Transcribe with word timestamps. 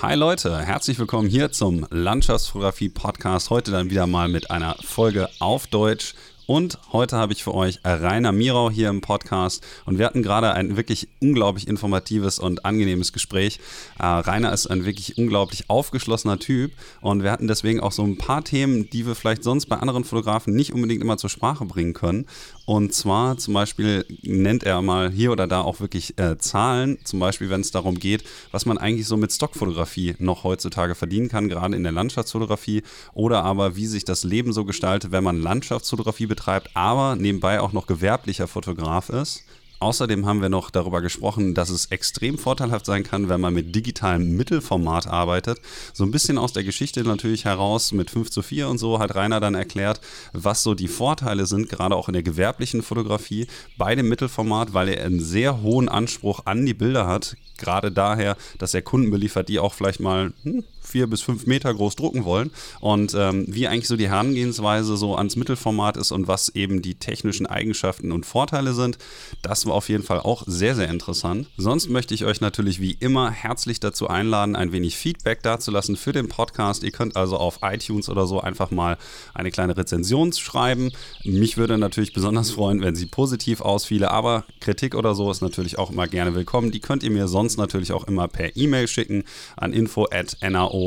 Hi 0.00 0.14
Leute, 0.14 0.56
herzlich 0.56 0.96
willkommen 1.00 1.28
hier 1.28 1.50
zum 1.50 1.84
Landschaftsfotografie 1.90 2.88
Podcast. 2.88 3.50
Heute 3.50 3.72
dann 3.72 3.90
wieder 3.90 4.06
mal 4.06 4.28
mit 4.28 4.48
einer 4.48 4.76
Folge 4.80 5.28
auf 5.40 5.66
Deutsch. 5.66 6.14
Und 6.48 6.78
heute 6.94 7.18
habe 7.18 7.34
ich 7.34 7.44
für 7.44 7.54
euch 7.54 7.80
Rainer 7.84 8.32
Mirau 8.32 8.70
hier 8.70 8.88
im 8.88 9.02
Podcast. 9.02 9.62
Und 9.84 9.98
wir 9.98 10.06
hatten 10.06 10.22
gerade 10.22 10.54
ein 10.54 10.78
wirklich 10.78 11.06
unglaublich 11.20 11.68
informatives 11.68 12.38
und 12.38 12.64
angenehmes 12.64 13.12
Gespräch. 13.12 13.60
Äh, 13.98 14.06
Rainer 14.06 14.50
ist 14.54 14.66
ein 14.66 14.86
wirklich 14.86 15.18
unglaublich 15.18 15.68
aufgeschlossener 15.68 16.38
Typ. 16.38 16.72
Und 17.02 17.22
wir 17.22 17.32
hatten 17.32 17.48
deswegen 17.48 17.80
auch 17.80 17.92
so 17.92 18.02
ein 18.02 18.16
paar 18.16 18.44
Themen, 18.44 18.88
die 18.88 19.06
wir 19.06 19.14
vielleicht 19.14 19.44
sonst 19.44 19.66
bei 19.66 19.76
anderen 19.76 20.04
Fotografen 20.04 20.54
nicht 20.54 20.72
unbedingt 20.72 21.02
immer 21.02 21.18
zur 21.18 21.28
Sprache 21.28 21.66
bringen 21.66 21.92
können. 21.92 22.24
Und 22.64 22.94
zwar 22.94 23.36
zum 23.36 23.52
Beispiel 23.52 24.06
nennt 24.22 24.62
er 24.62 24.80
mal 24.80 25.10
hier 25.10 25.32
oder 25.32 25.46
da 25.46 25.60
auch 25.60 25.80
wirklich 25.80 26.18
äh, 26.18 26.38
Zahlen, 26.38 26.96
zum 27.04 27.18
Beispiel 27.18 27.50
wenn 27.50 27.60
es 27.60 27.72
darum 27.72 27.98
geht, 27.98 28.24
was 28.52 28.64
man 28.64 28.78
eigentlich 28.78 29.06
so 29.06 29.18
mit 29.18 29.32
Stockfotografie 29.32 30.14
noch 30.18 30.44
heutzutage 30.44 30.94
verdienen 30.94 31.28
kann, 31.28 31.50
gerade 31.50 31.76
in 31.76 31.82
der 31.82 31.92
Landschaftsfotografie, 31.92 32.84
oder 33.12 33.44
aber 33.44 33.76
wie 33.76 33.86
sich 33.86 34.06
das 34.06 34.24
Leben 34.24 34.54
so 34.54 34.64
gestaltet, 34.64 35.12
wenn 35.12 35.24
man 35.24 35.42
Landschaftsfotografie 35.42 36.24
betreibt, 36.24 36.37
aber 36.74 37.16
nebenbei 37.16 37.60
auch 37.60 37.72
noch 37.72 37.86
gewerblicher 37.86 38.48
Fotograf 38.48 39.08
ist. 39.08 39.44
Außerdem 39.80 40.26
haben 40.26 40.42
wir 40.42 40.48
noch 40.48 40.70
darüber 40.70 41.00
gesprochen, 41.00 41.54
dass 41.54 41.70
es 41.70 41.86
extrem 41.86 42.36
vorteilhaft 42.36 42.84
sein 42.84 43.04
kann, 43.04 43.28
wenn 43.28 43.40
man 43.40 43.54
mit 43.54 43.76
digitalem 43.76 44.36
Mittelformat 44.36 45.06
arbeitet. 45.06 45.60
So 45.92 46.02
ein 46.02 46.10
bisschen 46.10 46.36
aus 46.36 46.52
der 46.52 46.64
Geschichte 46.64 47.04
natürlich 47.04 47.44
heraus 47.44 47.92
mit 47.92 48.10
5 48.10 48.28
zu 48.28 48.42
4 48.42 48.68
und 48.68 48.78
so 48.78 48.98
hat 48.98 49.14
Rainer 49.14 49.38
dann 49.38 49.54
erklärt, 49.54 50.00
was 50.32 50.64
so 50.64 50.74
die 50.74 50.88
Vorteile 50.88 51.46
sind, 51.46 51.68
gerade 51.68 51.94
auch 51.94 52.08
in 52.08 52.14
der 52.14 52.24
gewerblichen 52.24 52.82
Fotografie 52.82 53.46
bei 53.76 53.94
dem 53.94 54.08
Mittelformat, 54.08 54.74
weil 54.74 54.88
er 54.88 55.04
einen 55.04 55.20
sehr 55.20 55.62
hohen 55.62 55.88
Anspruch 55.88 56.40
an 56.44 56.66
die 56.66 56.74
Bilder 56.74 57.06
hat. 57.06 57.36
Gerade 57.56 57.92
daher, 57.92 58.36
dass 58.58 58.74
er 58.74 58.82
Kunden 58.82 59.10
beliefert, 59.12 59.48
die 59.48 59.60
auch 59.60 59.74
vielleicht 59.74 60.00
mal 60.00 60.32
hm, 60.42 60.64
vier 60.88 61.06
bis 61.06 61.20
fünf 61.20 61.46
Meter 61.46 61.72
groß 61.72 61.96
drucken 61.96 62.24
wollen 62.24 62.50
und 62.80 63.14
ähm, 63.14 63.44
wie 63.48 63.68
eigentlich 63.68 63.88
so 63.88 63.96
die 63.96 64.08
Herangehensweise 64.08 64.96
so 64.96 65.16
ans 65.16 65.36
Mittelformat 65.36 65.96
ist 65.96 66.12
und 66.12 66.28
was 66.28 66.48
eben 66.50 66.82
die 66.82 66.94
technischen 66.94 67.46
Eigenschaften 67.46 68.12
und 68.12 68.26
Vorteile 68.26 68.72
sind. 68.74 68.98
Das 69.42 69.66
war 69.66 69.74
auf 69.74 69.88
jeden 69.88 70.04
Fall 70.04 70.20
auch 70.20 70.44
sehr, 70.46 70.74
sehr 70.74 70.88
interessant. 70.88 71.48
Sonst 71.56 71.88
möchte 71.88 72.14
ich 72.14 72.24
euch 72.24 72.40
natürlich 72.40 72.80
wie 72.80 72.96
immer 72.98 73.30
herzlich 73.30 73.80
dazu 73.80 74.08
einladen, 74.08 74.56
ein 74.56 74.72
wenig 74.72 74.96
Feedback 74.96 75.42
dazulassen 75.42 75.96
für 75.96 76.12
den 76.12 76.28
Podcast. 76.28 76.82
Ihr 76.82 76.90
könnt 76.90 77.16
also 77.16 77.36
auf 77.36 77.60
iTunes 77.62 78.08
oder 78.08 78.26
so 78.26 78.40
einfach 78.40 78.70
mal 78.70 78.96
eine 79.34 79.50
kleine 79.50 79.76
Rezension 79.76 80.32
schreiben. 80.32 80.90
Mich 81.24 81.56
würde 81.56 81.78
natürlich 81.78 82.12
besonders 82.12 82.50
freuen, 82.50 82.80
wenn 82.80 82.94
sie 82.94 83.06
positiv 83.06 83.60
ausfiele, 83.60 84.10
aber 84.10 84.44
Kritik 84.60 84.94
oder 84.94 85.14
so 85.14 85.30
ist 85.30 85.42
natürlich 85.42 85.78
auch 85.78 85.90
immer 85.90 86.06
gerne 86.06 86.34
willkommen. 86.34 86.70
Die 86.70 86.80
könnt 86.80 87.02
ihr 87.02 87.10
mir 87.10 87.28
sonst 87.28 87.56
natürlich 87.58 87.92
auch 87.92 88.04
immer 88.04 88.28
per 88.28 88.56
E-Mail 88.56 88.88
schicken 88.88 89.24
an 89.56 89.72
info@nao 89.72 90.77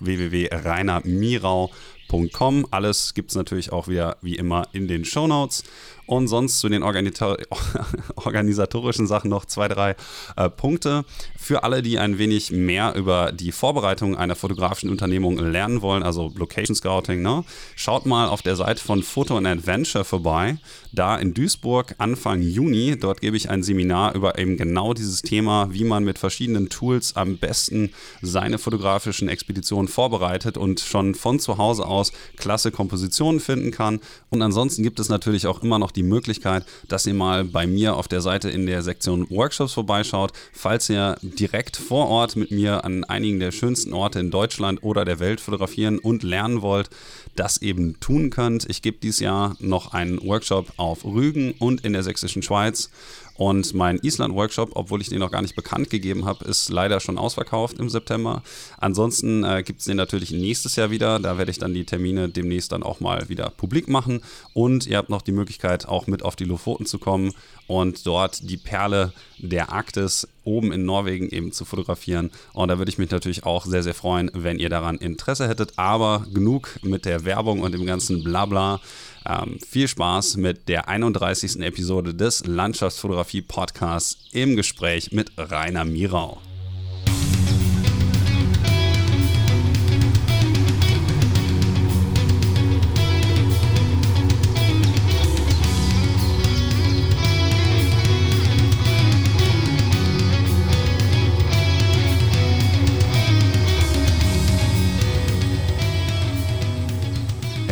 www.reinermirau.com. 2.14 2.66
Alles 2.70 3.14
gibt 3.14 3.30
es 3.30 3.36
natürlich 3.36 3.72
auch 3.72 3.88
wieder 3.88 4.16
wie 4.22 4.36
immer 4.36 4.66
in 4.72 4.88
den 4.88 5.04
Show 5.04 5.26
Notes. 5.26 5.64
Und 6.06 6.28
sonst 6.28 6.58
zu 6.60 6.68
den 6.68 6.82
organisatorischen 8.16 9.06
Sachen 9.06 9.30
noch 9.30 9.46
zwei, 9.46 9.68
drei 9.68 9.96
äh, 10.36 10.50
Punkte. 10.50 11.04
Für 11.38 11.64
alle, 11.64 11.82
die 11.82 11.98
ein 11.98 12.18
wenig 12.18 12.50
mehr 12.50 12.94
über 12.94 13.32
die 13.32 13.52
Vorbereitung 13.52 14.16
einer 14.16 14.36
fotografischen 14.36 14.90
Unternehmung 14.90 15.38
lernen 15.38 15.80
wollen, 15.82 16.02
also 16.02 16.30
Location 16.36 16.74
Scouting, 16.76 17.22
ne? 17.22 17.44
schaut 17.74 18.06
mal 18.06 18.28
auf 18.28 18.42
der 18.42 18.56
Seite 18.56 18.82
von 18.82 19.02
Photo 19.02 19.36
and 19.36 19.46
Adventure 19.46 20.04
vorbei. 20.04 20.58
Da 20.92 21.16
in 21.16 21.34
Duisburg 21.34 21.94
Anfang 21.98 22.42
Juni, 22.42 22.98
dort 22.98 23.20
gebe 23.20 23.36
ich 23.36 23.50
ein 23.50 23.62
Seminar 23.62 24.14
über 24.14 24.38
eben 24.38 24.56
genau 24.56 24.94
dieses 24.94 25.22
Thema, 25.22 25.68
wie 25.72 25.84
man 25.84 26.04
mit 26.04 26.18
verschiedenen 26.18 26.68
Tools 26.68 27.16
am 27.16 27.38
besten 27.38 27.90
seine 28.22 28.58
fotografischen 28.58 29.28
Expeditionen 29.28 29.88
vorbereitet 29.88 30.56
und 30.56 30.80
schon 30.80 31.14
von 31.14 31.40
zu 31.40 31.58
Hause 31.58 31.86
aus 31.86 32.12
klasse 32.36 32.70
Kompositionen 32.70 33.40
finden 33.40 33.70
kann. 33.70 34.00
Und 34.30 34.42
ansonsten 34.42 34.82
gibt 34.82 35.00
es 35.00 35.08
natürlich 35.08 35.46
auch 35.46 35.62
immer 35.62 35.78
noch 35.78 35.93
die 35.96 36.02
Möglichkeit, 36.02 36.64
dass 36.88 37.06
ihr 37.06 37.14
mal 37.14 37.44
bei 37.44 37.66
mir 37.66 37.96
auf 37.96 38.08
der 38.08 38.20
Seite 38.20 38.50
in 38.50 38.66
der 38.66 38.82
Sektion 38.82 39.28
Workshops 39.30 39.72
vorbeischaut, 39.72 40.32
falls 40.52 40.88
ihr 40.90 41.16
direkt 41.22 41.76
vor 41.76 42.08
Ort 42.08 42.36
mit 42.36 42.50
mir 42.50 42.84
an 42.84 43.04
einigen 43.04 43.40
der 43.40 43.52
schönsten 43.52 43.92
Orte 43.92 44.20
in 44.20 44.30
Deutschland 44.30 44.82
oder 44.82 45.04
der 45.04 45.20
Welt 45.20 45.40
fotografieren 45.40 45.98
und 45.98 46.22
lernen 46.22 46.62
wollt, 46.62 46.90
das 47.36 47.62
eben 47.62 47.98
tun 48.00 48.30
könnt. 48.30 48.68
Ich 48.68 48.82
gebe 48.82 48.98
dieses 49.02 49.20
Jahr 49.20 49.56
noch 49.58 49.92
einen 49.92 50.22
Workshop 50.22 50.72
auf 50.76 51.04
Rügen 51.04 51.52
und 51.58 51.84
in 51.84 51.92
der 51.92 52.02
sächsischen 52.02 52.42
Schweiz. 52.42 52.90
Und 53.36 53.74
mein 53.74 53.98
Island-Workshop, 53.98 54.70
obwohl 54.74 55.00
ich 55.00 55.08
den 55.08 55.18
noch 55.18 55.30
gar 55.30 55.42
nicht 55.42 55.56
bekannt 55.56 55.90
gegeben 55.90 56.24
habe, 56.24 56.44
ist 56.44 56.68
leider 56.68 57.00
schon 57.00 57.18
ausverkauft 57.18 57.78
im 57.78 57.88
September. 57.88 58.42
Ansonsten 58.78 59.42
äh, 59.42 59.62
gibt 59.64 59.80
es 59.80 59.86
den 59.86 59.96
natürlich 59.96 60.30
nächstes 60.30 60.76
Jahr 60.76 60.90
wieder. 60.90 61.18
Da 61.18 61.36
werde 61.36 61.50
ich 61.50 61.58
dann 61.58 61.74
die 61.74 61.84
Termine 61.84 62.28
demnächst 62.28 62.70
dann 62.70 62.84
auch 62.84 63.00
mal 63.00 63.28
wieder 63.28 63.50
publik 63.50 63.88
machen. 63.88 64.20
Und 64.52 64.86
ihr 64.86 64.98
habt 64.98 65.10
noch 65.10 65.22
die 65.22 65.32
Möglichkeit, 65.32 65.88
auch 65.88 66.06
mit 66.06 66.22
auf 66.22 66.36
die 66.36 66.44
Lofoten 66.44 66.86
zu 66.86 66.98
kommen 66.98 67.32
und 67.66 68.06
dort 68.06 68.48
die 68.48 68.56
Perle 68.56 69.12
der 69.38 69.72
Arktis 69.72 70.28
oben 70.44 70.72
in 70.72 70.84
Norwegen 70.84 71.28
eben 71.30 71.52
zu 71.52 71.64
fotografieren. 71.64 72.30
Und 72.52 72.68
da 72.68 72.78
würde 72.78 72.90
ich 72.90 72.98
mich 72.98 73.10
natürlich 73.10 73.44
auch 73.44 73.64
sehr, 73.64 73.82
sehr 73.82 73.94
freuen, 73.94 74.30
wenn 74.34 74.58
ihr 74.58 74.68
daran 74.68 74.96
Interesse 74.96 75.48
hättet. 75.48 75.72
Aber 75.78 76.26
genug 76.32 76.78
mit 76.82 77.04
der 77.04 77.24
Werbung 77.24 77.62
und 77.62 77.72
dem 77.72 77.86
ganzen 77.86 78.22
Blabla. 78.22 78.80
Ähm, 79.26 79.58
viel 79.66 79.88
Spaß 79.88 80.36
mit 80.36 80.68
der 80.68 80.88
31. 80.88 81.60
Episode 81.60 82.14
des 82.14 82.44
Landschaftsfotografie 82.46 83.42
Podcasts 83.42 84.18
im 84.32 84.56
Gespräch 84.56 85.12
mit 85.12 85.32
Rainer 85.38 85.84
Mirau. 85.84 86.40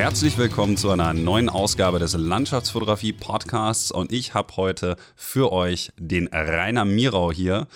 Herzlich 0.02 0.36
willkommen 0.36 0.76
zu 0.76 0.90
einer 0.90 1.14
neuen 1.14 1.48
Ausgabe 1.48 2.00
des 2.00 2.14
Landschaftsfotografie 2.14 3.12
Podcasts 3.12 3.92
und 3.92 4.10
ich 4.10 4.34
habe 4.34 4.56
heute 4.56 4.96
für 5.14 5.52
euch 5.52 5.92
den 5.96 6.26
Rainer 6.26 6.84
Mirau 6.84 7.30
hier 7.30 7.68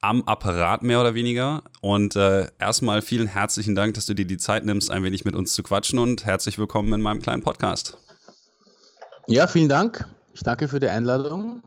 am 0.00 0.22
Apparat 0.22 0.82
mehr 0.82 1.02
oder 1.02 1.14
weniger. 1.14 1.64
Und 1.82 2.16
äh, 2.16 2.48
erstmal 2.58 3.02
vielen 3.02 3.26
herzlichen 3.26 3.74
Dank, 3.74 3.92
dass 3.92 4.06
du 4.06 4.14
dir 4.14 4.24
die 4.24 4.38
Zeit 4.38 4.64
nimmst, 4.64 4.90
ein 4.90 5.02
wenig 5.02 5.26
mit 5.26 5.34
uns 5.34 5.52
zu 5.52 5.62
quatschen 5.62 5.98
und 5.98 6.24
herzlich 6.24 6.58
willkommen 6.58 6.94
in 6.94 7.02
meinem 7.02 7.20
kleinen 7.20 7.42
Podcast. 7.42 7.98
Ja, 9.26 9.46
vielen 9.46 9.68
Dank. 9.68 10.08
Ich 10.32 10.40
danke 10.40 10.68
für 10.68 10.80
die 10.80 10.88
Einladung. 10.88 11.62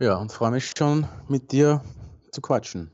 Ja, 0.00 0.16
und 0.16 0.30
freue 0.30 0.50
mich 0.50 0.70
schon 0.76 1.08
mit 1.28 1.50
dir 1.50 1.82
zu 2.30 2.42
quatschen. 2.42 2.90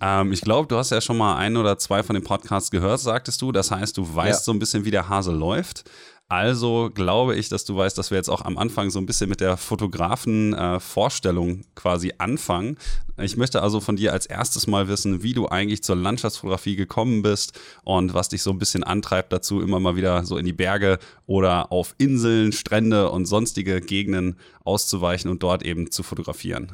Ähm, 0.00 0.32
ich 0.32 0.40
glaube, 0.40 0.68
du 0.68 0.76
hast 0.76 0.90
ja 0.90 1.00
schon 1.00 1.16
mal 1.16 1.36
ein 1.36 1.56
oder 1.56 1.78
zwei 1.78 2.02
von 2.02 2.14
den 2.14 2.24
Podcasts 2.24 2.70
gehört, 2.70 3.00
sagtest 3.00 3.40
du. 3.42 3.52
Das 3.52 3.70
heißt, 3.70 3.96
du 3.96 4.14
weißt 4.14 4.40
ja. 4.40 4.44
so 4.44 4.52
ein 4.52 4.58
bisschen, 4.58 4.84
wie 4.84 4.90
der 4.90 5.08
Hase 5.08 5.32
läuft. 5.32 5.84
Also 6.26 6.90
glaube 6.92 7.36
ich, 7.36 7.50
dass 7.50 7.66
du 7.66 7.76
weißt, 7.76 7.98
dass 7.98 8.10
wir 8.10 8.16
jetzt 8.16 8.30
auch 8.30 8.42
am 8.42 8.56
Anfang 8.56 8.88
so 8.88 8.98
ein 8.98 9.04
bisschen 9.04 9.28
mit 9.28 9.40
der 9.40 9.58
Fotografen-Vorstellung 9.58 11.60
äh, 11.60 11.64
quasi 11.74 12.14
anfangen. 12.16 12.78
Ich 13.18 13.36
möchte 13.36 13.60
also 13.62 13.80
von 13.80 13.96
dir 13.96 14.14
als 14.14 14.24
erstes 14.24 14.66
mal 14.66 14.88
wissen, 14.88 15.22
wie 15.22 15.34
du 15.34 15.48
eigentlich 15.48 15.84
zur 15.84 15.96
Landschaftsfotografie 15.96 16.76
gekommen 16.76 17.20
bist 17.20 17.60
und 17.84 18.14
was 18.14 18.30
dich 18.30 18.42
so 18.42 18.50
ein 18.50 18.58
bisschen 18.58 18.82
antreibt 18.82 19.34
dazu, 19.34 19.60
immer 19.60 19.80
mal 19.80 19.96
wieder 19.96 20.24
so 20.24 20.38
in 20.38 20.46
die 20.46 20.54
Berge 20.54 20.98
oder 21.26 21.70
auf 21.70 21.94
Inseln, 21.98 22.52
Strände 22.52 23.10
und 23.10 23.26
sonstige 23.26 23.82
Gegenden 23.82 24.38
auszuweichen 24.64 25.30
und 25.30 25.42
dort 25.42 25.62
eben 25.62 25.90
zu 25.90 26.02
fotografieren. 26.02 26.72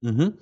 Mhm. 0.00 0.34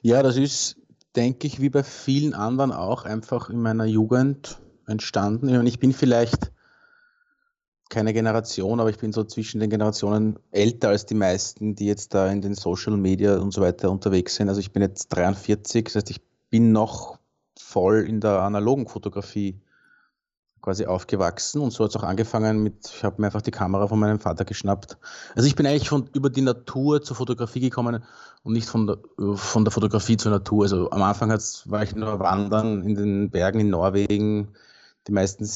Ja, 0.00 0.22
das 0.22 0.38
ist 0.38 0.76
denke 1.16 1.46
ich, 1.46 1.60
wie 1.60 1.70
bei 1.70 1.82
vielen 1.82 2.34
anderen 2.34 2.72
auch 2.72 3.04
einfach 3.04 3.50
in 3.50 3.60
meiner 3.60 3.84
Jugend 3.84 4.60
entstanden. 4.86 5.48
Ich, 5.48 5.54
meine, 5.54 5.68
ich 5.68 5.78
bin 5.78 5.92
vielleicht 5.92 6.52
keine 7.88 8.12
Generation, 8.12 8.80
aber 8.80 8.90
ich 8.90 8.98
bin 8.98 9.12
so 9.12 9.24
zwischen 9.24 9.60
den 9.60 9.70
Generationen 9.70 10.38
älter 10.50 10.88
als 10.88 11.06
die 11.06 11.14
meisten, 11.14 11.74
die 11.74 11.86
jetzt 11.86 12.14
da 12.14 12.30
in 12.30 12.40
den 12.40 12.54
Social 12.54 12.96
Media 12.96 13.38
und 13.38 13.52
so 13.52 13.60
weiter 13.60 13.90
unterwegs 13.90 14.34
sind. 14.36 14.48
Also 14.48 14.60
ich 14.60 14.72
bin 14.72 14.82
jetzt 14.82 15.08
43, 15.08 15.84
das 15.84 15.94
heißt, 15.96 16.10
ich 16.10 16.20
bin 16.50 16.72
noch 16.72 17.18
voll 17.58 18.04
in 18.08 18.20
der 18.20 18.42
analogen 18.42 18.88
Fotografie 18.88 19.60
quasi 20.64 20.86
aufgewachsen 20.86 21.60
und 21.60 21.72
so 21.72 21.84
hat 21.84 21.90
es 21.90 21.96
auch 21.96 22.04
angefangen 22.04 22.62
mit, 22.62 22.90
ich 22.96 23.04
habe 23.04 23.20
mir 23.20 23.26
einfach 23.26 23.42
die 23.42 23.50
Kamera 23.50 23.86
von 23.86 24.00
meinem 24.00 24.18
Vater 24.18 24.46
geschnappt. 24.46 24.96
Also 25.34 25.46
ich 25.46 25.56
bin 25.56 25.66
eigentlich 25.66 25.90
von 25.90 26.08
über 26.14 26.30
die 26.30 26.40
Natur 26.40 27.02
zur 27.02 27.16
Fotografie 27.16 27.60
gekommen 27.60 28.02
und 28.44 28.52
nicht 28.54 28.66
von 28.66 28.86
der, 28.86 28.98
von 29.34 29.66
der 29.66 29.72
Fotografie 29.72 30.16
zur 30.16 30.32
Natur. 30.32 30.62
Also 30.62 30.90
am 30.90 31.02
Anfang 31.02 31.28
war 31.28 31.82
ich 31.82 31.94
nur 31.94 32.18
wandern 32.18 32.82
in 32.82 32.94
den 32.94 33.30
Bergen 33.30 33.60
in 33.60 33.68
Norwegen. 33.68 34.54
Die 35.06 35.12
meisten 35.12 35.46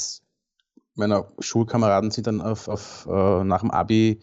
meiner 0.95 1.33
Schulkameraden 1.39 2.11
sind 2.11 2.27
dann 2.27 2.43
auf, 2.43 2.69
auf, 2.69 3.07
uh, 3.07 3.43
nach 3.45 3.61
dem 3.63 3.71
Abi 3.71 4.21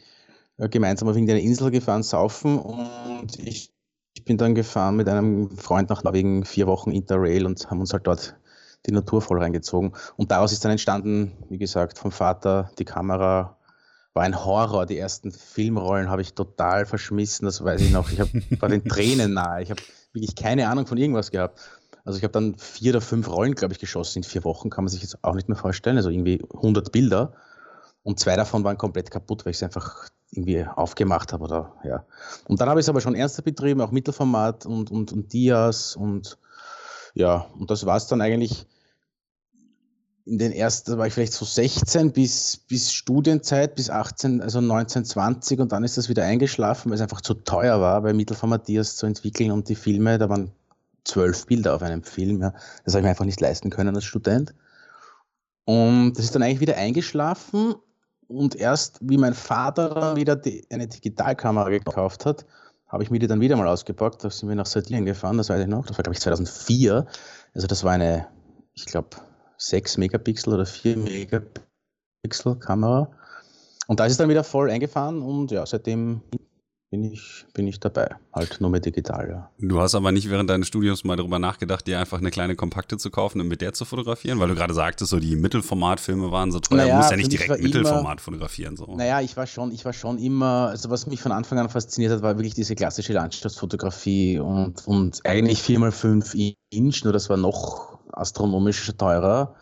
uh, 0.59 0.67
gemeinsam 0.69 1.09
auf 1.09 1.15
irgendeine 1.15 1.41
Insel 1.41 1.71
gefahren, 1.71 2.03
saufen 2.03 2.59
und 2.59 3.39
ich, 3.39 3.73
ich 4.13 4.23
bin 4.23 4.37
dann 4.37 4.53
gefahren 4.53 4.97
mit 4.97 5.09
einem 5.09 5.49
Freund 5.57 5.89
nach 5.89 6.03
Norwegen 6.03 6.45
vier 6.45 6.67
Wochen 6.67 6.91
Interrail 6.91 7.47
und 7.47 7.71
haben 7.71 7.79
uns 7.79 7.91
halt 7.91 8.05
dort 8.05 8.35
die 8.85 8.91
Natur 8.91 9.21
voll 9.21 9.39
reingezogen. 9.39 9.93
Und 10.17 10.31
daraus 10.31 10.51
ist 10.51 10.63
dann 10.63 10.71
entstanden, 10.71 11.33
wie 11.49 11.57
gesagt, 11.57 11.97
vom 11.97 12.11
Vater 12.11 12.71
die 12.79 12.85
Kamera. 12.85 13.57
War 14.13 14.23
ein 14.23 14.45
Horror. 14.45 14.85
Die 14.85 14.97
ersten 14.97 15.31
Filmrollen 15.31 16.09
habe 16.09 16.21
ich 16.21 16.33
total 16.33 16.85
verschmissen, 16.85 17.45
das 17.45 17.63
weiß 17.63 17.81
ich 17.81 17.91
noch. 17.91 18.09
Ich 18.11 18.21
hab, 18.21 18.29
war 18.61 18.69
den 18.69 18.85
Tränen 18.85 19.33
nahe. 19.33 19.61
Ich 19.61 19.71
habe 19.71 19.81
wirklich 20.13 20.35
keine 20.35 20.69
Ahnung 20.69 20.87
von 20.87 20.97
irgendwas 20.97 21.31
gehabt. 21.31 21.59
Also 22.05 22.17
ich 22.17 22.23
habe 22.23 22.31
dann 22.31 22.55
vier 22.57 22.91
oder 22.91 23.01
fünf 23.01 23.27
Rollen, 23.27 23.55
glaube 23.55 23.73
ich, 23.73 23.79
geschossen 23.79 24.19
in 24.19 24.23
vier 24.23 24.43
Wochen, 24.43 24.69
kann 24.69 24.83
man 24.83 24.89
sich 24.89 25.01
jetzt 25.01 25.23
auch 25.23 25.33
nicht 25.33 25.49
mehr 25.49 25.57
vorstellen. 25.57 25.97
Also 25.97 26.09
irgendwie 26.09 26.41
100 26.53 26.91
Bilder. 26.91 27.33
Und 28.03 28.19
zwei 28.19 28.35
davon 28.35 28.63
waren 28.63 28.77
komplett 28.77 29.09
kaputt, 29.09 29.43
weil 29.43 29.51
ich 29.51 29.57
es 29.57 29.63
einfach 29.63 30.07
irgendwie 30.31 30.65
aufgemacht 30.65 31.33
habe. 31.33 31.43
Oder, 31.43 31.73
ja. 31.83 32.05
Und 32.47 32.61
dann 32.61 32.69
habe 32.69 32.79
ich 32.79 32.85
es 32.85 32.89
aber 32.89 33.01
schon 33.01 33.15
ernster 33.15 33.41
betrieben, 33.41 33.81
auch 33.81 33.91
Mittelformat 33.91 34.65
und, 34.65 34.91
und, 34.91 35.11
und 35.11 35.33
Dias 35.33 35.95
und 35.95 36.37
ja, 37.15 37.47
und 37.57 37.71
das 37.71 37.85
war 37.85 37.95
es 37.95 38.07
dann 38.07 38.21
eigentlich 38.21 38.67
in 40.25 40.39
den 40.39 40.51
ersten, 40.51 40.91
da 40.91 40.97
war 40.97 41.05
ich 41.05 41.13
vielleicht 41.13 41.33
so 41.33 41.45
16 41.45 42.11
bis, 42.11 42.57
bis 42.57 42.91
Studienzeit, 42.91 43.75
bis 43.75 43.91
18, 43.91 44.41
also 44.41 44.59
19, 44.59 45.05
20 45.05 45.59
und 45.59 45.71
dann 45.71 45.83
ist 45.83 45.97
das 45.97 46.09
wieder 46.09 46.23
eingeschlafen, 46.23 46.89
weil 46.89 46.95
es 46.95 47.01
einfach 47.01 47.21
zu 47.21 47.35
teuer 47.35 47.79
war, 47.79 48.01
bei 48.01 48.13
Mittelformatiers 48.13 48.95
zu 48.95 49.05
entwickeln 49.05 49.51
und 49.51 49.69
die 49.69 49.75
Filme, 49.75 50.17
da 50.17 50.27
waren 50.27 50.51
zwölf 51.03 51.45
Bilder 51.45 51.75
auf 51.75 51.83
einem 51.83 52.01
Film, 52.01 52.41
ja. 52.41 52.53
das 52.83 52.95
habe 52.95 53.01
ich 53.01 53.03
mir 53.03 53.09
einfach 53.09 53.25
nicht 53.25 53.39
leisten 53.39 53.69
können 53.69 53.95
als 53.95 54.05
Student. 54.05 54.55
Und 55.65 56.13
das 56.13 56.25
ist 56.25 56.35
dann 56.35 56.41
eigentlich 56.41 56.59
wieder 56.59 56.77
eingeschlafen 56.77 57.75
und 58.27 58.55
erst 58.55 58.97
wie 59.01 59.17
mein 59.17 59.35
Vater 59.35 60.15
wieder 60.15 60.35
die, 60.35 60.65
eine 60.71 60.87
Digitalkamera 60.87 61.69
gekauft 61.69 62.25
hat, 62.25 62.45
habe 62.87 63.03
ich 63.03 63.11
mir 63.11 63.19
die 63.19 63.27
dann 63.27 63.41
wieder 63.41 63.55
mal 63.55 63.67
ausgepackt. 63.67 64.23
Da 64.23 64.29
sind 64.29 64.49
wir 64.49 64.55
nach 64.55 64.65
Sardinien 64.65 65.05
gefahren, 65.05 65.37
das 65.37 65.49
weiß 65.49 65.61
ich 65.61 65.67
noch. 65.67 65.85
Das 65.85 65.97
war, 65.97 66.03
glaube 66.03 66.15
ich, 66.15 66.21
2004. 66.21 67.05
Also 67.53 67.67
das 67.67 67.83
war 67.83 67.93
eine, 67.93 68.27
ich 68.73 68.85
glaube, 68.85 69.09
6 69.57 69.97
Megapixel 69.97 70.53
oder 70.53 70.65
4 70.65 70.97
Megapixel 70.97 72.55
Kamera. 72.59 73.11
Und 73.87 73.99
da 73.99 74.05
ist 74.05 74.13
es 74.13 74.17
dann 74.17 74.29
wieder 74.29 74.43
voll 74.43 74.69
eingefahren 74.69 75.21
und 75.21 75.51
ja, 75.51 75.65
seitdem 75.65 76.21
bin 76.91 77.11
ich, 77.11 77.45
bin 77.53 77.67
ich 77.67 77.79
dabei. 77.79 78.15
Halt 78.33 78.61
nur 78.61 78.69
mit 78.69 78.85
digital, 78.85 79.29
ja. 79.29 79.51
Du 79.59 79.79
hast 79.79 79.95
aber 79.95 80.11
nicht 80.11 80.29
während 80.29 80.49
deines 80.49 80.67
Studiums 80.67 81.03
mal 81.03 81.17
darüber 81.17 81.39
nachgedacht, 81.39 81.85
dir 81.87 81.99
einfach 81.99 82.19
eine 82.19 82.31
kleine 82.31 82.55
Kompakte 82.55 82.97
zu 82.97 83.09
kaufen 83.09 83.41
und 83.41 83.47
mit 83.47 83.61
der 83.61 83.73
zu 83.73 83.85
fotografieren? 83.85 84.39
Weil 84.39 84.49
du 84.49 84.55
gerade 84.55 84.73
sagtest, 84.73 85.09
so 85.09 85.19
die 85.19 85.35
Mittelformatfilme 85.35 86.31
waren 86.31 86.51
so 86.51 86.59
teuer. 86.59 86.77
Naja, 86.77 86.93
du 86.93 86.97
musst 86.97 87.11
ja 87.11 87.17
nicht 87.17 87.31
direkt 87.31 87.61
Mittelformat 87.61 88.13
immer, 88.13 88.17
fotografieren. 88.19 88.77
So. 88.77 88.95
Naja, 88.95 89.21
ich 89.21 89.35
war 89.35 89.47
schon, 89.47 89.71
ich 89.71 89.83
war 89.83 89.93
schon 89.93 90.17
immer, 90.17 90.69
also 90.69 90.89
was 90.89 91.07
mich 91.07 91.21
von 91.21 91.31
Anfang 91.31 91.59
an 91.59 91.69
fasziniert 91.69 92.13
hat, 92.13 92.21
war 92.21 92.37
wirklich 92.37 92.53
diese 92.53 92.75
klassische 92.75 93.13
Landschaftsfotografie 93.13 94.39
und, 94.39 94.87
und 94.87 95.19
eigentlich 95.25 95.59
4x5 95.59 96.55
Inch, 96.69 97.03
nur 97.03 97.13
das 97.13 97.29
war 97.29 97.37
noch 97.37 97.94
astronomisch 98.17 98.91
teurer. 98.97 99.55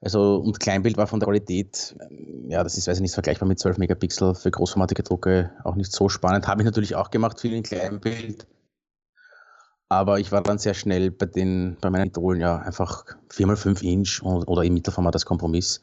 Also, 0.00 0.36
und 0.36 0.58
Kleinbild 0.58 0.96
war 0.96 1.06
von 1.06 1.20
der 1.20 1.28
Qualität, 1.28 1.94
ähm, 2.10 2.50
ja, 2.50 2.64
das 2.64 2.76
ist, 2.76 2.88
weiß 2.88 2.96
ich 2.96 3.02
nicht, 3.02 3.14
vergleichbar 3.14 3.48
mit 3.48 3.60
12 3.60 3.78
Megapixel 3.78 4.34
für 4.34 4.50
großformatige 4.50 5.04
Drucke 5.04 5.52
auch 5.62 5.76
nicht 5.76 5.92
so 5.92 6.08
spannend. 6.08 6.48
Habe 6.48 6.62
ich 6.62 6.66
natürlich 6.66 6.96
auch 6.96 7.10
gemacht, 7.10 7.40
viel 7.40 7.54
in 7.54 7.62
Kleinbild. 7.62 8.46
Aber 9.88 10.18
ich 10.18 10.32
war 10.32 10.42
dann 10.42 10.58
sehr 10.58 10.74
schnell 10.74 11.10
bei 11.10 11.26
den, 11.26 11.76
bei 11.80 11.90
meinen 11.90 12.08
Idolen 12.08 12.40
ja 12.40 12.56
einfach 12.56 13.04
4x5 13.30 13.82
Inch 13.82 14.22
oder 14.22 14.62
im 14.62 14.74
Mittelformat 14.74 15.14
als 15.14 15.26
Kompromiss. 15.26 15.82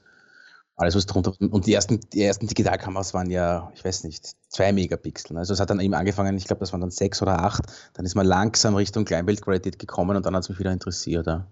Alles 0.76 0.96
was 0.96 1.06
drunter. 1.06 1.34
Und 1.40 1.68
die 1.68 1.74
ersten, 1.74 2.00
die 2.14 2.24
ersten 2.24 2.48
Digitalkameras 2.48 3.14
waren 3.14 3.30
ja, 3.30 3.72
ich 3.76 3.86
weiß 3.86 4.04
nicht, 4.06 4.32
2 4.50 4.74
Megapixel. 4.74 5.38
Also 5.38 5.54
es 5.54 5.60
hat 5.60 5.70
dann 5.70 5.80
eben 5.80 5.94
angefangen, 5.94 6.36
ich 6.38 6.46
glaube, 6.46 6.62
das 6.62 6.74
waren 6.74 6.82
dann 6.82 6.90
6 6.90 7.22
oder 7.22 7.44
8. 7.44 7.64
Dann 7.94 8.06
ist 8.06 8.16
man 8.16 8.26
langsam 8.26 8.76
Richtung 8.76 9.06
Kleinbildqualität 9.06 9.78
gekommen 9.78 10.18
und 10.18 10.26
dann 10.26 10.36
hat 10.36 10.44
es 10.44 10.50
mich 10.50 10.58
wieder 10.60 10.72
interessiert. 10.72 11.28
Ja. 11.28 11.46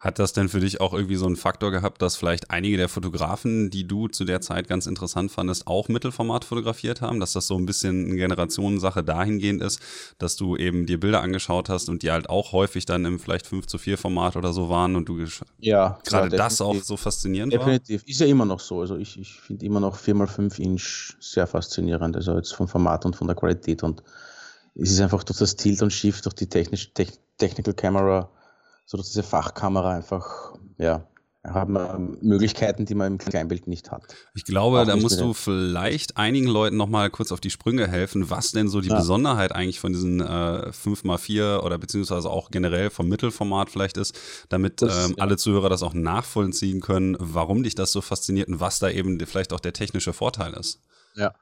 Hat 0.00 0.20
das 0.20 0.32
denn 0.32 0.48
für 0.48 0.60
dich 0.60 0.80
auch 0.80 0.94
irgendwie 0.94 1.16
so 1.16 1.26
einen 1.26 1.34
Faktor 1.34 1.72
gehabt, 1.72 2.00
dass 2.02 2.14
vielleicht 2.14 2.52
einige 2.52 2.76
der 2.76 2.88
Fotografen, 2.88 3.68
die 3.68 3.84
du 3.86 4.06
zu 4.06 4.24
der 4.24 4.40
Zeit 4.40 4.68
ganz 4.68 4.86
interessant 4.86 5.32
fandest, 5.32 5.66
auch 5.66 5.88
Mittelformat 5.88 6.44
fotografiert 6.44 7.00
haben? 7.00 7.18
Dass 7.18 7.32
das 7.32 7.48
so 7.48 7.56
ein 7.56 7.66
bisschen 7.66 8.04
eine 8.04 8.14
Generationensache 8.14 9.02
dahingehend 9.02 9.60
ist, 9.60 9.80
dass 10.18 10.36
du 10.36 10.56
eben 10.56 10.86
dir 10.86 11.00
Bilder 11.00 11.20
angeschaut 11.20 11.68
hast 11.68 11.88
und 11.88 12.04
die 12.04 12.12
halt 12.12 12.30
auch 12.30 12.52
häufig 12.52 12.86
dann 12.86 13.04
im 13.04 13.18
vielleicht 13.18 13.48
5 13.48 13.66
zu 13.66 13.76
4 13.76 13.98
Format 13.98 14.36
oder 14.36 14.52
so 14.52 14.68
waren 14.68 14.94
und 14.94 15.08
du 15.08 15.18
ja, 15.58 15.98
gerade 16.04 16.30
ja, 16.30 16.36
das 16.44 16.60
auch 16.60 16.80
so 16.80 16.96
faszinierend 16.96 17.52
definitiv. 17.52 18.02
war? 18.02 18.08
Ist 18.08 18.20
ja 18.20 18.26
immer 18.28 18.44
noch 18.44 18.60
so. 18.60 18.80
Also 18.80 18.96
ich, 18.96 19.18
ich 19.18 19.32
finde 19.32 19.66
immer 19.66 19.80
noch 19.80 19.98
4x5 19.98 20.60
Inch 20.60 21.16
sehr 21.18 21.48
faszinierend. 21.48 22.14
Also 22.14 22.36
jetzt 22.36 22.54
vom 22.54 22.68
Format 22.68 23.04
und 23.04 23.16
von 23.16 23.26
der 23.26 23.34
Qualität 23.34 23.82
und 23.82 24.04
es 24.76 24.92
ist 24.92 25.00
einfach 25.00 25.24
durch 25.24 25.40
das 25.40 25.56
Tilt 25.56 25.82
und 25.82 25.92
Shift, 25.92 26.24
durch 26.24 26.36
die 26.36 26.48
technisch, 26.48 26.92
Technical 27.36 27.74
Camera 27.74 28.30
so 28.88 28.96
dass 28.96 29.08
diese 29.08 29.22
Fachkamera 29.22 29.90
einfach, 29.90 30.54
ja, 30.78 31.06
haben 31.44 32.18
Möglichkeiten, 32.22 32.86
die 32.86 32.94
man 32.94 33.12
im 33.12 33.18
Kleinbild 33.18 33.68
nicht 33.68 33.90
hat. 33.90 34.02
Ich 34.34 34.44
glaube, 34.44 34.80
Auch 34.80 34.86
da 34.86 34.96
musst 34.96 35.20
du 35.20 35.34
vielleicht 35.34 36.16
einigen 36.16 36.46
Leuten 36.46 36.76
nochmal 36.76 37.10
kurz 37.10 37.30
auf 37.30 37.40
die 37.40 37.50
Sprünge 37.50 37.86
helfen, 37.86 38.30
was 38.30 38.50
denn 38.50 38.68
so 38.68 38.80
die 38.80 38.88
ja. 38.88 38.96
Besonderheit 38.96 39.52
eigentlich 39.52 39.78
von 39.78 39.92
diesen 39.92 40.20
äh, 40.20 40.24
5x4 40.70 41.60
oder 41.60 41.78
beziehungsweise 41.78 42.30
auch 42.30 42.50
generell 42.50 42.90
vom 42.90 43.08
Mittelformat 43.08 43.70
vielleicht 43.70 43.98
ist, 43.98 44.18
damit 44.48 44.80
das, 44.82 45.10
ähm, 45.10 45.14
ja. 45.16 45.22
alle 45.22 45.36
Zuhörer 45.36 45.68
das 45.68 45.82
auch 45.82 45.94
nachvollziehen 45.94 46.80
können, 46.80 47.16
warum 47.20 47.62
dich 47.62 47.74
das 47.74 47.92
so 47.92 48.00
fasziniert 48.00 48.48
und 48.48 48.58
was 48.60 48.78
da 48.78 48.88
eben 48.88 49.20
vielleicht 49.20 49.52
auch 49.52 49.60
der 49.60 49.74
technische 49.74 50.14
Vorteil 50.14 50.54
ist. 50.54 50.80
Ja. 51.14 51.34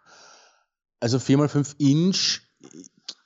Also 0.99 1.19
4x5 1.19 1.75
Inch 1.79 2.41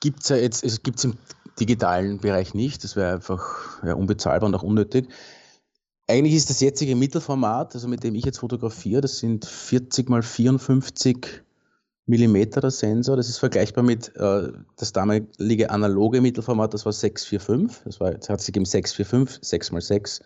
gibt 0.01 0.23
es 0.23 0.29
ja 0.29 0.35
jetzt, 0.35 0.63
es 0.65 0.83
gibt 0.83 0.97
es 0.97 1.05
im 1.05 1.13
digitalen 1.59 2.19
Bereich 2.19 2.53
nicht. 2.53 2.83
Das 2.83 2.97
wäre 2.97 3.13
einfach 3.13 3.83
ja, 3.83 3.93
unbezahlbar 3.93 4.47
und 4.47 4.55
auch 4.55 4.63
unnötig. 4.63 5.07
Eigentlich 6.07 6.33
ist 6.33 6.49
das 6.49 6.59
jetzige 6.59 6.95
Mittelformat, 6.97 7.73
also 7.73 7.87
mit 7.87 8.03
dem 8.03 8.15
ich 8.15 8.25
jetzt 8.25 8.39
fotografiere, 8.39 8.99
das 8.99 9.19
sind 9.19 9.45
40 9.45 10.09
mal 10.09 10.21
54 10.21 11.43
Millimeter 12.05 12.59
der 12.59 12.71
Sensor. 12.71 13.15
Das 13.15 13.29
ist 13.29 13.37
vergleichbar 13.37 13.83
mit 13.83 14.13
äh, 14.17 14.51
das 14.75 14.91
damalige 14.91 15.69
analoge 15.69 16.19
Mittelformat, 16.19 16.73
das 16.73 16.85
war 16.85 16.91
645. 16.91 17.83
Das 17.85 17.99
war, 18.01 18.11
das 18.11 18.27
hat 18.27 18.41
sich 18.41 18.47
gegeben 18.47 18.65
645, 18.65 19.47
6 19.47 19.71
mal 19.71 19.81
6, 19.81 20.21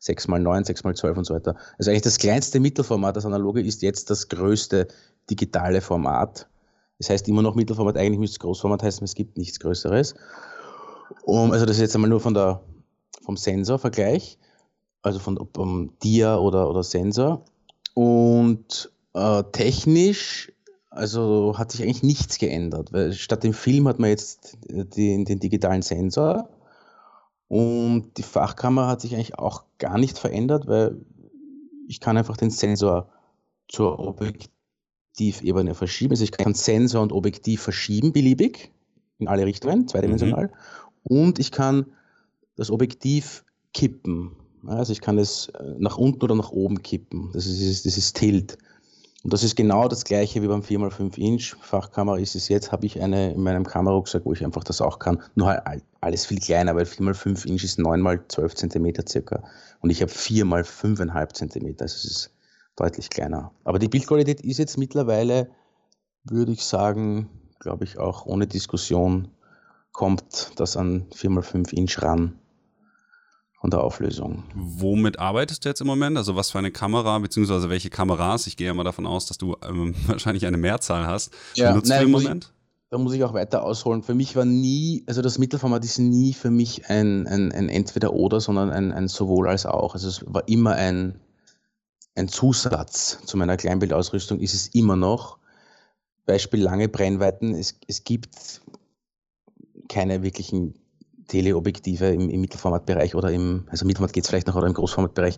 6 0.00 0.28
mal 0.28 0.40
9, 0.40 0.64
6 0.64 0.84
mal 0.84 0.96
12 0.96 1.18
und 1.18 1.24
so 1.24 1.34
weiter. 1.34 1.54
Also 1.78 1.90
eigentlich 1.90 2.02
das 2.02 2.18
kleinste 2.18 2.58
Mittelformat, 2.58 3.16
das 3.16 3.26
analoge, 3.26 3.60
ist 3.60 3.82
jetzt 3.82 4.10
das 4.10 4.28
größte 4.28 4.88
digitale 5.30 5.80
Format. 5.82 6.48
Das 6.98 7.10
heißt 7.10 7.28
immer 7.28 7.42
noch 7.42 7.54
Mittelformat, 7.54 7.96
eigentlich 7.96 8.18
müsste 8.18 8.34
es 8.34 8.40
Großformat 8.40 8.82
heißen, 8.82 9.04
es 9.04 9.14
gibt 9.14 9.38
nichts 9.38 9.60
Größeres. 9.60 10.14
Um, 11.22 11.52
also 11.52 11.64
das 11.64 11.76
ist 11.76 11.82
jetzt 11.82 11.94
einmal 11.94 12.10
nur 12.10 12.20
von 12.20 12.34
der, 12.34 12.60
vom 13.22 13.36
Sensorvergleich, 13.36 14.38
also 15.02 15.18
von 15.18 15.38
um, 15.38 15.92
Dia 16.02 16.36
oder, 16.36 16.68
oder 16.68 16.82
Sensor. 16.82 17.44
Und 17.94 18.90
äh, 19.14 19.42
technisch, 19.52 20.52
also 20.90 21.56
hat 21.56 21.70
sich 21.70 21.82
eigentlich 21.82 22.02
nichts 22.02 22.38
geändert, 22.38 22.92
weil 22.92 23.12
statt 23.12 23.44
dem 23.44 23.52
Film 23.52 23.86
hat 23.88 23.98
man 23.98 24.10
jetzt 24.10 24.58
den, 24.68 25.24
den 25.24 25.38
digitalen 25.38 25.82
Sensor 25.82 26.48
und 27.48 28.12
die 28.16 28.22
Fachkamera 28.22 28.88
hat 28.88 29.00
sich 29.00 29.14
eigentlich 29.14 29.38
auch 29.38 29.64
gar 29.78 29.98
nicht 29.98 30.18
verändert, 30.18 30.66
weil 30.66 31.00
ich 31.88 32.00
kann 32.00 32.16
einfach 32.16 32.36
den 32.36 32.50
Sensor 32.50 33.08
zur 33.68 33.98
Objektivebene 35.18 35.74
verschieben. 35.74 36.12
Also 36.12 36.24
ich 36.24 36.32
kann 36.32 36.54
Sensor 36.54 37.02
und 37.02 37.12
Objektiv 37.12 37.62
verschieben, 37.62 38.12
beliebig, 38.12 38.70
in 39.18 39.28
alle 39.28 39.46
Richtungen, 39.46 39.88
zweidimensional. 39.88 40.46
Mhm 40.46 40.52
und 41.08 41.38
ich 41.38 41.50
kann 41.52 41.86
das 42.56 42.70
Objektiv 42.70 43.44
kippen. 43.72 44.36
Also 44.66 44.92
ich 44.92 45.00
kann 45.00 45.18
es 45.18 45.48
äh, 45.48 45.74
nach 45.78 45.96
unten 45.96 46.22
oder 46.22 46.34
nach 46.34 46.50
oben 46.50 46.82
kippen. 46.82 47.30
Das 47.32 47.46
ist 47.46 47.84
dieses 47.84 48.12
Tilt. 48.12 48.58
Und 49.24 49.32
das 49.32 49.42
ist 49.42 49.56
genau 49.56 49.88
das 49.88 50.04
gleiche 50.04 50.42
wie 50.42 50.48
beim 50.48 50.60
4x5 50.60 51.16
Inch 51.18 51.56
Fachkamera 51.60 52.18
ist 52.18 52.36
es 52.36 52.48
jetzt, 52.48 52.70
habe 52.70 52.86
ich 52.86 53.00
eine 53.00 53.32
in 53.32 53.42
meinem 53.42 53.64
Kamerarucksack, 53.64 54.24
wo 54.24 54.32
ich 54.32 54.44
einfach 54.44 54.64
das 54.64 54.80
auch 54.80 54.98
kann. 54.98 55.22
Nur 55.34 55.48
halt 55.48 55.82
alles 56.00 56.26
viel 56.26 56.38
kleiner, 56.38 56.76
weil 56.76 56.84
4x5 56.84 57.46
Inch 57.46 57.64
ist 57.64 57.78
9x12 57.78 58.54
cm 58.54 59.08
circa. 59.08 59.42
Und 59.80 59.90
ich 59.90 60.02
habe 60.02 60.12
4x5,5 60.12 61.32
cm. 61.34 61.76
Also 61.80 61.96
es 61.96 62.04
ist 62.04 62.30
deutlich 62.78 63.10
kleiner. 63.10 63.52
Aber 63.64 63.78
die 63.78 63.88
Bildqualität 63.88 64.40
ist 64.40 64.58
jetzt 64.58 64.78
mittlerweile, 64.78 65.50
würde 66.24 66.52
ich 66.52 66.64
sagen, 66.64 67.28
glaube 67.58 67.84
ich 67.84 67.98
auch 67.98 68.26
ohne 68.26 68.46
Diskussion 68.46 69.28
kommt 69.92 70.52
das 70.56 70.76
an 70.76 71.06
4x5 71.10 71.72
Inch 71.72 72.02
ran. 72.02 72.38
von 73.60 73.70
der 73.70 73.82
Auflösung. 73.82 74.44
Womit 74.54 75.18
arbeitest 75.18 75.64
du 75.64 75.68
jetzt 75.68 75.80
im 75.80 75.88
Moment? 75.88 76.16
Also 76.16 76.36
was 76.36 76.50
für 76.50 76.58
eine 76.58 76.70
Kamera, 76.70 77.18
beziehungsweise 77.18 77.68
welche 77.68 77.90
Kameras? 77.90 78.46
Ich 78.46 78.56
gehe 78.56 78.68
ja 78.68 78.74
mal 78.74 78.84
davon 78.84 79.06
aus, 79.06 79.26
dass 79.26 79.38
du 79.38 79.56
ähm, 79.68 79.94
wahrscheinlich 80.06 80.46
eine 80.46 80.58
Mehrzahl 80.58 81.06
hast. 81.08 81.32
Ja, 81.54 81.70
Benutzt 81.70 81.88
nein, 81.88 82.00
du 82.00 82.04
im 82.06 82.12
Moment? 82.12 82.44
Ich, 82.44 82.90
da 82.90 82.98
muss 82.98 83.12
ich 83.14 83.24
auch 83.24 83.34
weiter 83.34 83.64
ausholen. 83.64 84.04
Für 84.04 84.14
mich 84.14 84.36
war 84.36 84.44
nie, 84.44 85.02
also 85.08 85.22
das 85.22 85.38
Mittelformat 85.38 85.84
ist 85.84 85.98
nie 85.98 86.32
für 86.34 86.50
mich 86.50 86.88
ein, 86.88 87.26
ein, 87.26 87.50
ein 87.50 87.68
Entweder-Oder, 87.68 88.40
sondern 88.40 88.70
ein, 88.70 88.92
ein 88.92 89.08
sowohl 89.08 89.48
als 89.48 89.66
auch. 89.66 89.94
Also 89.94 90.06
es 90.06 90.24
war 90.32 90.46
immer 90.46 90.74
ein, 90.74 91.18
ein 92.18 92.28
Zusatz 92.28 93.20
zu 93.24 93.36
meiner 93.36 93.56
Kleinbildausrüstung, 93.56 94.40
ist 94.40 94.54
es 94.54 94.68
immer 94.68 94.96
noch. 94.96 95.38
Beispiel 96.26 96.60
lange 96.60 96.88
Brennweiten. 96.88 97.54
Es, 97.54 97.78
es 97.86 98.04
gibt 98.04 98.60
keine 99.88 100.22
wirklichen 100.22 100.74
Teleobjektive 101.28 102.08
im, 102.08 102.28
im 102.28 102.40
Mittelformatbereich 102.40 103.14
oder 103.14 103.30
im, 103.30 103.66
also 103.68 103.86
Mittelformat 103.86 104.12
geht 104.12 104.24
es 104.24 104.30
vielleicht 104.30 104.46
noch, 104.46 104.56
oder 104.56 104.66
im 104.66 104.74
Großformatbereich, 104.74 105.36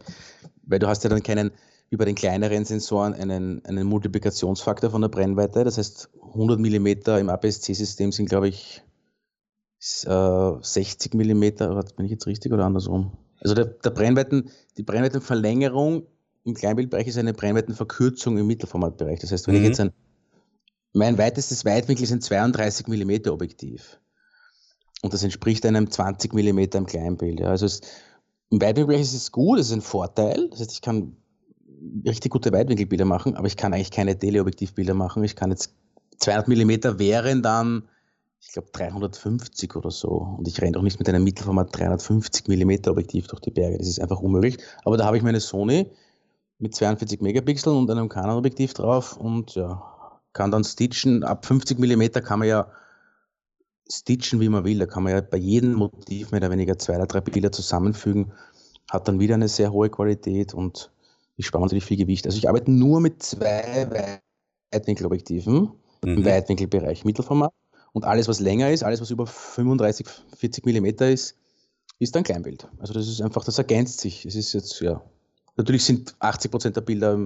weil 0.62 0.78
du 0.78 0.88
hast 0.88 1.04
ja 1.04 1.10
dann 1.10 1.22
keinen, 1.22 1.52
bei 1.92 2.04
den 2.04 2.14
kleineren 2.14 2.64
Sensoren, 2.64 3.14
einen, 3.14 3.64
einen 3.64 3.86
Multiplikationsfaktor 3.86 4.90
von 4.90 5.02
der 5.02 5.08
Brennweite. 5.08 5.64
Das 5.64 5.78
heißt, 5.78 6.08
100 6.22 6.58
mm 6.58 6.86
im 7.18 7.28
APS-C-System 7.28 8.12
sind, 8.12 8.28
glaube 8.28 8.48
ich, 8.48 8.82
äh, 10.04 10.52
60 10.60 11.14
mm, 11.14 11.40
bin 11.96 12.04
ich 12.04 12.10
jetzt 12.10 12.26
richtig 12.26 12.52
oder 12.52 12.64
andersrum? 12.64 13.12
Also 13.40 13.54
der, 13.54 13.64
der 13.66 13.90
Brennweiten, 13.90 14.50
die 14.76 14.82
Brennweitenverlängerung 14.82 16.06
im 16.44 16.54
Kleinbildbereich 16.54 17.06
ist 17.06 17.18
eine 17.18 17.34
Brennweitenverkürzung 17.34 18.38
im 18.38 18.46
Mittelformatbereich. 18.46 19.20
Das 19.20 19.32
heißt, 19.32 19.46
wenn 19.46 19.56
mhm. 19.56 19.60
ich 19.62 19.68
jetzt 19.68 19.80
ein, 19.80 19.92
mein 20.92 21.18
weitestes 21.18 21.64
Weitwinkel 21.64 22.04
ist 22.04 22.12
ein 22.12 22.20
32 22.20 22.86
mm 22.88 23.28
Objektiv. 23.28 24.00
Und 25.02 25.12
das 25.12 25.22
entspricht 25.22 25.64
einem 25.66 25.90
20 25.90 26.32
mm 26.32 26.58
im 26.74 26.86
Kleinbild. 26.86 27.40
Ja. 27.40 27.48
Also 27.48 27.66
es, 27.66 27.80
im 28.50 28.60
Weitwinkelbereich 28.60 29.02
ist 29.02 29.14
es 29.14 29.32
gut, 29.32 29.58
es 29.58 29.68
ist 29.68 29.72
ein 29.72 29.82
Vorteil. 29.82 30.48
Das 30.50 30.60
heißt, 30.60 30.72
ich 30.72 30.82
kann 30.82 31.16
richtig 32.04 32.32
gute 32.32 32.52
Weitwinkelbilder 32.52 33.04
machen, 33.04 33.36
aber 33.36 33.46
ich 33.46 33.56
kann 33.56 33.72
eigentlich 33.72 33.90
keine 33.90 34.18
Teleobjektivbilder 34.18 34.94
machen. 34.94 35.24
Ich 35.24 35.36
kann 35.36 35.50
jetzt 35.50 35.74
200 36.18 36.48
mm 36.48 36.98
wären 36.98 37.42
dann, 37.42 37.88
ich 38.40 38.52
glaube, 38.52 38.68
350 38.72 39.76
oder 39.76 39.90
so. 39.90 40.36
Und 40.38 40.48
ich 40.48 40.60
renne 40.60 40.72
doch 40.72 40.82
nicht 40.82 40.98
mit 40.98 41.08
einem 41.08 41.24
Mittelformat 41.24 41.76
350 41.78 42.48
mm 42.48 42.88
Objektiv 42.88 43.26
durch 43.28 43.40
die 43.40 43.50
Berge. 43.50 43.78
Das 43.78 43.86
ist 43.86 44.00
einfach 44.00 44.20
unmöglich. 44.20 44.58
Aber 44.84 44.96
da 44.96 45.06
habe 45.06 45.16
ich 45.16 45.22
meine 45.22 45.40
Sony 45.40 45.90
mit 46.60 46.74
42 46.74 47.20
Megapixeln 47.20 47.76
und 47.76 47.90
einem 47.90 48.08
Canon-Objektiv 48.08 48.74
drauf 48.74 49.16
und 49.16 49.54
ja, 49.54 49.82
kann 50.32 50.50
dann 50.50 50.64
stitchen. 50.64 51.24
Ab 51.24 51.46
50 51.46 51.78
mm 51.78 52.22
kann 52.22 52.38
man 52.38 52.48
ja 52.48 52.70
stitchen, 53.90 54.40
wie 54.40 54.48
man 54.48 54.64
will. 54.64 54.78
Da 54.78 54.86
kann 54.86 55.02
man 55.02 55.12
ja 55.12 55.20
bei 55.20 55.38
jedem 55.38 55.74
Motiv 55.74 56.30
mehr 56.30 56.40
oder 56.40 56.50
weniger 56.50 56.78
zwei 56.78 56.96
oder 56.96 57.06
drei 57.06 57.20
Bilder 57.20 57.50
zusammenfügen. 57.50 58.32
Hat 58.90 59.08
dann 59.08 59.20
wieder 59.20 59.34
eine 59.34 59.48
sehr 59.48 59.72
hohe 59.72 59.88
Qualität 59.88 60.54
und 60.54 60.90
ich 61.36 61.46
spare 61.46 61.64
natürlich 61.64 61.84
viel 61.84 61.96
Gewicht. 61.96 62.26
Also 62.26 62.38
ich 62.38 62.48
arbeite 62.48 62.70
nur 62.70 63.00
mit 63.00 63.22
zwei 63.22 64.20
Weitwinkelobjektiven 64.72 65.72
mhm. 66.04 66.16
im 66.16 66.24
Weitwinkelbereich 66.24 67.04
Mittelformat. 67.04 67.52
Und 67.92 68.04
alles, 68.04 68.28
was 68.28 68.38
länger 68.38 68.70
ist, 68.70 68.84
alles, 68.84 69.00
was 69.00 69.10
über 69.10 69.26
35, 69.26 70.06
40 70.36 70.64
Millimeter 70.64 71.10
ist, 71.10 71.36
ist 71.98 72.14
dann 72.14 72.22
Kleinbild. 72.22 72.68
Also 72.78 72.92
das 72.92 73.08
ist 73.08 73.20
einfach, 73.20 73.44
das 73.44 73.58
ergänzt 73.58 74.00
sich. 74.00 74.24
Es 74.24 74.34
ist 74.34 74.52
jetzt, 74.52 74.80
ja. 74.80 75.02
Natürlich 75.60 75.84
sind 75.84 76.14
80 76.20 76.50
Prozent 76.50 76.76
der 76.76 76.80
Bilder 76.80 77.18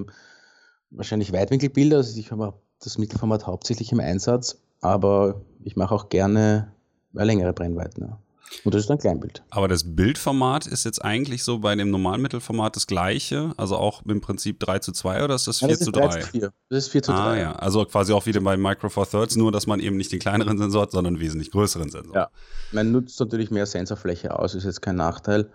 wahrscheinlich 0.91 1.33
Weitwinkelbilder. 1.33 1.99
Also 1.99 2.19
ich 2.19 2.33
habe 2.33 2.55
das 2.83 2.99
Mittelformat 2.99 3.47
hauptsächlich 3.47 3.93
im 3.93 4.00
Einsatz, 4.00 4.59
aber 4.81 5.41
ich 5.62 5.76
mache 5.76 5.95
auch 5.95 6.09
gerne 6.09 6.73
längere 7.12 7.53
Brennweiten. 7.53 8.03
Ja. 8.03 8.19
Und 8.64 8.75
das 8.75 8.83
ist 8.83 8.91
ein 8.91 8.99
Kleinbild. 8.99 9.45
Aber 9.50 9.69
das 9.69 9.85
Bildformat 9.95 10.67
ist 10.67 10.85
jetzt 10.85 11.05
eigentlich 11.05 11.45
so 11.45 11.61
bei 11.61 11.76
dem 11.76 11.91
normalen 11.91 12.23
Mittelformat 12.23 12.75
das 12.75 12.88
gleiche, 12.88 13.53
also 13.57 13.76
auch 13.76 14.03
im 14.05 14.21
Prinzip 14.21 14.59
3 14.59 14.81
zu 14.81 14.91
2 14.91 15.23
oder 15.23 15.37
ist 15.37 15.47
das 15.47 15.61
4 15.61 15.69
ja, 15.69 15.75
das 15.76 15.85
zu 15.85 15.93
3? 15.93 16.09
3 16.09 16.21
zu 16.21 16.26
4. 16.26 16.53
Das 16.71 16.79
ist 16.85 16.88
4 16.88 17.03
zu 17.05 17.12
3. 17.12 17.19
Ah 17.19 17.37
ja, 17.37 17.53
also 17.53 17.85
quasi 17.85 18.12
auch 18.12 18.26
wieder 18.26 18.41
bei 18.41 18.57
Micro 18.57 18.88
Four 18.88 19.09
Thirds, 19.09 19.37
nur 19.37 19.53
dass 19.53 19.69
man 19.69 19.79
eben 19.79 19.97
nicht 19.97 20.11
den 20.11 20.19
kleineren 20.19 20.59
Sensor 20.59 20.83
hat, 20.83 20.91
sondern 20.91 21.14
einen 21.14 21.23
wesentlich 21.23 21.53
größeren 21.53 21.88
Sensor. 21.88 22.14
Ja, 22.17 22.31
man 22.73 22.91
nutzt 22.91 23.21
natürlich 23.21 23.53
mehr 23.53 23.67
Sensorfläche 23.67 24.37
aus, 24.37 24.57
ist 24.57 24.64
jetzt 24.64 24.83
kein 24.83 24.97
Nachteil. 24.97 25.50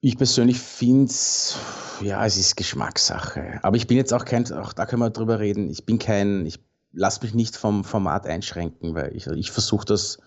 Ich 0.00 0.16
persönlich 0.16 0.60
finde 0.60 1.06
es, 1.06 1.56
ja, 2.00 2.24
es 2.24 2.36
ist 2.36 2.56
Geschmackssache. 2.56 3.58
Aber 3.62 3.76
ich 3.76 3.88
bin 3.88 3.96
jetzt 3.96 4.14
auch 4.14 4.24
kein, 4.24 4.50
auch 4.52 4.72
da 4.72 4.86
können 4.86 5.02
wir 5.02 5.10
drüber 5.10 5.40
reden, 5.40 5.70
ich 5.70 5.84
bin 5.84 5.98
kein, 5.98 6.46
ich 6.46 6.60
lasse 6.92 7.22
mich 7.22 7.34
nicht 7.34 7.56
vom 7.56 7.84
Format 7.84 8.26
einschränken, 8.26 8.94
weil 8.94 9.14
ich, 9.16 9.26
ich 9.26 9.50
versuche 9.50 9.84
das, 9.84 10.18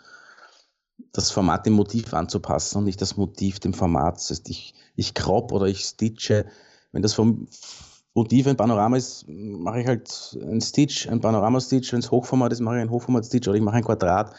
das 1.14 1.32
Format 1.32 1.66
dem 1.66 1.74
Motiv 1.74 2.14
anzupassen 2.14 2.80
und 2.80 2.84
nicht 2.84 3.02
das 3.02 3.16
Motiv 3.16 3.60
dem 3.60 3.74
Format. 3.74 4.18
Das 4.18 4.30
heißt, 4.30 4.50
ich, 4.50 4.74
ich 4.96 5.14
crop 5.14 5.52
oder 5.54 5.68
ich 5.68 5.80
stitche. 5.82 6.46
Wenn 6.92 7.02
das 7.02 7.14
vom 7.14 7.48
Motiv 8.14 8.48
ein 8.48 8.58
Panorama 8.58 8.98
ist, 8.98 9.26
mache 9.28 9.82
ich 9.82 9.88
halt 9.88 10.38
einen 10.42 10.60
Stitch, 10.60 11.08
ein 11.08 11.22
Panorama-Stitch. 11.22 11.94
Wenn 11.94 12.00
es 12.00 12.12
Hochformat 12.12 12.52
ist, 12.52 12.60
mache 12.60 12.76
ich 12.76 12.82
einen 12.82 12.92
Hochformat-Stitch 12.92 13.48
oder 13.48 13.56
ich 13.56 13.64
mache 13.64 13.78
ein 13.78 13.86
Quadrat. 13.86 14.34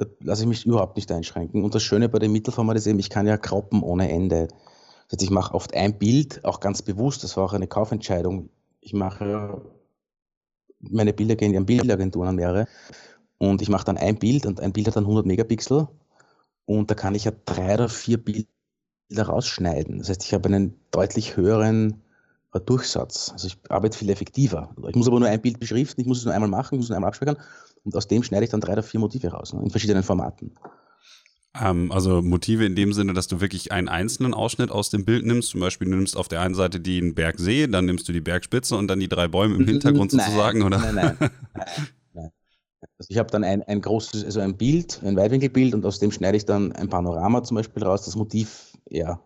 Da 0.00 0.06
lasse 0.20 0.42
ich 0.44 0.48
mich 0.48 0.64
überhaupt 0.64 0.96
nicht 0.96 1.12
einschränken. 1.12 1.62
Und 1.62 1.74
das 1.74 1.82
Schöne 1.82 2.08
bei 2.08 2.18
dem 2.18 2.32
Mittelformat 2.32 2.74
ist 2.78 2.86
eben, 2.86 2.98
ich 2.98 3.10
kann 3.10 3.26
ja 3.26 3.36
kroppen 3.36 3.82
ohne 3.82 4.10
Ende. 4.10 4.48
Das 4.48 5.12
heißt, 5.12 5.22
ich 5.22 5.30
mache 5.30 5.52
oft 5.52 5.74
ein 5.74 5.98
Bild, 5.98 6.42
auch 6.42 6.60
ganz 6.60 6.80
bewusst, 6.80 7.22
das 7.22 7.36
war 7.36 7.44
auch 7.44 7.52
eine 7.52 7.66
Kaufentscheidung. 7.66 8.48
Ich 8.80 8.94
mache 8.94 9.60
meine 10.80 11.12
Bilder 11.12 11.36
gehen 11.36 11.54
an 11.54 11.66
Bildagenturen 11.66 12.28
an 12.30 12.36
mehrere. 12.36 12.66
Und 13.36 13.60
ich 13.60 13.68
mache 13.68 13.84
dann 13.84 13.98
ein 13.98 14.18
Bild 14.18 14.46
und 14.46 14.58
ein 14.58 14.72
Bild 14.72 14.86
hat 14.86 14.96
dann 14.96 15.04
100 15.04 15.26
Megapixel. 15.26 15.86
Und 16.64 16.90
da 16.90 16.94
kann 16.94 17.14
ich 17.14 17.24
ja 17.24 17.32
drei 17.44 17.74
oder 17.74 17.90
vier 17.90 18.16
Bilder 18.16 18.46
rausschneiden. 19.18 19.98
Das 19.98 20.08
heißt, 20.08 20.24
ich 20.24 20.32
habe 20.32 20.48
einen 20.48 20.80
deutlich 20.92 21.36
höheren 21.36 22.02
äh, 22.54 22.60
Durchsatz. 22.60 23.30
Also 23.32 23.48
ich 23.48 23.58
arbeite 23.68 23.98
viel 23.98 24.08
effektiver. 24.08 24.74
Ich 24.88 24.94
muss 24.94 25.08
aber 25.08 25.20
nur 25.20 25.28
ein 25.28 25.42
Bild 25.42 25.60
beschriften, 25.60 26.00
ich 26.00 26.06
muss 26.06 26.20
es 26.20 26.24
nur 26.24 26.32
einmal 26.32 26.48
machen, 26.48 26.74
ich 26.74 26.78
muss 26.78 26.86
es 26.86 26.90
nur 26.90 26.96
einmal 26.96 27.08
abspeichern. 27.08 27.36
Und 27.84 27.96
aus 27.96 28.08
dem 28.08 28.22
schneide 28.22 28.44
ich 28.44 28.50
dann 28.50 28.60
drei 28.60 28.72
oder 28.72 28.82
vier 28.82 29.00
Motive 29.00 29.28
raus, 29.28 29.52
ne, 29.52 29.62
in 29.62 29.70
verschiedenen 29.70 30.02
Formaten. 30.02 30.52
Ähm, 31.58 31.90
also 31.90 32.22
Motive 32.22 32.64
in 32.64 32.76
dem 32.76 32.92
Sinne, 32.92 33.12
dass 33.12 33.26
du 33.26 33.40
wirklich 33.40 33.72
einen 33.72 33.88
einzelnen 33.88 34.34
Ausschnitt 34.34 34.70
aus 34.70 34.90
dem 34.90 35.04
Bild 35.04 35.26
nimmst. 35.26 35.50
Zum 35.50 35.60
Beispiel, 35.60 35.88
du 35.88 35.96
nimmst 35.96 36.16
auf 36.16 36.28
der 36.28 36.40
einen 36.40 36.54
Seite 36.54 36.80
den 36.80 37.14
Bergsee, 37.14 37.66
dann 37.66 37.86
nimmst 37.86 38.08
du 38.08 38.12
die 38.12 38.20
Bergspitze 38.20 38.76
und 38.76 38.88
dann 38.88 39.00
die 39.00 39.08
drei 39.08 39.28
Bäume 39.28 39.56
im 39.56 39.64
Hintergrund 39.66 40.12
nein, 40.12 40.26
sozusagen, 40.26 40.62
oder? 40.62 40.78
Nein, 40.78 40.94
nein. 40.94 41.30
nein. 42.14 42.30
Also 42.98 43.08
ich 43.08 43.18
habe 43.18 43.30
dann 43.30 43.44
ein, 43.44 43.62
ein 43.62 43.80
großes, 43.80 44.24
also 44.24 44.40
ein 44.40 44.56
Bild, 44.56 45.00
ein 45.04 45.16
Weitwinkelbild 45.16 45.74
und 45.74 45.84
aus 45.84 45.98
dem 45.98 46.12
schneide 46.12 46.36
ich 46.36 46.44
dann 46.44 46.72
ein 46.72 46.88
Panorama 46.88 47.42
zum 47.42 47.56
Beispiel 47.56 47.82
raus. 47.82 48.04
Das 48.04 48.14
Motiv, 48.14 48.72
ja, 48.88 49.20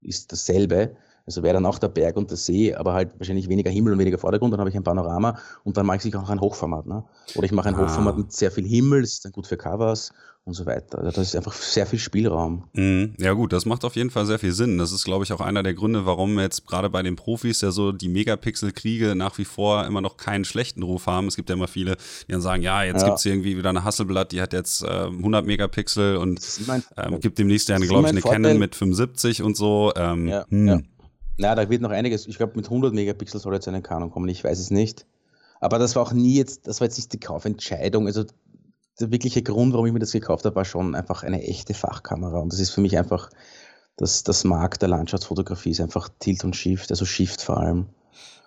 ist 0.00 0.32
dasselbe. 0.32 0.96
Also 1.26 1.42
wäre 1.42 1.54
dann 1.54 1.66
auch 1.66 1.78
der 1.78 1.88
Berg 1.88 2.16
und 2.16 2.30
der 2.30 2.36
See, 2.36 2.72
aber 2.74 2.94
halt 2.94 3.10
wahrscheinlich 3.18 3.48
weniger 3.48 3.70
Himmel 3.70 3.92
und 3.92 3.98
weniger 3.98 4.18
Vordergrund. 4.18 4.52
Dann 4.52 4.60
habe 4.60 4.70
ich 4.70 4.76
ein 4.76 4.84
Panorama 4.84 5.38
und 5.64 5.76
dann 5.76 5.84
mache 5.84 6.06
ich 6.06 6.16
auch 6.16 6.30
ein 6.30 6.40
Hochformat. 6.40 6.86
Ne? 6.86 7.04
Oder 7.34 7.44
ich 7.44 7.52
mache 7.52 7.68
ein 7.68 7.74
ah. 7.74 7.84
Hochformat 7.84 8.16
mit 8.16 8.32
sehr 8.32 8.52
viel 8.52 8.64
Himmel, 8.66 9.02
das 9.02 9.14
ist 9.14 9.24
dann 9.24 9.32
gut 9.32 9.46
für 9.46 9.56
Covers 9.56 10.12
und 10.46 10.54
so 10.54 10.64
weiter. 10.64 10.98
Also 10.98 11.10
das 11.10 11.28
ist 11.28 11.36
einfach 11.36 11.54
sehr 11.54 11.86
viel 11.86 11.98
Spielraum. 11.98 12.68
Mhm. 12.72 13.14
Ja 13.18 13.32
gut, 13.32 13.52
das 13.52 13.66
macht 13.66 13.84
auf 13.84 13.96
jeden 13.96 14.10
Fall 14.10 14.26
sehr 14.26 14.38
viel 14.38 14.52
Sinn. 14.52 14.78
Das 14.78 14.92
ist, 14.92 15.04
glaube 15.04 15.24
ich, 15.24 15.32
auch 15.32 15.40
einer 15.40 15.64
der 15.64 15.74
Gründe, 15.74 16.06
warum 16.06 16.38
jetzt 16.38 16.68
gerade 16.68 16.88
bei 16.88 17.02
den 17.02 17.16
Profis 17.16 17.60
ja 17.60 17.72
so 17.72 17.90
die 17.90 18.08
Megapixel-Kriege 18.08 19.16
nach 19.16 19.36
wie 19.38 19.44
vor 19.44 19.84
immer 19.86 20.00
noch 20.00 20.16
keinen 20.16 20.44
schlechten 20.44 20.84
Ruf 20.84 21.06
haben. 21.06 21.26
Es 21.26 21.34
gibt 21.34 21.48
ja 21.48 21.56
immer 21.56 21.66
viele, 21.66 21.96
die 22.28 22.32
dann 22.32 22.40
sagen, 22.40 22.62
ja, 22.62 22.84
jetzt 22.84 23.02
ja. 23.02 23.08
gibt 23.08 23.18
es 23.18 23.26
irgendwie 23.26 23.58
wieder 23.58 23.70
eine 23.70 23.82
Hasselblatt, 23.82 24.30
die 24.30 24.40
hat 24.40 24.52
jetzt 24.52 24.84
äh, 24.84 24.86
100 24.86 25.44
Megapixel 25.44 26.16
und 26.16 26.40
ähm, 26.96 27.18
gibt 27.18 27.40
demnächst 27.40 27.68
ja, 27.68 27.78
glaube 27.78 28.02
ich, 28.02 28.08
eine 28.10 28.20
Vorteil. 28.20 28.42
Canon 28.42 28.58
mit 28.60 28.76
75 28.76 29.42
und 29.42 29.56
so. 29.56 29.92
Ähm, 29.96 30.28
ja, 30.28 30.46
hm. 30.48 30.68
ja. 30.68 30.78
Na, 31.38 31.54
da 31.54 31.68
wird 31.68 31.82
noch 31.82 31.90
einiges. 31.90 32.26
Ich 32.26 32.36
glaube, 32.38 32.54
mit 32.56 32.66
100 32.66 32.94
Megapixel 32.94 33.40
soll 33.40 33.54
jetzt 33.54 33.68
eine 33.68 33.82
Canon 33.82 34.10
kommen. 34.10 34.28
Ich 34.28 34.42
weiß 34.42 34.58
es 34.58 34.70
nicht. 34.70 35.06
Aber 35.60 35.78
das 35.78 35.96
war 35.96 36.02
auch 36.02 36.12
nie 36.12 36.36
jetzt, 36.36 36.66
das 36.66 36.80
war 36.80 36.86
jetzt 36.86 36.96
nicht 36.96 37.12
die 37.12 37.20
Kaufentscheidung. 37.20 38.06
Also 38.06 38.24
der 39.00 39.10
wirkliche 39.10 39.42
Grund, 39.42 39.72
warum 39.72 39.86
ich 39.86 39.92
mir 39.92 39.98
das 39.98 40.12
gekauft 40.12 40.44
habe, 40.44 40.56
war 40.56 40.64
schon 40.64 40.94
einfach 40.94 41.22
eine 41.22 41.42
echte 41.42 41.74
Fachkamera. 41.74 42.38
Und 42.38 42.52
das 42.52 42.60
ist 42.60 42.70
für 42.70 42.80
mich 42.80 42.96
einfach, 42.96 43.30
das, 43.96 44.22
das 44.22 44.44
Mark 44.44 44.78
der 44.78 44.88
Landschaftsfotografie 44.88 45.70
ist 45.70 45.80
einfach 45.80 46.08
Tilt 46.18 46.44
und 46.44 46.56
Shift, 46.56 46.90
also 46.90 47.04
Shift 47.04 47.42
vor 47.42 47.58
allem. 47.58 47.86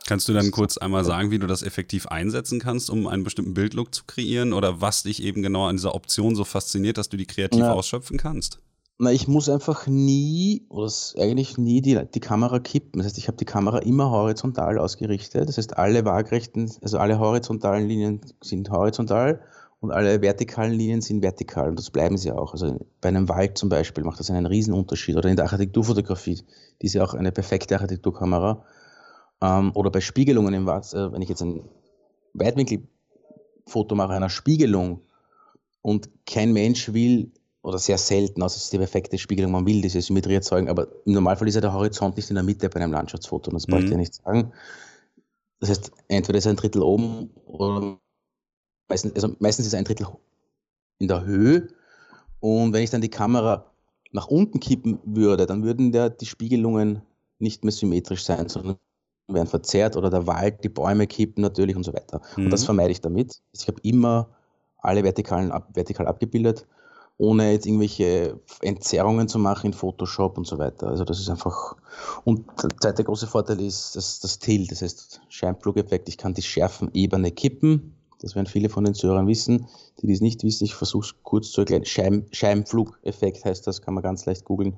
Kannst 0.08 0.27
du 0.27 0.34
dann 0.34 0.50
kurz 0.50 0.77
einmal 0.77 1.03
sagen, 1.05 1.29
wie 1.29 1.38
du 1.38 1.46
das 1.46 1.62
effektiv 1.62 2.08
einsetzen 2.08 2.60
kannst, 2.60 2.89
um 2.89 3.05
einen 3.05 3.24
bestimmten 3.24 3.53
Bildlook 3.53 3.93
zu 3.93 4.05
kreieren 4.08 4.53
oder 4.53 4.81
was 4.81 5.03
dich 5.03 5.22
eben 5.22 5.43
genau 5.43 5.67
an 5.67 5.75
dieser 5.75 5.93
Option 5.93 6.36
so 6.36 6.46
fasziniert, 6.46 6.98
dass 6.98 7.10
du 7.10 7.17
die 7.17 7.27
kreativ 7.27 7.60
ja. 7.60 7.74
ausschöpfen 7.74 8.17
kannst? 8.17 8.60
Na, 9.01 9.13
ich 9.13 9.29
muss 9.29 9.48
einfach 9.48 9.88
nie, 9.88 10.65
oder 10.68 10.91
eigentlich 11.18 11.58
nie 11.58 11.82
die, 11.82 11.98
die 12.13 12.20
Kamera 12.20 12.60
kippen. 12.60 13.00
Das 13.00 13.06
heißt, 13.06 13.18
ich 13.18 13.29
habe 13.29 13.38
die 13.38 13.46
Kamera 13.46 13.77
immer 13.79 14.12
horizontal 14.12 14.77
ausgerichtet. 14.77 15.48
Das 15.48 15.58
heißt, 15.58 15.77
alle 15.77 16.03
waagrechten, 16.03 16.70
also 16.82 16.98
alle 16.98 17.18
horizontalen 17.18 17.88
Linien 17.88 18.20
sind 18.41 18.70
horizontal 18.70 19.41
und 19.79 19.91
alle 19.91 20.22
vertikalen 20.22 20.74
Linien 20.74 21.00
sind 21.00 21.24
vertikal 21.24 21.70
und 21.70 21.79
das 21.79 21.91
bleiben 21.91 22.18
sie 22.18 22.34
auch. 22.34 22.51
Also 22.51 22.86
bei 23.00 23.08
einem 23.08 23.29
Wald 23.29 23.58
zum 23.58 23.70
Beispiel 23.70 24.03
macht 24.03 24.20
das 24.20 24.29
einen 24.32 24.46
Riesenunterschied 24.46 25.15
oder 25.15 25.29
in 25.29 25.38
der 25.38 25.46
Architekturfotografie, 25.46 26.44
die 26.82 26.86
ist 26.86 26.94
ja 26.94 27.01
auch 27.06 27.13
eine 27.13 27.32
perfekte 27.32 27.75
Architekturkamera. 27.75 28.65
Ähm, 29.41 29.72
oder 29.75 29.91
bei 29.91 30.01
Spiegelungen 30.01 30.53
im 30.53 30.65
Wald, 30.65 30.94
äh, 30.94 31.13
wenn 31.13 31.22
ich 31.22 31.29
jetzt 31.29 31.41
ein 31.41 31.63
Weitwinkelfoto 32.34 33.96
mache 33.96 34.12
einer 34.12 34.29
Spiegelung 34.29 35.03
und 35.82 36.10
kein 36.25 36.51
Mensch 36.51 36.91
will 36.91 37.32
oder 37.62 37.78
sehr 37.78 37.98
selten, 37.98 38.42
außer 38.42 38.58
es 38.58 38.63
ist 38.63 38.74
die 38.74 38.78
perfekte 38.78 39.18
Spiegelung, 39.18 39.51
man 39.51 39.66
will 39.66 39.82
diese 39.82 40.01
Symmetrie 40.01 40.36
erzeugen, 40.36 40.70
aber 40.70 40.88
im 41.06 41.13
Normalfall 41.13 41.48
ist 41.48 41.56
ja 41.56 41.62
der 41.62 41.74
Horizont 41.74 42.16
nicht 42.16 42.30
in 42.30 42.36
der 42.36 42.44
Mitte 42.44 42.70
bei 42.70 42.80
einem 42.80 42.94
Landschaftsfoto, 42.94 43.51
das 43.51 43.68
brauche 43.68 43.82
ich 43.82 43.86
mhm. 43.88 43.92
ja 43.92 43.98
nicht 43.98 44.13
sagen. 44.16 44.54
Das 45.60 45.70
heißt, 45.70 45.92
entweder 46.08 46.38
ist 46.38 46.48
ein 46.48 46.56
Drittel 46.56 46.82
oben 46.82 47.32
oder 47.46 48.00
meistens, 48.88 49.13
also 49.16 49.36
meistens 49.39 49.68
ist 49.68 49.75
ein 49.75 49.84
Drittel 49.84 50.08
in 51.00 51.08
der 51.10 51.25
Höhe 51.25 51.68
und 52.39 52.72
wenn 52.74 52.84
ich 52.84 52.89
dann 52.89 53.01
die 53.01 53.10
Kamera 53.10 53.70
nach 54.12 54.28
unten 54.28 54.60
kippen 54.60 55.00
würde, 55.04 55.46
dann 55.46 55.63
würden 55.63 55.92
ja 55.94 56.10
die 56.10 56.25
Spiegelungen 56.25 57.01
nicht 57.39 57.63
mehr 57.63 57.74
symmetrisch 57.74 58.24
sein, 58.24 58.50
sondern 58.50 58.78
werden 59.28 59.48
verzerrt 59.48 59.96
oder 59.96 60.10
der 60.10 60.28
Wald, 60.28 60.63
die 60.63 60.70
Bäume 60.70 61.08
kippen 61.08 61.42
natürlich 61.42 61.75
und 61.75 61.84
so 61.84 61.94
weiter. 61.94 62.22
Mhm. 62.36 62.46
Und 62.46 62.51
das 62.51 62.62
mhm. 62.62 62.66
vermeide 62.68 62.92
ich 62.92 63.01
damit. 63.01 63.42
Ich 63.51 63.68
habe 63.68 63.80
immer 63.84 64.30
alle 64.78 65.04
Vertikalen 65.04 65.51
ab, 65.51 65.70
vertikal 65.74 66.08
abgebildet, 66.08 66.66
ohne 67.20 67.52
jetzt 67.52 67.66
irgendwelche 67.66 68.40
Entzerrungen 68.62 69.28
zu 69.28 69.40
machen 69.40 69.68
in 69.68 69.74
Photoshop 69.74 70.38
und 70.38 70.48
so 70.48 70.58
weiter. 70.58 70.88
Also 70.88 71.04
das 71.04 71.20
ist 71.20 71.30
einfach. 71.30 71.76
Und 72.24 72.46
der 72.64 72.70
zweite 72.80 73.04
große 73.04 73.28
Vorteil 73.28 73.60
ist 73.60 73.98
das, 73.98 74.22
das 74.22 74.40
Tilt, 74.40 74.72
das 74.72 74.82
heißt 74.82 75.22
Scheinflugeffekt. 75.28 76.08
Ich 76.08 76.18
kann 76.18 76.34
die 76.34 76.42
Schärfenebene 76.42 77.32
kippen. 77.32 77.94
Das 78.22 78.36
werden 78.36 78.48
viele 78.48 78.70
von 78.70 78.86
den 78.86 78.94
Zuhörern 78.94 79.28
wissen. 79.28 79.68
Die, 80.02 80.08
die 80.08 80.14
es 80.14 80.22
nicht 80.22 80.44
wissen, 80.44 80.64
ich 80.64 80.76
versuche 80.76 81.08
es 81.08 81.16
kurz 81.24 81.52
zu 81.52 81.62
erklären. 81.62 81.86
Schein, 81.86 82.26
Scheinflugeffekt 82.32 83.44
heißt 83.44 83.68
das, 83.68 83.82
kann 83.82 83.94
man 83.96 84.04
ganz 84.04 84.26
leicht 84.26 84.46
googeln. 84.46 84.78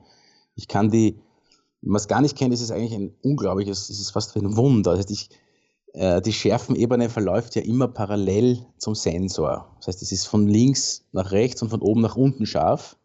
Ich 0.56 0.68
kann 0.68 0.90
die, 0.90 1.20
wenn 1.82 1.92
man 1.92 2.00
es 2.00 2.08
gar 2.08 2.22
nicht 2.22 2.36
kennt, 2.36 2.56
ist 2.56 2.62
es 2.62 2.72
eigentlich 2.72 2.96
ein 2.96 3.14
unglaubliches, 3.22 3.90
es 3.90 4.00
ist 4.00 4.12
fast 4.12 4.34
wie 4.34 4.40
ein 4.40 4.58
Wunder. 4.58 4.92
Das 4.92 5.02
heißt, 5.02 5.12
ich, 5.12 5.30
die 5.94 6.32
Schärfenebene 6.32 7.10
verläuft 7.10 7.56
ja 7.56 7.62
immer 7.64 7.90
parallel 7.90 8.66
zum 8.78 8.96
Sensor. 8.96 9.76
Das 9.78 9.88
heißt, 9.88 10.02
es 10.02 10.14
ist 10.14 10.26
von 10.26 10.48
links 10.48 11.04
nach 11.12 11.32
rechts 11.32 11.62
und 11.62 11.70
von 11.70 11.82
oben 11.82 12.00
nach 12.00 12.16
unten 12.16 12.46
scharf. 12.46 12.96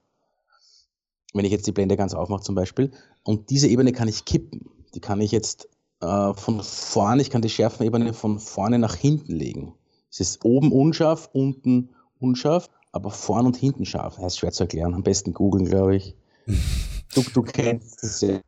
Wenn 1.35 1.45
ich 1.45 1.51
jetzt 1.51 1.67
die 1.67 1.73
Blende 1.73 1.97
ganz 1.97 2.15
aufmache 2.15 2.43
zum 2.43 2.55
Beispiel. 2.55 2.93
Und 3.25 3.51
diese 3.51 3.67
Ebene 3.67 3.91
kann 3.91 4.07
ich 4.07 4.25
kippen. 4.25 4.71
Die 4.95 5.01
kann 5.01 5.21
ich 5.21 5.33
jetzt 5.33 5.69
äh, 6.01 6.35
von 6.35 6.63
vorne, 6.63 7.23
ich 7.23 7.31
kann 7.31 7.43
die 7.43 7.49
Schärfenebene 7.49 8.15
von 8.15 8.39
vorne 8.39 8.79
nach 8.79 8.95
hinten 8.95 9.33
legen. 9.33 9.75
Es 10.11 10.21
ist 10.21 10.45
oben 10.45 10.73
unscharf, 10.73 11.29
unten 11.33 11.91
unscharf, 12.19 12.71
aber 12.93 13.11
vorne 13.11 13.49
und 13.49 13.57
hinten 13.57 13.85
scharf. 13.85 14.15
Das 14.17 14.25
heißt 14.25 14.39
schwer 14.39 14.53
zu 14.53 14.65
erklären. 14.65 14.95
Am 14.95 15.03
besten 15.03 15.35
googeln, 15.35 15.67
glaube 15.67 15.97
ich. 15.97 16.17
Du, 17.15 17.23
du 17.23 17.43
kennst 17.43 18.03
es 18.03 18.21
ja. 18.21 18.41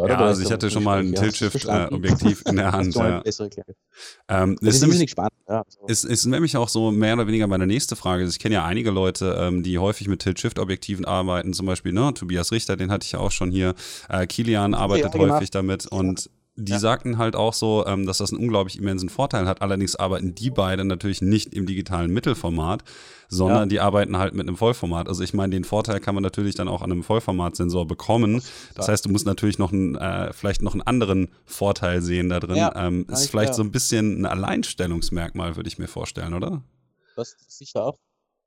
Oder? 0.00 0.14
Ja, 0.14 0.20
also 0.20 0.42
ich 0.42 0.50
hatte 0.50 0.70
schon 0.70 0.84
mal 0.84 1.00
ein 1.00 1.14
Tilt-Shift-Objektiv 1.14 2.42
äh, 2.44 2.50
in 2.50 2.56
der 2.56 2.72
Hand. 2.72 2.94
ja. 2.94 3.22
Ähm, 4.28 4.56
das 4.60 4.76
ist, 4.76 4.80
nämlich, 4.82 5.10
spannend. 5.10 5.32
Ja, 5.48 5.64
so. 5.68 5.86
ist, 5.86 6.04
ist 6.04 6.26
nämlich 6.26 6.56
auch 6.56 6.68
so 6.68 6.90
mehr 6.90 7.14
oder 7.14 7.26
weniger 7.26 7.46
meine 7.46 7.66
nächste 7.66 7.96
Frage. 7.96 8.24
Ich 8.24 8.38
kenne 8.38 8.56
ja 8.56 8.64
einige 8.64 8.90
Leute, 8.90 9.36
ähm, 9.38 9.62
die 9.62 9.78
häufig 9.78 10.08
mit 10.08 10.20
Tilt-Shift-Objektiven 10.22 11.04
arbeiten, 11.04 11.52
zum 11.52 11.66
Beispiel 11.66 11.92
ne, 11.92 12.12
Tobias 12.14 12.52
Richter, 12.52 12.76
den 12.76 12.90
hatte 12.90 13.04
ich 13.04 13.12
ja 13.12 13.18
auch 13.18 13.30
schon 13.30 13.50
hier. 13.50 13.74
Äh, 14.08 14.26
Kilian 14.26 14.74
arbeitet 14.74 15.14
ja, 15.14 15.20
häufig 15.20 15.50
damit 15.50 15.86
und 15.86 16.30
die 16.58 16.72
ja. 16.72 16.78
sagten 16.80 17.18
halt 17.18 17.36
auch 17.36 17.54
so, 17.54 17.86
ähm, 17.86 18.04
dass 18.04 18.18
das 18.18 18.32
einen 18.32 18.42
unglaublich 18.42 18.78
immensen 18.78 19.08
Vorteil 19.08 19.46
hat. 19.46 19.62
Allerdings 19.62 19.94
arbeiten 19.94 20.34
die 20.34 20.50
beiden 20.50 20.88
natürlich 20.88 21.22
nicht 21.22 21.54
im 21.54 21.66
digitalen 21.66 22.12
Mittelformat, 22.12 22.82
sondern 23.28 23.60
ja. 23.60 23.66
die 23.66 23.80
arbeiten 23.80 24.18
halt 24.18 24.34
mit 24.34 24.48
einem 24.48 24.56
Vollformat. 24.56 25.06
Also 25.06 25.22
ich 25.22 25.34
meine, 25.34 25.50
den 25.54 25.62
Vorteil 25.62 26.00
kann 26.00 26.16
man 26.16 26.24
natürlich 26.24 26.56
dann 26.56 26.66
auch 26.66 26.82
an 26.82 26.90
einem 26.90 27.04
Vollformatsensor 27.04 27.86
bekommen. 27.86 28.42
Das 28.74 28.88
heißt, 28.88 29.04
du 29.04 29.08
musst 29.08 29.24
natürlich 29.24 29.58
noch 29.58 29.72
einen, 29.72 29.94
äh, 29.94 30.32
vielleicht 30.32 30.60
noch 30.62 30.72
einen 30.72 30.82
anderen 30.82 31.28
Vorteil 31.44 32.02
sehen 32.02 32.28
da 32.28 32.40
drin. 32.40 32.56
Ja, 32.56 32.74
ähm, 32.74 33.06
ist 33.08 33.30
vielleicht 33.30 33.54
so 33.54 33.62
ein 33.62 33.70
bisschen 33.70 34.22
ein 34.22 34.26
Alleinstellungsmerkmal, 34.26 35.54
würde 35.54 35.68
ich 35.68 35.78
mir 35.78 35.88
vorstellen, 35.88 36.34
oder? 36.34 36.62
Das 37.14 37.36
sicher 37.46 37.84
auch. 37.84 37.98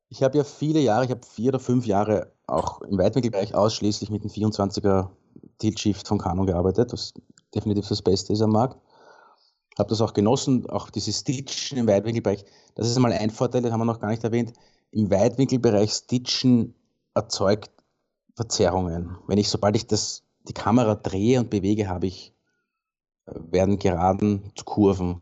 Ich 0.09 0.21
habe 0.21 0.37
ja 0.37 0.43
viele 0.43 0.81
Jahre, 0.81 1.05
ich 1.05 1.11
habe 1.11 1.25
vier 1.25 1.49
oder 1.49 1.59
fünf 1.61 1.85
Jahre 1.85 2.33
auch 2.45 2.81
im 2.81 2.97
Weitwinkelbereich 2.97 3.55
ausschließlich 3.55 4.09
mit 4.09 4.25
dem 4.25 4.29
24er 4.29 5.07
Tilt 5.59 5.79
Shift 5.79 6.07
von 6.07 6.17
Canon 6.17 6.45
gearbeitet, 6.45 6.91
was 6.91 7.13
definitiv 7.53 7.87
das 7.87 8.01
Beste 8.01 8.33
ist 8.33 8.41
am 8.41 8.51
Markt. 8.51 8.77
Habe 9.77 9.89
das 9.89 10.01
auch 10.01 10.13
genossen, 10.13 10.69
auch 10.69 10.89
dieses 10.89 11.19
Stitchen 11.19 11.77
im 11.77 11.87
Weitwinkelbereich. 11.87 12.45
Das 12.75 12.87
ist 12.87 12.95
einmal 12.95 13.13
ein 13.13 13.29
Vorteil, 13.29 13.61
den 13.61 13.71
haben 13.71 13.79
wir 13.79 13.85
noch 13.85 13.99
gar 13.99 14.09
nicht 14.09 14.23
erwähnt. 14.23 14.53
Im 14.91 15.09
Weitwinkelbereich 15.09 15.91
Stitchen 15.91 16.75
erzeugt 17.13 17.71
Verzerrungen. 18.35 19.17
Wenn 19.27 19.37
ich, 19.37 19.49
sobald 19.49 19.75
ich 19.75 19.87
das, 19.87 20.23
die 20.47 20.53
Kamera 20.53 20.95
drehe 20.95 21.39
und 21.39 21.49
bewege, 21.49 21.87
habe 21.87 22.07
ich, 22.07 22.33
äh, 23.25 23.33
werden 23.51 23.79
Geraden 23.79 24.51
zu 24.55 24.65
Kurven. 24.65 25.21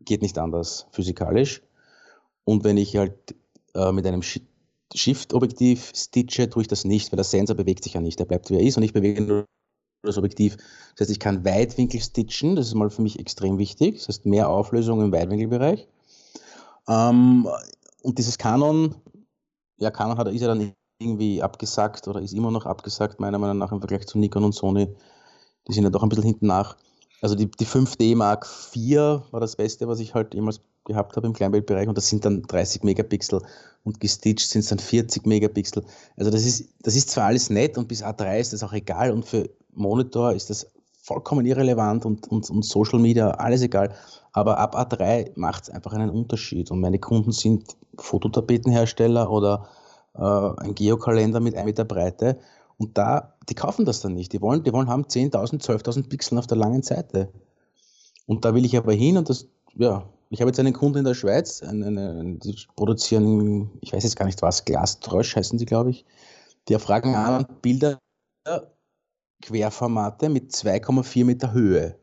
Geht 0.00 0.22
nicht 0.22 0.38
anders 0.38 0.86
physikalisch. 0.90 1.62
Und 2.44 2.64
wenn 2.64 2.76
ich 2.76 2.96
halt 2.96 3.34
äh, 3.74 3.92
mit 3.92 4.06
einem 4.06 4.22
Shift-Objektiv 4.94 5.92
stitche, 5.94 6.48
tue 6.48 6.62
ich 6.62 6.68
das 6.68 6.84
nicht, 6.84 7.12
weil 7.12 7.16
der 7.16 7.24
Sensor 7.24 7.56
bewegt 7.56 7.84
sich 7.84 7.94
ja 7.94 8.00
nicht. 8.00 8.18
Der 8.18 8.24
bleibt 8.24 8.50
wie 8.50 8.54
er 8.54 8.62
ist 8.62 8.76
und 8.76 8.82
ich 8.82 8.92
bewege 8.92 9.22
nur 9.22 9.46
das 10.06 10.18
Objektiv. 10.18 10.56
Das 10.94 11.02
heißt, 11.02 11.10
ich 11.10 11.20
kann 11.20 11.44
Weitwinkel 11.44 12.00
stitchen, 12.00 12.56
das 12.56 12.68
ist 12.68 12.74
mal 12.74 12.90
für 12.90 13.02
mich 13.02 13.18
extrem 13.18 13.58
wichtig. 13.58 13.98
Das 13.98 14.08
heißt, 14.08 14.26
mehr 14.26 14.48
Auflösung 14.48 15.00
im 15.02 15.12
Weitwinkelbereich. 15.12 15.86
Ähm, 16.88 17.48
und 18.02 18.18
dieses 18.18 18.38
Canon, 18.38 18.94
ja, 19.78 19.90
Canon 19.90 20.18
hat, 20.18 20.28
ist 20.28 20.40
ja 20.40 20.48
dann 20.48 20.72
irgendwie 20.98 21.42
abgesagt 21.42 22.08
oder 22.08 22.20
ist 22.20 22.32
immer 22.32 22.50
noch 22.50 22.66
abgesagt, 22.66 23.20
meiner 23.20 23.38
Meinung 23.38 23.58
nach 23.58 23.72
im 23.72 23.80
Vergleich 23.80 24.06
zu 24.06 24.18
Nikon 24.18 24.44
und 24.44 24.54
Sony. 24.54 24.88
Die 25.68 25.72
sind 25.72 25.84
ja 25.84 25.90
doch 25.90 26.02
ein 26.02 26.08
bisschen 26.08 26.24
hinten 26.24 26.46
nach. 26.46 26.76
Also 27.22 27.34
die, 27.34 27.50
die 27.50 27.66
5D 27.66 28.16
Mark 28.16 28.46
IV 28.74 29.22
war 29.30 29.40
das 29.40 29.56
Beste, 29.56 29.88
was 29.88 30.00
ich 30.00 30.14
halt 30.14 30.34
jemals 30.34 30.60
gehabt 30.84 31.16
habe 31.16 31.26
im 31.26 31.32
Kleinbildbereich 31.32 31.88
und 31.88 31.96
das 31.96 32.08
sind 32.08 32.24
dann 32.24 32.42
30 32.42 32.84
Megapixel 32.84 33.42
und 33.84 34.00
gestitcht 34.00 34.48
sind 34.48 34.60
es 34.60 34.68
dann 34.68 34.78
40 34.78 35.26
Megapixel. 35.26 35.84
Also 36.16 36.30
das 36.30 36.44
ist, 36.44 36.68
das 36.82 36.94
ist 36.94 37.10
zwar 37.10 37.26
alles 37.26 37.50
nett 37.50 37.76
und 37.76 37.88
bis 37.88 38.04
A3 38.04 38.38
ist 38.38 38.52
das 38.52 38.62
auch 38.62 38.72
egal 38.72 39.10
und 39.10 39.24
für 39.24 39.48
Monitor 39.74 40.32
ist 40.32 40.50
das 40.50 40.66
vollkommen 41.06 41.46
irrelevant 41.46 42.04
und, 42.04 42.26
und, 42.28 42.50
und 42.50 42.64
Social 42.64 42.98
Media, 42.98 43.30
alles 43.30 43.62
egal. 43.62 43.94
Aber 44.32 44.58
ab 44.58 44.76
A3 44.76 45.30
macht 45.36 45.64
es 45.64 45.70
einfach 45.70 45.92
einen 45.92 46.10
Unterschied. 46.10 46.70
Und 46.72 46.80
meine 46.80 46.98
Kunden 46.98 47.30
sind 47.30 47.76
Fototapetenhersteller 47.96 49.30
oder 49.30 49.68
äh, 50.16 50.20
ein 50.20 50.74
Geokalender 50.74 51.38
mit 51.38 51.54
1 51.54 51.64
Meter 51.64 51.84
Breite. 51.84 52.38
Und 52.78 52.98
da, 52.98 53.34
die 53.48 53.54
kaufen 53.54 53.84
das 53.84 54.00
dann 54.00 54.14
nicht. 54.14 54.32
Die 54.32 54.40
wollen, 54.40 54.62
die 54.62 54.72
wollen 54.72 54.88
haben 54.88 55.04
10.000, 55.04 55.62
12.000 55.62 56.08
Pixel 56.08 56.38
auf 56.38 56.46
der 56.46 56.58
langen 56.58 56.82
Seite. 56.82 57.32
Und 58.26 58.44
da 58.44 58.54
will 58.54 58.64
ich 58.64 58.76
aber 58.76 58.92
hin 58.92 59.16
und 59.16 59.28
das, 59.28 59.46
ja, 59.74 60.08
ich 60.30 60.40
habe 60.40 60.50
jetzt 60.50 60.58
einen 60.58 60.72
Kunden 60.72 60.98
in 60.98 61.04
der 61.04 61.14
Schweiz, 61.14 61.62
eine, 61.62 61.86
eine, 61.86 62.34
die 62.36 62.56
produzieren, 62.74 63.70
ich 63.80 63.92
weiß 63.92 64.02
jetzt 64.02 64.16
gar 64.16 64.26
nicht 64.26 64.42
was, 64.42 64.64
Glastrosch 64.64 65.36
heißen 65.36 65.58
sie, 65.58 65.66
glaube 65.66 65.90
ich. 65.90 66.04
Die 66.68 66.78
fragen 66.78 67.14
an 67.14 67.46
Bilder 67.62 67.98
Querformate 69.42 70.28
mit 70.28 70.50
2,4 70.50 71.24
Meter 71.24 71.52
Höhe. 71.52 71.96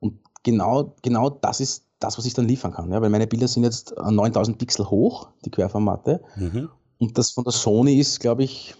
Und 0.00 0.18
genau, 0.42 0.96
genau 1.02 1.30
das 1.30 1.60
ist 1.60 1.84
das, 2.00 2.18
was 2.18 2.26
ich 2.26 2.34
dann 2.34 2.48
liefern 2.48 2.72
kann. 2.72 2.90
Ja, 2.90 3.00
weil 3.00 3.10
meine 3.10 3.26
Bilder 3.26 3.48
sind 3.48 3.64
jetzt 3.64 3.94
9000 3.96 4.58
Pixel 4.58 4.88
hoch, 4.88 5.28
die 5.44 5.50
Querformate. 5.50 6.20
Mhm. 6.36 6.68
Und 6.98 7.16
das 7.16 7.30
von 7.30 7.44
der 7.44 7.52
Sony 7.52 7.98
ist, 7.98 8.18
glaube 8.18 8.42
ich, 8.42 8.74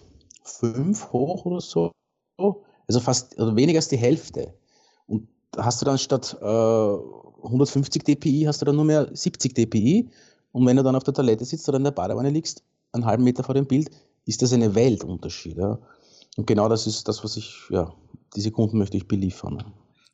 5 0.49 1.11
hoch 1.11 1.45
oder 1.45 1.61
so. 1.61 1.91
Also 2.87 2.99
fast 2.99 3.37
also 3.39 3.55
weniger 3.55 3.77
als 3.77 3.87
die 3.87 3.97
Hälfte. 3.97 4.53
Und 5.05 5.27
da 5.51 5.65
hast 5.65 5.81
du 5.81 5.85
dann 5.85 5.97
statt 5.97 6.37
äh, 6.41 6.45
150 6.45 8.03
dpi, 8.03 8.43
hast 8.47 8.61
du 8.61 8.65
dann 8.65 8.75
nur 8.75 8.85
mehr 8.85 9.09
70 9.13 9.53
dpi. 9.53 10.09
Und 10.51 10.65
wenn 10.65 10.77
du 10.77 10.83
dann 10.83 10.95
auf 10.95 11.03
der 11.03 11.13
Toilette 11.13 11.45
sitzt 11.45 11.67
oder 11.69 11.77
in 11.77 11.83
der 11.83 11.91
Badewanne 11.91 12.29
liegst, 12.29 12.63
einen 12.91 13.05
halben 13.05 13.23
Meter 13.23 13.43
vor 13.43 13.55
dem 13.55 13.67
Bild, 13.67 13.89
ist 14.25 14.41
das 14.41 14.53
eine 14.53 14.73
Weltunterschied. 14.73 15.57
Ja. 15.57 15.79
Und 16.37 16.47
genau 16.47 16.69
das 16.69 16.87
ist 16.87 17.07
das, 17.07 17.23
was 17.23 17.37
ich, 17.37 17.55
ja, 17.69 17.93
diese 18.35 18.51
Kunden 18.51 18.77
möchte 18.77 18.97
ich 18.97 19.07
beliefern. 19.07 19.63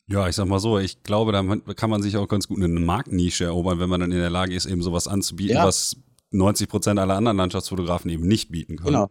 Ja, 0.07 0.27
ich 0.27 0.35
sag 0.35 0.47
mal 0.47 0.59
so, 0.59 0.77
ich 0.77 1.01
glaube, 1.03 1.31
da 1.31 1.43
kann 1.73 1.89
man 1.89 2.01
sich 2.01 2.15
auch 2.17 2.27
ganz 2.27 2.47
gut 2.47 2.57
eine 2.57 2.67
Marktnische 2.67 3.45
erobern, 3.45 3.79
wenn 3.79 3.89
man 3.89 4.01
dann 4.01 4.11
in 4.11 4.19
der 4.19 4.29
Lage 4.29 4.53
ist, 4.53 4.65
eben 4.65 4.81
sowas 4.81 5.07
anzubieten, 5.07 5.55
ja. 5.55 5.65
was 5.65 5.97
90 6.31 6.69
Prozent 6.69 6.99
aller 6.99 7.15
anderen 7.15 7.37
Landschaftsfotografen 7.37 8.11
eben 8.11 8.27
nicht 8.27 8.51
bieten 8.51 8.77
können. 8.77 8.93
Genau. 8.93 9.09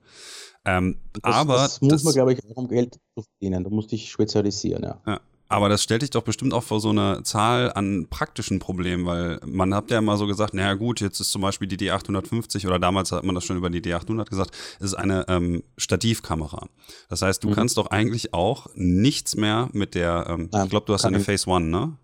Ähm, 0.64 0.96
das, 1.12 1.34
aber 1.34 1.54
das 1.56 1.80
muss 1.80 2.04
man, 2.04 2.14
glaube 2.14 2.32
ich, 2.32 2.40
auch 2.44 2.56
um 2.56 2.68
Geld 2.68 2.94
zu 3.16 3.22
verdienen. 3.22 3.64
Da 3.64 3.70
musst 3.70 3.92
du 3.92 3.96
dich 3.96 4.10
spezialisieren, 4.10 4.82
ja. 4.82 5.00
ja. 5.06 5.20
Aber 5.48 5.68
das 5.68 5.82
stellt 5.82 6.02
dich 6.02 6.10
doch 6.10 6.22
bestimmt 6.22 6.54
auch 6.54 6.62
vor 6.62 6.80
so 6.80 6.88
eine 6.88 7.22
Zahl 7.22 7.70
an 7.74 8.06
praktischen 8.08 8.58
Problemen, 8.58 9.04
weil 9.04 9.38
man 9.44 9.74
hat 9.74 9.90
ja 9.90 9.98
immer 9.98 10.16
so 10.16 10.26
gesagt, 10.26 10.54
naja 10.54 10.74
gut, 10.74 11.00
jetzt 11.00 11.20
ist 11.20 11.30
zum 11.30 11.42
Beispiel 11.42 11.68
die 11.68 11.76
D850 11.76 12.66
oder 12.66 12.78
damals 12.78 13.12
hat 13.12 13.24
man 13.24 13.34
das 13.34 13.44
schon 13.44 13.58
über 13.58 13.68
die 13.68 13.82
D800 13.82 14.24
gesagt, 14.24 14.52
es 14.80 14.86
ist 14.86 14.94
eine 14.94 15.26
ähm, 15.28 15.62
Stativkamera. 15.76 16.66
Das 17.10 17.20
heißt, 17.22 17.44
du 17.44 17.50
mhm. 17.50 17.54
kannst 17.54 17.76
doch 17.76 17.88
eigentlich 17.88 18.32
auch 18.32 18.68
nichts 18.74 19.36
mehr 19.36 19.68
mit 19.72 19.94
der, 19.94 20.26
ähm, 20.28 20.48
Nein, 20.50 20.64
ich 20.64 20.70
glaube, 20.70 20.86
du 20.86 20.94
hast 20.94 21.04
eine 21.04 21.20
Phase 21.20 21.48
One, 21.48 21.66
ne? 21.66 21.96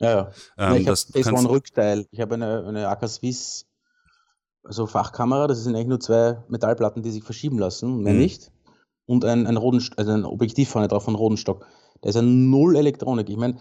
Ja, 0.00 0.10
ja. 0.10 0.30
Ähm, 0.56 0.80
ich 0.80 0.88
habe 0.88 0.96
Phase 0.96 1.32
One 1.32 1.50
Rückteil. 1.50 2.06
Ich 2.10 2.20
habe 2.20 2.34
eine, 2.34 2.64
eine 2.64 2.88
AK 2.88 3.08
Swiss, 3.08 3.66
also 4.64 4.86
Fachkamera, 4.86 5.46
das 5.46 5.62
sind 5.62 5.74
eigentlich 5.74 5.88
nur 5.88 6.00
zwei 6.00 6.42
Metallplatten, 6.48 7.02
die 7.02 7.10
sich 7.10 7.22
verschieben 7.22 7.58
lassen, 7.58 8.02
mehr 8.02 8.14
mhm. 8.14 8.20
nicht. 8.20 8.50
Und 9.06 9.24
ein, 9.24 9.46
ein, 9.46 9.58
Roden, 9.58 9.84
also 9.96 10.12
ein 10.12 10.24
Objektiv 10.24 10.70
vorne 10.70 10.88
drauf 10.88 11.04
von 11.04 11.14
Rodenstock. 11.14 11.66
Da 12.00 12.08
ist 12.08 12.14
ja 12.14 12.22
null 12.22 12.76
Elektronik. 12.76 13.28
Ich 13.28 13.36
meine, 13.36 13.58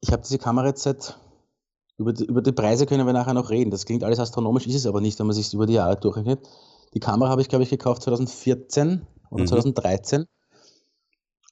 ich 0.00 0.12
habe 0.12 0.22
diese 0.22 0.38
Kamera 0.38 0.66
jetzt 0.66 0.82
seit, 0.82 1.16
über 1.96 2.12
die, 2.12 2.24
über 2.24 2.42
die 2.42 2.52
Preise 2.52 2.86
können 2.86 3.06
wir 3.06 3.12
nachher 3.12 3.34
noch 3.34 3.50
reden. 3.50 3.70
Das 3.70 3.86
klingt 3.86 4.02
alles 4.02 4.18
astronomisch, 4.18 4.66
ist 4.66 4.74
es 4.74 4.86
aber 4.86 5.00
nicht, 5.00 5.18
wenn 5.18 5.26
man 5.26 5.34
sich 5.34 5.54
über 5.54 5.66
die 5.66 5.74
Jahre 5.74 5.96
durchrechnet. 5.96 6.40
Die 6.94 7.00
Kamera 7.00 7.30
habe 7.30 7.40
ich, 7.40 7.48
glaube 7.48 7.62
ich, 7.62 7.70
gekauft 7.70 8.02
2014 8.02 9.06
oder 9.30 9.42
mhm. 9.42 9.46
2013. 9.46 10.24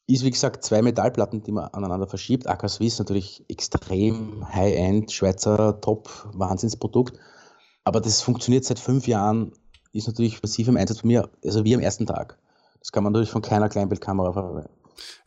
Ist, 0.08 0.24
wie 0.24 0.30
gesagt, 0.30 0.64
zwei 0.64 0.82
Metallplatten, 0.82 1.42
die 1.42 1.52
man 1.52 1.66
aneinander 1.66 2.06
verschiebt. 2.06 2.48
AK 2.48 2.68
Swiss 2.70 2.98
natürlich 2.98 3.44
extrem 3.48 4.48
High-End, 4.52 5.10
Schweizer 5.10 5.80
Top, 5.80 6.08
Wahnsinnsprodukt. 6.32 7.18
Aber 7.86 8.00
das 8.00 8.20
funktioniert 8.20 8.64
seit 8.64 8.80
fünf 8.80 9.06
Jahren, 9.06 9.52
ist 9.92 10.08
natürlich 10.08 10.42
massiv 10.42 10.66
im 10.66 10.76
Einsatz 10.76 11.02
bei 11.02 11.06
mir, 11.06 11.30
also 11.44 11.64
wie 11.64 11.72
am 11.72 11.80
ersten 11.80 12.04
Tag. 12.04 12.36
Das 12.80 12.90
kann 12.90 13.04
man 13.04 13.12
natürlich 13.12 13.30
von 13.30 13.42
keiner 13.42 13.68
Kleinbildkamera 13.68 14.32
verwenden. 14.32 14.68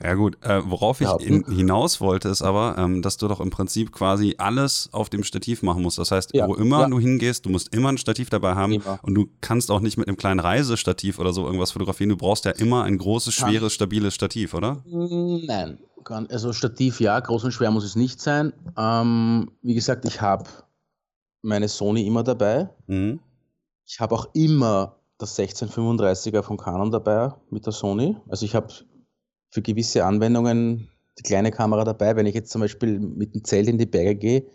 Ja 0.03 0.13
gut, 0.15 0.37
äh, 0.43 0.61
worauf 0.65 0.99
ich 0.99 1.07
in, 1.21 1.45
hinaus 1.45 2.01
wollte, 2.01 2.27
ist 2.27 2.41
aber, 2.41 2.75
ähm, 2.77 3.01
dass 3.01 3.15
du 3.15 3.29
doch 3.29 3.39
im 3.39 3.49
Prinzip 3.49 3.93
quasi 3.93 4.35
alles 4.39 4.89
auf 4.91 5.09
dem 5.09 5.23
Stativ 5.23 5.63
machen 5.63 5.83
musst. 5.83 5.99
Das 5.99 6.11
heißt, 6.11 6.33
ja, 6.33 6.49
wo 6.49 6.55
immer 6.55 6.81
ja. 6.81 6.87
du 6.89 6.99
hingehst, 6.99 7.45
du 7.45 7.49
musst 7.49 7.73
immer 7.73 7.89
ein 7.89 7.97
Stativ 7.97 8.29
dabei 8.29 8.55
haben 8.55 8.73
immer. 8.73 8.99
und 9.03 9.15
du 9.15 9.29
kannst 9.39 9.71
auch 9.71 9.79
nicht 9.79 9.97
mit 9.97 10.09
einem 10.09 10.17
kleinen 10.17 10.41
Reisestativ 10.41 11.17
oder 11.17 11.31
so 11.31 11.45
irgendwas 11.45 11.71
fotografieren. 11.71 12.09
Du 12.09 12.17
brauchst 12.17 12.43
ja 12.43 12.51
immer 12.51 12.83
ein 12.83 12.97
großes, 12.97 13.33
schweres, 13.33 13.71
stabiles 13.71 14.15
Stativ, 14.15 14.53
oder? 14.53 14.83
Nein, 14.85 15.77
also 16.29 16.51
Stativ 16.51 16.99
ja, 16.99 17.17
groß 17.17 17.45
und 17.45 17.53
schwer 17.53 17.71
muss 17.71 17.85
es 17.85 17.95
nicht 17.95 18.19
sein. 18.19 18.51
Ähm, 18.77 19.51
wie 19.61 19.75
gesagt, 19.75 20.03
ich 20.03 20.19
habe 20.19 20.49
meine 21.41 21.67
Sony 21.67 22.05
immer 22.05 22.23
dabei. 22.23 22.69
Mhm. 22.87 23.19
Ich 23.85 23.99
habe 23.99 24.15
auch 24.15 24.29
immer 24.33 24.97
das 25.17 25.37
1635er 25.37 26.43
von 26.43 26.57
Canon 26.57 26.91
dabei 26.91 27.33
mit 27.49 27.65
der 27.65 27.73
Sony. 27.73 28.15
Also 28.27 28.45
ich 28.45 28.55
habe 28.55 28.73
für 29.49 29.61
gewisse 29.61 30.05
Anwendungen 30.05 30.89
die 31.17 31.23
kleine 31.23 31.51
Kamera 31.51 31.83
dabei. 31.83 32.15
Wenn 32.15 32.25
ich 32.25 32.35
jetzt 32.35 32.51
zum 32.51 32.61
Beispiel 32.61 32.99
mit 32.99 33.33
dem 33.33 33.43
Zelt 33.43 33.67
in 33.67 33.77
die 33.77 33.85
Berge 33.85 34.15
gehe, 34.15 34.45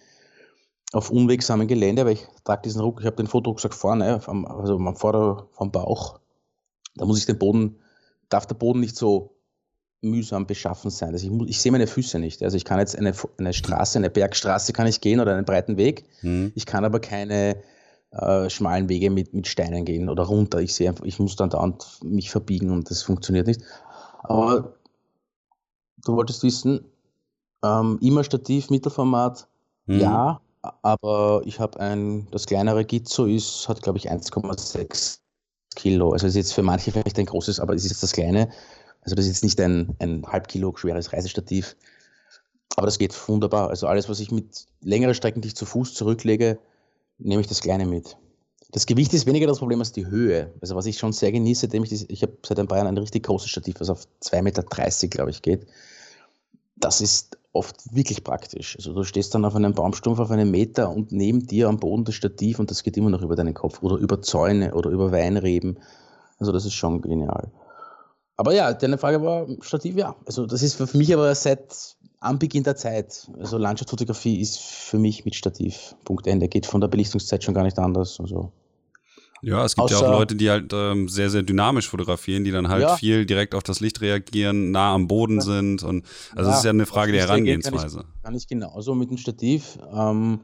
auf 0.92 1.10
unwegsamen 1.10 1.66
Gelände, 1.66 2.04
weil 2.04 2.14
ich 2.14 2.26
trage 2.44 2.62
diesen 2.62 2.80
Ruck, 2.80 3.00
ich 3.00 3.06
habe 3.06 3.16
den 3.16 3.26
Fotorucksack 3.26 3.74
vorne, 3.74 4.20
also 4.26 4.76
am 4.76 4.96
Vorder 4.96 5.48
vom 5.50 5.72
Bauch, 5.72 6.20
da 6.94 7.04
muss 7.04 7.18
ich 7.18 7.26
den 7.26 7.38
Boden, 7.38 7.80
darf 8.28 8.46
der 8.46 8.54
Boden 8.54 8.80
nicht 8.80 8.96
so 8.96 9.33
mühsam 10.04 10.46
beschaffen 10.46 10.90
sein. 10.90 11.10
Also 11.10 11.26
ich, 11.26 11.48
ich 11.48 11.60
sehe 11.60 11.72
meine 11.72 11.86
Füße 11.86 12.18
nicht. 12.18 12.42
Also 12.42 12.56
ich 12.56 12.64
kann 12.64 12.78
jetzt 12.78 12.96
eine, 12.96 13.12
eine 13.38 13.52
Straße, 13.52 13.98
eine 13.98 14.10
Bergstraße 14.10 14.72
kann 14.72 14.86
ich 14.86 15.00
gehen 15.00 15.20
oder 15.20 15.34
einen 15.34 15.44
breiten 15.44 15.76
Weg. 15.76 16.04
Mhm. 16.22 16.52
Ich 16.54 16.66
kann 16.66 16.84
aber 16.84 17.00
keine 17.00 17.56
äh, 18.10 18.48
schmalen 18.48 18.88
Wege 18.88 19.10
mit, 19.10 19.34
mit 19.34 19.46
Steinen 19.46 19.84
gehen 19.84 20.08
oder 20.08 20.24
runter. 20.24 20.60
Ich 20.60 20.74
sehe 20.74 20.88
einfach, 20.88 21.04
ich 21.04 21.18
muss 21.18 21.36
dann 21.36 21.50
dauernd 21.50 22.00
mich 22.02 22.30
verbiegen 22.30 22.70
und 22.70 22.90
das 22.90 23.02
funktioniert 23.02 23.46
nicht. 23.46 23.62
Aber 24.22 24.74
du 26.04 26.16
wolltest 26.16 26.42
wissen, 26.42 26.84
ähm, 27.64 27.98
immer 28.00 28.24
Stativ, 28.24 28.70
Mittelformat, 28.70 29.48
mhm. 29.86 30.00
ja, 30.00 30.40
aber 30.82 31.42
ich 31.44 31.60
habe 31.60 31.80
ein, 31.80 32.28
das 32.30 32.46
kleinere 32.46 32.84
Gizzo 32.84 33.26
ist, 33.26 33.68
hat 33.68 33.82
glaube 33.82 33.98
ich 33.98 34.10
1,6 34.10 35.18
Kilo. 35.74 36.12
Also 36.12 36.26
ist 36.26 36.36
jetzt 36.36 36.54
für 36.54 36.62
manche 36.62 36.92
vielleicht 36.92 37.18
ein 37.18 37.26
großes, 37.26 37.60
aber 37.60 37.74
es 37.74 37.84
ist 37.84 37.90
jetzt 37.90 38.02
das 38.02 38.12
kleine. 38.12 38.48
Also 39.04 39.14
das 39.14 39.26
ist 39.26 39.32
jetzt 39.32 39.44
nicht 39.44 39.60
ein, 39.60 39.94
ein 39.98 40.24
halb 40.26 40.48
Kilo 40.48 40.74
schweres 40.76 41.12
Reisestativ. 41.12 41.76
Aber 42.76 42.86
das 42.86 42.98
geht 42.98 43.16
wunderbar. 43.28 43.70
Also 43.70 43.86
alles, 43.86 44.08
was 44.08 44.20
ich 44.20 44.30
mit 44.30 44.66
längeren 44.80 45.14
Strecken, 45.14 45.40
die 45.40 45.48
ich 45.48 45.56
zu 45.56 45.66
Fuß 45.66 45.94
zurücklege, 45.94 46.58
nehme 47.18 47.40
ich 47.40 47.46
das 47.46 47.60
kleine 47.60 47.86
mit. 47.86 48.16
Das 48.72 48.86
Gewicht 48.86 49.14
ist 49.14 49.26
weniger 49.26 49.46
das 49.46 49.60
Problem 49.60 49.78
als 49.78 49.92
die 49.92 50.06
Höhe. 50.06 50.52
Also 50.60 50.74
was 50.74 50.86
ich 50.86 50.98
schon 50.98 51.12
sehr 51.12 51.30
genieße, 51.30 51.68
ich, 51.72 52.10
ich 52.10 52.22
habe 52.22 52.32
seit 52.44 52.58
ein 52.58 52.66
paar 52.66 52.78
Jahren 52.78 52.88
ein 52.88 52.98
richtig 52.98 53.24
großes 53.24 53.48
Stativ, 53.48 53.76
was 53.78 53.90
auf 53.90 54.08
2,30 54.22 54.42
Meter, 54.42 54.62
glaube 55.08 55.30
ich, 55.30 55.42
geht. 55.42 55.66
Das 56.76 57.00
ist 57.00 57.38
oft 57.52 57.94
wirklich 57.94 58.24
praktisch. 58.24 58.76
Also 58.76 58.92
du 58.92 59.04
stehst 59.04 59.32
dann 59.34 59.44
auf 59.44 59.54
einem 59.54 59.74
Baumstumpf 59.74 60.18
auf 60.18 60.32
einem 60.32 60.50
Meter 60.50 60.90
und 60.90 61.12
neben 61.12 61.46
dir 61.46 61.68
am 61.68 61.78
Boden 61.78 62.04
das 62.04 62.16
Stativ 62.16 62.58
und 62.58 62.70
das 62.70 62.82
geht 62.82 62.96
immer 62.96 63.10
noch 63.10 63.22
über 63.22 63.36
deinen 63.36 63.54
Kopf 63.54 63.80
oder 63.82 63.96
über 63.96 64.20
Zäune 64.22 64.74
oder 64.74 64.90
über 64.90 65.12
Weinreben. 65.12 65.78
Also 66.40 66.50
das 66.50 66.64
ist 66.64 66.74
schon 66.74 67.00
genial. 67.00 67.52
Aber 68.36 68.52
ja, 68.52 68.72
deine 68.72 68.98
Frage 68.98 69.22
war 69.22 69.46
Stativ, 69.60 69.96
ja. 69.96 70.16
Also 70.26 70.46
das 70.46 70.62
ist 70.62 70.74
für 70.74 70.96
mich 70.96 71.14
aber 71.14 71.34
seit 71.34 71.96
Anbeginn 72.20 72.64
der 72.64 72.76
Zeit. 72.76 73.30
Also 73.38 73.58
Landschaftsfotografie 73.58 74.40
ist 74.40 74.58
für 74.58 74.98
mich 74.98 75.24
mit 75.24 75.34
Stativ. 75.34 75.94
Punkt 76.04 76.26
Ende. 76.26 76.48
Geht 76.48 76.66
von 76.66 76.80
der 76.80 76.88
Belichtungszeit 76.88 77.44
schon 77.44 77.54
gar 77.54 77.62
nicht 77.62 77.78
anders. 77.78 78.18
Also 78.18 78.52
ja, 79.44 79.62
es 79.62 79.74
gibt 79.74 79.84
Außer, 79.84 80.00
ja 80.00 80.08
auch 80.08 80.18
Leute, 80.18 80.36
die 80.36 80.48
halt 80.48 80.72
ähm, 80.72 81.06
sehr, 81.06 81.28
sehr 81.28 81.42
dynamisch 81.42 81.90
fotografieren, 81.90 82.44
die 82.44 82.50
dann 82.50 82.68
halt 82.68 82.82
ja. 82.82 82.96
viel 82.96 83.26
direkt 83.26 83.54
auf 83.54 83.62
das 83.62 83.80
Licht 83.80 84.00
reagieren, 84.00 84.70
nah 84.70 84.94
am 84.94 85.06
Boden 85.06 85.36
ja. 85.36 85.42
sind. 85.42 85.82
Und 85.82 86.06
also 86.34 86.48
es 86.48 86.54
ja, 86.54 86.58
ist 86.58 86.64
ja 86.64 86.70
eine 86.70 86.86
Frage 86.86 87.12
der 87.12 87.26
Herangehensweise. 87.26 87.98
Kann 87.98 88.06
ich, 88.16 88.22
kann 88.22 88.34
ich 88.34 88.48
genauso 88.48 88.94
mit 88.94 89.10
dem 89.10 89.18
Stativ. 89.18 89.78
Ähm, 89.94 90.40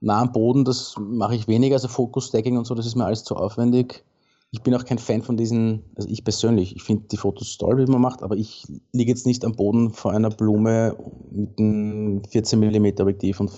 nah 0.00 0.22
am 0.22 0.32
Boden, 0.32 0.64
das 0.64 0.94
mache 0.98 1.34
ich 1.34 1.48
weniger, 1.48 1.74
also 1.74 1.88
Focus-Stacking 1.88 2.56
und 2.56 2.66
so, 2.66 2.74
das 2.74 2.86
ist 2.86 2.96
mir 2.96 3.04
alles 3.04 3.24
zu 3.24 3.36
aufwendig. 3.36 4.04
Ich 4.52 4.62
bin 4.62 4.74
auch 4.74 4.84
kein 4.84 4.98
Fan 4.98 5.22
von 5.22 5.36
diesen, 5.36 5.84
also 5.94 6.08
ich 6.08 6.24
persönlich, 6.24 6.74
ich 6.74 6.82
finde 6.82 7.04
die 7.08 7.16
Fotos 7.16 7.56
toll, 7.56 7.78
wie 7.78 7.90
man 7.90 8.00
macht, 8.00 8.22
aber 8.22 8.36
ich 8.36 8.66
liege 8.92 9.10
jetzt 9.10 9.26
nicht 9.26 9.44
am 9.44 9.54
Boden 9.54 9.92
vor 9.92 10.12
einer 10.12 10.30
Blume 10.30 10.96
mit 11.30 11.58
einem 11.58 12.24
14 12.24 12.58
mm 12.58 12.86
Objektiv 13.00 13.38
und 13.38 13.52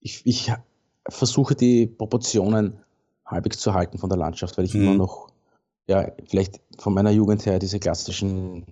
ich, 0.00 0.22
ich 0.24 0.52
versuche 1.08 1.56
die 1.56 1.86
Proportionen 1.86 2.78
halbwegs 3.26 3.58
zu 3.58 3.74
halten 3.74 3.98
von 3.98 4.08
der 4.08 4.18
Landschaft, 4.18 4.56
weil 4.56 4.66
ich 4.66 4.74
mhm. 4.74 4.82
immer 4.82 4.94
noch, 4.94 5.28
ja, 5.88 6.12
vielleicht 6.28 6.60
von 6.78 6.94
meiner 6.94 7.10
Jugend 7.10 7.44
her 7.46 7.58
diese 7.58 7.80
klassischen 7.80 8.64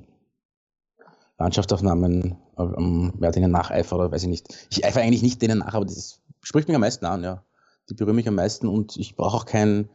Landschaftsaufnahmen 1.39 2.37
ähm, 2.59 3.13
ja, 3.21 3.31
denen 3.31 3.51
nacheifer 3.51 3.97
oder 3.97 4.13
weiß 4.13 4.23
ich 4.23 4.29
nicht. 4.29 4.67
Ich 4.71 4.85
eifere 4.85 5.03
eigentlich 5.03 5.23
nicht 5.23 5.43
denen 5.43 5.59
nach, 5.59 5.75
aber 5.75 5.85
das 5.85 6.21
spricht 6.41 6.69
mich 6.69 6.75
am 6.75 6.83
meisten 6.83 7.05
an, 7.07 7.25
ja. 7.25 7.43
Die 7.91 7.95
berühren 7.95 8.17
mich 8.17 8.29
am 8.29 8.37
meisten 8.37 8.69
und 8.69 8.97
ich 8.97 9.17
brauche 9.17 9.37
auch 9.37 9.45
kein, 9.45 9.89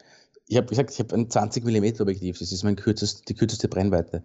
ich 0.47 0.57
habe 0.57 0.67
gesagt, 0.67 0.91
ich 0.91 0.99
habe 0.99 1.15
ein 1.15 1.29
20 1.29 1.65
mm 1.65 2.01
Objektiv, 2.01 2.39
das 2.39 2.51
ist 2.51 2.63
mein 2.63 2.75
kürzest, 2.75 3.27
die 3.29 3.35
kürzeste 3.35 3.67
Brennweite. 3.67 4.23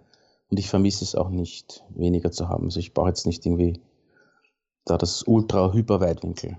Und 0.50 0.58
ich 0.58 0.68
vermisse 0.68 1.04
es 1.04 1.14
auch 1.14 1.30
nicht, 1.30 1.84
weniger 1.90 2.30
zu 2.30 2.48
haben. 2.48 2.64
Also 2.64 2.78
ich 2.78 2.94
brauche 2.94 3.08
jetzt 3.08 3.26
nicht 3.26 3.44
irgendwie 3.46 3.80
da 4.84 4.98
das 4.98 5.22
Ultra-Hyper-Weitwinkel. 5.22 6.56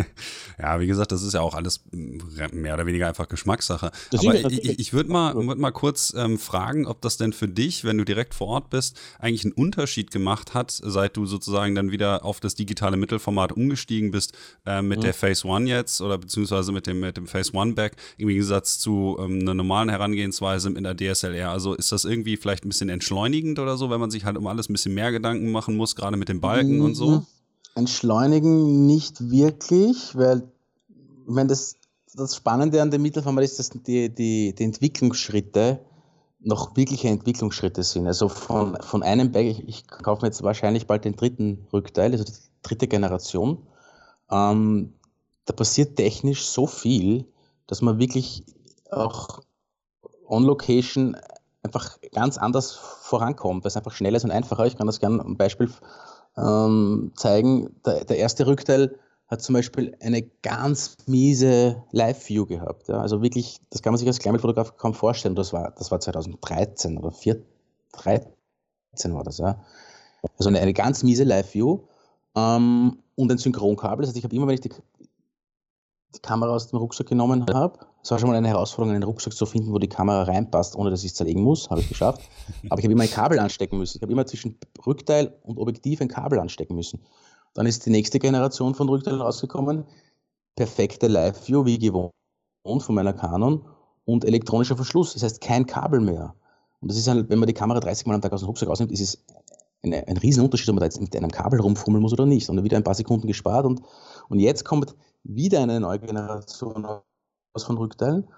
ja, 0.58 0.78
wie 0.78 0.86
gesagt, 0.86 1.10
das 1.10 1.22
ist 1.22 1.32
ja 1.32 1.40
auch 1.40 1.54
alles 1.54 1.82
mehr 1.90 2.74
oder 2.74 2.84
weniger 2.84 3.08
einfach 3.08 3.28
Geschmackssache. 3.28 3.90
Das 4.10 4.20
Aber 4.20 4.34
ich, 4.34 4.78
ich 4.78 4.92
würde 4.92 5.10
mal, 5.10 5.34
würd 5.34 5.58
mal 5.58 5.70
kurz 5.70 6.12
ähm, 6.14 6.38
fragen, 6.38 6.86
ob 6.86 7.00
das 7.00 7.16
denn 7.16 7.32
für 7.32 7.48
dich, 7.48 7.84
wenn 7.84 7.96
du 7.96 8.04
direkt 8.04 8.34
vor 8.34 8.48
Ort 8.48 8.68
bist, 8.68 9.00
eigentlich 9.18 9.46
einen 9.46 9.54
Unterschied 9.54 10.10
gemacht 10.10 10.52
hat, 10.52 10.70
seit 10.70 11.16
du 11.16 11.24
sozusagen 11.24 11.74
dann 11.74 11.90
wieder 11.90 12.26
auf 12.26 12.40
das 12.40 12.54
digitale 12.54 12.98
Mittelformat 12.98 13.52
umgestiegen 13.52 14.10
bist, 14.10 14.34
äh, 14.66 14.82
mit 14.82 14.98
mhm. 14.98 15.04
der 15.04 15.14
Phase 15.14 15.48
One 15.48 15.66
jetzt 15.66 16.02
oder 16.02 16.18
beziehungsweise 16.18 16.72
mit 16.72 16.86
dem, 16.86 17.00
mit 17.00 17.16
dem 17.16 17.26
Phase 17.26 17.54
One 17.54 17.72
Back, 17.72 17.96
im 18.18 18.28
Gegensatz 18.28 18.80
zu 18.80 19.16
ähm, 19.18 19.40
einer 19.40 19.54
normalen 19.54 19.88
Herangehensweise 19.88 20.68
in 20.68 20.84
der 20.84 20.94
DSLR. 20.94 21.50
Also 21.50 21.72
ist 21.72 21.90
das 21.90 22.04
irgendwie 22.04 22.36
vielleicht 22.36 22.66
ein 22.66 22.68
bisschen 22.68 22.90
entschleunigend 22.90 23.58
oder 23.58 23.78
so, 23.78 23.88
wenn 23.88 24.00
man 24.00 24.10
sich 24.10 24.26
halt 24.26 24.36
um 24.36 24.46
alles 24.46 24.68
ein 24.68 24.74
bisschen 24.74 24.92
mehr 24.92 25.10
Gedanken 25.10 25.50
machen 25.50 25.74
muss, 25.74 25.96
gerade 25.96 26.18
mit 26.18 26.28
den 26.28 26.42
Balken 26.42 26.76
mhm. 26.76 26.84
und 26.84 26.94
so? 26.96 27.24
Entschleunigen 27.74 28.86
nicht 28.86 29.30
wirklich, 29.30 30.16
weil 30.16 30.42
ich 30.88 31.34
meine, 31.34 31.48
das, 31.48 31.76
das 32.14 32.36
Spannende 32.36 32.82
an 32.82 32.90
dem 32.90 33.02
Mittelformat 33.02 33.44
ist, 33.44 33.58
dass 33.58 33.70
die, 33.70 34.08
die, 34.08 34.54
die 34.54 34.64
Entwicklungsschritte 34.64 35.80
noch 36.40 36.76
wirkliche 36.76 37.08
Entwicklungsschritte 37.08 37.82
sind. 37.82 38.06
Also 38.06 38.28
von, 38.28 38.76
von 38.80 39.02
einem 39.02 39.32
Bag, 39.32 39.46
ich, 39.46 39.68
ich 39.68 39.86
kaufe 39.86 40.22
mir 40.22 40.28
jetzt 40.28 40.42
wahrscheinlich 40.42 40.86
bald 40.86 41.04
den 41.04 41.16
dritten 41.16 41.66
Rückteil, 41.72 42.12
also 42.12 42.24
die 42.24 42.32
dritte 42.62 42.88
Generation. 42.88 43.58
Ähm, 44.30 44.92
da 45.44 45.52
passiert 45.52 45.96
technisch 45.96 46.44
so 46.44 46.66
viel, 46.66 47.26
dass 47.66 47.80
man 47.80 47.98
wirklich 47.98 48.44
auch 48.90 49.40
on 50.26 50.44
Location 50.44 51.16
einfach 51.62 51.98
ganz 52.12 52.38
anders 52.38 52.72
vorankommt, 52.72 53.64
weil 53.64 53.68
es 53.68 53.76
einfach 53.76 53.92
schneller 53.92 54.16
ist 54.16 54.24
und 54.24 54.30
einfacher. 54.30 54.66
Ich 54.66 54.76
kann 54.76 54.86
das 54.86 55.00
gerne 55.00 55.24
ein 55.24 55.36
Beispiel 55.36 55.70
ähm, 56.36 57.12
zeigen. 57.16 57.74
Der, 57.84 58.04
der, 58.04 58.18
erste 58.18 58.46
Rückteil 58.46 58.98
hat 59.28 59.42
zum 59.42 59.54
Beispiel 59.54 59.96
eine 60.00 60.22
ganz 60.42 60.96
miese 61.06 61.82
Live-View 61.92 62.46
gehabt. 62.46 62.88
Ja. 62.88 63.00
Also 63.00 63.22
wirklich, 63.22 63.60
das 63.70 63.82
kann 63.82 63.92
man 63.92 63.98
sich 63.98 64.08
als 64.08 64.18
Kleinbildfotograf 64.18 64.76
kaum 64.76 64.94
vorstellen. 64.94 65.34
Das 65.34 65.52
war, 65.52 65.72
das 65.72 65.90
war 65.90 66.00
2013 66.00 66.98
oder 66.98 67.12
2013 67.12 67.44
war 69.14 69.24
das, 69.24 69.38
ja. 69.38 69.62
Also 70.38 70.48
eine, 70.48 70.60
eine 70.60 70.72
ganz 70.72 71.02
miese 71.02 71.24
Live-View 71.24 71.80
ähm, 72.36 72.98
und 73.16 73.32
ein 73.32 73.38
Synchronkabel. 73.38 74.02
Das 74.02 74.08
heißt, 74.08 74.18
ich 74.18 74.24
habe 74.24 74.36
immer, 74.36 74.46
wenn 74.46 74.54
ich 74.54 74.60
die, 74.60 74.70
die 76.14 76.20
Kamera 76.20 76.52
aus 76.52 76.68
dem 76.68 76.78
Rucksack 76.78 77.08
genommen 77.08 77.46
habe. 77.52 77.78
Es 78.02 78.10
war 78.10 78.18
schon 78.18 78.28
mal 78.28 78.36
eine 78.36 78.48
Herausforderung, 78.48 78.96
einen 78.96 79.04
Rucksack 79.04 79.32
zu 79.32 79.46
finden, 79.46 79.72
wo 79.72 79.78
die 79.78 79.88
Kamera 79.88 80.24
reinpasst, 80.24 80.74
ohne 80.74 80.90
dass 80.90 81.04
ich 81.04 81.12
es 81.12 81.14
zerlegen 81.14 81.42
muss. 81.42 81.70
Habe 81.70 81.80
ich 81.80 81.88
geschafft. 81.88 82.20
Aber 82.68 82.80
ich 82.80 82.84
habe 82.84 82.92
immer 82.92 83.04
ein 83.04 83.10
Kabel 83.10 83.38
anstecken 83.38 83.78
müssen. 83.78 83.98
Ich 83.98 84.02
habe 84.02 84.12
immer 84.12 84.26
zwischen 84.26 84.58
Rückteil 84.84 85.38
und 85.44 85.58
Objektiv 85.58 86.00
ein 86.00 86.08
Kabel 86.08 86.40
anstecken 86.40 86.74
müssen. 86.74 87.00
Dann 87.54 87.66
ist 87.66 87.86
die 87.86 87.90
nächste 87.90 88.18
Generation 88.18 88.74
von 88.74 88.88
Rückteilen 88.88 89.20
rausgekommen. 89.20 89.84
Perfekte 90.56 91.06
Live-View, 91.06 91.64
wie 91.64 91.78
gewohnt 91.78 92.12
von 92.80 92.94
meiner 92.94 93.12
Canon 93.12 93.64
und 94.04 94.24
elektronischer 94.24 94.76
Verschluss. 94.76 95.12
Das 95.12 95.22
heißt, 95.22 95.40
kein 95.40 95.66
Kabel 95.66 96.00
mehr. 96.00 96.34
Und 96.80 96.90
das 96.90 96.98
ist 96.98 97.06
halt, 97.06 97.30
wenn 97.30 97.38
man 97.38 97.46
die 97.46 97.54
Kamera 97.54 97.78
30 97.78 98.06
Mal 98.06 98.14
am 98.14 98.20
Tag 98.20 98.32
aus 98.32 98.40
dem 98.40 98.46
Rucksack 98.46 98.68
rausnimmt, 98.68 98.90
ist 98.90 99.00
es 99.00 99.24
eine, 99.84 100.08
ein 100.08 100.16
Riesenunterschied, 100.16 100.68
ob 100.70 100.74
man 100.74 100.80
da 100.80 100.86
jetzt 100.86 101.00
mit 101.00 101.14
einem 101.14 101.30
Kabel 101.30 101.60
rumfummeln 101.60 102.02
muss 102.02 102.12
oder 102.12 102.26
nicht. 102.26 102.48
Und 102.48 102.56
dann 102.56 102.64
wieder 102.64 102.76
ein 102.76 102.84
paar 102.84 102.94
Sekunden 102.94 103.28
gespart. 103.28 103.64
Und, 103.64 103.82
und 104.28 104.40
jetzt 104.40 104.64
kommt 104.64 104.96
wieder 105.22 105.60
eine 105.60 105.78
neue 105.78 106.00
Generation 106.00 106.84
aus 107.54 107.64
von 107.64 107.78
Rückteilen. 107.78 108.28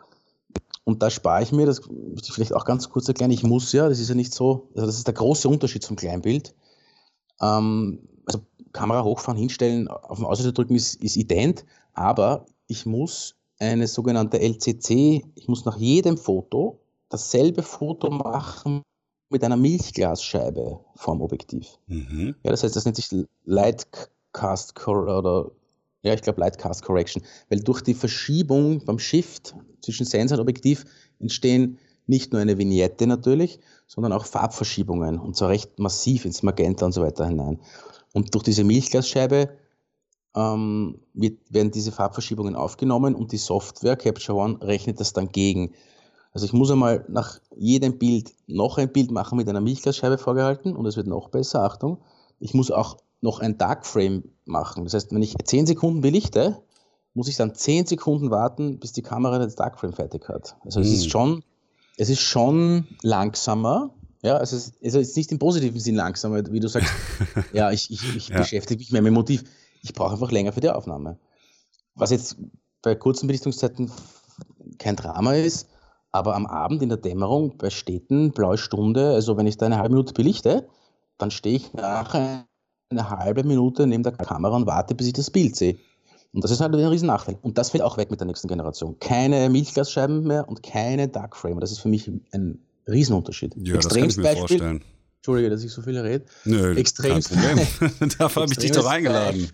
und 0.84 1.02
da 1.02 1.08
spare 1.08 1.42
ich 1.42 1.52
mir, 1.52 1.66
das 1.66 1.80
möchte 1.88 2.28
ich 2.28 2.32
vielleicht 2.32 2.54
auch 2.54 2.64
ganz 2.64 2.90
kurz 2.90 3.08
erklären, 3.08 3.30
ich 3.30 3.42
muss 3.42 3.72
ja, 3.72 3.88
das 3.88 4.00
ist 4.00 4.08
ja 4.08 4.14
nicht 4.14 4.34
so, 4.34 4.68
also 4.74 4.86
das 4.86 4.96
ist 4.96 5.06
der 5.06 5.14
große 5.14 5.48
Unterschied 5.48 5.82
zum 5.82 5.96
Kleinbild. 5.96 6.54
Ähm, 7.40 8.00
also 8.26 8.40
Kamera 8.72 9.02
hochfahren, 9.02 9.38
hinstellen, 9.38 9.88
auf 9.88 10.18
den 10.18 10.26
Auslöser 10.26 10.52
drücken 10.52 10.74
ist, 10.74 11.02
ist 11.02 11.16
ident, 11.16 11.64
aber 11.94 12.46
ich 12.66 12.86
muss 12.86 13.36
eine 13.58 13.86
sogenannte 13.86 14.40
LCC, 14.40 15.24
ich 15.34 15.48
muss 15.48 15.64
nach 15.64 15.76
jedem 15.76 16.18
Foto 16.18 16.80
dasselbe 17.08 17.62
Foto 17.62 18.10
machen 18.10 18.82
mit 19.30 19.42
einer 19.44 19.56
Milchglasscheibe 19.56 20.80
vorm 20.96 21.22
Objektiv. 21.22 21.78
Mhm. 21.86 22.34
Ja, 22.42 22.50
das 22.50 22.62
heißt, 22.62 22.76
das 22.76 22.84
nennt 22.84 22.96
sich 22.96 23.08
Lightcast 23.44 24.86
oder 24.86 25.50
ja, 26.04 26.12
ich 26.14 26.22
glaube 26.22 26.40
Lightcast 26.40 26.82
Correction, 26.82 27.22
weil 27.48 27.60
durch 27.60 27.80
die 27.80 27.94
Verschiebung 27.94 28.84
beim 28.84 28.98
Shift 28.98 29.54
zwischen 29.80 30.06
Sensor 30.06 30.38
und 30.38 30.42
Objektiv 30.42 30.84
entstehen 31.18 31.78
nicht 32.06 32.32
nur 32.32 32.42
eine 32.42 32.58
Vignette 32.58 33.06
natürlich, 33.06 33.58
sondern 33.86 34.12
auch 34.12 34.26
Farbverschiebungen 34.26 35.18
und 35.18 35.34
zwar 35.34 35.48
recht 35.48 35.78
massiv 35.78 36.26
ins 36.26 36.42
Magenta 36.42 36.84
und 36.84 36.92
so 36.92 37.02
weiter 37.02 37.26
hinein. 37.26 37.58
Und 38.12 38.34
durch 38.34 38.44
diese 38.44 38.64
Milchglasscheibe 38.64 39.48
ähm, 40.36 41.00
wird, 41.14 41.38
werden 41.48 41.70
diese 41.70 41.90
Farbverschiebungen 41.90 42.54
aufgenommen 42.54 43.14
und 43.14 43.32
die 43.32 43.38
Software 43.38 43.96
Capture 43.96 44.38
One 44.38 44.58
rechnet 44.60 45.00
das 45.00 45.14
dann 45.14 45.30
gegen. 45.30 45.72
Also 46.32 46.44
ich 46.46 46.52
muss 46.52 46.70
einmal 46.70 47.06
nach 47.08 47.40
jedem 47.56 47.98
Bild 47.98 48.32
noch 48.46 48.76
ein 48.76 48.92
Bild 48.92 49.10
machen 49.10 49.36
mit 49.36 49.48
einer 49.48 49.60
Milchglasscheibe 49.62 50.18
vorgehalten 50.18 50.76
und 50.76 50.84
es 50.84 50.96
wird 50.96 51.06
noch 51.06 51.30
besser, 51.30 51.62
Achtung. 51.62 52.02
Ich 52.40 52.52
muss 52.52 52.70
auch 52.70 52.98
noch 53.24 53.40
ein 53.40 53.58
Dark 53.58 53.86
Frame 53.86 54.22
machen. 54.44 54.84
Das 54.84 54.94
heißt, 54.94 55.12
wenn 55.12 55.22
ich 55.22 55.34
10 55.42 55.66
Sekunden 55.66 56.02
belichte, 56.02 56.62
muss 57.14 57.26
ich 57.26 57.36
dann 57.36 57.54
10 57.54 57.86
Sekunden 57.86 58.30
warten, 58.30 58.78
bis 58.78 58.92
die 58.92 59.02
Kamera 59.02 59.38
das 59.38 59.56
Dark 59.56 59.80
Frame 59.80 59.94
fertig 59.94 60.28
hat. 60.28 60.56
Also 60.64 60.80
es 60.80 60.92
ist 60.92 61.04
hm. 61.04 61.10
schon, 61.10 61.44
es 61.96 62.10
ist 62.10 62.20
schon 62.20 62.86
langsamer. 63.02 63.94
Ja, 64.22 64.36
also 64.36 64.56
es 64.56 64.68
ist, 64.68 64.84
also 64.84 65.00
es 65.00 65.08
ist 65.08 65.16
nicht 65.16 65.32
im 65.32 65.38
positiven 65.38 65.80
Sinn 65.80 65.96
langsamer, 65.96 66.42
wie 66.50 66.60
du 66.60 66.68
sagst, 66.68 66.92
ja, 67.52 67.70
ich, 67.72 67.90
ich, 67.90 68.16
ich 68.16 68.28
ja. 68.28 68.38
beschäftige 68.38 68.78
mich 68.78 68.92
mehr 68.92 69.02
mit 69.02 69.10
dem 69.10 69.14
Motiv. 69.14 69.44
Ich 69.82 69.94
brauche 69.94 70.12
einfach 70.12 70.30
länger 70.30 70.52
für 70.52 70.60
die 70.60 70.70
Aufnahme. 70.70 71.18
Was 71.94 72.10
jetzt 72.10 72.36
bei 72.82 72.94
kurzen 72.94 73.26
Belichtungszeiten 73.26 73.90
kein 74.78 74.96
Drama 74.96 75.34
ist, 75.34 75.68
aber 76.12 76.34
am 76.34 76.46
Abend 76.46 76.82
in 76.82 76.90
der 76.90 76.98
Dämmerung 76.98 77.56
bei 77.56 77.70
Städten, 77.70 78.32
blaue 78.32 78.58
Stunde, 78.58 79.14
also 79.14 79.36
wenn 79.36 79.46
ich 79.46 79.56
da 79.56 79.66
eine 79.66 79.78
halbe 79.78 79.94
Minute 79.94 80.12
belichte, 80.12 80.68
dann 81.16 81.30
stehe 81.30 81.56
ich 81.56 81.72
nachher 81.72 82.46
eine 82.90 83.10
halbe 83.10 83.44
Minute 83.44 83.86
neben 83.86 84.02
der 84.02 84.12
Kamera 84.12 84.56
und 84.56 84.66
warte, 84.66 84.94
bis 84.94 85.06
ich 85.08 85.12
das 85.12 85.30
Bild 85.30 85.56
sehe. 85.56 85.78
Und 86.32 86.42
das 86.42 86.50
ist 86.50 86.60
halt 86.60 86.74
ein 86.74 86.84
riesen 86.84 87.06
Nachteil. 87.06 87.38
Und 87.42 87.58
das 87.58 87.70
fällt 87.70 87.84
auch 87.84 87.96
weg 87.96 88.10
mit 88.10 88.20
der 88.20 88.26
nächsten 88.26 88.48
Generation. 88.48 88.98
Keine 88.98 89.48
Milchglasscheiben 89.50 90.24
mehr 90.24 90.48
und 90.48 90.62
keine 90.62 91.08
Dark 91.08 91.36
Frame. 91.36 91.60
Das 91.60 91.70
ist 91.70 91.78
für 91.78 91.88
mich 91.88 92.10
ein 92.32 92.58
Riesenunterschied. 92.88 93.54
Ja, 93.56 93.76
das 93.76 93.88
kann 93.88 94.08
ich 94.08 94.16
mir 94.16 94.24
Beispiel, 94.24 94.40
vorstellen. 94.40 94.84
Entschuldige, 95.18 95.50
dass 95.50 95.62
ich 95.62 95.70
so 95.70 95.80
viel 95.80 95.96
rede. 95.96 96.24
Nö, 96.44 96.76
Extremes, 96.76 97.28
kein 97.28 97.56
Problem. 97.56 98.08
Dafür 98.18 98.42
habe 98.42 98.52
ich 98.52 98.58
dich 98.58 98.72
doch 98.72 98.86
eingeladen. 98.86 99.48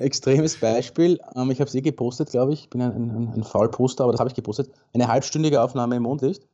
Extremes 0.00 0.56
Beispiel. 0.56 1.18
Ähm, 1.34 1.50
ich 1.50 1.60
habe 1.60 1.68
es 1.68 1.74
eh 1.74 1.80
gepostet, 1.80 2.30
glaube 2.30 2.52
ich. 2.52 2.64
Ich 2.64 2.70
bin 2.70 2.82
ein, 2.82 2.92
ein, 2.92 3.32
ein 3.36 3.44
Faulposter, 3.44 4.04
aber 4.04 4.12
das 4.12 4.20
habe 4.20 4.28
ich 4.28 4.34
gepostet. 4.34 4.70
Eine 4.92 5.08
halbstündige 5.08 5.62
Aufnahme 5.62 5.96
im 5.96 6.02
Mondlicht. 6.02 6.46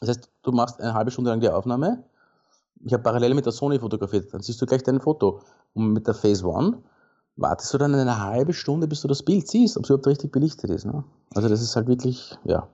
Das 0.00 0.10
heißt, 0.10 0.30
du 0.42 0.52
machst 0.52 0.80
eine 0.80 0.94
halbe 0.94 1.10
Stunde 1.10 1.30
lang 1.30 1.40
die 1.40 1.48
Aufnahme 1.48 2.04
ich 2.84 2.92
habe 2.92 3.02
parallel 3.02 3.34
mit 3.34 3.44
der 3.44 3.52
Sony 3.52 3.78
fotografiert, 3.78 4.32
dann 4.32 4.42
siehst 4.42 4.60
du 4.60 4.66
gleich 4.66 4.82
dein 4.82 5.00
Foto. 5.00 5.40
Und 5.74 5.92
mit 5.92 6.06
der 6.06 6.14
Phase 6.14 6.46
One 6.46 6.78
wartest 7.36 7.72
du 7.72 7.78
dann 7.78 7.94
eine 7.94 8.20
halbe 8.20 8.52
Stunde, 8.52 8.88
bis 8.88 9.02
du 9.02 9.08
das 9.08 9.22
Bild 9.22 9.48
siehst, 9.48 9.76
ob 9.76 9.84
es 9.84 9.90
überhaupt 9.90 10.06
richtig 10.06 10.32
belichtet 10.32 10.70
ist. 10.70 10.84
Ne? 10.84 11.04
Also 11.34 11.48
das 11.48 11.62
ist 11.62 11.76
halt 11.76 11.86
wirklich, 11.86 12.36
ja. 12.44 12.68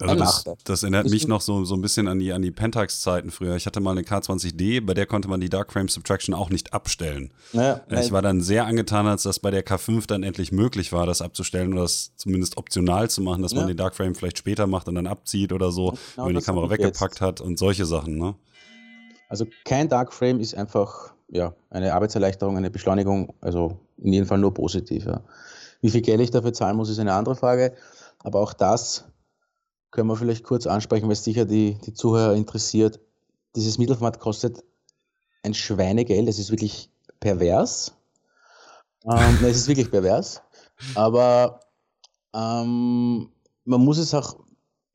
Also 0.00 0.14
das, 0.14 0.44
das, 0.62 0.82
erinnert 0.84 1.10
mich 1.10 1.26
noch 1.26 1.40
so, 1.40 1.64
so 1.64 1.74
ein 1.74 1.80
bisschen 1.80 2.06
an 2.06 2.20
die, 2.20 2.32
an 2.32 2.40
die 2.40 2.52
Pentax-Zeiten 2.52 3.32
früher. 3.32 3.56
Ich 3.56 3.66
hatte 3.66 3.80
mal 3.80 3.90
eine 3.90 4.02
K20D, 4.02 4.84
bei 4.86 4.94
der 4.94 5.06
konnte 5.06 5.26
man 5.26 5.40
die 5.40 5.48
Dark 5.48 5.72
Frame 5.72 5.88
Subtraction 5.88 6.36
auch 6.36 6.50
nicht 6.50 6.72
abstellen. 6.72 7.32
Ja, 7.52 7.80
ich 7.90 8.12
war 8.12 8.22
dann 8.22 8.40
sehr 8.40 8.66
angetan, 8.66 9.08
als 9.08 9.24
das 9.24 9.40
bei 9.40 9.50
der 9.50 9.66
K5 9.66 10.06
dann 10.06 10.22
endlich 10.22 10.52
möglich 10.52 10.92
war, 10.92 11.04
das 11.04 11.20
abzustellen 11.20 11.72
oder 11.72 11.82
das 11.82 12.12
zumindest 12.14 12.58
optional 12.58 13.10
zu 13.10 13.22
machen, 13.22 13.42
dass 13.42 13.52
ja. 13.52 13.58
man 13.58 13.66
den 13.66 13.76
Dark 13.76 13.96
Frame 13.96 14.14
vielleicht 14.14 14.38
später 14.38 14.68
macht 14.68 14.86
und 14.86 14.94
dann 14.94 15.08
abzieht 15.08 15.52
oder 15.52 15.72
so, 15.72 15.90
genau, 15.90 15.98
wenn 16.16 16.24
man 16.26 16.34
die 16.36 16.46
Kamera 16.46 16.70
weggepackt 16.70 17.14
jetzt. 17.14 17.20
hat 17.20 17.40
und 17.40 17.58
solche 17.58 17.84
Sachen. 17.84 18.18
Ne? 18.18 18.36
Also 19.28 19.46
kein 19.64 19.88
Dark 19.88 20.12
Frame 20.12 20.40
ist 20.40 20.54
einfach 20.54 21.12
ja, 21.28 21.54
eine 21.70 21.94
Arbeitserleichterung, 21.94 22.56
eine 22.56 22.70
Beschleunigung, 22.70 23.34
also 23.40 23.78
in 23.98 24.12
jedem 24.12 24.26
Fall 24.26 24.38
nur 24.38 24.54
positiv. 24.54 25.06
Ja. 25.06 25.20
Wie 25.80 25.90
viel 25.90 26.00
Geld 26.00 26.20
ich 26.20 26.30
dafür 26.30 26.52
zahlen 26.52 26.76
muss, 26.76 26.88
ist 26.88 26.98
eine 26.98 27.12
andere 27.12 27.36
Frage. 27.36 27.74
Aber 28.20 28.40
auch 28.40 28.52
das 28.52 29.04
können 29.90 30.08
wir 30.08 30.16
vielleicht 30.16 30.44
kurz 30.44 30.66
ansprechen, 30.66 31.06
weil 31.06 31.12
es 31.12 31.24
sicher 31.24 31.44
die, 31.44 31.78
die 31.84 31.94
Zuhörer 31.94 32.34
interessiert. 32.34 33.00
Dieses 33.54 33.78
Mittelformat 33.78 34.18
kostet 34.18 34.64
ein 35.42 35.54
Schweinegeld. 35.54 36.28
Es 36.28 36.38
ist 36.38 36.50
wirklich 36.50 36.90
pervers. 37.20 37.92
Ähm, 39.04 39.38
es 39.42 39.56
ist 39.56 39.68
wirklich 39.68 39.90
pervers. 39.90 40.42
Aber 40.94 41.60
ähm, 42.34 43.30
man 43.64 43.84
muss 43.84 43.98
es 43.98 44.14
auch 44.14 44.36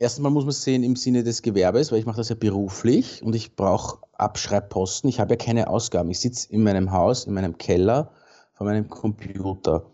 Erstmal 0.04 0.34
muss 0.34 0.44
man 0.44 0.50
es 0.50 0.62
sehen 0.62 0.84
im 0.84 0.98
Sinne 0.98 1.24
des 1.24 1.42
Gewerbes, 1.42 1.90
weil 1.90 2.00
ich 2.00 2.06
mache 2.06 2.18
das 2.18 2.28
ja 2.28 2.36
beruflich 2.36 3.24
und 3.24 3.36
ich 3.36 3.56
brauche 3.56 4.00
Abschreibposten. 4.14 5.10
Ich 5.10 5.20
habe 5.20 5.34
ja 5.34 5.38
keine 5.38 5.68
Ausgaben. 5.68 6.10
Ich 6.10 6.20
sitze 6.20 6.52
in 6.52 6.64
meinem 6.64 6.92
Haus, 6.92 7.26
in 7.26 7.34
meinem 7.34 7.58
Keller 7.58 8.12
vor 8.54 8.68
meinem 8.68 8.90
Computer. 8.90 9.86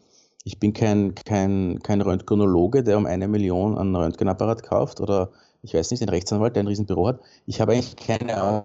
Ich 0.43 0.59
bin 0.59 0.73
kein, 0.73 1.15
kein, 1.15 1.79
kein 1.83 2.01
Röntgenologe, 2.01 2.83
der 2.83 2.97
um 2.97 3.05
eine 3.05 3.27
Million 3.27 3.77
einen 3.77 3.95
Röntgenapparat 3.95 4.63
kauft 4.63 4.99
oder 5.01 5.31
ich 5.61 5.73
weiß 5.73 5.91
nicht, 5.91 6.01
ein 6.01 6.09
Rechtsanwalt, 6.09 6.55
der 6.55 6.63
ein 6.63 6.67
Riesenbüro 6.67 7.07
hat. 7.07 7.21
Ich 7.45 7.59
habe 7.59 7.73
eigentlich 7.73 7.95
keine 7.95 8.63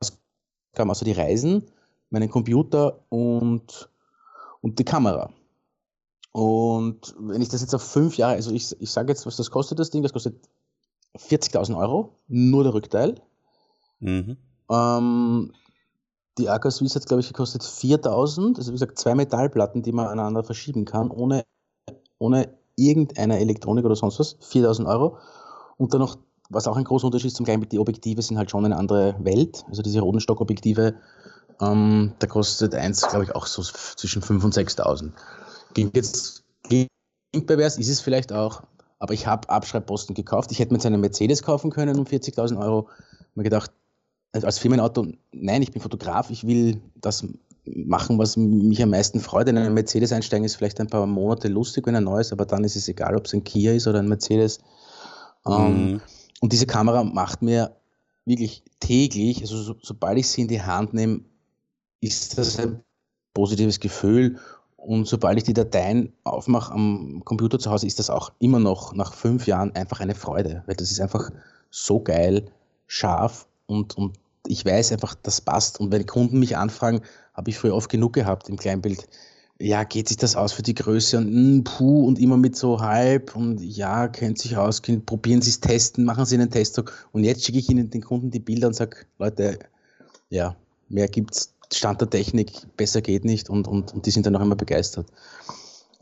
Ausgaben 0.00 0.90
außer 0.90 1.04
die 1.04 1.12
Reisen, 1.12 1.70
meinen 2.10 2.30
Computer 2.30 3.00
und, 3.08 3.88
und 4.60 4.78
die 4.78 4.84
Kamera. 4.84 5.30
Und 6.32 7.14
wenn 7.18 7.40
ich 7.40 7.48
das 7.48 7.60
jetzt 7.60 7.74
auf 7.74 7.82
fünf 7.82 8.16
Jahre, 8.16 8.34
also 8.34 8.50
ich, 8.50 8.78
ich 8.80 8.90
sage 8.90 9.10
jetzt, 9.12 9.24
was 9.24 9.36
das 9.36 9.50
kostet, 9.50 9.78
das 9.78 9.90
Ding, 9.90 10.02
das 10.02 10.12
kostet 10.12 10.36
40.000 11.16 11.78
Euro, 11.78 12.18
nur 12.26 12.64
der 12.64 12.74
Rückteil. 12.74 13.20
Mhm. 14.00 14.36
Ähm, 14.70 15.52
die 16.38 16.48
AK 16.48 16.72
Swiss 16.72 16.96
hat, 16.96 17.06
glaube 17.06 17.20
ich, 17.20 17.28
gekostet 17.28 17.62
4.000. 17.62 18.56
Also 18.56 18.70
wie 18.70 18.74
gesagt, 18.74 18.98
zwei 18.98 19.14
Metallplatten, 19.14 19.82
die 19.82 19.92
man 19.92 20.06
aneinander 20.06 20.42
verschieben 20.42 20.84
kann, 20.84 21.10
ohne, 21.10 21.44
ohne 22.18 22.48
irgendeine 22.76 23.38
Elektronik 23.38 23.84
oder 23.84 23.96
sonst 23.96 24.18
was. 24.18 24.36
4.000 24.40 24.86
Euro. 24.86 25.18
Und 25.76 25.92
dann 25.94 26.00
noch, 26.00 26.16
was 26.50 26.66
auch 26.66 26.76
ein 26.76 26.84
großer 26.84 27.06
Unterschied 27.06 27.28
ist 27.28 27.36
zum 27.36 27.44
Gleichen, 27.44 27.68
die 27.68 27.78
Objektive 27.78 28.22
sind 28.22 28.38
halt 28.38 28.50
schon 28.50 28.64
eine 28.64 28.76
andere 28.76 29.14
Welt. 29.20 29.64
Also 29.68 29.82
diese 29.82 30.00
Rodenstock-Objektive, 30.00 30.94
ähm, 31.60 32.12
da 32.18 32.26
kostet 32.26 32.74
eins, 32.74 33.06
glaube 33.06 33.24
ich, 33.24 33.34
auch 33.34 33.46
so 33.46 33.62
zwischen 33.62 34.22
5.000 34.22 34.44
und 34.44 34.54
6.000. 34.54 35.12
Klingt 35.72 35.96
jetzt, 35.96 36.42
klingt 36.62 36.88
pervers, 37.46 37.78
ist 37.78 37.88
es 37.88 38.00
vielleicht 38.00 38.32
auch, 38.32 38.62
aber 38.98 39.14
ich 39.14 39.26
habe 39.26 39.48
Abschreibposten 39.48 40.14
gekauft. 40.14 40.50
Ich 40.52 40.58
hätte 40.58 40.72
mir 40.72 40.78
jetzt 40.78 40.86
einen 40.86 41.00
Mercedes 41.00 41.42
kaufen 41.42 41.70
können 41.70 41.98
um 41.98 42.04
40.000 42.06 42.60
Euro. 42.60 42.88
Mir 43.34 43.42
gedacht, 43.42 43.72
also 44.34 44.46
als 44.48 44.58
Firmenauto, 44.58 45.06
nein, 45.32 45.62
ich 45.62 45.70
bin 45.70 45.80
Fotograf, 45.80 46.28
ich 46.28 46.44
will 46.44 46.80
das 46.96 47.24
machen, 47.64 48.18
was 48.18 48.36
mich 48.36 48.82
am 48.82 48.90
meisten 48.90 49.20
freut. 49.20 49.48
In 49.48 49.56
einen 49.56 49.74
Mercedes 49.74 50.12
einsteigen 50.12 50.44
ist 50.44 50.56
vielleicht 50.56 50.80
ein 50.80 50.88
paar 50.88 51.06
Monate 51.06 51.46
lustig, 51.46 51.86
wenn 51.86 51.94
er 51.94 52.00
neu 52.00 52.20
ist, 52.20 52.32
aber 52.32 52.44
dann 52.44 52.64
ist 52.64 52.74
es 52.74 52.88
egal, 52.88 53.16
ob 53.16 53.26
es 53.26 53.32
ein 53.32 53.44
Kia 53.44 53.72
ist 53.72 53.86
oder 53.86 54.00
ein 54.00 54.08
Mercedes. 54.08 54.58
Ähm, 55.46 55.92
mhm. 55.92 56.00
Und 56.40 56.52
diese 56.52 56.66
Kamera 56.66 57.04
macht 57.04 57.42
mir 57.42 57.76
wirklich 58.24 58.64
täglich, 58.80 59.40
also 59.40 59.62
so, 59.62 59.76
sobald 59.80 60.18
ich 60.18 60.28
sie 60.28 60.42
in 60.42 60.48
die 60.48 60.62
Hand 60.62 60.94
nehme, 60.94 61.20
ist 62.00 62.36
das 62.36 62.58
ein 62.58 62.82
positives 63.34 63.78
Gefühl 63.78 64.38
und 64.76 65.06
sobald 65.06 65.38
ich 65.38 65.44
die 65.44 65.54
Dateien 65.54 66.12
aufmache 66.24 66.72
am 66.72 67.22
Computer 67.24 67.60
zu 67.60 67.70
Hause, 67.70 67.86
ist 67.86 68.00
das 68.00 68.10
auch 68.10 68.32
immer 68.40 68.58
noch 68.58 68.94
nach 68.94 69.14
fünf 69.14 69.46
Jahren 69.46 69.74
einfach 69.76 70.00
eine 70.00 70.16
Freude, 70.16 70.64
weil 70.66 70.74
das 70.74 70.90
ist 70.90 71.00
einfach 71.00 71.30
so 71.70 72.00
geil, 72.00 72.50
scharf 72.88 73.46
und, 73.66 73.96
und 73.96 74.18
ich 74.46 74.64
weiß 74.64 74.92
einfach, 74.92 75.14
das 75.22 75.40
passt. 75.40 75.80
Und 75.80 75.92
wenn 75.92 76.06
Kunden 76.06 76.38
mich 76.38 76.56
anfragen, 76.56 77.00
habe 77.34 77.50
ich 77.50 77.58
früher 77.58 77.74
oft 77.74 77.90
genug 77.90 78.12
gehabt 78.12 78.48
im 78.48 78.56
Kleinbild. 78.56 79.06
Ja, 79.60 79.84
geht 79.84 80.08
sich 80.08 80.16
das 80.16 80.34
aus 80.34 80.52
für 80.52 80.62
die 80.62 80.74
Größe 80.74 81.16
und 81.16 81.32
mh, 81.32 81.32
hm, 81.32 81.64
puh 81.64 82.06
und 82.06 82.18
immer 82.18 82.36
mit 82.36 82.56
so 82.56 82.80
halb 82.80 83.36
und 83.36 83.60
ja, 83.60 84.08
kennt 84.08 84.38
sich 84.38 84.56
aus, 84.56 84.82
probieren 85.06 85.42
Sie 85.42 85.50
es 85.50 85.60
testen, 85.60 86.04
machen 86.04 86.26
Sie 86.26 86.34
einen 86.34 86.50
Testtag 86.50 86.92
und 87.12 87.22
jetzt 87.22 87.44
schicke 87.44 87.58
ich 87.58 87.68
Ihnen 87.68 87.88
den 87.88 88.02
Kunden 88.02 88.32
die 88.32 88.40
Bilder 88.40 88.66
und 88.66 88.74
sage, 88.74 88.96
Leute, 89.18 89.60
ja, 90.28 90.56
mehr 90.88 91.06
gibt 91.06 91.36
es 91.36 91.54
Stand 91.72 92.00
der 92.00 92.10
Technik, 92.10 92.50
besser 92.76 93.00
geht 93.00 93.24
nicht 93.24 93.48
und, 93.48 93.68
und, 93.68 93.94
und 93.94 94.06
die 94.06 94.10
sind 94.10 94.26
dann 94.26 94.34
auch 94.34 94.40
immer 94.40 94.56
begeistert. 94.56 95.06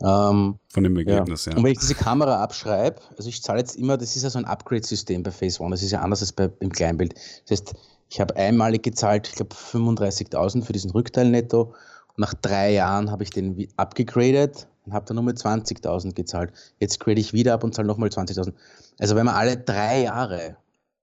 Ähm, 0.01 0.57
Von 0.69 0.83
dem 0.83 0.97
Ergebnis, 0.97 1.45
ja. 1.45 1.51
ja. 1.51 1.57
Und 1.57 1.63
wenn 1.63 1.71
ich 1.71 1.79
diese 1.79 1.95
Kamera 1.95 2.43
abschreibe, 2.43 2.99
also 3.17 3.29
ich 3.29 3.41
zahle 3.41 3.59
jetzt 3.59 3.77
immer, 3.77 3.97
das 3.97 4.15
ist 4.15 4.23
ja 4.23 4.29
so 4.29 4.39
ein 4.39 4.45
Upgrade-System 4.45 5.23
bei 5.23 5.31
Phase 5.31 5.61
One, 5.61 5.71
das 5.71 5.83
ist 5.83 5.91
ja 5.91 6.01
anders 6.01 6.21
als 6.21 6.33
bei, 6.33 6.49
im 6.59 6.71
Kleinbild. 6.71 7.13
Das 7.47 7.51
heißt, 7.51 7.75
ich 8.09 8.19
habe 8.19 8.35
einmalig 8.35 8.83
gezahlt, 8.83 9.27
ich 9.27 9.35
glaube 9.35 9.55
35.000 9.55 10.63
für 10.63 10.73
diesen 10.73 10.91
Rückteil 10.91 11.29
netto. 11.29 11.73
Und 12.15 12.19
nach 12.19 12.33
drei 12.33 12.73
Jahren 12.73 13.09
habe 13.09 13.23
ich 13.23 13.31
den 13.31 13.67
abgegradet 13.75 14.67
und 14.85 14.93
habe 14.93 15.05
dann 15.05 15.15
nur 15.15 15.23
mit 15.23 15.37
20.000 15.37 16.13
gezahlt. 16.13 16.51
Jetzt 16.79 16.99
grade 16.99 17.19
ich 17.19 17.33
wieder 17.33 17.53
ab 17.53 17.63
und 17.63 17.73
zahle 17.73 17.87
nochmal 17.87 18.09
20.000. 18.09 18.53
Also 18.99 19.15
wenn 19.15 19.25
man 19.25 19.35
alle 19.35 19.57
drei 19.57 20.03
Jahre 20.03 20.57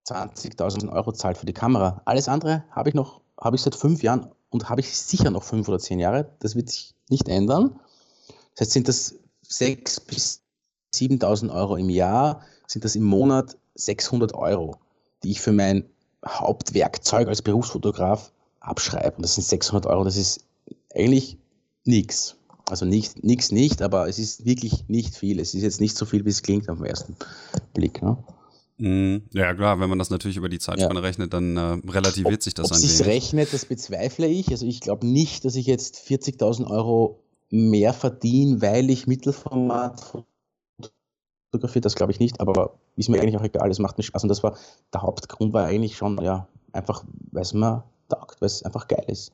20.000 0.07 0.93
Euro 0.93 1.13
zahlt 1.13 1.39
für 1.39 1.47
die 1.47 1.53
Kamera, 1.53 2.01
alles 2.05 2.29
andere 2.29 2.65
habe 2.71 2.89
ich 2.89 2.95
noch, 2.95 3.21
habe 3.41 3.57
ich 3.57 3.63
seit 3.63 3.75
fünf 3.75 4.03
Jahren 4.03 4.31
und 4.51 4.69
habe 4.69 4.81
ich 4.81 4.97
sicher 4.97 5.31
noch 5.31 5.43
fünf 5.43 5.69
oder 5.69 5.79
zehn 5.79 5.99
Jahre. 5.99 6.31
Das 6.41 6.55
wird 6.55 6.71
sich 6.71 6.95
nicht 7.09 7.29
ändern. 7.29 7.81
Das 8.55 8.67
heißt, 8.67 8.73
sind 8.73 8.89
das 8.89 9.15
6.000 9.49 10.07
bis 10.07 10.43
7.000 10.95 11.55
Euro 11.55 11.77
im 11.77 11.89
Jahr, 11.89 12.43
sind 12.67 12.85
das 12.85 12.97
im 12.97 13.05
Monat 13.05 13.57
600 13.75 14.35
Euro, 14.35 14.77
die 15.23 15.31
ich 15.31 15.41
für 15.41 15.53
mein 15.53 15.89
Hauptwerkzeug 16.27 17.29
als 17.29 17.43
Berufsfotograf 17.43 18.33
abschreibe. 18.61 19.17
Und 19.17 19.23
das 19.23 19.35
sind 19.35 19.45
600 19.45 19.87
Euro, 19.87 20.05
das 20.05 20.17
ist 20.17 20.45
eigentlich 20.95 21.39
nichts. 21.85 22.37
Also 22.69 22.85
nichts 22.85 23.17
nicht, 23.23 23.51
nicht, 23.53 23.83
aber 23.83 24.09
es 24.09 24.19
ist 24.19 24.45
wirklich 24.45 24.89
nicht 24.89 25.17
viel. 25.17 25.41
Es 25.41 25.55
ist 25.55 25.63
jetzt 25.63 25.81
nicht 25.81 25.97
so 25.97 26.07
viel, 26.07 26.25
wie 26.25 26.31
es 26.31 26.43
klingt 26.43 26.69
auf 26.69 26.79
den 26.79 26.87
ersten 26.87 27.17
Blick. 27.75 28.01
Ne? 28.01 28.17
Mhm. 28.79 29.23
Ja, 29.33 29.53
klar, 29.55 29.81
wenn 29.81 29.91
man 29.91 29.99
das 29.99 30.11
natürlich 30.11 30.37
über 30.37 30.49
die 30.49 30.59
Zeitspanne 30.59 31.01
ja. 31.01 31.07
rechnet, 31.07 31.33
dann 31.35 31.57
äh, 31.57 31.91
relativiert 31.91 32.35
ob, 32.35 32.43
sich 32.43 32.55
das 32.55 32.71
ob 32.71 32.77
ein 32.77 32.83
wenig. 32.83 33.05
rechnet, 33.05 33.53
das 33.53 33.67
bezweifle 33.67 34.27
ich. 34.27 34.51
Also 34.51 34.67
ich 34.67 34.81
glaube 34.81 35.07
nicht, 35.07 35.45
dass 35.45 35.57
ich 35.57 35.67
jetzt 35.67 35.97
40.000 35.97 36.71
Euro 36.71 37.21
mehr 37.51 37.93
verdiene, 37.93 38.63
weil 38.63 38.89
ich 38.89 39.07
Mittelformat 39.07 40.25
fotografiere. 41.51 41.83
Das 41.83 41.95
glaube 41.95 42.13
ich 42.13 42.21
nicht, 42.21 42.41
aber 42.41 42.79
ist 42.97 43.09
mir 43.09 43.21
eigentlich 43.21 43.37
auch 43.37 43.45
egal. 43.45 43.71
Es 43.71 43.79
macht 43.79 43.99
mir 43.99 44.05
Spaß 44.05 44.25
und 44.25 44.29
das 44.29 44.43
war 44.43 44.57
der 44.93 45.03
Hauptgrund 45.03 45.53
war 45.53 45.67
eigentlich 45.67 45.97
schon, 45.97 46.21
ja, 46.23 46.49
einfach, 46.73 47.05
weil 47.33 47.43
es 47.43 47.53
mir 47.53 47.85
taugt, 48.09 48.41
weil 48.41 48.47
es 48.47 48.63
einfach 48.63 48.89
geil 48.89 49.05
ist. 49.09 49.33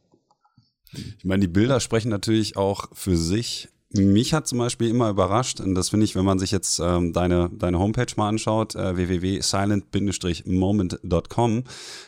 Ich 0.93 1.25
meine, 1.25 1.41
die 1.41 1.49
Bilder 1.49 1.81
sprechen 1.81 2.11
natürlich 2.11 2.57
auch 2.57 2.89
für 2.93 3.17
sich. 3.17 3.69
Mich 3.91 4.35
hat 4.35 4.47
zum 4.47 4.59
Beispiel 4.59 4.89
immer 4.89 5.11
überrascht, 5.11 5.61
und 5.61 5.75
das 5.75 5.89
finde 5.91 6.05
ich, 6.05 6.15
wenn 6.17 6.25
man 6.25 6.39
sich 6.39 6.51
jetzt 6.51 6.81
ähm, 6.81 7.13
deine, 7.13 7.51
deine 7.51 7.79
Homepage 7.79 8.13
mal 8.17 8.29
anschaut, 8.29 8.75
äh, 8.75 8.97
www.silent-moment.com, 8.97 11.65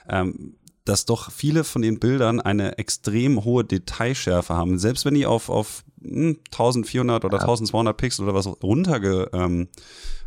ähm, 0.09 0.55
dass 0.88 1.05
doch 1.05 1.31
viele 1.31 1.64
von 1.64 1.83
den 1.83 1.98
Bildern 1.98 2.40
eine 2.40 2.79
extrem 2.79 3.44
hohe 3.44 3.64
Detailschärfe 3.64 4.55
haben. 4.55 4.79
Selbst 4.79 5.05
wenn 5.05 5.14
die 5.14 5.27
auf, 5.27 5.51
auf 5.51 5.85
1400 6.03 7.22
hm, 7.22 7.27
oder 7.29 7.37
ja. 7.38 7.42
1200 7.42 7.96
Pixel 7.96 8.24
oder 8.24 8.35
was 8.35 8.46
runterge 8.62 9.29
ähm, 9.33 9.68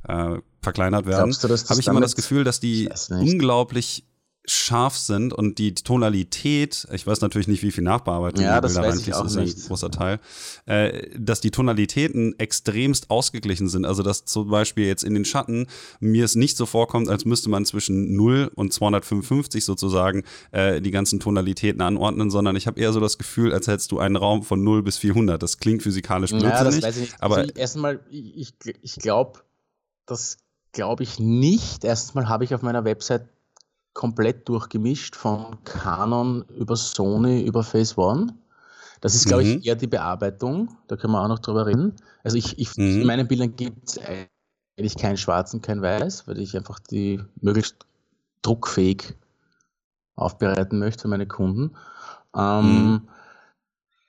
äh, 0.07 0.37
verkleinert 0.61 1.05
werden, 1.05 1.33
habe 1.33 1.79
ich 1.79 1.87
immer 1.87 2.01
das 2.01 2.15
Gefühl, 2.15 2.43
dass 2.43 2.59
die 2.59 2.89
unglaublich 3.09 4.05
scharf 4.45 4.97
sind 4.97 5.33
und 5.33 5.59
die 5.59 5.75
Tonalität, 5.75 6.87
ich 6.91 7.05
weiß 7.05 7.21
natürlich 7.21 7.47
nicht, 7.47 7.61
wie 7.61 7.71
viel 7.71 7.83
Nachbearbeitung 7.83 8.43
ja, 8.43 8.57
reinfließt, 8.57 9.19
das 9.19 9.35
ist 9.35 9.37
ein 9.37 9.67
großer 9.67 9.91
Teil, 9.91 10.19
äh, 10.65 11.09
dass 11.17 11.41
die 11.41 11.51
Tonalitäten 11.51 12.37
extremst 12.39 13.11
ausgeglichen 13.11 13.69
sind. 13.69 13.85
Also, 13.85 14.01
dass 14.01 14.25
zum 14.25 14.49
Beispiel 14.49 14.87
jetzt 14.87 15.03
in 15.03 15.13
den 15.13 15.25
Schatten 15.25 15.67
mir 15.99 16.25
es 16.25 16.35
nicht 16.35 16.57
so 16.57 16.65
vorkommt, 16.65 17.07
als 17.07 17.25
müsste 17.25 17.49
man 17.49 17.65
zwischen 17.65 18.15
0 18.15 18.51
und 18.55 18.73
255 18.73 19.63
sozusagen 19.63 20.23
äh, 20.51 20.81
die 20.81 20.91
ganzen 20.91 21.19
Tonalitäten 21.19 21.81
anordnen, 21.81 22.31
sondern 22.31 22.55
ich 22.55 22.65
habe 22.65 22.79
eher 22.79 22.93
so 22.93 22.99
das 22.99 23.19
Gefühl, 23.19 23.53
als 23.53 23.67
hättest 23.67 23.91
du 23.91 23.99
einen 23.99 24.15
Raum 24.15 24.41
von 24.41 24.63
0 24.63 24.81
bis 24.81 24.97
400. 24.97 25.41
Das 25.41 25.59
klingt 25.59 25.83
physikalisch 25.83 26.31
blödsinnig. 26.31 26.57
Ja, 26.57 26.63
das 26.63 26.81
weiß 26.81 26.95
ich 26.95 27.01
nicht. 27.01 27.21
Aber 27.21 27.37
also 27.37 27.51
erstmal, 27.53 27.99
ich, 28.09 28.53
ich 28.81 28.95
glaube, 28.95 29.41
das 30.07 30.37
glaube 30.71 31.03
ich 31.03 31.19
nicht. 31.19 31.83
Erstmal 31.83 32.27
habe 32.27 32.43
ich 32.43 32.55
auf 32.55 32.63
meiner 32.63 32.85
Website 32.85 33.27
komplett 33.93 34.47
durchgemischt, 34.47 35.15
von 35.15 35.57
Canon 35.63 36.45
über 36.57 36.75
Sony 36.75 37.43
über 37.43 37.63
Phase 37.63 37.97
One. 37.97 38.33
Das 39.01 39.15
ist, 39.15 39.25
glaube 39.25 39.43
mhm. 39.43 39.57
ich, 39.57 39.65
eher 39.65 39.75
die 39.75 39.87
Bearbeitung. 39.87 40.77
Da 40.87 40.95
können 40.95 41.13
wir 41.13 41.21
auch 41.21 41.27
noch 41.27 41.39
drüber 41.39 41.65
reden. 41.65 41.95
Also 42.23 42.37
ich, 42.37 42.57
ich 42.59 42.75
mhm. 42.77 43.01
in 43.01 43.07
meinen 43.07 43.27
Bildern 43.27 43.55
gibt 43.55 43.89
es 43.89 43.97
eigentlich 43.97 44.95
keinen 44.95 45.17
Schwarzen, 45.17 45.61
kein 45.61 45.81
Weiß, 45.81 46.27
weil 46.27 46.39
ich 46.39 46.55
einfach 46.55 46.79
die 46.79 47.19
möglichst 47.41 47.77
druckfähig 48.43 49.15
aufbereiten 50.15 50.79
möchte 50.79 51.03
für 51.03 51.07
meine 51.07 51.27
Kunden. 51.27 51.75
Ähm, 52.35 52.91
mhm. 52.91 53.07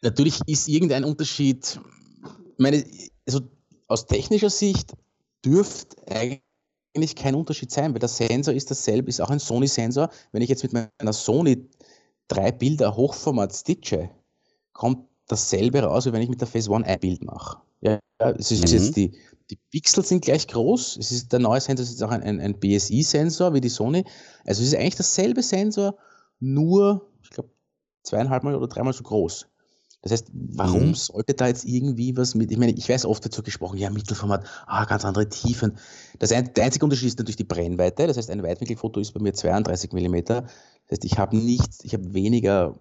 Natürlich 0.03 0.41
ist 0.47 0.69
irgendein 0.69 1.05
Unterschied, 1.05 1.81
meine, 2.59 2.85
also 3.27 3.41
aus 3.89 4.07
technischer 4.07 4.51
Sicht 4.51 4.93
dürfte 5.45 5.97
eigentlich 6.09 6.43
eigentlich 6.95 7.17
kein 7.17 7.35
Unterschied 7.35 7.71
sein, 7.71 7.93
weil 7.93 8.01
der 8.01 8.09
Sensor 8.09 8.55
ist 8.55 8.71
dasselbe, 8.71 9.09
ist 9.09 9.21
auch 9.21 9.31
ein 9.31 9.39
Sony-Sensor. 9.39 10.11
Wenn 10.33 10.43
ich 10.43 10.49
jetzt 10.49 10.63
mit 10.63 10.73
meiner 10.73 11.13
Sony 11.13 11.69
drei 12.29 12.53
Bilder 12.53 12.97
Hochformat 12.97 13.55
stitche, 13.55 14.11
kommt 14.73 15.09
dasselbe 15.27 15.83
raus, 15.83 16.07
wie 16.07 16.13
wenn 16.13 16.23
ich 16.23 16.29
mit 16.29 16.41
der 16.41 16.49
Phase 16.49 16.71
One 16.71 16.85
ein 16.85 17.01
Bild 17.01 17.25
mache. 17.25 17.59
Ja, 17.81 17.99
es 18.21 18.51
ist 18.51 18.69
mhm. 18.69 18.79
jetzt 18.79 18.97
die, 18.97 19.19
die 19.51 19.59
Pixel 19.71 20.05
sind 20.05 20.25
gleich 20.25 20.47
groß. 20.47 20.97
Es 20.99 21.11
ist, 21.11 21.33
der 21.33 21.41
neue 21.41 21.61
Sensor 21.61 21.83
ist 21.83 21.91
jetzt 21.91 22.03
auch 22.03 22.11
ein, 22.11 22.23
ein, 22.23 22.41
ein 22.41 22.59
BSI-Sensor 22.59 23.55
wie 23.55 23.61
die 23.61 23.69
Sony. 23.69 24.05
Also 24.45 24.63
es 24.63 24.69
ist 24.69 24.77
eigentlich 24.77 24.97
dasselbe 24.97 25.43
Sensor, 25.43 25.97
nur, 26.39 27.09
ich 27.23 27.31
glaube, 27.31 27.51
zweieinhalb 28.03 28.45
oder 28.45 28.69
dreimal 28.69 28.93
so 28.93 29.03
groß. 29.03 29.47
Das 30.03 30.11
heißt, 30.11 30.27
warum 30.33 30.89
mhm. 30.89 30.95
sollte 30.95 31.35
da 31.35 31.47
jetzt 31.47 31.65
irgendwie 31.65 32.17
was 32.17 32.35
mit, 32.35 32.51
ich 32.51 32.59
meine, 32.59 32.73
ich 32.73 32.89
weiß 32.89 33.07
oft 33.07 33.25
dazu 33.25 33.43
gesprochen, 33.43 33.79
ja, 33.79 33.89
Mittelformat, 33.89 34.45
ah, 34.67 34.85
ganz 34.85 35.05
andere 35.05 35.29
Tiefen. 35.29 35.79
Das 36.19 36.33
ein, 36.33 36.53
der 36.55 36.65
einzige 36.65 36.85
Unterschied 36.85 37.09
ist 37.09 37.19
natürlich 37.19 37.37
die 37.37 37.45
Brennweite. 37.45 38.09
Das 38.09 38.17
heißt, 38.17 38.31
ein 38.31 38.43
Weitwinkelfoto 38.43 38.99
ist 38.99 39.13
bei 39.13 39.21
mir 39.21 39.33
32 39.33 39.93
mm. 39.93 40.17
Das 40.25 40.43
heißt, 40.91 41.05
ich 41.05 41.19
habe 41.19 41.37
nichts, 41.37 41.85
ich 41.85 41.95
habe 41.95 42.13
weniger 42.13 42.75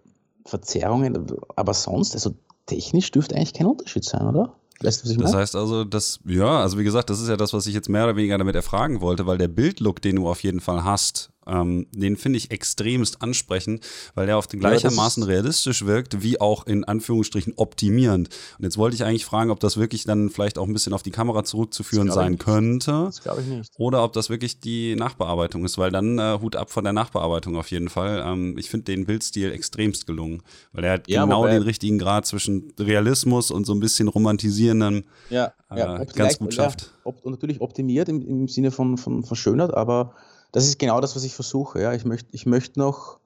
Verzerrungen, 0.46 1.28
aber 1.56 1.76
sonst, 1.76 2.16
also 2.16 2.34
technisch 2.66 3.12
dürfte 3.12 3.36
eigentlich 3.36 3.54
kein 3.54 3.68
Unterschied 3.68 4.04
sein, 4.04 4.26
oder? 4.26 4.56
Weißt 4.82 5.02
du, 5.02 5.06
was 5.06 5.12
ich 5.12 5.18
das 5.22 5.36
heißt 5.36 5.56
also, 5.56 5.84
das, 5.84 6.20
ja, 6.26 6.60
also 6.62 6.80
wie 6.80 6.84
gesagt, 6.84 7.12
das 7.12 7.22
ist 7.22 7.30
ja 7.30 7.38
das, 7.38 7.54
was 7.54 7.68
ich 7.68 7.76
jetzt 7.76 7.88
mehr 7.88 8.04
oder 8.04 8.16
weniger 8.16 8.40
damit 8.40 8.56
erfragen 8.56 9.00
wollte, 9.02 9.28
weil 9.28 9.38
der 9.38 9.48
Bildlook, 9.48 10.02
den 10.02 10.16
du 10.16 10.28
auf 10.28 10.42
jeden 10.42 10.60
Fall 10.60 10.84
hast, 10.84 11.30
ähm, 11.48 11.88
den 11.92 12.18
finde 12.18 12.38
ich 12.38 12.52
extremst 12.52 13.22
ansprechend, 13.22 13.86
weil 14.14 14.28
der 14.28 14.38
auf 14.38 14.48
den 14.48 14.60
gleichermaßen 14.60 15.24
ja, 15.24 15.30
realistisch 15.30 15.86
wirkt, 15.86 16.22
wie 16.22 16.40
auch 16.40 16.68
in 16.68 16.84
Anführungsstrichen 16.84 17.54
optimierend. 17.56 18.30
Und 18.58 18.64
jetzt 18.64 18.78
wollte 18.78 18.96
ich 18.96 19.04
eigentlich 19.04 19.26
fragen, 19.26 19.50
ob 19.50 19.60
das 19.60 19.78
wirklich 19.78 20.04
dann 20.04 20.30
vielleicht 20.30 20.58
auch 20.58 20.68
ein 20.68 20.74
bisschen 20.74 20.94
auf 20.94 21.04
die 21.04 21.12
Kamera 21.12 21.44
zurückzuführen 21.44 22.12
sein 22.12 22.38
könnte. 22.38 22.92
Das 23.06 23.24
glaube 23.24 23.42
ich 23.42 23.48
nicht. 23.48 23.72
Oder 23.78 24.04
ob 24.04 24.14
das 24.14 24.30
wirklich 24.30 24.60
die 24.60 24.96
Nachbearbeitung 24.96 25.66
ist, 25.66 25.78
weil 25.78 25.92
dann 25.92 26.20
äh, 26.20 26.38
Hut 26.42 26.56
ab 26.56 26.70
von 26.70 26.84
der 26.84 26.94
Nachbearbeitung 26.94 27.56
auf 27.56 27.72
jeden 27.72 27.90
Fall. 27.90 28.24
Ähm, 28.26 28.58
ich 28.58 28.70
finde 28.70 28.86
den 28.86 29.06
Bildstil 29.06 29.52
extremst 29.52 30.06
gelungen, 30.06 30.44
weil 30.74 30.84
er 30.84 30.94
hat 30.94 31.08
ja, 31.08 31.24
genau 31.24 31.48
den 31.48 31.64
richtigen 31.64 31.98
Grad 31.98 32.26
zwischen 32.26 32.74
Realismus 32.80 33.50
und 33.50 33.66
so 33.66 33.74
ein 33.74 33.80
bisschen 33.80 34.08
romantisierendem 34.08 35.04
ja, 35.30 35.54
äh, 35.70 36.06
ganz 36.14 36.38
gut 36.38 36.54
schafft. 36.54 36.94
Ja, 37.06 37.12
und 37.12 37.32
natürlich 37.32 37.62
optimiert 37.62 38.10
im, 38.10 38.22
im 38.22 38.48
Sinne 38.48 38.72
von, 38.72 38.98
von 38.98 39.24
verschönert, 39.24 39.74
aber 39.74 40.14
das 40.52 40.66
ist 40.66 40.80
genau 40.80 41.02
das, 41.02 41.16
was 41.16 41.24
ich 41.24 41.34
versuche. 41.34 41.82
Ja. 41.82 41.94
Ich 41.94 42.06
möchte 42.06 42.30
ich 42.32 42.46
möcht 42.46 42.78
noch 42.78 43.20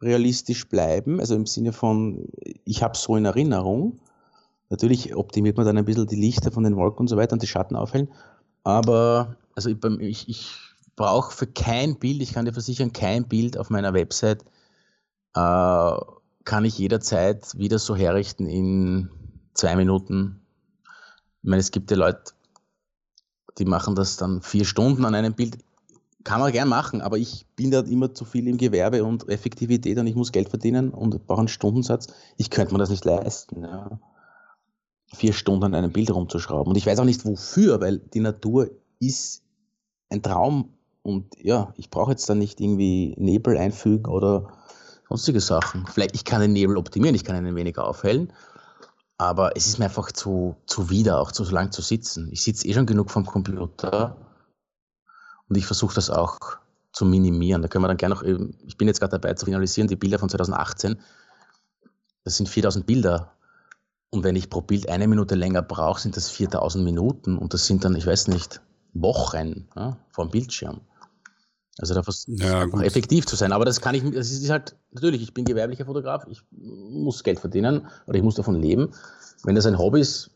realistisch 0.00 0.68
bleiben, 0.68 1.20
also 1.20 1.36
im 1.36 1.46
Sinne 1.46 1.72
von, 1.72 2.26
ich 2.64 2.82
habe 2.82 2.96
so 2.96 3.16
in 3.16 3.24
Erinnerung. 3.24 4.00
Natürlich 4.68 5.14
optimiert 5.14 5.56
man 5.56 5.66
dann 5.66 5.78
ein 5.78 5.84
bisschen 5.84 6.06
die 6.06 6.16
Lichter 6.16 6.50
von 6.50 6.64
den 6.64 6.76
Wolken 6.76 7.00
und 7.00 7.08
so 7.08 7.16
weiter 7.16 7.34
und 7.34 7.42
die 7.42 7.46
Schatten 7.46 7.76
aufhellen. 7.76 8.08
Aber 8.64 9.36
also 9.54 9.70
ich, 9.70 10.28
ich 10.28 10.56
brauche 10.96 11.32
für 11.32 11.46
kein 11.46 11.98
Bild, 11.98 12.22
ich 12.22 12.32
kann 12.32 12.46
dir 12.46 12.52
versichern, 12.52 12.92
kein 12.92 13.28
Bild 13.28 13.56
auf 13.58 13.70
meiner 13.70 13.94
Website 13.94 14.44
äh, 15.34 15.96
kann 16.44 16.64
ich 16.64 16.78
jederzeit 16.78 17.56
wieder 17.56 17.78
so 17.78 17.94
herrichten 17.94 18.46
in 18.46 19.10
zwei 19.54 19.76
Minuten. 19.76 20.40
Ich 21.42 21.48
meine, 21.48 21.60
es 21.60 21.70
gibt 21.70 21.90
ja 21.90 21.96
Leute, 21.96 22.32
die 23.58 23.64
machen 23.64 23.94
das 23.94 24.16
dann 24.16 24.42
vier 24.42 24.64
Stunden 24.64 25.04
an 25.04 25.14
einem 25.14 25.34
Bild. 25.34 25.58
Kann 26.24 26.40
man 26.40 26.52
gern 26.52 26.68
machen, 26.68 27.00
aber 27.00 27.18
ich 27.18 27.46
bin 27.56 27.70
da 27.70 27.80
immer 27.80 28.14
zu 28.14 28.24
viel 28.24 28.46
im 28.46 28.56
Gewerbe 28.56 29.02
und 29.04 29.28
Effektivität 29.28 29.98
und 29.98 30.06
ich 30.06 30.14
muss 30.14 30.32
Geld 30.32 30.48
verdienen 30.48 30.90
und 30.90 31.26
brauche 31.26 31.40
einen 31.40 31.48
Stundensatz. 31.48 32.08
Ich 32.36 32.50
könnte 32.50 32.72
mir 32.72 32.78
das 32.78 32.90
nicht 32.90 33.04
leisten. 33.04 33.62
Ja. 33.62 33.98
Vier 35.14 35.32
Stunden 35.32 35.64
an 35.64 35.74
einem 35.74 35.92
Bild 35.92 36.14
rumzuschrauben. 36.14 36.70
Und 36.70 36.76
ich 36.76 36.86
weiß 36.86 36.98
auch 37.00 37.04
nicht 37.04 37.24
wofür, 37.24 37.80
weil 37.80 37.98
die 37.98 38.20
Natur 38.20 38.70
ist 39.00 39.42
ein 40.10 40.22
Traum 40.22 40.70
und 41.02 41.26
ja, 41.38 41.72
ich 41.76 41.90
brauche 41.90 42.12
jetzt 42.12 42.28
da 42.28 42.34
nicht 42.34 42.60
irgendwie 42.60 43.14
Nebel 43.18 43.58
einfügen 43.58 44.06
oder 44.06 44.52
sonstige 45.08 45.40
Sachen. 45.40 45.86
Vielleicht, 45.86 46.14
ich 46.14 46.24
kann 46.24 46.40
den 46.40 46.52
Nebel 46.52 46.76
optimieren, 46.76 47.14
ich 47.14 47.24
kann 47.24 47.36
ihn 47.36 47.46
ein 47.46 47.56
wenig 47.56 47.78
aufhellen, 47.78 48.32
aber 49.18 49.56
es 49.56 49.66
ist 49.66 49.78
mir 49.78 49.86
einfach 49.86 50.12
zu, 50.12 50.56
zu 50.66 50.90
wieder, 50.90 51.20
auch 51.20 51.32
zu 51.32 51.42
lang 51.44 51.72
zu 51.72 51.82
sitzen. 51.82 52.28
Ich 52.30 52.42
sitze 52.42 52.68
eh 52.68 52.74
schon 52.74 52.86
genug 52.86 53.10
vom 53.10 53.26
Computer 53.26 54.16
und 55.48 55.56
ich 55.56 55.66
versuche 55.66 55.94
das 55.94 56.10
auch 56.10 56.38
zu 56.92 57.04
minimieren. 57.04 57.62
Da 57.62 57.68
können 57.68 57.84
wir 57.84 57.88
dann 57.88 57.96
gerne 57.96 58.14
noch, 58.14 58.22
ich 58.22 58.76
bin 58.76 58.88
jetzt 58.88 59.00
gerade 59.00 59.18
dabei 59.18 59.34
zu 59.34 59.46
finalisieren, 59.46 59.88
die 59.88 59.96
Bilder 59.96 60.18
von 60.18 60.28
2018. 60.28 60.98
Das 62.24 62.36
sind 62.36 62.48
4000 62.48 62.86
Bilder. 62.86 63.32
Und 64.10 64.24
wenn 64.24 64.36
ich 64.36 64.50
pro 64.50 64.60
Bild 64.60 64.88
eine 64.88 65.08
Minute 65.08 65.34
länger 65.34 65.62
brauche, 65.62 66.00
sind 66.00 66.16
das 66.16 66.28
4000 66.30 66.84
Minuten. 66.84 67.38
Und 67.38 67.54
das 67.54 67.66
sind 67.66 67.84
dann, 67.84 67.96
ich 67.96 68.06
weiß 68.06 68.28
nicht, 68.28 68.60
Wochen 68.92 69.68
ja, 69.74 69.96
vor 70.10 70.26
dem 70.26 70.30
Bildschirm. 70.30 70.82
Also 71.78 71.94
da 71.94 72.02
ja, 72.26 72.64
effektiv 72.82 73.24
zu 73.24 73.36
sein. 73.36 73.52
Aber 73.52 73.64
das 73.64 73.80
kann 73.80 73.94
ich, 73.94 74.02
das 74.12 74.30
ist 74.30 74.50
halt, 74.50 74.76
natürlich, 74.90 75.22
ich 75.22 75.32
bin 75.32 75.46
gewerblicher 75.46 75.86
Fotograf, 75.86 76.26
ich 76.28 76.42
muss 76.50 77.24
Geld 77.24 77.40
verdienen 77.40 77.88
oder 78.06 78.18
ich 78.18 78.22
muss 78.22 78.34
davon 78.34 78.60
leben. 78.60 78.92
Wenn 79.44 79.54
das 79.54 79.64
ein 79.64 79.78
Hobby 79.78 80.00
ist, 80.00 80.30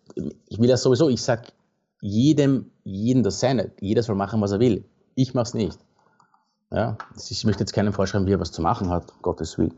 ich 0.48 0.58
will 0.58 0.68
das 0.68 0.82
sowieso, 0.82 1.10
ich 1.10 1.20
sag 1.20 1.52
jedem, 2.00 2.70
jedem 2.84 3.22
das 3.22 3.40
seine, 3.40 3.70
jeder 3.80 4.02
soll 4.02 4.16
machen, 4.16 4.40
was 4.40 4.52
er 4.52 4.60
will. 4.60 4.84
Ich 5.16 5.34
mach's 5.34 5.54
nicht. 5.54 5.78
Ja, 6.70 6.98
ich 7.16 7.44
möchte 7.44 7.62
jetzt 7.62 7.72
keinem 7.72 7.92
vorschreiben, 7.92 8.26
wie 8.26 8.32
er 8.32 8.40
was 8.40 8.52
zu 8.52 8.62
machen 8.62 8.90
hat, 8.90 9.12
Gottes 9.22 9.56
Willen. 9.58 9.74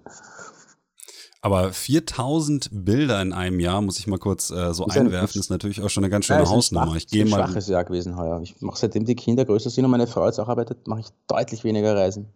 Aber 1.40 1.72
4000 1.72 2.68
Bilder 2.72 3.22
in 3.22 3.32
einem 3.32 3.60
Jahr, 3.60 3.80
muss 3.80 3.98
ich 4.00 4.08
mal 4.08 4.18
kurz 4.18 4.50
äh, 4.50 4.74
so 4.74 4.84
ist 4.86 4.96
einwerfen, 4.98 5.40
ist 5.40 5.50
natürlich 5.50 5.80
auch 5.80 5.88
schon 5.88 6.02
eine 6.02 6.10
ganz 6.10 6.26
schöne 6.26 6.42
ja, 6.42 6.48
Hausnummer. 6.48 6.96
Ich 6.96 7.06
gehe 7.06 7.24
mal. 7.24 7.40
Ein 7.40 7.48
schwaches 7.48 7.68
Jahr 7.68 7.84
gewesen 7.84 8.16
heuer. 8.16 8.40
Ich 8.42 8.60
mache 8.60 8.78
seitdem 8.78 9.04
die 9.04 9.14
Kinder 9.14 9.44
größer 9.44 9.70
sind 9.70 9.84
und 9.84 9.92
meine 9.92 10.08
Frau 10.08 10.26
jetzt 10.26 10.40
auch 10.40 10.48
arbeitet, 10.48 10.88
mache 10.88 11.00
ich 11.00 11.06
deutlich 11.28 11.62
weniger 11.62 11.94
Reisen. 11.94 12.28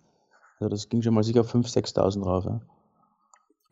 Also 0.60 0.68
das 0.70 0.88
ging 0.88 1.02
schon 1.02 1.14
mal 1.14 1.24
sicher 1.24 1.40
auf 1.40 1.52
5.000, 1.52 1.94
6.000 1.94 2.22
drauf. 2.22 2.44
Ja. 2.44 2.60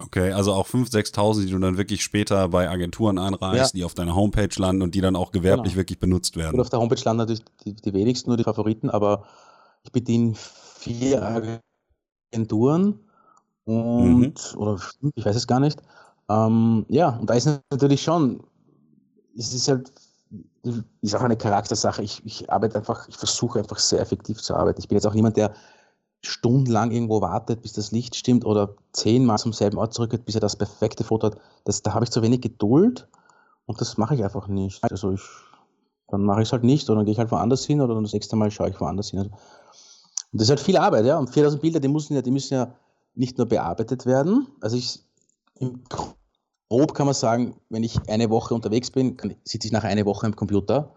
Okay, 0.02 0.32
also 0.32 0.52
auch 0.52 0.66
5.000, 0.66 1.14
6.000, 1.14 1.46
die 1.46 1.50
du 1.50 1.58
dann 1.58 1.76
wirklich 1.76 2.02
später 2.02 2.48
bei 2.48 2.68
Agenturen 2.70 3.18
einreichst, 3.18 3.74
ja. 3.74 3.78
die 3.78 3.84
auf 3.84 3.94
deiner 3.94 4.14
Homepage 4.14 4.48
landen 4.56 4.82
und 4.82 4.94
die 4.94 5.00
dann 5.00 5.14
auch 5.14 5.30
gewerblich 5.30 5.74
genau. 5.74 5.80
wirklich 5.80 5.98
benutzt 5.98 6.36
werden. 6.36 6.54
Und 6.54 6.60
auf 6.60 6.70
der 6.70 6.80
Homepage 6.80 7.02
landen 7.04 7.18
natürlich 7.18 7.44
die, 7.64 7.74
die 7.74 7.92
wenigsten, 7.92 8.30
nur 8.30 8.36
die 8.36 8.44
Favoriten, 8.44 8.88
aber 8.88 9.24
ich 9.82 9.92
bediene 9.92 10.34
vier 10.34 11.22
Agenturen 12.32 13.00
und, 13.64 14.54
mhm. 14.54 14.58
oder 14.58 14.80
ich 15.14 15.24
weiß 15.24 15.36
es 15.36 15.46
gar 15.46 15.60
nicht. 15.60 15.80
Ähm, 16.28 16.86
ja, 16.88 17.10
und 17.10 17.28
da 17.28 17.34
ist 17.34 17.46
natürlich 17.70 18.02
schon, 18.02 18.42
es 19.36 19.52
ist 19.52 19.68
halt, 19.68 19.92
ist 21.02 21.14
auch 21.14 21.22
eine 21.22 21.36
Charaktersache. 21.36 22.02
Ich, 22.02 22.24
ich 22.24 22.50
arbeite 22.50 22.78
einfach, 22.78 23.08
ich 23.08 23.16
versuche 23.16 23.58
einfach 23.58 23.78
sehr 23.78 24.00
effektiv 24.00 24.40
zu 24.40 24.54
arbeiten. 24.54 24.80
Ich 24.80 24.88
bin 24.88 24.96
jetzt 24.96 25.06
auch 25.06 25.14
niemand, 25.14 25.36
der 25.36 25.52
stundenlang 26.22 26.90
irgendwo 26.90 27.20
wartet, 27.20 27.62
bis 27.62 27.72
das 27.72 27.92
Licht 27.92 28.14
stimmt 28.14 28.44
oder 28.44 28.74
zehnmal 28.92 29.38
zum 29.38 29.52
selben 29.52 29.78
Ort 29.78 29.94
zurückgeht, 29.94 30.24
bis 30.26 30.34
er 30.34 30.40
das 30.40 30.56
perfekte 30.56 31.04
Foto 31.04 31.28
hat. 31.28 31.38
Das, 31.64 31.82
da 31.82 31.94
habe 31.94 32.04
ich 32.04 32.10
zu 32.10 32.22
wenig 32.22 32.42
Geduld 32.42 33.08
und 33.66 33.80
das 33.80 33.96
mache 33.96 34.14
ich 34.14 34.22
einfach 34.22 34.48
nicht. 34.48 34.82
Also 34.84 35.12
ich, 35.12 35.22
dann 36.08 36.22
mache 36.22 36.42
ich 36.42 36.48
es 36.48 36.52
halt 36.52 36.64
nicht 36.64 36.88
oder 36.90 36.96
dann 36.96 37.06
gehe 37.06 37.12
ich 37.12 37.18
halt 37.18 37.30
woanders 37.30 37.64
hin 37.64 37.80
oder 37.80 38.00
das 38.00 38.12
nächste 38.12 38.36
Mal 38.36 38.50
schaue 38.50 38.70
ich 38.70 38.80
woanders 38.80 39.10
hin. 39.10 39.20
Und 39.20 39.32
das 40.32 40.42
ist 40.42 40.50
halt 40.50 40.60
viel 40.60 40.76
Arbeit, 40.76 41.06
ja. 41.06 41.18
Und 41.18 41.30
4000 41.30 41.62
Bilder, 41.62 41.80
die 41.80 41.88
müssen 41.88 42.14
ja, 42.14 42.22
die 42.22 42.30
müssen 42.30 42.54
ja 42.54 42.74
nicht 43.14 43.38
nur 43.38 43.46
bearbeitet 43.46 44.06
werden. 44.06 44.46
Also 44.60 44.76
ich, 44.76 45.00
im 45.58 45.82
grob 45.88 46.94
kann 46.94 47.06
man 47.06 47.14
sagen, 47.14 47.56
wenn 47.68 47.82
ich 47.82 48.08
eine 48.08 48.30
Woche 48.30 48.54
unterwegs 48.54 48.90
bin, 48.90 49.16
sitze 49.44 49.66
ich 49.66 49.72
nach 49.72 49.84
einer 49.84 50.04
Woche 50.04 50.26
am 50.26 50.36
Computer. 50.36 50.92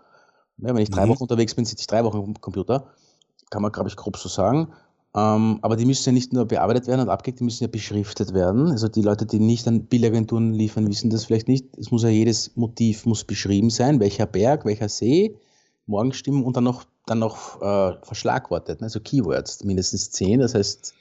Ja, 0.58 0.74
wenn 0.74 0.78
ich 0.78 0.92
drei 0.92 1.06
mhm. 1.06 1.10
Wochen 1.10 1.24
unterwegs 1.24 1.56
bin, 1.56 1.66
sitze 1.66 1.82
ich 1.82 1.88
drei 1.88 2.04
Wochen 2.04 2.18
am 2.18 2.42
Computer. 2.42 2.88
Kann 3.50 3.62
man, 3.62 3.72
glaube 3.72 3.90
ich, 3.90 3.96
grob 3.96 4.18
so 4.18 4.30
sagen. 4.30 4.74
Ähm, 5.16 5.60
aber 5.62 5.76
die 5.76 5.86
müssen 5.86 6.10
ja 6.10 6.12
nicht 6.12 6.34
nur 6.34 6.46
bearbeitet 6.46 6.88
werden 6.88 7.02
und 7.02 7.10
abgegeben, 7.10 7.38
die 7.38 7.44
müssen 7.46 7.64
ja 7.64 7.68
beschriftet 7.68 8.34
werden. 8.34 8.72
Also 8.72 8.88
die 8.88 9.04
Leute, 9.04 9.28
die 9.28 9.40
nicht 9.40 9.68
an 9.68 9.86
Bildagenturen 9.86 10.54
liefern, 10.54 10.90
wissen 10.90 11.12
das 11.12 11.26
vielleicht 11.26 11.48
nicht. 11.48 11.78
Es 11.78 11.92
muss 11.92 12.04
ja 12.04 12.10
jedes 12.10 12.56
Motiv 12.56 13.06
muss 13.06 13.24
beschrieben 13.24 13.70
sein, 13.70 14.00
welcher 14.00 14.26
Berg, 14.26 14.66
welcher 14.66 14.90
See, 14.90 15.38
Morgenstimmung 15.86 16.46
und 16.46 16.58
dann 16.58 16.64
noch, 16.64 16.86
dann 17.06 17.20
noch 17.20 17.62
äh, 17.62 17.98
verschlagwortet, 18.02 18.82
ne? 18.82 18.86
also 18.86 19.00
Keywords, 19.00 19.64
mindestens 19.64 20.10
zehn. 20.10 20.40
Das 20.40 20.56
heißt, 20.56 20.96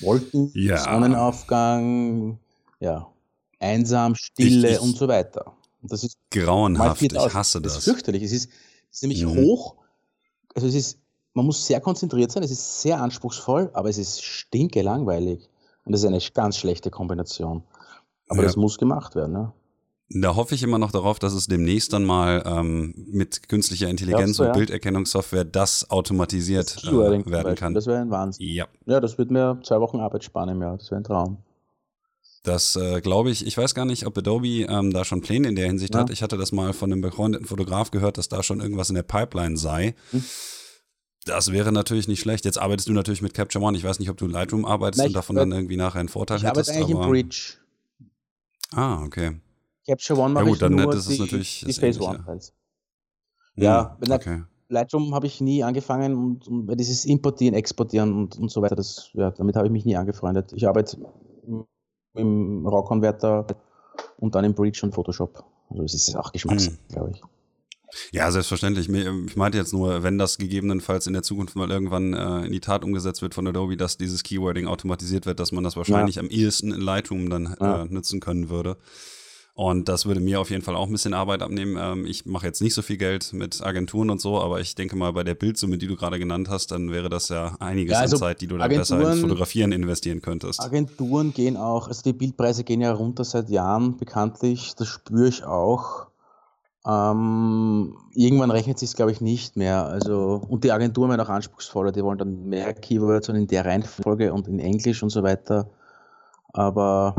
Wolken, 0.00 0.52
ja. 0.54 0.78
Sonnenaufgang, 0.78 2.38
ja, 2.78 3.08
einsam, 3.58 4.14
Stille 4.14 4.72
ich, 4.72 4.80
und 4.80 4.96
so 4.96 5.08
weiter. 5.08 5.52
Und 5.82 5.90
das 5.92 6.04
ist 6.04 6.16
grauenhaft. 6.30 7.02
Ich 7.02 7.12
hasse 7.12 7.60
das. 7.60 7.74
Das 7.74 7.78
ist 7.78 7.92
fürchterlich. 7.92 8.22
Es 8.22 8.32
ist, 8.32 8.50
es 8.90 8.98
ist 8.98 9.02
nämlich 9.02 9.24
mhm. 9.24 9.36
hoch. 9.36 9.76
Also 10.54 10.68
es 10.68 10.74
ist, 10.74 10.98
man 11.34 11.46
muss 11.46 11.66
sehr 11.66 11.80
konzentriert 11.80 12.32
sein. 12.32 12.42
Es 12.42 12.50
ist 12.50 12.82
sehr 12.82 13.00
anspruchsvoll, 13.00 13.70
aber 13.72 13.88
es 13.88 13.98
ist 13.98 14.24
stinke 14.24 14.82
langweilig. 14.82 15.48
Und 15.84 15.92
das 15.92 16.02
ist 16.02 16.06
eine 16.06 16.20
ganz 16.34 16.56
schlechte 16.56 16.90
Kombination. 16.90 17.62
Aber 18.28 18.40
ja. 18.40 18.44
das 18.44 18.56
muss 18.56 18.78
gemacht 18.78 19.14
werden. 19.14 19.32
Ne? 19.32 19.52
Da 20.10 20.36
hoffe 20.36 20.54
ich 20.54 20.62
immer 20.62 20.78
noch 20.78 20.90
darauf, 20.90 21.18
dass 21.18 21.34
es 21.34 21.48
demnächst 21.48 21.92
dann 21.92 22.04
mal 22.04 22.42
ähm, 22.46 22.94
mit 23.10 23.48
künstlicher 23.48 23.88
Intelligenz 23.88 24.38
du, 24.38 24.42
und 24.42 24.48
ja? 24.48 24.54
Bilderkennungssoftware 24.54 25.44
das 25.44 25.90
automatisiert 25.90 26.76
das 26.76 26.84
äh, 26.84 27.26
werden 27.30 27.54
kann. 27.54 27.74
Das 27.74 27.86
wäre 27.86 28.00
ein 28.00 28.10
Wahnsinn. 28.10 28.46
Ja. 28.46 28.66
ja, 28.86 29.00
das 29.00 29.18
wird 29.18 29.30
mir 29.30 29.60
zwei 29.62 29.80
Wochen 29.80 30.00
Arbeit 30.00 30.24
sparen 30.24 30.48
im 30.48 30.62
Jahr. 30.62 30.78
Das 30.78 30.90
wäre 30.90 31.00
ein 31.00 31.04
Traum. 31.04 31.38
Das 32.42 32.76
äh, 32.76 33.02
glaube 33.02 33.30
ich, 33.30 33.46
ich 33.46 33.58
weiß 33.58 33.74
gar 33.74 33.84
nicht, 33.84 34.06
ob 34.06 34.16
Adobe 34.16 34.66
ähm, 34.68 34.92
da 34.92 35.04
schon 35.04 35.20
Pläne 35.20 35.48
in 35.48 35.56
der 35.56 35.66
Hinsicht 35.66 35.94
ja. 35.94 36.00
hat. 36.00 36.10
Ich 36.10 36.22
hatte 36.22 36.38
das 36.38 36.52
mal 36.52 36.72
von 36.72 36.90
einem 36.90 37.02
befreundeten 37.02 37.46
Fotograf 37.46 37.90
gehört, 37.90 38.16
dass 38.16 38.28
da 38.28 38.42
schon 38.42 38.60
irgendwas 38.60 38.88
in 38.88 38.94
der 38.94 39.02
Pipeline 39.02 39.58
sei. 39.58 39.94
Hm. 40.12 40.24
Das 41.28 41.52
wäre 41.52 41.72
natürlich 41.72 42.08
nicht 42.08 42.20
schlecht. 42.20 42.44
Jetzt 42.44 42.58
arbeitest 42.58 42.88
du 42.88 42.92
natürlich 42.92 43.20
mit 43.20 43.34
Capture 43.34 43.62
One. 43.62 43.76
Ich 43.76 43.84
weiß 43.84 43.98
nicht, 43.98 44.08
ob 44.08 44.16
du 44.16 44.26
Lightroom 44.26 44.64
arbeitest 44.64 44.98
Nein, 44.98 45.08
und 45.08 45.16
davon 45.16 45.36
dann 45.36 45.52
irgendwie 45.52 45.76
nachher 45.76 46.00
einen 46.00 46.08
Vorteil 46.08 46.38
ich 46.38 46.44
hättest. 46.44 46.70
Ich 46.70 46.76
arbeite 46.76 46.90
eigentlich 46.90 47.04
im 47.04 47.10
Bridge. 47.10 47.58
Ah, 48.72 49.02
okay. 49.02 49.40
Capture 49.86 50.18
One 50.18 50.34
mache 50.34 50.44
ja, 50.44 50.50
gut, 50.50 50.62
dann 50.62 50.74
nur 50.74 50.94
ist 50.94 51.08
die, 51.08 51.18
natürlich 51.18 51.64
die 51.66 51.72
Space 51.72 52.00
One 52.00 52.22
Files. 52.24 52.54
Ja, 53.56 53.96
hm, 54.00 54.12
okay. 54.12 54.42
Lightroom 54.68 55.14
habe 55.14 55.26
ich 55.26 55.40
nie 55.40 55.62
angefangen 55.62 56.14
und, 56.14 56.46
und 56.46 56.76
dieses 56.76 57.04
Importieren, 57.04 57.54
Exportieren 57.54 58.14
und, 58.14 58.38
und 58.38 58.50
so 58.50 58.62
weiter, 58.62 58.76
das, 58.76 59.10
ja, 59.14 59.30
damit 59.30 59.56
habe 59.56 59.66
ich 59.66 59.72
mich 59.72 59.84
nie 59.84 59.96
angefreundet. 59.96 60.52
Ich 60.52 60.68
arbeite 60.68 60.98
im 62.14 62.66
RAW-Converter 62.66 63.46
und 64.18 64.34
dann 64.34 64.44
im 64.44 64.54
Bridge 64.54 64.80
und 64.82 64.94
Photoshop. 64.94 65.44
Also 65.70 65.82
es 65.84 65.94
ist 65.94 66.14
auch 66.16 66.32
Geschmacks, 66.32 66.66
hm. 66.66 66.78
glaube 66.88 67.10
ich. 67.12 67.22
Ja, 68.12 68.30
selbstverständlich. 68.30 68.88
Ich 68.88 69.36
meinte 69.36 69.58
jetzt 69.58 69.72
nur, 69.72 70.02
wenn 70.02 70.18
das 70.18 70.38
gegebenenfalls 70.38 71.06
in 71.06 71.12
der 71.12 71.22
Zukunft 71.22 71.56
mal 71.56 71.70
irgendwann 71.70 72.14
äh, 72.14 72.46
in 72.46 72.52
die 72.52 72.60
Tat 72.60 72.84
umgesetzt 72.84 73.22
wird 73.22 73.34
von 73.34 73.46
Adobe, 73.46 73.76
dass 73.76 73.96
dieses 73.96 74.22
Keywording 74.22 74.66
automatisiert 74.66 75.26
wird, 75.26 75.40
dass 75.40 75.52
man 75.52 75.64
das 75.64 75.76
wahrscheinlich 75.76 76.16
ja. 76.16 76.22
am 76.22 76.28
ehesten 76.28 76.72
in 76.72 76.80
Lightroom 76.80 77.30
dann 77.30 77.56
ja. 77.60 77.82
äh, 77.82 77.84
nutzen 77.86 78.20
können 78.20 78.50
würde. 78.50 78.76
Und 79.58 79.88
das 79.88 80.06
würde 80.06 80.20
mir 80.20 80.38
auf 80.38 80.50
jeden 80.50 80.62
Fall 80.62 80.76
auch 80.76 80.86
ein 80.86 80.92
bisschen 80.92 81.14
Arbeit 81.14 81.42
abnehmen. 81.42 81.76
Ähm, 81.80 82.06
ich 82.06 82.26
mache 82.26 82.46
jetzt 82.46 82.62
nicht 82.62 82.74
so 82.74 82.82
viel 82.82 82.96
Geld 82.96 83.32
mit 83.32 83.60
Agenturen 83.60 84.08
und 84.08 84.20
so, 84.20 84.40
aber 84.40 84.60
ich 84.60 84.76
denke 84.76 84.94
mal, 84.94 85.12
bei 85.12 85.24
der 85.24 85.34
Bildsumme, 85.34 85.78
die 85.78 85.88
du 85.88 85.96
gerade 85.96 86.20
genannt 86.20 86.48
hast, 86.48 86.70
dann 86.70 86.92
wäre 86.92 87.08
das 87.08 87.28
ja 87.28 87.56
einiges 87.58 87.94
ja, 87.94 87.98
also 87.98 88.18
an 88.18 88.20
Zeit, 88.20 88.40
die 88.40 88.46
du 88.46 88.56
dann 88.56 88.68
besser 88.68 89.00
ins 89.00 89.20
Fotografieren 89.20 89.72
investieren 89.72 90.22
könntest. 90.22 90.60
Agenturen 90.60 91.32
gehen 91.32 91.56
auch, 91.56 91.88
also 91.88 92.02
die 92.04 92.12
Bildpreise 92.12 92.62
gehen 92.62 92.80
ja 92.80 92.92
runter 92.92 93.24
seit 93.24 93.50
Jahren, 93.50 93.96
bekanntlich. 93.96 94.74
Das 94.76 94.86
spüre 94.86 95.26
ich 95.26 95.42
auch. 95.42 96.07
Ähm, 96.86 97.96
irgendwann 98.14 98.50
rechnet 98.50 98.78
sich 98.78 98.90
es, 98.90 98.96
glaube 98.96 99.12
ich, 99.12 99.20
nicht 99.20 99.56
mehr. 99.56 99.86
Also, 99.86 100.42
und 100.48 100.64
die 100.64 100.72
Agenturen 100.72 101.10
werden 101.10 101.20
auch 101.20 101.28
anspruchsvoller. 101.28 101.92
Die 101.92 102.02
wollen 102.02 102.18
dann 102.18 102.44
mehr 102.44 102.72
Keywords 102.72 103.28
und 103.28 103.36
in 103.36 103.46
der 103.46 103.64
Reihenfolge 103.64 104.32
und 104.32 104.48
in 104.48 104.58
Englisch 104.58 105.02
und 105.02 105.10
so 105.10 105.22
weiter. 105.22 105.68
Aber 106.52 107.14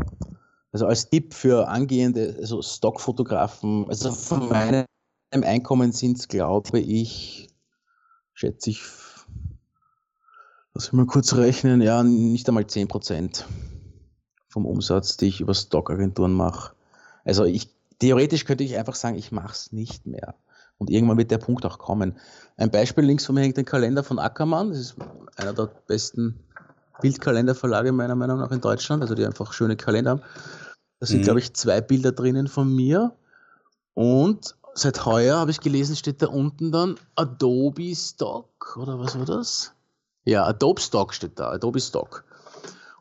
also 0.72 0.86
als 0.86 1.08
Tipp 1.08 1.34
für 1.34 1.68
angehende 1.68 2.36
also 2.38 2.62
Stockfotografen, 2.62 3.86
also 3.88 4.12
von 4.12 4.48
meinem 4.48 4.86
Einkommen 5.32 5.92
sind 5.92 6.18
es, 6.18 6.28
glaube 6.28 6.78
ich, 6.78 7.48
schätze 8.34 8.70
ich, 8.70 8.80
lass 10.74 10.86
ich 10.86 10.92
mal 10.92 11.06
kurz 11.06 11.34
rechnen, 11.34 11.80
ja, 11.80 12.02
nicht 12.02 12.48
einmal 12.48 12.64
10% 12.64 13.44
vom 14.48 14.66
Umsatz, 14.66 15.16
die 15.16 15.26
ich 15.26 15.40
über 15.40 15.54
Stockagenturen 15.54 16.32
mache. 16.32 16.74
Also 17.24 17.44
ich, 17.44 17.68
theoretisch 18.00 18.44
könnte 18.44 18.64
ich 18.64 18.76
einfach 18.76 18.96
sagen, 18.96 19.16
ich 19.16 19.30
mache 19.30 19.52
es 19.52 19.72
nicht 19.72 20.06
mehr. 20.06 20.34
Und 20.78 20.90
irgendwann 20.90 21.18
wird 21.18 21.30
der 21.30 21.38
Punkt 21.38 21.64
auch 21.66 21.78
kommen. 21.78 22.18
Ein 22.56 22.70
Beispiel, 22.70 23.04
links 23.04 23.26
von 23.26 23.34
mir 23.34 23.42
hängt 23.42 23.58
ein 23.58 23.64
Kalender 23.64 24.02
von 24.02 24.18
Ackermann, 24.18 24.70
das 24.70 24.78
ist 24.78 24.96
einer 25.36 25.52
der 25.52 25.70
besten 25.86 26.40
Bildkalenderverlage 27.00 27.92
meiner 27.92 28.14
Meinung 28.14 28.38
nach 28.38 28.50
in 28.50 28.60
Deutschland, 28.60 29.02
also 29.02 29.14
die 29.14 29.24
einfach 29.24 29.52
schöne 29.52 29.76
Kalender 29.76 30.12
haben. 30.12 30.22
Da 30.98 31.06
sind, 31.06 31.20
mhm. 31.20 31.24
glaube 31.24 31.40
ich, 31.40 31.54
zwei 31.54 31.80
Bilder 31.80 32.12
drinnen 32.12 32.48
von 32.48 32.74
mir. 32.74 33.12
Und 33.94 34.56
seit 34.74 35.04
heuer 35.04 35.36
habe 35.38 35.50
ich 35.50 35.60
gelesen, 35.60 35.96
steht 35.96 36.22
da 36.22 36.28
unten 36.28 36.72
dann 36.72 36.96
Adobe 37.16 37.94
Stock 37.94 38.76
oder 38.76 38.98
was 38.98 39.18
war 39.18 39.26
das? 39.26 39.72
Ja, 40.24 40.44
Adobe 40.46 40.80
Stock 40.80 41.14
steht 41.14 41.38
da, 41.38 41.50
Adobe 41.50 41.80
Stock. 41.80 42.24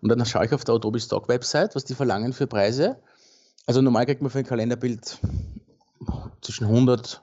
Und 0.02 0.10
dann 0.10 0.26
schaue 0.26 0.46
ich 0.46 0.54
auf 0.54 0.64
der 0.64 0.76
Adobe 0.76 1.00
Stock 1.00 1.28
Website, 1.28 1.76
was 1.76 1.86
die 1.86 1.96
verlangen 1.96 2.34
für 2.34 2.48
Preise. 2.48 2.98
Also 3.70 3.84
normal 3.84 4.08
kriegt 4.08 4.24
man 4.24 4.32
für 4.32 4.40
ein 4.40 4.46
Kalenderbild 4.46 5.20
zwischen 6.42 6.66
100, 6.66 7.22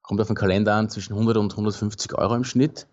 kommt 0.00 0.18
auf 0.22 0.28
den 0.28 0.36
Kalender 0.36 0.72
an, 0.72 0.88
zwischen 0.88 1.12
100 1.12 1.36
und 1.36 1.52
150 1.52 2.14
Euro 2.14 2.34
im 2.34 2.44
Schnitt. 2.44 2.86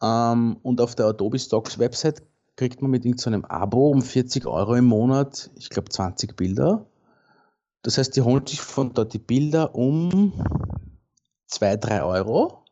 Ähm, 0.00 0.58
und 0.62 0.80
auf 0.80 0.94
der 0.94 1.06
Adobe 1.06 1.40
Stocks 1.40 1.80
Website 1.80 2.22
kriegt 2.54 2.82
man 2.82 2.92
mit 2.92 3.04
irgendeinem 3.04 3.40
so 3.40 3.48
Abo 3.48 3.88
um 3.88 4.00
40 4.00 4.46
Euro 4.46 4.76
im 4.76 4.84
Monat, 4.84 5.50
ich 5.56 5.70
glaube 5.70 5.88
20 5.88 6.36
Bilder. 6.36 6.86
Das 7.82 7.98
heißt, 7.98 8.14
die 8.14 8.22
holen 8.22 8.46
sich 8.46 8.60
von 8.60 8.94
dort 8.94 9.12
die 9.12 9.18
Bilder 9.18 9.74
um 9.74 10.32
2, 11.48 11.78
3 11.78 12.04
Euro. 12.04 12.64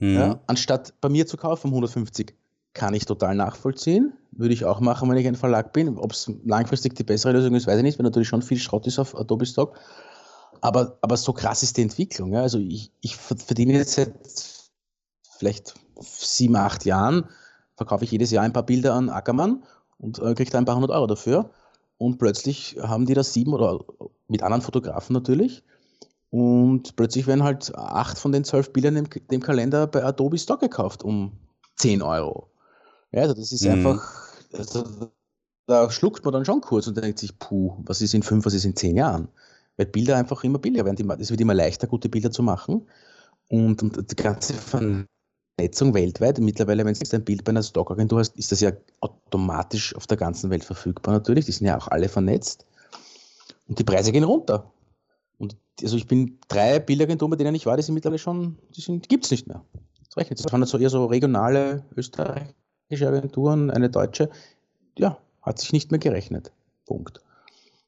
Mhm. 0.00 0.14
Ja, 0.14 0.40
anstatt 0.48 0.92
bei 1.00 1.08
mir 1.08 1.28
zu 1.28 1.36
kaufen 1.36 1.68
um 1.68 1.74
150. 1.74 2.34
Kann 2.72 2.94
ich 2.94 3.04
total 3.06 3.36
nachvollziehen. 3.36 4.12
Würde 4.38 4.54
ich 4.54 4.64
auch 4.64 4.80
machen, 4.80 5.10
wenn 5.10 5.18
ich 5.18 5.26
ein 5.26 5.34
Verlag 5.34 5.74
bin. 5.74 5.98
Ob 5.98 6.12
es 6.12 6.32
langfristig 6.44 6.94
die 6.94 7.04
bessere 7.04 7.32
Lösung 7.32 7.54
ist, 7.54 7.66
weiß 7.66 7.76
ich 7.76 7.82
nicht, 7.82 7.98
weil 7.98 8.04
natürlich 8.04 8.28
schon 8.28 8.40
viel 8.40 8.58
Schrott 8.58 8.86
ist 8.86 8.98
auf 8.98 9.14
Adobe 9.14 9.44
Stock. 9.44 9.76
Aber, 10.60 10.96
aber 11.02 11.16
so 11.16 11.34
krass 11.34 11.62
ist 11.62 11.76
die 11.76 11.82
Entwicklung. 11.82 12.32
Ja. 12.32 12.40
Also 12.40 12.58
ich, 12.58 12.90
ich 13.02 13.16
verdiene 13.16 13.74
jetzt 13.74 13.92
seit 13.92 14.14
vielleicht 15.38 15.74
sieben, 16.00 16.56
acht 16.56 16.84
Jahren 16.86 17.28
verkaufe 17.78 18.04
ich 18.04 18.10
jedes 18.10 18.30
Jahr 18.30 18.44
ein 18.44 18.52
paar 18.52 18.64
Bilder 18.64 18.94
an 18.94 19.08
Ackermann 19.08 19.62
und 19.98 20.18
äh, 20.18 20.34
kriege 20.34 20.50
da 20.50 20.58
ein 20.58 20.64
paar 20.64 20.74
hundert 20.74 20.90
Euro 20.90 21.06
dafür. 21.06 21.50
Und 21.96 22.18
plötzlich 22.18 22.76
haben 22.80 23.06
die 23.06 23.14
da 23.14 23.24
sieben 23.24 23.54
oder 23.54 23.84
mit 24.28 24.42
anderen 24.42 24.62
Fotografen 24.62 25.14
natürlich. 25.14 25.64
Und 26.30 26.94
plötzlich 26.96 27.26
werden 27.26 27.42
halt 27.42 27.74
acht 27.74 28.18
von 28.18 28.32
den 28.32 28.44
zwölf 28.44 28.72
Bildern 28.72 28.96
im, 28.96 29.08
dem 29.30 29.40
Kalender 29.40 29.86
bei 29.86 30.04
Adobe 30.04 30.38
Stock 30.38 30.60
gekauft 30.60 31.02
um 31.02 31.32
10 31.76 32.02
Euro. 32.02 32.50
Ja, 33.12 33.22
also 33.22 33.34
das 33.34 33.52
ist 33.52 33.64
mhm. 33.64 33.70
einfach, 33.70 34.27
also 34.52 35.10
da 35.66 35.90
schluckt 35.90 36.24
man 36.24 36.32
dann 36.32 36.44
schon 36.44 36.60
kurz 36.60 36.86
und 36.86 36.96
denkt 36.96 37.18
sich, 37.18 37.38
puh, 37.38 37.74
was 37.84 38.00
ist 38.00 38.14
in 38.14 38.22
fünf, 38.22 38.46
was 38.46 38.54
ist 38.54 38.64
in 38.64 38.74
zehn 38.74 38.96
Jahren? 38.96 39.28
Weil 39.76 39.86
Bilder 39.86 40.16
einfach 40.16 40.42
immer 40.42 40.58
billiger 40.58 40.84
werden. 40.84 41.20
Es 41.20 41.30
wird 41.30 41.40
immer 41.40 41.54
leichter, 41.54 41.86
gute 41.86 42.08
Bilder 42.08 42.30
zu 42.30 42.42
machen. 42.42 42.88
Und, 43.48 43.82
und 43.82 44.10
die 44.10 44.16
ganze 44.16 44.54
Vernetzung 44.54 45.94
weltweit, 45.94 46.38
mittlerweile, 46.38 46.84
wenn 46.84 46.94
du 46.94 47.16
ein 47.16 47.24
Bild 47.24 47.44
bei 47.44 47.50
einer 47.50 47.62
Stockagentur 47.62 48.18
hast, 48.18 48.36
ist 48.36 48.50
das 48.50 48.60
ja 48.60 48.72
automatisch 49.00 49.94
auf 49.94 50.06
der 50.06 50.16
ganzen 50.16 50.50
Welt 50.50 50.64
verfügbar 50.64 51.14
natürlich. 51.14 51.44
Die 51.44 51.52
sind 51.52 51.66
ja 51.66 51.78
auch 51.78 51.88
alle 51.88 52.08
vernetzt. 52.08 52.66
Und 53.68 53.78
die 53.78 53.84
Preise 53.84 54.10
gehen 54.10 54.24
runter. 54.24 54.72
Und 55.36 55.56
also 55.82 55.96
ich 55.96 56.06
bin 56.06 56.38
drei 56.48 56.80
Bildagenturen, 56.80 57.30
bei 57.30 57.36
denen 57.36 57.54
ich 57.54 57.66
war, 57.66 57.76
die 57.76 57.82
sind 57.82 57.94
mittlerweile 57.94 58.18
schon, 58.18 58.58
die, 58.74 58.80
die 58.80 59.08
gibt 59.08 59.26
es 59.26 59.30
nicht 59.30 59.46
mehr. 59.46 59.64
Das 60.06 60.16
rechnet. 60.16 60.42
Das 60.42 60.50
waren 60.50 60.64
so 60.64 60.78
eher 60.78 60.90
so 60.90 61.04
regionale 61.06 61.84
österreichische 62.90 63.08
Agenturen, 63.08 63.70
eine 63.70 63.90
deutsche. 63.90 64.30
Ja, 64.96 65.18
hat 65.42 65.58
sich 65.58 65.72
nicht 65.72 65.90
mehr 65.90 66.00
gerechnet. 66.00 66.52
Punkt. 66.86 67.20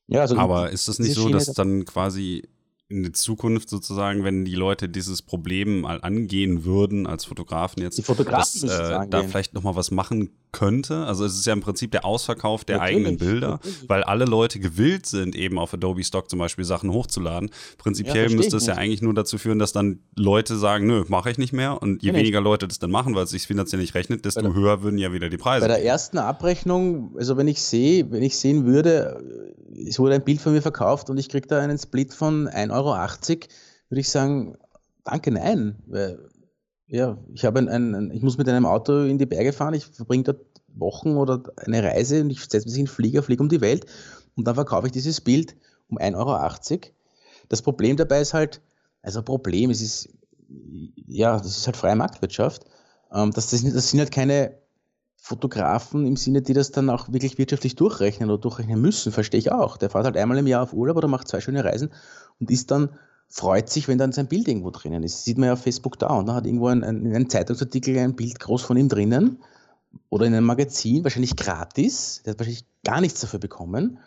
Ja, 0.06 0.20
also 0.20 0.36
Aber 0.36 0.70
ist 0.70 0.88
das 0.88 0.98
nicht 0.98 1.14
so, 1.14 1.28
dass 1.28 1.46
dann 1.46 1.84
quasi 1.84 2.48
in 2.88 3.04
der 3.04 3.12
Zukunft 3.12 3.70
sozusagen, 3.70 4.24
wenn 4.24 4.44
die 4.44 4.56
Leute 4.56 4.88
dieses 4.88 5.22
Problem 5.22 5.82
mal 5.82 6.00
angehen 6.02 6.64
würden 6.64 7.06
als 7.06 7.24
Fotografen 7.24 7.82
jetzt, 7.82 7.98
die 7.98 8.02
Fotografen 8.02 8.62
dass, 8.62 8.90
äh, 8.90 9.06
da 9.08 9.22
vielleicht 9.22 9.54
noch 9.54 9.62
mal 9.62 9.76
was 9.76 9.92
machen 9.92 10.30
könnte. 10.52 11.06
Also 11.06 11.24
es 11.24 11.34
ist 11.34 11.46
ja 11.46 11.52
im 11.52 11.60
Prinzip 11.60 11.90
der 11.92 12.04
Ausverkauf 12.04 12.64
der 12.64 12.78
natürlich, 12.78 12.96
eigenen 12.96 13.18
Bilder, 13.18 13.50
natürlich. 13.50 13.88
weil 13.88 14.02
alle 14.04 14.24
Leute 14.24 14.60
gewillt 14.60 15.06
sind, 15.06 15.36
eben 15.36 15.58
auf 15.58 15.74
Adobe 15.74 16.04
Stock 16.04 16.30
zum 16.30 16.38
Beispiel 16.38 16.64
Sachen 16.64 16.92
hochzuladen. 16.92 17.50
Prinzipiell 17.78 18.30
ja, 18.30 18.36
müsste 18.36 18.56
es 18.56 18.66
ja 18.66 18.74
eigentlich 18.74 19.02
nur 19.02 19.14
dazu 19.14 19.38
führen, 19.38 19.58
dass 19.58 19.72
dann 19.72 20.00
Leute 20.16 20.56
sagen, 20.56 20.86
nö, 20.86 21.04
mache 21.08 21.30
ich 21.30 21.38
nicht 21.38 21.52
mehr. 21.52 21.82
Und 21.82 22.02
je 22.02 22.10
ja, 22.10 22.16
weniger 22.16 22.40
Leute 22.40 22.68
das 22.68 22.78
dann 22.78 22.90
machen, 22.90 23.14
weil 23.14 23.24
es 23.24 23.30
sich 23.30 23.46
finanziell 23.46 23.80
nicht 23.80 23.94
rechnet, 23.94 24.24
desto 24.24 24.42
der, 24.42 24.54
höher 24.54 24.82
würden 24.82 24.98
ja 24.98 25.12
wieder 25.12 25.28
die 25.28 25.38
Preise. 25.38 25.66
Bei 25.66 25.68
der 25.68 25.84
ersten 25.84 26.18
Abrechnung, 26.18 27.14
also 27.16 27.36
wenn 27.36 27.48
ich 27.48 27.62
sehe, 27.62 28.10
wenn 28.10 28.22
ich 28.22 28.38
sehen 28.38 28.66
würde, 28.66 29.22
es 29.86 29.98
wurde 29.98 30.14
ein 30.14 30.24
Bild 30.24 30.40
von 30.40 30.52
mir 30.52 30.62
verkauft 30.62 31.10
und 31.10 31.18
ich 31.18 31.28
kriege 31.28 31.46
da 31.46 31.60
einen 31.60 31.78
Split 31.78 32.14
von 32.14 32.48
1,80 32.48 32.72
Euro, 32.72 32.94
würde 33.88 34.00
ich 34.00 34.08
sagen, 34.08 34.56
danke, 35.04 35.30
nein. 35.30 35.76
Weil 35.86 36.29
ja, 36.90 37.18
ich 37.32 37.44
habe 37.44 37.60
ein, 37.60 37.68
ein, 37.68 38.10
ich 38.10 38.22
muss 38.22 38.36
mit 38.36 38.48
einem 38.48 38.66
Auto 38.66 39.04
in 39.04 39.18
die 39.18 39.26
Berge 39.26 39.52
fahren, 39.52 39.74
ich 39.74 39.86
verbringe 39.86 40.24
dort 40.24 40.40
Wochen 40.74 41.16
oder 41.16 41.42
eine 41.56 41.82
Reise 41.82 42.20
und 42.20 42.30
ich 42.30 42.40
setze 42.40 42.66
mich 42.66 42.76
in 42.76 42.84
den 42.84 42.86
Flieger, 42.88 43.22
fliege 43.22 43.42
um 43.42 43.48
die 43.48 43.60
Welt 43.60 43.86
und 44.36 44.46
dann 44.46 44.54
verkaufe 44.56 44.86
ich 44.86 44.92
dieses 44.92 45.20
Bild 45.20 45.56
um 45.88 45.98
1,80 45.98 46.16
Euro. 46.16 46.80
Das 47.48 47.62
Problem 47.62 47.96
dabei 47.96 48.20
ist 48.20 48.34
halt, 48.34 48.60
also 49.02 49.22
Problem, 49.22 49.70
es 49.70 49.80
ist, 49.80 50.08
ja, 51.06 51.38
das 51.38 51.56
ist 51.56 51.66
halt 51.66 51.76
freie 51.76 51.96
Marktwirtschaft. 51.96 52.64
Ähm, 53.12 53.30
das, 53.32 53.50
das, 53.50 53.62
das 53.62 53.90
sind 53.90 54.00
halt 54.00 54.12
keine 54.12 54.58
Fotografen 55.16 56.06
im 56.06 56.16
Sinne, 56.16 56.42
die 56.42 56.54
das 56.54 56.72
dann 56.72 56.90
auch 56.90 57.12
wirklich 57.12 57.38
wirtschaftlich 57.38 57.76
durchrechnen 57.76 58.30
oder 58.30 58.40
durchrechnen 58.40 58.80
müssen, 58.80 59.12
verstehe 59.12 59.38
ich 59.38 59.52
auch. 59.52 59.76
Der 59.76 59.90
fährt 59.90 60.06
halt 60.06 60.16
einmal 60.16 60.38
im 60.38 60.46
Jahr 60.46 60.62
auf 60.62 60.72
Urlaub 60.72 60.96
oder 60.96 61.08
macht 61.08 61.28
zwei 61.28 61.40
schöne 61.40 61.64
Reisen 61.64 61.90
und 62.40 62.50
ist 62.50 62.70
dann 62.70 62.90
freut 63.30 63.70
sich, 63.70 63.88
wenn 63.88 63.96
dann 63.96 64.12
sein 64.12 64.26
Bild 64.26 64.48
irgendwo 64.48 64.70
drinnen 64.70 65.02
ist. 65.02 65.14
Das 65.14 65.24
sieht 65.24 65.38
man 65.38 65.46
ja 65.46 65.52
auf 65.54 65.62
Facebook 65.62 65.98
da 65.98 66.08
und 66.08 66.26
da 66.26 66.34
hat 66.34 66.46
irgendwo 66.46 66.66
ein, 66.66 66.82
ein, 66.82 67.06
in 67.06 67.14
einem 67.14 67.30
Zeitungsartikel 67.30 67.96
ein 67.98 68.16
Bild 68.16 68.38
groß 68.40 68.62
von 68.62 68.76
ihm 68.76 68.88
drinnen 68.88 69.38
oder 70.08 70.26
in 70.26 70.34
einem 70.34 70.46
Magazin, 70.46 71.04
wahrscheinlich 71.04 71.36
gratis, 71.36 72.22
der 72.24 72.32
hat 72.32 72.40
wahrscheinlich 72.40 72.64
gar 72.84 73.00
nichts 73.00 73.20
dafür 73.20 73.38
bekommen 73.38 73.98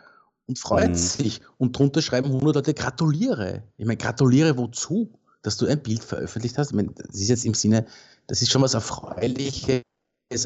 und 0.47 0.59
freut 0.59 0.89
mhm. 0.89 0.95
sich. 0.95 1.41
Und 1.57 1.77
drunter 1.77 2.01
schreiben 2.01 2.27
100 2.27 2.55
Leute, 2.55 2.73
gratuliere. 2.73 3.63
Ich 3.77 3.85
meine, 3.85 3.97
gratuliere 3.97 4.57
wozu? 4.57 5.09
Dass 5.41 5.57
du 5.57 5.65
ein 5.67 5.81
Bild 5.81 6.03
veröffentlicht 6.03 6.57
hast. 6.57 6.69
Ich 6.69 6.75
meine, 6.75 6.91
das 6.95 7.15
ist 7.15 7.27
jetzt 7.27 7.45
im 7.45 7.53
Sinne, 7.53 7.85
das 8.27 8.41
ist 8.41 8.51
schon 8.51 8.61
was 8.61 8.75
Erfreuliches, 8.75 9.83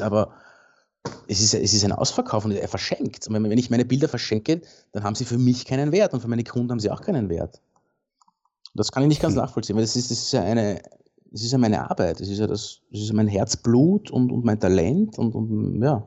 aber 0.00 0.34
es 1.28 1.40
ist, 1.40 1.54
es 1.54 1.72
ist 1.72 1.84
ein 1.84 1.92
Ausverkauf 1.92 2.44
und 2.44 2.52
er 2.52 2.68
verschenkt. 2.68 3.28
Und 3.28 3.34
wenn 3.34 3.58
ich 3.58 3.70
meine 3.70 3.84
Bilder 3.84 4.08
verschenke, 4.08 4.60
dann 4.92 5.04
haben 5.04 5.14
sie 5.14 5.24
für 5.24 5.38
mich 5.38 5.64
keinen 5.64 5.92
Wert 5.92 6.14
und 6.14 6.20
für 6.20 6.28
meine 6.28 6.42
Kunden 6.42 6.70
haben 6.70 6.80
sie 6.80 6.90
auch 6.90 7.00
keinen 7.00 7.28
Wert. 7.28 7.60
Das 8.74 8.92
kann 8.92 9.02
ich 9.02 9.08
nicht 9.08 9.22
ganz 9.22 9.34
hm. 9.34 9.42
nachvollziehen, 9.42 9.76
weil 9.76 9.82
das 9.82 9.96
ist, 9.96 10.10
das 10.10 10.18
ist 10.18 10.32
ja 10.32 10.42
eine, 10.42 10.80
das 11.30 11.42
ist 11.42 11.52
ja 11.52 11.58
meine 11.58 11.90
Arbeit, 11.90 12.20
das 12.20 12.28
ist 12.28 12.38
ja 12.38 12.46
das, 12.46 12.80
das 12.90 13.00
ist 13.00 13.08
ja 13.08 13.14
mein 13.14 13.28
Herzblut 13.28 14.10
und, 14.10 14.30
und 14.32 14.44
mein 14.44 14.58
Talent 14.60 15.18
und, 15.18 15.34
und 15.34 15.82
ja. 15.82 16.04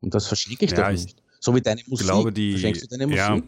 Und 0.00 0.14
das 0.14 0.26
verschenke 0.26 0.64
ich 0.64 0.70
ja, 0.72 0.84
doch 0.84 0.90
nicht. 0.90 1.22
So 1.40 1.54
wie 1.54 1.60
deine 1.60 1.80
Musik. 1.86 2.06
Glaube, 2.06 2.32
die, 2.32 2.52
Verschenkst 2.52 2.84
du 2.84 2.86
deine 2.88 3.06
Musik? 3.06 3.18
Ja. 3.18 3.42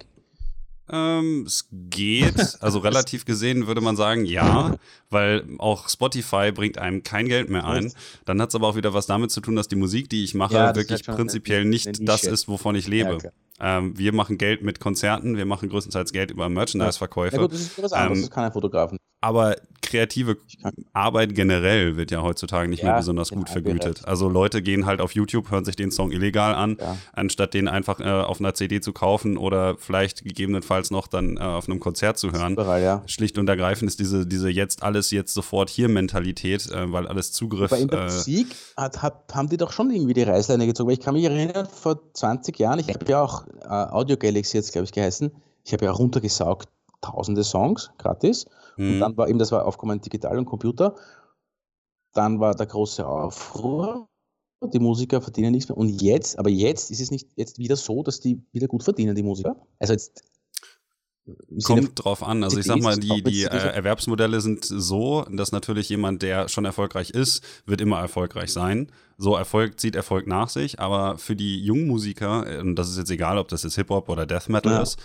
Ähm, 0.92 1.44
es 1.46 1.68
geht, 1.70 2.56
also 2.60 2.78
relativ 2.80 3.24
gesehen 3.24 3.66
würde 3.66 3.80
man 3.80 3.96
sagen, 3.96 4.24
ja, 4.24 4.76
weil 5.08 5.44
auch 5.58 5.88
Spotify 5.88 6.52
bringt 6.52 6.78
einem 6.78 7.02
kein 7.02 7.28
Geld 7.28 7.48
mehr 7.48 7.64
ein. 7.66 7.92
Dann 8.24 8.40
hat 8.40 8.50
es 8.50 8.54
aber 8.54 8.68
auch 8.68 8.76
wieder 8.76 8.94
was 8.94 9.06
damit 9.06 9.30
zu 9.30 9.40
tun, 9.40 9.56
dass 9.56 9.68
die 9.68 9.76
Musik, 9.76 10.08
die 10.08 10.24
ich 10.24 10.34
mache, 10.34 10.54
ja, 10.54 10.74
wirklich 10.74 11.04
prinzipiell 11.04 11.64
nicht 11.64 12.06
das 12.08 12.24
ist, 12.24 12.48
wovon 12.48 12.74
ich 12.74 12.88
lebe. 12.88 13.18
Ja, 13.22 13.30
ähm, 13.60 13.96
wir 13.96 14.12
machen 14.14 14.38
Geld 14.38 14.62
mit 14.62 14.80
Konzerten, 14.80 15.36
wir 15.36 15.44
machen 15.44 15.68
größtenteils 15.68 16.12
Geld 16.12 16.30
über 16.30 16.48
Merchandise-Verkäufe. 16.48 17.36
Ja, 17.36 17.42
gut, 17.42 17.52
das 17.52 17.60
ist 17.60 17.82
was 17.82 17.92
anderes, 17.92 18.18
ähm, 18.18 18.22
das 18.24 18.30
kann 18.30 18.44
ein 18.44 18.52
Fotografen. 18.52 18.98
Aber 19.20 19.56
kreative 19.90 20.36
Arbeit 20.92 21.34
generell 21.34 21.96
wird 21.96 22.10
ja 22.10 22.22
heutzutage 22.22 22.68
nicht 22.68 22.82
ja, 22.82 22.90
mehr 22.90 22.98
besonders 22.98 23.30
gut 23.30 23.50
vergütet. 23.50 24.06
Also 24.06 24.28
Leute 24.28 24.62
gehen 24.62 24.86
halt 24.86 25.00
auf 25.00 25.14
YouTube, 25.14 25.50
hören 25.50 25.64
sich 25.64 25.76
den 25.76 25.90
Song 25.90 26.12
illegal 26.12 26.54
an, 26.54 26.76
ja. 26.80 26.96
anstatt 27.12 27.54
den 27.54 27.68
einfach 27.68 28.00
äh, 28.00 28.04
auf 28.04 28.40
einer 28.40 28.54
CD 28.54 28.80
zu 28.80 28.92
kaufen 28.92 29.36
oder 29.36 29.76
vielleicht 29.78 30.24
gegebenenfalls 30.24 30.90
noch 30.90 31.08
dann 31.08 31.36
äh, 31.36 31.40
auf 31.40 31.68
einem 31.68 31.80
Konzert 31.80 32.18
zu 32.18 32.32
hören. 32.32 32.52
Überall, 32.52 32.82
ja. 32.82 33.02
Schlicht 33.06 33.36
und 33.38 33.48
ergreifend 33.48 33.90
ist 33.90 33.98
diese, 33.98 34.26
diese 34.26 34.48
jetzt 34.48 34.82
alles, 34.82 35.10
jetzt 35.10 35.34
sofort 35.34 35.68
hier 35.68 35.88
Mentalität, 35.88 36.70
äh, 36.70 36.92
weil 36.92 37.06
alles 37.06 37.32
Zugriff. 37.32 37.72
Aber 37.72 37.80
in 37.80 37.88
der 37.88 38.04
Musik 38.04 38.54
hat, 38.76 39.02
hat, 39.02 39.24
haben 39.34 39.48
die 39.48 39.56
doch 39.56 39.72
schon 39.72 39.90
irgendwie 39.90 40.14
die 40.14 40.22
Reißleine 40.22 40.66
gezogen, 40.66 40.88
weil 40.88 40.94
ich 40.94 41.00
kann 41.00 41.14
mich 41.14 41.24
erinnern, 41.24 41.66
vor 41.66 42.00
20 42.14 42.58
Jahren, 42.58 42.78
ich 42.78 42.88
habe 42.88 43.04
ja 43.08 43.22
auch 43.22 43.46
äh, 43.62 43.66
Audio 43.66 44.16
Galaxy 44.16 44.56
jetzt, 44.56 44.72
glaube 44.72 44.84
ich, 44.84 44.92
geheißen, 44.92 45.32
ich 45.64 45.72
habe 45.72 45.84
ja 45.84 45.90
runtergesaugt 45.90 46.68
tausende 47.00 47.44
Songs 47.44 47.90
gratis 47.98 48.46
Mhm. 48.76 48.94
Und 48.94 49.00
dann 49.00 49.16
war 49.16 49.28
eben, 49.28 49.38
das 49.38 49.52
war 49.52 49.66
aufkommen 49.66 50.00
digital 50.00 50.38
und 50.38 50.46
Computer. 50.46 50.94
Dann 52.12 52.40
war 52.40 52.54
der 52.54 52.66
große 52.66 53.06
Aufruhr. 53.06 54.08
Die 54.62 54.78
Musiker 54.78 55.22
verdienen 55.22 55.52
nichts 55.52 55.68
mehr. 55.68 55.78
Und 55.78 56.02
jetzt, 56.02 56.38
aber 56.38 56.50
jetzt 56.50 56.90
ist 56.90 57.00
es 57.00 57.10
nicht 57.10 57.28
jetzt 57.36 57.58
wieder 57.58 57.76
so, 57.76 58.02
dass 58.02 58.20
die 58.20 58.42
wieder 58.52 58.66
gut 58.66 58.82
verdienen, 58.82 59.14
die 59.14 59.22
Musiker. 59.22 59.56
Also 59.78 59.94
jetzt 59.94 60.22
Kommt 61.64 62.02
drauf 62.02 62.22
an. 62.22 62.42
Also 62.42 62.58
ich 62.58 62.66
sag 62.66 62.80
mal, 62.80 62.96
die, 62.96 63.22
die 63.22 63.44
äh, 63.44 63.48
Erwerbsmodelle 63.48 64.40
sind 64.40 64.64
so, 64.64 65.24
dass 65.30 65.52
natürlich 65.52 65.88
jemand, 65.88 66.22
der 66.22 66.48
schon 66.48 66.64
erfolgreich 66.64 67.10
ist, 67.10 67.44
wird 67.66 67.80
immer 67.80 67.98
erfolgreich 67.98 68.52
sein. 68.52 68.90
So 69.20 69.36
Erfolg 69.36 69.78
zieht 69.78 69.96
Erfolg 69.96 70.26
nach 70.26 70.48
sich, 70.48 70.80
aber 70.80 71.18
für 71.18 71.36
die 71.36 71.62
jungen 71.62 71.86
Musiker, 71.86 72.46
äh, 72.50 72.60
und 72.60 72.74
das 72.76 72.88
ist 72.88 72.96
jetzt 72.96 73.10
egal, 73.10 73.36
ob 73.36 73.48
das 73.48 73.62
jetzt 73.62 73.74
Hip-Hop 73.74 74.08
oder 74.08 74.24
Death 74.24 74.48
Metal 74.48 74.72
ja. 74.72 74.80
ist, 74.80 74.98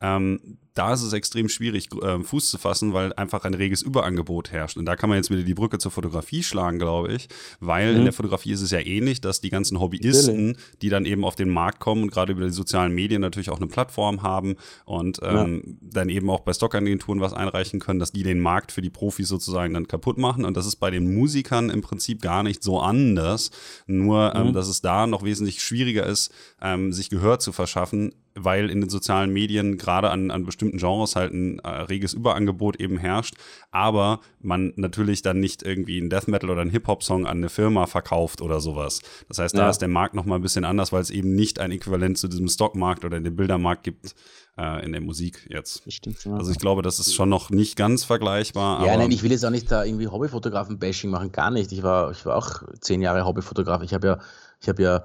ähm, 0.00 0.58
da 0.74 0.94
ist 0.94 1.02
es 1.02 1.12
extrem 1.12 1.48
schwierig, 1.48 1.88
äh, 2.00 2.22
Fuß 2.22 2.48
zu 2.48 2.56
fassen, 2.56 2.94
weil 2.94 3.12
einfach 3.14 3.44
ein 3.44 3.54
reges 3.54 3.82
Überangebot 3.82 4.50
herrscht. 4.50 4.76
Und 4.76 4.86
da 4.86 4.96
kann 4.96 5.10
man 5.10 5.18
jetzt 5.18 5.30
wieder 5.30 5.42
die 5.42 5.54
Brücke 5.54 5.78
zur 5.78 5.90
Fotografie 5.90 6.42
schlagen, 6.42 6.78
glaube 6.78 7.12
ich, 7.12 7.28
weil 7.58 7.92
mhm. 7.92 7.98
in 7.98 8.04
der 8.04 8.12
Fotografie 8.12 8.52
ist 8.52 8.62
es 8.62 8.70
ja 8.70 8.78
ähnlich, 8.78 9.20
dass 9.20 9.40
die 9.40 9.50
ganzen 9.50 9.78
Hobbyisten, 9.78 10.56
die 10.80 10.88
dann 10.88 11.04
eben 11.04 11.24
auf 11.24 11.34
den 11.34 11.50
Markt 11.50 11.80
kommen 11.80 12.04
und 12.04 12.10
gerade 12.10 12.32
über 12.32 12.44
die 12.44 12.52
sozialen 12.52 12.94
Medien 12.94 13.20
natürlich 13.20 13.50
auch 13.50 13.58
eine 13.58 13.66
Plattform 13.66 14.22
haben 14.22 14.56
und 14.84 15.20
ähm, 15.22 15.62
ja. 15.66 15.72
dann 15.92 16.08
eben 16.08 16.30
auch 16.30 16.40
bei 16.40 16.54
Stockagenturen 16.54 17.20
was 17.20 17.34
einreichen 17.34 17.80
können, 17.80 17.98
dass 17.98 18.12
die 18.12 18.22
den 18.22 18.40
Markt 18.40 18.72
für 18.72 18.80
die 18.80 18.90
Profis 18.90 19.28
sozusagen 19.28 19.74
dann 19.74 19.86
kaputt 19.86 20.18
machen. 20.18 20.44
Und 20.44 20.56
das 20.56 20.66
ist 20.66 20.76
bei 20.76 20.90
den 20.90 21.14
Musikern 21.14 21.68
im 21.68 21.82
Prinzip 21.82 22.22
gar 22.22 22.42
nicht 22.42 22.62
so 22.62 22.80
anders, 22.80 23.50
nur 23.86 24.34
ähm, 24.34 24.48
mhm. 24.48 24.52
dass 24.52 24.68
es 24.68 24.80
da 24.80 25.06
noch 25.06 25.24
wesentlich 25.24 25.62
schwieriger 25.62 26.06
ist, 26.06 26.32
ähm, 26.60 26.92
sich 26.92 27.10
Gehör 27.10 27.38
zu 27.38 27.52
verschaffen, 27.52 28.14
weil 28.34 28.70
in 28.70 28.80
den 28.80 28.90
sozialen 28.90 29.32
Medien 29.32 29.76
gerade 29.76 30.10
an, 30.10 30.30
an 30.30 30.44
bestimmten 30.44 30.78
Genres 30.78 31.16
halt 31.16 31.32
ein 31.32 31.58
äh, 31.60 31.68
reges 31.68 32.12
Überangebot 32.12 32.76
eben 32.76 32.98
herrscht, 32.98 33.34
aber 33.70 34.20
man 34.40 34.72
natürlich 34.76 35.22
dann 35.22 35.40
nicht 35.40 35.62
irgendwie 35.62 35.98
einen 35.98 36.10
Death 36.10 36.28
Metal 36.28 36.50
oder 36.50 36.60
einen 36.60 36.70
Hip-Hop-Song 36.70 37.26
an 37.26 37.38
eine 37.38 37.48
Firma 37.48 37.86
verkauft 37.86 38.40
oder 38.40 38.60
sowas. 38.60 39.00
Das 39.28 39.38
heißt, 39.38 39.56
da 39.56 39.62
ja. 39.62 39.70
ist 39.70 39.78
der 39.78 39.88
Markt 39.88 40.14
nochmal 40.14 40.38
ein 40.38 40.42
bisschen 40.42 40.64
anders, 40.64 40.92
weil 40.92 41.02
es 41.02 41.10
eben 41.10 41.34
nicht 41.34 41.58
ein 41.58 41.72
Äquivalent 41.72 42.18
zu 42.18 42.28
diesem 42.28 42.48
Stockmarkt 42.48 43.04
oder 43.04 43.20
dem 43.20 43.36
Bildermarkt 43.36 43.82
gibt 43.82 44.14
äh, 44.56 44.84
in 44.84 44.92
der 44.92 45.00
Musik 45.00 45.46
jetzt. 45.48 45.90
Stimmt, 45.92 46.24
ja. 46.24 46.34
Also 46.34 46.50
ich 46.52 46.58
glaube, 46.58 46.82
das 46.82 46.98
ist 46.98 47.14
schon 47.14 47.28
noch 47.28 47.50
nicht 47.50 47.76
ganz 47.76 48.04
vergleichbar. 48.04 48.86
Ja, 48.86 48.96
nein, 48.96 49.10
ich 49.10 49.22
will 49.22 49.32
jetzt 49.32 49.44
auch 49.44 49.50
nicht 49.50 49.70
da 49.70 49.84
irgendwie 49.84 50.08
Hobbyfotografen-Bashing 50.08 51.10
machen, 51.10 51.32
gar 51.32 51.50
nicht. 51.50 51.72
Ich 51.72 51.82
war, 51.82 52.10
ich 52.10 52.24
war 52.26 52.36
auch 52.36 52.62
zehn 52.80 53.02
Jahre 53.02 53.24
Hobbyfotograf. 53.24 53.82
Ich 53.82 53.94
habe 53.94 54.06
ja, 54.06 54.18
ich 54.60 54.68
habe 54.68 54.82
ja 54.82 55.04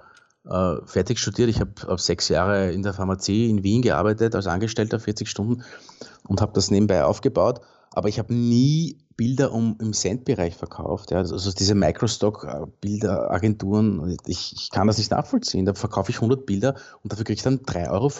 äh, 0.49 0.75
fertig 0.85 1.19
studiert. 1.19 1.49
Ich 1.49 1.59
habe 1.59 1.97
sechs 1.97 2.29
Jahre 2.29 2.71
in 2.71 2.83
der 2.83 2.93
Pharmazie 2.93 3.49
in 3.49 3.63
Wien 3.63 3.81
gearbeitet 3.81 4.35
als 4.35 4.47
Angestellter, 4.47 4.99
40 4.99 5.29
Stunden 5.29 5.63
und 6.27 6.41
habe 6.41 6.53
das 6.53 6.71
nebenbei 6.71 7.03
aufgebaut. 7.03 7.59
Aber 7.91 8.07
ich 8.09 8.17
habe 8.19 8.33
nie 8.33 8.97
Bilder 9.15 9.53
um 9.53 9.77
im 9.79 9.93
Cent-Bereich 9.93 10.55
verkauft. 10.55 11.11
Ja. 11.11 11.19
Also 11.19 11.51
diese 11.51 11.75
Microstock-Bilderagenturen, 11.75 14.17
ich, 14.27 14.51
ich 14.53 14.69
kann 14.69 14.87
das 14.87 14.97
nicht 14.97 15.11
nachvollziehen. 15.11 15.65
Da 15.65 15.73
verkaufe 15.73 16.11
ich 16.11 16.17
100 16.17 16.45
Bilder 16.45 16.75
und 17.01 17.13
dafür 17.13 17.23
kriege 17.23 17.37
ich 17.37 17.43
dann 17.43 17.59
3,50 17.59 17.91
Euro. 17.91 18.11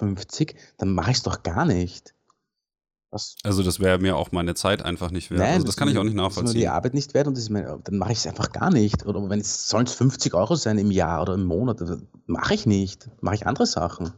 Dann 0.77 0.93
mache 0.93 1.11
ich 1.11 1.17
es 1.17 1.23
doch 1.23 1.43
gar 1.43 1.65
nicht. 1.65 2.14
Was? 3.11 3.35
Also 3.43 3.63
das 3.63 3.79
wäre 3.79 3.99
mir 3.99 4.15
auch 4.17 4.31
meine 4.31 4.55
Zeit 4.55 4.81
einfach 4.83 5.11
nicht 5.11 5.31
wert. 5.31 5.39
Nein, 5.39 5.53
also 5.53 5.65
das, 5.65 5.75
das 5.75 5.77
kann 5.77 5.87
ich 5.87 5.97
auch 5.97 6.03
nicht 6.03 6.15
nachvollziehen. 6.15 6.43
Das 6.45 6.51
ist 6.51 6.55
nur 6.55 6.61
die 6.61 6.67
Arbeit 6.67 6.93
nicht 6.93 7.13
wert 7.13 7.27
und 7.27 7.49
mir, 7.49 7.79
dann 7.83 7.97
mache 7.97 8.11
ich 8.11 8.19
es 8.19 8.27
einfach 8.27 8.51
gar 8.51 8.71
nicht. 8.71 9.05
Oder 9.05 9.29
wenn 9.29 9.39
es 9.39 9.69
sollen 9.69 9.85
es 9.85 9.93
50 9.93 10.33
Euro 10.33 10.55
sein 10.55 10.77
im 10.77 10.91
Jahr 10.91 11.21
oder 11.21 11.35
im 11.35 11.45
Monat, 11.45 11.81
mache 12.25 12.53
ich 12.53 12.65
nicht. 12.65 13.09
Mache 13.21 13.35
ich 13.35 13.47
andere 13.47 13.65
Sachen. 13.65 14.11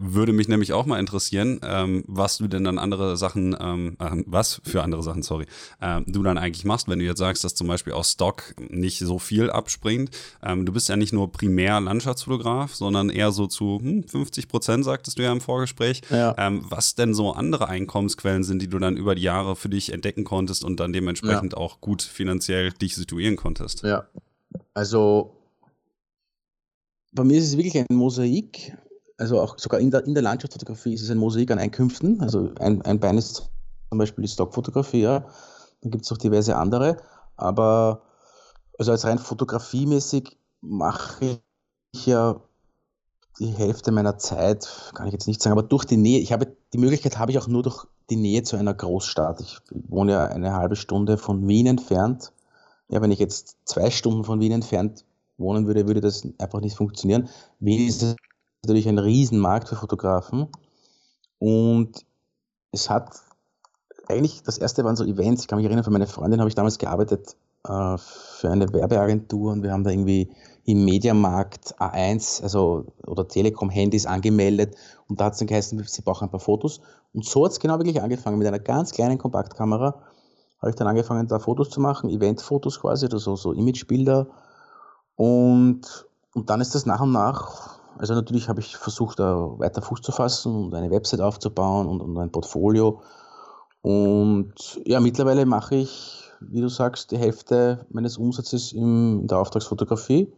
Würde 0.00 0.32
mich 0.32 0.46
nämlich 0.46 0.72
auch 0.72 0.86
mal 0.86 1.00
interessieren, 1.00 1.58
ähm, 1.64 2.04
was 2.06 2.38
du 2.38 2.46
denn 2.46 2.62
dann 2.62 2.78
andere 2.78 3.16
Sachen, 3.16 3.56
ähm, 3.58 3.96
äh, 3.98 4.22
was 4.26 4.60
für 4.64 4.84
andere 4.84 5.02
Sachen, 5.02 5.22
sorry, 5.22 5.46
ähm, 5.82 6.04
du 6.06 6.22
dann 6.22 6.38
eigentlich 6.38 6.64
machst, 6.64 6.88
wenn 6.88 7.00
du 7.00 7.04
jetzt 7.04 7.18
sagst, 7.18 7.42
dass 7.42 7.56
zum 7.56 7.66
Beispiel 7.66 7.92
aus 7.94 8.12
Stock 8.12 8.54
nicht 8.70 9.00
so 9.00 9.18
viel 9.18 9.50
abspringt. 9.50 10.10
Ähm, 10.40 10.66
du 10.66 10.72
bist 10.72 10.88
ja 10.88 10.94
nicht 10.94 11.12
nur 11.12 11.32
primär 11.32 11.80
Landschaftsfotograf, 11.80 12.76
sondern 12.76 13.10
eher 13.10 13.32
so 13.32 13.48
zu 13.48 13.80
hm, 13.82 14.04
50 14.04 14.46
Prozent, 14.46 14.84
sagtest 14.84 15.18
du 15.18 15.24
ja 15.24 15.32
im 15.32 15.40
Vorgespräch. 15.40 16.02
Ja. 16.10 16.32
Ähm, 16.38 16.64
was 16.68 16.94
denn 16.94 17.12
so 17.12 17.32
andere 17.32 17.68
Einkommensquellen 17.68 18.44
sind, 18.44 18.62
die 18.62 18.68
du 18.68 18.78
dann 18.78 18.96
über 18.96 19.16
die 19.16 19.22
Jahre 19.22 19.56
für 19.56 19.68
dich 19.68 19.92
entdecken 19.92 20.22
konntest 20.22 20.62
und 20.64 20.78
dann 20.78 20.92
dementsprechend 20.92 21.54
ja. 21.54 21.58
auch 21.58 21.80
gut 21.80 22.02
finanziell 22.02 22.70
dich 22.70 22.94
situieren 22.94 23.34
konntest? 23.34 23.82
Ja, 23.82 24.06
also 24.74 25.34
bei 27.12 27.24
mir 27.24 27.38
ist 27.38 27.46
es 27.46 27.56
wirklich 27.56 27.76
ein 27.76 27.96
Mosaik 27.96 28.76
also 29.18 29.40
auch 29.40 29.58
sogar 29.58 29.80
in 29.80 29.90
der, 29.90 30.06
in 30.06 30.14
der 30.14 30.22
Landschaftsfotografie 30.22 30.94
ist 30.94 31.02
es 31.02 31.10
ein 31.10 31.18
Mosaik 31.18 31.50
an 31.50 31.58
Einkünften. 31.58 32.20
Also 32.20 32.50
ein, 32.60 32.82
ein 32.82 33.00
Bein 33.00 33.18
ist 33.18 33.50
zum 33.90 33.98
Beispiel 33.98 34.22
die 34.22 34.30
Stockfotografie, 34.30 35.02
ja. 35.02 35.24
Dann 35.82 35.90
gibt 35.90 36.04
es 36.04 36.12
auch 36.12 36.18
diverse 36.18 36.56
andere. 36.56 36.96
Aber 37.36 38.02
also 38.78 38.92
als 38.92 39.04
rein 39.04 39.18
fotografiemäßig 39.18 40.36
mache 40.60 41.40
ich 41.92 42.06
ja 42.06 42.40
die 43.38 43.46
Hälfte 43.46 43.92
meiner 43.92 44.18
Zeit, 44.18 44.68
kann 44.94 45.06
ich 45.06 45.12
jetzt 45.12 45.28
nicht 45.28 45.42
sagen, 45.42 45.56
aber 45.56 45.66
durch 45.66 45.84
die 45.84 45.96
Nähe, 45.96 46.20
ich 46.20 46.32
habe 46.32 46.56
die 46.72 46.78
Möglichkeit 46.78 47.18
habe 47.18 47.30
ich 47.30 47.38
auch 47.38 47.46
nur 47.46 47.62
durch 47.62 47.86
die 48.10 48.16
Nähe 48.16 48.42
zu 48.42 48.56
einer 48.56 48.74
Großstadt. 48.74 49.40
Ich 49.40 49.58
wohne 49.70 50.12
ja 50.12 50.26
eine 50.26 50.54
halbe 50.54 50.76
Stunde 50.76 51.18
von 51.18 51.46
Wien 51.46 51.66
entfernt. 51.66 52.32
Ja, 52.88 53.00
wenn 53.02 53.10
ich 53.10 53.18
jetzt 53.18 53.56
zwei 53.64 53.90
Stunden 53.90 54.24
von 54.24 54.40
Wien 54.40 54.52
entfernt 54.52 55.04
wohnen 55.36 55.66
würde, 55.66 55.86
würde 55.86 56.00
das 56.00 56.26
einfach 56.38 56.60
nicht 56.60 56.76
funktionieren. 56.76 57.28
Wien 57.60 57.86
ist 57.86 58.16
natürlich 58.62 58.88
ein 58.88 58.98
Riesenmarkt 58.98 59.68
für 59.68 59.76
Fotografen. 59.76 60.48
Und 61.38 62.04
es 62.72 62.90
hat 62.90 63.22
eigentlich, 64.08 64.42
das 64.42 64.58
erste 64.58 64.84
waren 64.84 64.96
so 64.96 65.04
Events, 65.04 65.42
ich 65.42 65.48
kann 65.48 65.58
mich 65.58 65.66
erinnern, 65.66 65.84
für 65.84 65.90
meine 65.90 66.06
Freundin 66.06 66.40
habe 66.40 66.48
ich 66.48 66.54
damals 66.54 66.78
gearbeitet 66.78 67.36
äh, 67.64 67.96
für 67.98 68.50
eine 68.50 68.72
Werbeagentur 68.72 69.52
und 69.52 69.62
wir 69.62 69.72
haben 69.72 69.84
da 69.84 69.90
irgendwie 69.90 70.30
im 70.64 70.84
Mediamarkt 70.84 71.74
A1, 71.80 72.42
also 72.42 72.86
oder 73.06 73.26
Telekom-Handys 73.26 74.06
angemeldet 74.06 74.76
und 75.08 75.20
da 75.20 75.26
hat 75.26 75.34
es 75.34 75.38
dann 75.38 75.48
geheißen, 75.48 75.82
sie 75.86 76.02
brauchen 76.02 76.24
ein 76.24 76.30
paar 76.30 76.40
Fotos. 76.40 76.80
Und 77.14 77.24
so 77.24 77.44
hat 77.44 77.52
es 77.52 77.60
genau 77.60 77.78
wirklich 77.78 78.02
angefangen. 78.02 78.38
Mit 78.38 78.46
einer 78.46 78.58
ganz 78.58 78.92
kleinen 78.92 79.16
Kompaktkamera 79.16 80.02
habe 80.60 80.70
ich 80.70 80.76
dann 80.76 80.88
angefangen, 80.88 81.26
da 81.26 81.38
Fotos 81.38 81.70
zu 81.70 81.80
machen, 81.80 82.10
Eventfotos 82.10 82.80
quasi, 82.80 83.06
oder 83.06 83.18
so, 83.18 83.36
so 83.36 83.52
Imagebilder. 83.52 84.26
Und, 85.16 86.06
und 86.34 86.50
dann 86.50 86.60
ist 86.60 86.74
das 86.74 86.84
nach 86.84 87.00
und 87.00 87.12
nach 87.12 87.77
also 87.98 88.14
natürlich 88.14 88.48
habe 88.48 88.60
ich 88.60 88.76
versucht, 88.76 89.18
da 89.18 89.58
weiter 89.58 89.82
Fuß 89.82 90.02
zu 90.02 90.12
fassen 90.12 90.54
und 90.54 90.74
eine 90.74 90.90
Website 90.90 91.20
aufzubauen 91.20 91.86
und, 91.86 92.00
und 92.00 92.16
ein 92.18 92.32
Portfolio. 92.32 93.02
Und 93.82 94.52
ja, 94.84 95.00
mittlerweile 95.00 95.46
mache 95.46 95.76
ich, 95.76 96.22
wie 96.40 96.60
du 96.60 96.68
sagst, 96.68 97.10
die 97.10 97.18
Hälfte 97.18 97.86
meines 97.90 98.16
Umsatzes 98.16 98.72
in 98.72 99.26
der 99.26 99.38
Auftragsfotografie. 99.38 100.32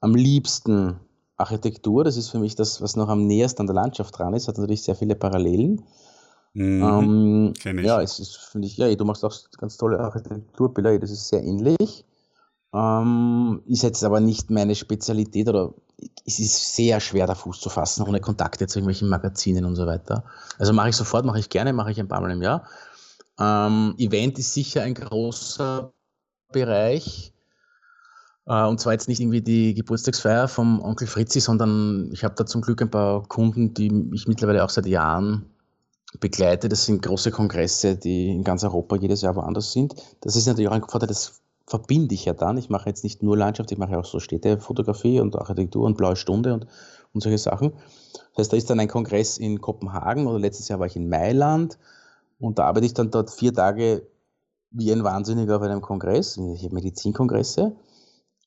Am 0.00 0.14
liebsten 0.14 1.00
Architektur, 1.36 2.04
das 2.04 2.16
ist 2.16 2.30
für 2.30 2.38
mich 2.38 2.54
das, 2.54 2.80
was 2.80 2.96
noch 2.96 3.08
am 3.08 3.26
nähersten 3.26 3.62
an 3.62 3.66
der 3.66 3.74
Landschaft 3.74 4.18
dran 4.18 4.34
ist, 4.34 4.48
hat 4.48 4.58
natürlich 4.58 4.82
sehr 4.82 4.96
viele 4.96 5.14
Parallelen. 5.14 5.82
Mhm, 6.54 7.52
ähm, 7.64 7.78
ja, 7.84 8.00
es 8.00 8.18
ist, 8.18 8.36
finde 8.36 8.66
ich, 8.66 8.78
ja, 8.78 8.94
du 8.94 9.04
machst 9.04 9.24
auch 9.24 9.34
ganz 9.58 9.76
tolle 9.76 10.00
Architekturbilder, 10.00 10.98
das 10.98 11.10
ist 11.10 11.28
sehr 11.28 11.42
ähnlich. 11.42 12.04
Ähm, 12.72 13.62
ist 13.66 13.82
jetzt 13.82 14.02
aber 14.04 14.20
nicht 14.20 14.50
meine 14.50 14.74
Spezialität 14.74 15.48
oder 15.48 15.74
es 16.26 16.38
ist 16.38 16.74
sehr 16.74 17.00
schwer, 17.00 17.26
da 17.26 17.34
Fuß 17.34 17.60
zu 17.60 17.70
fassen, 17.70 18.02
ohne 18.02 18.20
Kontakte 18.20 18.66
zu 18.66 18.78
irgendwelchen 18.78 19.08
Magazinen 19.08 19.64
und 19.64 19.76
so 19.76 19.86
weiter. 19.86 20.24
Also 20.58 20.72
mache 20.72 20.90
ich 20.90 20.96
sofort, 20.96 21.24
mache 21.24 21.38
ich 21.38 21.48
gerne, 21.48 21.72
mache 21.72 21.90
ich 21.90 22.00
ein 22.00 22.08
paar 22.08 22.20
Mal 22.20 22.32
im 22.32 22.42
Jahr. 22.42 22.66
Ähm, 23.38 23.94
Event 23.98 24.38
ist 24.38 24.52
sicher 24.52 24.82
ein 24.82 24.94
großer 24.94 25.92
Bereich. 26.52 27.32
Äh, 28.46 28.64
und 28.64 28.80
zwar 28.80 28.92
jetzt 28.92 29.08
nicht 29.08 29.20
irgendwie 29.20 29.42
die 29.42 29.74
Geburtstagsfeier 29.74 30.48
vom 30.48 30.80
Onkel 30.82 31.06
Fritzi, 31.06 31.40
sondern 31.40 32.10
ich 32.12 32.24
habe 32.24 32.34
da 32.34 32.46
zum 32.46 32.60
Glück 32.60 32.82
ein 32.82 32.90
paar 32.90 33.22
Kunden, 33.28 33.74
die 33.74 34.10
ich 34.12 34.26
mittlerweile 34.26 34.64
auch 34.64 34.70
seit 34.70 34.86
Jahren 34.86 35.46
begleite. 36.20 36.68
Das 36.68 36.86
sind 36.86 37.02
große 37.02 37.30
Kongresse, 37.30 37.96
die 37.96 38.28
in 38.30 38.44
ganz 38.44 38.64
Europa 38.64 38.96
jedes 38.96 39.22
Jahr 39.22 39.36
woanders 39.36 39.72
sind. 39.72 39.94
Das 40.20 40.36
ist 40.36 40.46
natürlich 40.46 40.68
auch 40.68 40.74
ein 40.74 40.84
Vorteil 40.84 41.08
des 41.08 41.40
verbinde 41.66 42.14
ich 42.14 42.24
ja 42.24 42.32
dann. 42.32 42.56
Ich 42.58 42.70
mache 42.70 42.88
jetzt 42.88 43.04
nicht 43.04 43.22
nur 43.22 43.36
Landschaft, 43.36 43.72
ich 43.72 43.78
mache 43.78 43.98
auch 43.98 44.04
so 44.04 44.20
Städtefotografie 44.20 45.20
und 45.20 45.36
Architektur 45.36 45.84
und 45.84 45.96
Blaue 45.96 46.16
Stunde 46.16 46.54
und, 46.54 46.66
und 47.12 47.22
solche 47.22 47.38
Sachen. 47.38 47.72
Das 48.34 48.44
heißt, 48.44 48.52
da 48.52 48.56
ist 48.56 48.70
dann 48.70 48.80
ein 48.80 48.88
Kongress 48.88 49.38
in 49.38 49.60
Kopenhagen 49.60 50.26
oder 50.26 50.38
letztes 50.38 50.68
Jahr 50.68 50.78
war 50.78 50.86
ich 50.86 50.96
in 50.96 51.08
Mailand 51.08 51.78
und 52.38 52.58
da 52.58 52.66
arbeite 52.66 52.86
ich 52.86 52.94
dann 52.94 53.10
dort 53.10 53.30
vier 53.30 53.52
Tage 53.52 54.06
wie 54.70 54.92
ein 54.92 55.04
Wahnsinniger 55.04 55.56
auf 55.56 55.62
einem 55.62 55.80
Kongress, 55.80 56.36
ich 56.36 56.64
habe 56.64 56.74
Medizinkongresse, 56.74 57.74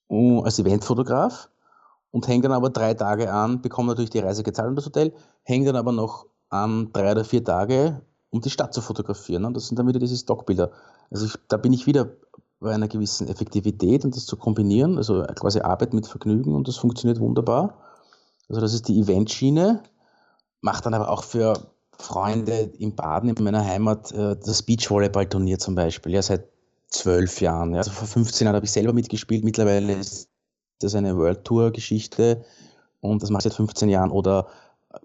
als 0.10 0.60
Eventfotograf 0.60 1.50
und 2.12 2.28
hänge 2.28 2.44
dann 2.44 2.52
aber 2.52 2.70
drei 2.70 2.94
Tage 2.94 3.32
an, 3.32 3.62
bekomme 3.62 3.90
natürlich 3.90 4.10
die 4.10 4.20
Reise 4.20 4.44
gezahlt 4.44 4.70
und 4.70 4.76
das 4.76 4.86
Hotel, 4.86 5.14
hänge 5.44 5.66
dann 5.66 5.76
aber 5.76 5.92
noch 5.92 6.26
an 6.50 6.92
drei 6.94 7.12
oder 7.12 7.24
vier 7.24 7.44
Tage, 7.44 8.02
um 8.32 8.42
die 8.42 8.50
Stadt 8.50 8.74
zu 8.74 8.82
fotografieren. 8.82 9.46
Und 9.46 9.56
das 9.56 9.68
sind 9.68 9.78
dann 9.78 9.88
wieder 9.88 10.00
diese 10.00 10.18
Stockbilder. 10.18 10.72
Also 11.12 11.26
ich, 11.26 11.34
da 11.48 11.58
bin 11.58 11.74
ich 11.74 11.86
wieder 11.86 12.10
bei 12.60 12.74
einer 12.74 12.88
gewissen 12.88 13.28
Effektivität 13.28 14.04
und 14.04 14.16
das 14.16 14.26
zu 14.26 14.36
kombinieren, 14.36 14.98
also 14.98 15.24
quasi 15.36 15.62
Arbeit 15.62 15.94
mit 15.94 16.08
Vergnügen 16.08 16.56
und 16.56 16.68
das 16.68 16.78
funktioniert 16.78 17.20
wunderbar. 17.20 17.78
Also 18.50 18.62
das 18.62 18.74
ist 18.74 18.88
die 18.88 19.00
Eventschiene, 19.00 19.84
macht 20.62 20.86
dann 20.86 20.94
aber 20.94 21.10
auch 21.10 21.24
für 21.24 21.54
Freunde 21.98 22.72
im 22.78 22.96
Baden 22.96 23.30
in 23.30 23.44
meiner 23.44 23.64
Heimat 23.64 24.12
äh, 24.12 24.36
das 24.38 24.64
Beachvolleyball-Turnier 24.64 25.60
zum 25.60 25.76
Beispiel, 25.76 26.14
ja, 26.14 26.22
seit 26.22 26.48
zwölf 26.90 27.40
Jahren. 27.42 27.72
Ja. 27.72 27.80
Also 27.80 27.92
vor 27.92 28.08
15 28.08 28.46
Jahren 28.46 28.56
habe 28.56 28.66
ich 28.66 28.72
selber 28.72 28.94
mitgespielt, 28.94 29.44
mittlerweile 29.44 29.94
ist 29.94 30.30
das 30.80 30.96
eine 30.96 31.16
World 31.18 31.44
Tour-Geschichte 31.46 32.44
und 33.02 33.22
das 33.22 33.30
mache 33.30 33.42
ich 33.42 33.44
seit 33.44 33.54
15 33.54 33.90
Jahren. 33.90 34.12
Oder 34.12 34.48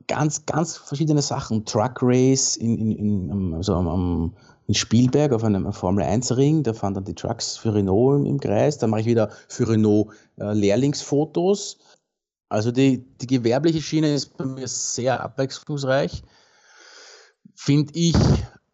ganz, 0.07 0.47
ganz 0.47 0.77
verschiedene 0.77 1.23
Sachen. 1.23 1.65
Truck 1.65 1.99
Race 2.03 2.57
in, 2.57 2.79
in, 2.79 3.29
in, 3.31 3.55
also 3.55 3.75
am, 3.75 3.89
am 3.89 4.37
in 4.67 4.75
Spielberg 4.75 5.33
auf 5.33 5.45
einem 5.45 5.73
Formel-1-Ring. 5.73 6.63
Da 6.63 6.73
fahren 6.73 6.95
dann 6.95 7.05
die 7.05 7.15
Trucks 7.15 7.57
für 7.57 7.75
Renault 7.75 8.21
im, 8.21 8.27
im 8.27 8.41
Kreis. 8.41 8.79
Dann 8.79 8.91
mache 8.91 9.03
ich 9.03 9.07
wieder 9.07 9.31
für 9.49 9.69
Renault 9.69 10.09
äh, 10.39 10.53
Lehrlingsfotos. 10.53 11.79
Also 12.49 12.71
die, 12.71 13.05
die 13.21 13.27
gewerbliche 13.27 13.83
Schiene 13.83 14.15
ist 14.15 14.37
bei 14.37 14.45
mir 14.45 14.69
sehr 14.69 15.21
abwechslungsreich. 15.23 16.23
Finde 17.55 17.93
ich 17.95 18.17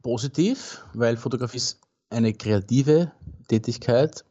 positiv, 0.03 0.85
weil 0.95 1.17
Fotografie 1.17 1.59
ist 1.59 1.81
eine 2.11 2.33
kreative 2.33 3.13
Tätigkeit 3.49 4.25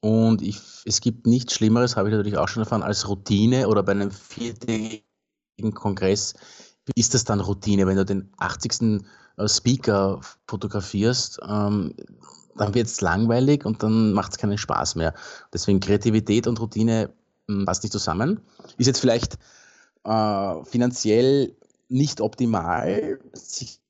und 0.00 0.42
ich, 0.42 0.58
es 0.84 1.00
gibt 1.00 1.26
nichts 1.26 1.54
Schlimmeres, 1.54 1.96
habe 1.96 2.08
ich 2.08 2.14
natürlich 2.14 2.36
auch 2.36 2.48
schon 2.48 2.64
erfahren, 2.64 2.82
als 2.82 3.08
Routine 3.08 3.68
oder 3.68 3.84
bei 3.84 3.92
einem 3.92 4.10
viertägigen 4.10 5.04
Kongress 5.74 6.34
ist 6.96 7.14
das 7.14 7.24
dann 7.24 7.38
Routine, 7.38 7.86
wenn 7.86 7.96
du 7.96 8.04
den 8.04 8.32
80. 8.38 9.04
Speaker 9.46 10.20
fotografierst, 10.46 11.40
ähm, 11.48 11.94
dann 12.56 12.74
wird 12.74 12.86
es 12.86 13.00
langweilig 13.00 13.64
und 13.64 13.82
dann 13.82 14.12
macht 14.12 14.32
es 14.32 14.38
keinen 14.38 14.58
Spaß 14.58 14.96
mehr. 14.96 15.14
Deswegen 15.52 15.80
Kreativität 15.80 16.46
und 16.46 16.60
Routine 16.60 17.10
hm, 17.48 17.64
passt 17.64 17.82
nicht 17.82 17.92
zusammen. 17.92 18.40
Ist 18.76 18.86
jetzt 18.86 19.00
vielleicht 19.00 19.38
äh, 20.04 20.64
finanziell 20.64 21.56
nicht 21.88 22.20
optimal, 22.20 23.18
sich 23.32 23.80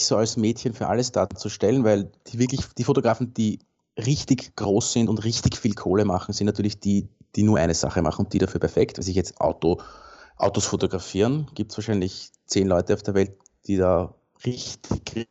so 0.00 0.16
als 0.16 0.36
Mädchen 0.36 0.74
für 0.74 0.86
alles 0.86 1.12
darzustellen, 1.12 1.84
weil 1.84 2.10
die 2.28 2.38
wirklich, 2.38 2.60
die 2.76 2.84
Fotografen, 2.84 3.34
die 3.34 3.58
richtig 3.96 4.54
groß 4.54 4.92
sind 4.92 5.08
und 5.08 5.24
richtig 5.24 5.56
viel 5.56 5.74
Kohle 5.74 6.04
machen, 6.04 6.32
sind 6.32 6.46
natürlich 6.46 6.78
die, 6.78 7.08
die 7.34 7.42
nur 7.42 7.58
eine 7.58 7.74
Sache 7.74 8.00
machen 8.00 8.24
und 8.24 8.32
die 8.32 8.38
dafür 8.38 8.60
perfekt. 8.60 8.98
Also 8.98 9.10
ich 9.10 9.16
jetzt 9.16 9.40
Auto, 9.40 9.80
Autos 10.36 10.66
fotografieren, 10.66 11.48
gibt 11.54 11.72
es 11.72 11.78
wahrscheinlich 11.78 12.30
zehn 12.46 12.68
Leute 12.68 12.94
auf 12.94 13.02
der 13.02 13.14
Welt, 13.14 13.32
die 13.66 13.76
da 13.76 14.14
richtig, 14.44 15.28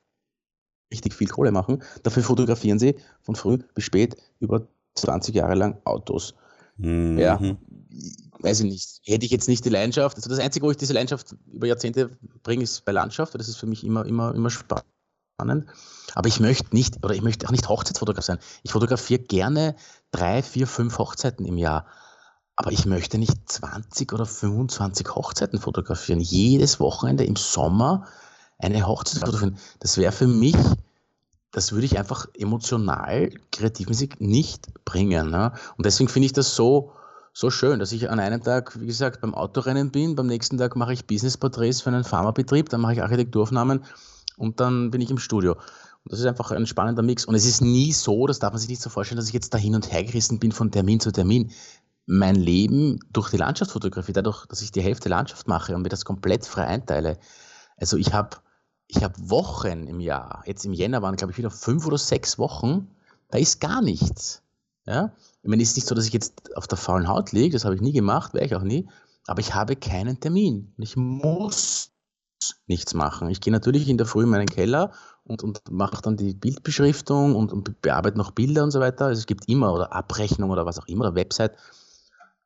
richtig 0.91 1.14
viel 1.14 1.28
Kohle 1.28 1.51
machen. 1.51 1.84
Dafür 2.03 2.24
fotografieren 2.24 2.80
sie 2.80 2.95
von 3.22 3.36
früh 3.36 3.58
bis 3.74 3.84
spät 3.84 4.18
über 4.39 4.68
20 4.95 5.36
Jahre 5.36 5.55
lang 5.55 5.82
Autos. 5.86 6.36
Mhm. 6.78 7.18
Ja, 7.18 7.39
weiß 8.39 8.62
ich 8.62 8.66
nicht. 8.66 9.01
Hätte 9.03 9.26
ich 9.26 9.32
jetzt 9.32 9.47
nicht 9.47 9.66
die 9.66 9.70
Leidenschaft. 9.70 10.18
Also 10.18 10.30
das 10.30 10.39
Einzige, 10.39 10.66
wo 10.66 10.72
ich 10.72 10.78
diese 10.78 10.93
Leidenschaft 10.93 11.36
über 11.51 11.68
Jahrzehnte 11.68 12.18
bringe, 12.43 12.64
ist 12.64 12.86
bei 12.86 12.91
Landschaft. 12.91 13.36
Das 13.36 13.47
ist 13.47 13.58
für 13.58 13.66
mich 13.66 13.84
immer, 13.84 14.05
immer, 14.05 14.34
immer 14.36 14.49
spannend. 14.49 14.86
Aber 16.16 16.28
ich 16.28 16.39
möchte 16.39 16.76
nicht, 16.76 17.03
oder 17.03 17.14
ich 17.14 17.22
möchte 17.22 17.47
auch 17.47 17.51
nicht 17.51 17.70
Hochzeitsfotograf 17.70 18.24
sein. 18.24 18.39
Ich 18.64 18.72
fotografiere 18.72 19.20
gerne 19.20 19.76
drei, 20.12 20.41
vier, 20.41 20.68
fünf 20.68 20.97
Hochzeiten 20.97 21.45
im 21.45 21.58
Jahr. 21.58 21.86
Aber 22.55 22.72
ich 22.72 22.86
möchte 22.88 23.20
nicht 23.20 23.38
20 23.45 24.14
oder 24.14 24.26
25 24.26 25.16
Hochzeiten 25.16 25.60
fotografieren. 25.60 26.20
Jedes 26.20 26.80
Wochenende 26.80 27.24
im 27.24 27.36
Sommer 27.36 28.08
eine 28.60 28.88
Hochzeit 28.88 29.20
fotografieren. 29.20 29.58
Das 29.80 29.97
wäre 29.97 30.12
für 30.12 30.28
mich, 30.28 30.55
das 31.51 31.72
würde 31.72 31.86
ich 31.86 31.97
einfach 31.97 32.28
emotional, 32.34 33.32
kreativmäßig 33.51 34.16
nicht 34.20 34.68
bringen. 34.86 35.30
Ne? 35.30 35.53
Und 35.78 35.86
deswegen 35.86 36.10
finde 36.10 36.28
ich 36.28 36.34
das 36.34 36.55
so, 36.55 36.91
so 37.34 37.51
schön, 37.51 37.80
dass 37.80 37.91
ich 37.91 38.10
an 38.10 38.20
einem 38.20 38.41
Tag, 38.41 38.80
wie 38.80 38.88
gesagt, 38.88 39.22
beim 39.22 39.36
Autorennen 39.36 39.91
bin, 39.91 40.16
beim 40.16 40.28
nächsten 40.28 40.58
Tag 40.58 40.76
mache 40.76 40.93
ich 40.93 41.05
Business-Porträts 41.05 41.82
für 41.82 41.89
einen 41.89 42.03
Pharmabetrieb, 42.03 42.70
dann 42.70 42.82
mache 42.82 42.93
ich 42.93 43.01
Architekturaufnahmen 43.03 43.84
und 44.38 44.60
dann 44.60 44.89
bin 44.89 45.01
ich 45.01 45.12
im 45.12 45.20
Studio. 45.20 45.53
Und 45.53 46.14
das 46.14 46.20
ist 46.20 46.26
einfach 46.26 46.51
ein 46.51 46.66
spannender 46.66 47.03
Mix. 47.03 47.26
Und 47.26 47.36
es 47.36 47.45
ist 47.45 47.62
nie 47.62 47.91
so, 47.91 48.28
das 48.28 48.39
darf 48.39 48.53
man 48.53 48.60
sich 48.60 48.70
nicht 48.70 48.82
so 48.82 48.89
vorstellen, 48.89 49.18
dass 49.18 49.28
ich 49.28 49.34
jetzt 49.34 49.53
da 49.53 49.58
hin 49.58 49.76
und 49.76 49.91
her 49.91 50.03
gerissen 50.03 50.39
bin 50.39 50.51
von 50.51 50.72
Termin 50.72 50.99
zu 50.99 51.12
Termin. 51.12 51.51
Mein 52.05 52.36
Leben 52.36 52.99
durch 53.12 53.30
die 53.30 53.38
Landschaftsfotografie, 53.38 54.14
dadurch, 54.14 54.45
dass 54.45 54.62
ich 54.62 54.72
die 54.72 54.82
Hälfte 54.82 55.10
Landschaft 55.10 55.47
mache 55.47 55.76
und 55.76 55.82
mir 55.82 55.89
das 55.89 56.05
komplett 56.05 56.45
frei 56.45 56.66
einteile. 56.66 57.20
Also 57.76 57.97
ich 57.97 58.14
habe 58.14 58.38
ich 58.88 59.04
hab 59.04 59.14
Wochen 59.18 59.88
im 59.88 60.00
Jahr, 60.00 60.44
jetzt 60.46 60.66
im 60.66 60.74
Jänner 60.74 61.02
waren 61.02 61.16
glaube 61.16 61.32
ich 61.32 61.38
wieder 61.38 61.52
fünf 61.52 61.86
oder 61.86 61.98
sechs 61.98 62.40
Wochen, 62.40 62.88
da 63.30 63.38
ist 63.38 63.60
gar 63.60 63.82
nichts. 63.82 64.42
Ja? 64.86 65.14
Ich 65.44 65.50
meine, 65.50 65.62
es 65.62 65.70
ist 65.70 65.76
nicht 65.76 65.88
so, 65.88 65.96
dass 65.96 66.06
ich 66.06 66.14
jetzt 66.14 66.56
auf 66.56 66.68
der 66.68 66.78
faulen 66.78 67.08
Haut 67.08 67.32
liege, 67.32 67.54
das 67.54 67.66
habe 67.66 67.76
ich 67.76 67.82
nie 67.82 67.92
gemacht, 67.92 68.34
werde 68.34 68.46
ich 68.46 68.56
auch 68.56 68.64
nie, 68.64 68.88
aber 69.28 69.42
ich 69.42 69.54
habe 69.54 69.76
keinen 69.76 70.20
Termin. 70.20 70.74
Ich 70.78 70.96
muss 70.96 71.92
nichts 72.68 72.94
machen. 72.94 73.30
Ich 73.30 73.42
gehe 73.42 73.52
natürlich 73.52 73.90
in 73.90 73.98
der 73.98 74.08
Früh 74.08 74.24
in 74.24 74.30
meinen 74.30 74.48
Keller 74.48 74.92
und, 75.24 75.44
und 75.44 75.62
mache 75.70 76.02
dann 76.02 76.18
die 76.18 76.34
Bildbeschriftung 76.34 77.36
und, 77.36 77.52
und 77.52 77.82
bearbeite 77.82 78.18
noch 78.18 78.32
Bilder 78.32 78.64
und 78.64 78.72
so 78.72 78.80
weiter. 78.80 79.06
Also 79.06 79.20
es 79.20 79.26
gibt 79.26 79.50
immer 79.50 79.74
oder 79.74 79.92
Abrechnung 79.92 80.50
oder 80.50 80.66
was 80.66 80.80
auch 80.80 80.88
immer, 80.88 81.06
oder 81.06 81.16
Website. 81.16 81.56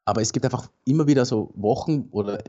Aber 0.06 0.22
es 0.22 0.32
gibt 0.32 0.46
einfach 0.46 0.68
immer 0.86 1.08
wieder 1.08 1.26
so 1.26 1.52
Wochen 1.56 2.08
oder 2.12 2.44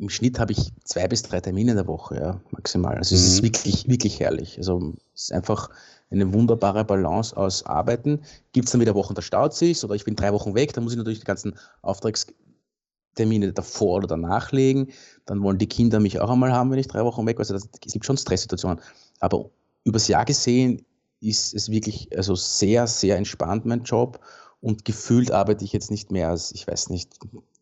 im 0.00 0.08
Schnitt 0.08 0.38
habe 0.38 0.52
ich 0.52 0.72
zwei 0.84 1.06
bis 1.08 1.22
drei 1.22 1.40
Termine 1.40 1.72
in 1.72 1.76
der 1.76 1.86
Woche, 1.86 2.16
ja, 2.16 2.40
maximal. 2.50 2.96
Also 2.96 3.14
es 3.14 3.26
ist 3.26 3.40
mhm. 3.40 3.46
wirklich, 3.46 3.86
wirklich 3.86 4.18
herrlich. 4.18 4.56
Also 4.56 4.94
es 5.14 5.24
ist 5.24 5.32
einfach 5.32 5.68
eine 6.10 6.32
wunderbare 6.32 6.86
Balance 6.86 7.36
aus 7.36 7.66
Arbeiten. 7.66 8.20
Gibt 8.52 8.66
es 8.66 8.72
dann 8.72 8.80
wieder 8.80 8.94
Wochen, 8.94 9.14
da 9.14 9.20
staut 9.20 9.54
sich 9.54 9.84
oder 9.84 9.94
ich 9.94 10.06
bin 10.06 10.16
drei 10.16 10.32
Wochen 10.32 10.54
weg, 10.54 10.72
dann 10.72 10.84
muss 10.84 10.94
ich 10.94 10.98
natürlich 10.98 11.20
die 11.20 11.26
ganzen 11.26 11.54
Auftragstermine 11.82 13.52
davor 13.52 13.98
oder 13.98 14.06
danach 14.06 14.52
legen. 14.52 14.88
Dann 15.26 15.42
wollen 15.42 15.58
die 15.58 15.68
Kinder 15.68 16.00
mich 16.00 16.18
auch 16.18 16.30
einmal 16.30 16.52
haben, 16.52 16.70
wenn 16.70 16.78
ich 16.78 16.88
drei 16.88 17.04
Wochen 17.04 17.26
weg 17.26 17.36
bin. 17.36 17.42
Also 17.42 17.52
das, 17.52 17.68
es 17.84 17.92
gibt 17.92 18.06
schon 18.06 18.16
Stresssituationen. 18.16 18.80
Aber 19.20 19.50
übers 19.84 20.08
Jahr 20.08 20.24
gesehen 20.24 20.86
ist 21.20 21.52
es 21.54 21.70
wirklich 21.70 22.08
also 22.16 22.34
sehr, 22.34 22.86
sehr 22.86 23.18
entspannt, 23.18 23.66
mein 23.66 23.82
Job. 23.82 24.18
Und 24.62 24.86
gefühlt 24.86 25.30
arbeite 25.30 25.62
ich 25.62 25.74
jetzt 25.74 25.90
nicht 25.90 26.10
mehr 26.10 26.30
als, 26.30 26.52
ich 26.52 26.66
weiß 26.66 26.88
nicht, 26.88 27.18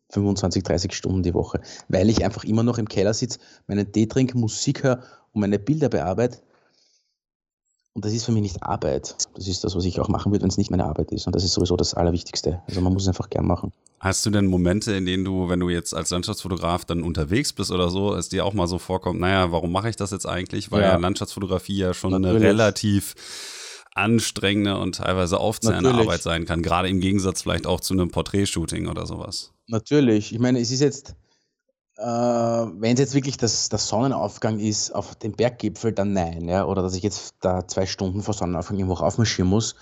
25, 0.09 0.63
30 0.63 0.93
Stunden 0.93 1.23
die 1.23 1.33
Woche, 1.33 1.61
weil 1.87 2.09
ich 2.09 2.23
einfach 2.23 2.43
immer 2.43 2.63
noch 2.63 2.77
im 2.77 2.87
Keller 2.87 3.13
sitze, 3.13 3.39
meinen 3.67 3.91
Tee 3.91 4.07
trinke, 4.07 4.37
Musik 4.37 4.83
höre 4.83 5.03
und 5.33 5.41
meine 5.41 5.59
Bilder 5.59 5.89
bearbeite. 5.89 6.39
Und 7.93 8.05
das 8.05 8.13
ist 8.13 8.23
für 8.23 8.31
mich 8.31 8.43
nicht 8.43 8.63
Arbeit. 8.63 9.15
Das 9.35 9.47
ist 9.47 9.63
das, 9.63 9.75
was 9.75 9.83
ich 9.83 9.99
auch 9.99 10.07
machen 10.07 10.31
würde, 10.31 10.43
wenn 10.43 10.49
es 10.49 10.57
nicht 10.57 10.71
meine 10.71 10.85
Arbeit 10.85 11.11
ist. 11.11 11.27
Und 11.27 11.35
das 11.35 11.43
ist 11.43 11.53
sowieso 11.53 11.75
das 11.75 11.95
Allerwichtigste. 11.95 12.61
Also 12.67 12.81
man 12.81 12.93
muss 12.93 13.01
es 13.03 13.07
einfach 13.09 13.29
gern 13.29 13.45
machen. 13.45 13.73
Hast 13.99 14.25
du 14.25 14.29
denn 14.29 14.45
Momente, 14.45 14.93
in 14.93 15.05
denen 15.05 15.25
du, 15.25 15.49
wenn 15.49 15.59
du 15.59 15.69
jetzt 15.69 15.93
als 15.93 16.09
Landschaftsfotograf 16.11 16.85
dann 16.85 17.03
unterwegs 17.03 17.51
bist 17.51 17.71
oder 17.71 17.89
so, 17.89 18.15
es 18.15 18.29
dir 18.29 18.45
auch 18.45 18.53
mal 18.53 18.67
so 18.67 18.77
vorkommt, 18.77 19.19
naja, 19.19 19.51
warum 19.51 19.71
mache 19.71 19.89
ich 19.89 19.97
das 19.97 20.11
jetzt 20.11 20.25
eigentlich? 20.25 20.71
Weil 20.71 20.81
ja, 20.81 20.91
ja 20.91 20.95
Landschaftsfotografie 20.97 21.77
ja 21.77 21.93
schon 21.93 22.11
Natürlich. 22.11 22.37
eine 22.37 22.45
relativ 22.45 23.15
anstrengende 23.95 24.77
und 24.77 24.95
teilweise 24.95 25.39
aufzehrende 25.39 25.91
Arbeit 25.91 26.21
sein 26.21 26.45
kann, 26.45 26.61
gerade 26.61 26.87
im 26.87 27.01
Gegensatz 27.01 27.41
vielleicht 27.41 27.67
auch 27.67 27.81
zu 27.81 27.93
einem 27.93 28.11
Porträtshooting 28.11 28.87
oder 28.87 29.05
sowas. 29.05 29.51
Natürlich. 29.69 30.33
Ich 30.33 30.39
meine, 30.39 30.59
es 30.59 30.71
ist 30.71 30.79
jetzt, 30.79 31.15
äh, 31.97 32.03
wenn 32.03 32.93
es 32.93 32.99
jetzt 32.99 33.13
wirklich 33.13 33.37
das, 33.37 33.69
das 33.69 33.87
Sonnenaufgang 33.87 34.59
ist 34.59 34.91
auf 34.91 35.15
dem 35.15 35.33
Berggipfel, 35.33 35.93
dann 35.93 36.13
nein, 36.13 36.49
ja, 36.49 36.65
oder 36.65 36.81
dass 36.81 36.95
ich 36.95 37.03
jetzt 37.03 37.35
da 37.41 37.67
zwei 37.67 37.85
Stunden 37.85 38.23
vor 38.23 38.33
Sonnenaufgang 38.33 38.79
irgendwo 38.79 38.95
aufmarschieren 38.95 39.49
muss, 39.49 39.75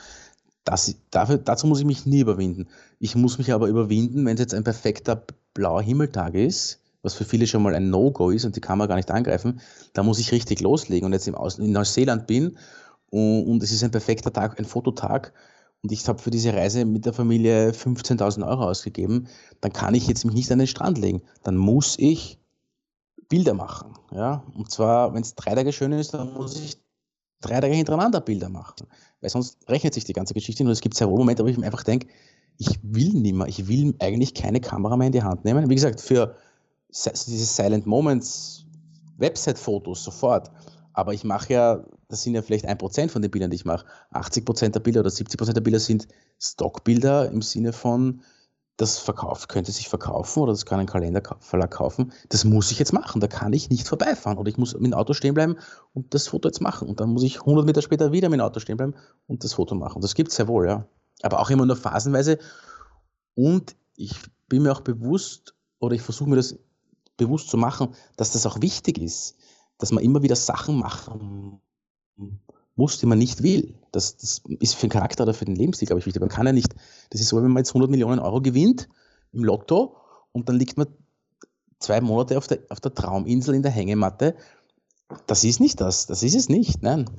das, 0.66 0.94
dafür, 1.10 1.38
dazu 1.38 1.68
muss 1.68 1.80
ich 1.80 1.86
mich 1.86 2.06
nie 2.06 2.20
überwinden. 2.20 2.68
Ich 3.00 3.16
muss 3.16 3.38
mich 3.38 3.54
aber 3.54 3.68
überwinden, 3.68 4.26
wenn 4.26 4.34
es 4.34 4.42
jetzt 4.42 4.54
ein 4.54 4.66
perfekter 4.66 5.24
blauer 5.54 5.82
Himmeltag 5.82 6.34
ist, 6.34 6.82
was 7.02 7.14
für 7.14 7.24
viele 7.24 7.48
schon 7.48 7.64
mal 7.64 7.74
ein 7.74 7.90
No-Go 7.90 8.32
ist 8.32 8.44
und 8.44 8.58
die 8.58 8.62
kann 8.62 8.78
man 8.78 8.90
gar 8.90 8.98
nicht 8.98 9.10
angreifen, 9.10 9.62
da 9.94 10.04
muss 10.04 10.20
ich 10.20 10.34
richtig 10.34 10.60
loslegen 10.60 11.06
und 11.06 11.14
jetzt 11.14 11.30
im 11.30 11.36
Aus 11.36 11.60
in 11.60 11.72
Neuseeland 11.72 12.28
bin 12.28 12.58
und, 13.10 13.46
und 13.46 13.64
es 13.64 13.72
ist 13.72 13.86
ein 13.86 13.92
perfekter 13.92 14.34
Tag, 14.34 14.60
ein 14.60 14.66
Fototag 14.66 15.32
und 15.84 15.92
ich 15.92 16.08
habe 16.08 16.22
für 16.22 16.32
diese 16.32 16.54
Reise 16.54 16.86
mit 16.86 17.06
der 17.06 17.14
Familie 17.14 17.72
15.000 17.72 18.48
Euro 18.48 18.64
ausgegeben, 18.64 19.28
dann 19.62 19.74
kann 19.74 19.96
ich 19.96 20.08
jetzt 20.08 20.26
mich 20.26 20.34
nicht 20.34 20.52
an 20.52 20.60
den 20.60 20.68
Strand 20.68 20.98
legen. 20.98 21.22
Dann 21.44 21.56
muss 21.56 21.98
ich 22.00 22.40
Bilder 23.30 23.54
machen. 23.54 23.94
Ja? 24.12 24.44
Und 24.56 24.72
zwar, 24.72 25.14
wenn 25.14 25.22
es 25.22 25.36
drei 25.36 25.54
Tage 25.56 25.72
schön 25.72 25.92
ist, 25.92 26.14
dann 26.14 26.34
muss 26.34 26.60
ich 26.60 26.78
drei 27.42 27.60
Tage 27.60 27.74
hintereinander 27.74 28.22
Bilder 28.22 28.50
machen. 28.50 28.88
Weil 29.22 29.30
sonst 29.30 29.58
rechnet 29.70 29.94
sich 29.94 30.04
die 30.04 30.14
ganze 30.14 30.34
Geschichte 30.34 30.64
Und 30.64 30.70
es 30.70 30.82
gibt 30.82 30.96
sehr 30.96 31.10
wohl 31.10 31.20
Momente, 31.20 31.44
wo 31.44 31.48
ich 31.48 31.58
mir 31.58 31.66
einfach 31.66 31.84
denke, 31.84 32.08
ich 32.58 32.80
will 32.82 33.14
nicht 33.14 33.36
mehr, 33.36 33.48
ich 33.48 33.68
will 33.68 33.96
eigentlich 34.00 34.34
keine 34.34 34.60
Kamera 34.60 34.98
mehr 34.98 35.08
in 35.08 35.14
die 35.14 35.24
Hand 35.24 35.46
nehmen. 35.46 35.70
Wie 35.70 35.76
gesagt, 35.76 36.02
für 36.02 36.36
diese 36.90 37.46
Silent 37.46 37.86
Moments 37.86 38.66
Website-Fotos 39.18 40.04
sofort. 40.04 40.52
Aber 40.98 41.14
ich 41.14 41.24
mache 41.24 41.54
ja, 41.54 41.84
das 42.08 42.24
sind 42.24 42.34
ja 42.34 42.42
vielleicht 42.42 42.66
ein 42.66 42.80
Prozent 42.80 43.12
von 43.12 43.22
den 43.22 43.30
Bildern, 43.30 43.52
die 43.52 43.56
ich 43.56 43.66
mache. 43.66 43.86
80 44.14 44.44
Prozent 44.46 44.74
der 44.74 44.80
Bilder 44.80 45.02
oder 45.02 45.12
70 45.12 45.38
Prozent 45.38 45.56
der 45.56 45.62
Bilder 45.62 45.80
sind 45.80 46.08
Stockbilder 46.40 47.30
im 47.30 47.44
Sinne 47.44 47.72
von, 47.72 48.22
das 48.78 48.98
verkauft, 48.98 49.48
könnte 49.48 49.72
sich 49.72 49.90
verkaufen 49.90 50.42
oder 50.42 50.54
das 50.54 50.66
kann 50.66 50.80
ein 50.80 50.88
Kalenderverlag 50.88 51.70
kaufen. 51.70 52.14
Das 52.30 52.46
muss 52.46 52.72
ich 52.72 52.80
jetzt 52.80 52.94
machen. 52.94 53.22
Da 53.22 53.28
kann 53.28 53.54
ich 53.54 53.70
nicht 53.70 53.88
vorbeifahren 53.88 54.40
oder 54.40 54.50
ich 54.50 54.58
muss 54.58 54.74
mit 54.74 54.86
dem 54.86 54.96
Auto 54.96 55.14
stehen 55.14 55.36
bleiben 55.36 55.58
und 55.94 56.16
das 56.16 56.30
Foto 56.30 56.50
jetzt 56.50 56.62
machen. 56.62 56.90
Und 56.90 57.00
dann 57.00 57.10
muss 57.10 57.22
ich 57.22 57.42
100 57.42 57.64
Meter 57.64 57.84
später 57.84 58.12
wieder 58.12 58.30
mit 58.30 58.40
dem 58.40 58.46
Auto 58.46 58.60
stehen 58.60 58.78
bleiben 58.78 58.96
und 59.28 59.44
das 59.44 59.54
Foto 59.54 59.76
machen. 59.76 60.02
Das 60.02 60.16
gibt 60.16 60.32
es 60.32 60.38
sehr 60.38 60.48
wohl, 60.48 60.66
ja. 60.66 60.88
Aber 61.22 61.42
auch 61.42 61.52
immer 61.52 61.68
nur 61.68 61.76
phasenweise. 61.76 62.40
Und 63.36 63.76
ich 63.98 64.16
bin 64.50 64.64
mir 64.64 64.72
auch 64.72 64.82
bewusst 64.82 65.54
oder 65.78 65.94
ich 65.94 66.02
versuche 66.02 66.32
mir 66.32 66.38
das 66.38 66.58
bewusst 67.18 67.50
zu 67.50 67.58
machen, 67.58 67.90
dass 68.16 68.32
das 68.32 68.48
auch 68.48 68.62
wichtig 68.62 68.98
ist 68.98 69.37
dass 69.78 69.92
man 69.92 70.04
immer 70.04 70.24
wieder 70.24 70.36
Sachen 70.36 70.80
machen 70.80 71.62
muss, 72.78 73.00
die 73.00 73.06
man 73.06 73.18
nicht 73.18 73.44
will. 73.44 73.74
Das, 73.92 74.18
das 74.18 74.42
ist 74.60 74.76
für 74.76 74.88
den 74.88 74.92
Charakter 74.92 75.24
oder 75.24 75.34
für 75.34 75.46
den 75.46 75.56
Lebensstil, 75.56 75.88
glaube 75.88 76.00
ich, 76.00 76.06
wichtig. 76.06 76.22
Man 76.22 76.30
kann 76.30 76.46
ja 76.46 76.54
nicht, 76.54 76.74
das 77.10 77.20
ist 77.20 77.30
so, 77.30 77.38
wenn 77.38 77.48
man 77.52 77.58
jetzt 77.58 77.72
100 77.72 77.90
Millionen 77.90 78.20
Euro 78.20 78.42
gewinnt 78.42 78.88
im 79.34 79.44
Lotto 79.44 79.98
und 80.32 80.48
dann 80.48 80.56
liegt 80.58 80.78
man 80.78 80.88
zwei 81.80 82.02
Monate 82.02 82.38
auf 82.38 82.48
der, 82.48 82.60
auf 82.70 82.80
der 82.80 82.94
Trauminsel 82.94 83.56
in 83.56 83.64
der 83.64 83.72
Hängematte. 83.72 84.36
Das 85.26 85.44
ist 85.44 85.60
nicht 85.60 85.82
das. 85.82 86.06
Das 86.06 86.24
ist 86.24 86.36
es 86.36 86.50
nicht. 86.50 86.82
Nein. 86.84 87.10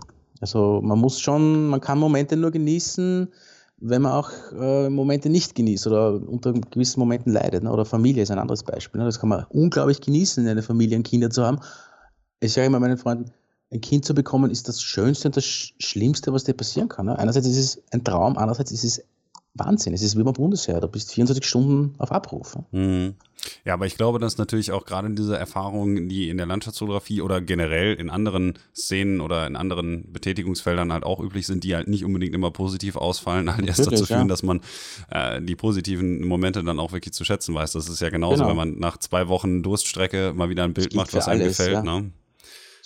Also 0.40 0.80
man 0.82 0.98
muss 0.98 1.20
schon, 1.20 1.68
man 1.68 1.80
kann 1.80 1.98
Momente 1.98 2.36
nur 2.36 2.50
genießen, 2.50 3.32
wenn 3.78 4.02
man 4.02 4.12
auch 4.12 4.30
äh, 4.52 4.88
Momente 4.88 5.30
nicht 5.30 5.54
genießt 5.54 5.86
oder 5.86 6.14
unter 6.14 6.52
gewissen 6.52 7.00
Momenten 7.00 7.32
leidet. 7.32 7.62
Ne? 7.62 7.72
Oder 7.72 7.84
Familie 7.84 8.22
ist 8.22 8.30
ein 8.30 8.38
anderes 8.38 8.62
Beispiel. 8.62 9.00
Ne? 9.00 9.06
Das 9.06 9.20
kann 9.20 9.28
man 9.28 9.44
unglaublich 9.50 10.00
genießen, 10.00 10.46
eine 10.46 10.62
Familie 10.62 10.96
und 10.96 11.04
Kinder 11.04 11.30
zu 11.30 11.44
haben 11.44 11.60
ich 12.40 12.52
sage 12.52 12.66
immer 12.66 12.80
meinen 12.80 12.98
Freunden, 12.98 13.30
ein 13.70 13.80
Kind 13.80 14.04
zu 14.04 14.14
bekommen 14.14 14.50
ist 14.50 14.68
das 14.68 14.82
Schönste 14.82 15.28
und 15.28 15.36
das 15.36 15.44
Schlimmste, 15.44 16.32
was 16.32 16.44
dir 16.44 16.54
passieren 16.54 16.88
kann. 16.88 17.06
Ne? 17.06 17.18
Einerseits 17.18 17.46
ist 17.46 17.58
es 17.58 17.82
ein 17.90 18.02
Traum, 18.02 18.38
andererseits 18.38 18.72
ist 18.72 18.84
es 18.84 19.04
Wahnsinn. 19.58 19.92
Es 19.92 20.02
ist 20.02 20.16
wie 20.16 20.22
beim 20.22 20.34
Bundesheer. 20.34 20.80
Du 20.80 20.88
bist 20.88 21.12
24 21.12 21.44
Stunden 21.44 21.94
auf 21.98 22.12
Abruf. 22.12 22.56
Mhm. 22.70 23.14
Ja, 23.64 23.74
aber 23.74 23.86
ich 23.86 23.96
glaube, 23.96 24.18
dass 24.18 24.38
natürlich 24.38 24.72
auch 24.72 24.84
gerade 24.84 25.10
diese 25.10 25.36
Erfahrungen, 25.36 26.08
die 26.08 26.28
in 26.28 26.36
der 26.36 26.46
Landschaftsfotografie 26.46 27.22
oder 27.22 27.40
generell 27.40 27.94
in 27.94 28.10
anderen 28.10 28.54
Szenen 28.74 29.20
oder 29.20 29.46
in 29.46 29.56
anderen 29.56 30.12
Betätigungsfeldern 30.12 30.92
halt 30.92 31.04
auch 31.04 31.20
üblich 31.20 31.46
sind, 31.46 31.64
die 31.64 31.74
halt 31.74 31.88
nicht 31.88 32.04
unbedingt 32.04 32.34
immer 32.34 32.50
positiv 32.50 32.96
ausfallen, 32.96 33.52
halt 33.56 33.66
erst 33.66 33.86
dazu 33.86 34.06
führen, 34.06 34.22
ja. 34.22 34.28
dass 34.28 34.42
man 34.42 34.60
äh, 35.10 35.40
die 35.42 35.56
positiven 35.56 36.26
Momente 36.26 36.62
dann 36.62 36.78
auch 36.78 36.92
wirklich 36.92 37.14
zu 37.14 37.24
schätzen 37.24 37.54
weiß. 37.54 37.72
Das 37.72 37.88
ist 37.88 38.00
ja 38.00 38.10
genauso, 38.10 38.36
genau. 38.36 38.48
wenn 38.50 38.56
man 38.56 38.78
nach 38.78 38.98
zwei 38.98 39.28
Wochen 39.28 39.62
Durststrecke 39.62 40.32
mal 40.34 40.50
wieder 40.50 40.64
ein 40.64 40.74
Bild 40.74 40.94
macht, 40.94 41.14
was 41.14 41.28
einem 41.28 41.44
gefällt. 41.44 41.72
Ja. 41.72 41.82
Ne? 41.82 42.12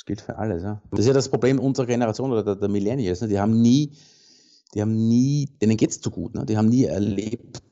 Das 0.02 0.06
gilt 0.06 0.20
für 0.20 0.36
alles. 0.36 0.62
Ja. 0.62 0.82
Das 0.90 1.00
ist 1.00 1.06
ja 1.06 1.12
das 1.12 1.28
Problem 1.28 1.60
unserer 1.60 1.86
Generation 1.86 2.32
oder 2.32 2.42
der, 2.42 2.56
der 2.56 2.68
Millennials. 2.68 3.20
Ne? 3.20 3.28
Die 3.28 3.38
haben 3.38 3.62
nie 3.62 3.92
die 4.74 4.80
haben 4.80 5.08
nie, 5.08 5.48
denen 5.60 5.76
geht 5.76 5.90
es 5.90 6.00
zu 6.00 6.10
gut, 6.10 6.34
ne? 6.34 6.46
die 6.46 6.56
haben 6.56 6.68
nie 6.68 6.84
erlebt, 6.84 7.62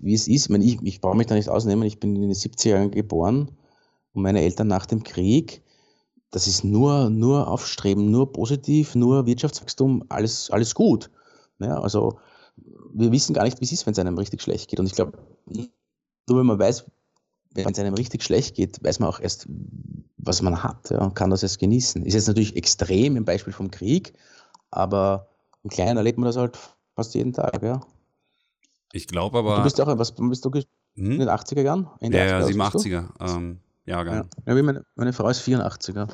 wie 0.00 0.14
es 0.14 0.28
ist. 0.28 0.44
Ich, 0.44 0.48
meine, 0.48 0.64
ich, 0.64 0.80
ich 0.82 1.00
brauche 1.00 1.16
mich 1.16 1.26
da 1.26 1.34
nicht 1.34 1.48
ausnehmen, 1.48 1.84
ich 1.84 2.00
bin 2.00 2.16
in 2.16 2.22
den 2.22 2.32
70er 2.32 2.68
Jahren 2.70 2.90
geboren 2.90 3.50
und 4.12 4.22
meine 4.22 4.40
Eltern 4.40 4.68
nach 4.68 4.86
dem 4.86 5.02
Krieg, 5.02 5.62
das 6.30 6.46
ist 6.46 6.64
nur, 6.64 7.10
nur 7.10 7.48
Aufstreben, 7.48 8.10
nur 8.10 8.32
positiv, 8.32 8.94
nur 8.94 9.26
Wirtschaftswachstum, 9.26 10.04
alles, 10.08 10.50
alles 10.50 10.74
gut. 10.74 11.10
Ja, 11.58 11.80
also 11.80 12.18
wir 12.92 13.12
wissen 13.12 13.34
gar 13.34 13.44
nicht, 13.44 13.60
wie 13.60 13.64
es 13.64 13.72
ist, 13.72 13.86
wenn 13.86 13.92
es 13.92 13.98
einem 13.98 14.18
richtig 14.18 14.42
schlecht 14.42 14.68
geht. 14.68 14.80
Und 14.80 14.86
ich 14.86 14.94
glaube, 14.94 15.18
nur 15.46 16.38
wenn 16.38 16.46
man 16.46 16.58
weiß, 16.58 16.86
wenn 17.52 17.68
es 17.68 17.78
einem 17.78 17.94
richtig 17.94 18.22
schlecht 18.22 18.56
geht, 18.56 18.82
weiß 18.82 18.98
man 18.98 19.08
auch 19.08 19.20
erst, 19.20 19.46
was 20.26 20.42
man 20.42 20.62
hat 20.62 20.90
ja, 20.90 20.98
und 20.98 21.14
kann 21.14 21.30
das 21.30 21.42
jetzt 21.42 21.58
genießen. 21.58 22.04
Ist 22.04 22.14
jetzt 22.14 22.28
natürlich 22.28 22.56
extrem 22.56 23.16
im 23.16 23.24
Beispiel 23.24 23.52
vom 23.52 23.70
Krieg, 23.70 24.12
aber 24.70 25.28
im 25.62 25.70
Kleinen 25.70 25.96
erlebt 25.96 26.18
man 26.18 26.26
das 26.26 26.36
halt 26.36 26.58
fast 26.94 27.14
jeden 27.14 27.32
Tag, 27.32 27.62
ja. 27.62 27.80
Ich 28.92 29.06
glaube 29.06 29.38
aber. 29.38 29.56
Du 29.56 29.62
bist 29.62 29.80
auch, 29.80 29.98
was 29.98 30.12
bist 30.12 30.44
du 30.44 30.50
hm? 30.50 30.64
in 30.94 31.18
den 31.18 31.28
80er 31.28 31.62
Jahren? 31.62 31.88
ja, 32.00 32.08
ja, 32.08 32.40
87er. 32.40 33.04
Ähm, 33.20 33.60
Jahrgang. 33.84 34.28
Ja, 34.46 34.54
ja 34.54 34.62
meine, 34.62 34.84
meine 34.94 35.12
Frau 35.12 35.28
ist 35.28 35.46
84er. 35.46 36.08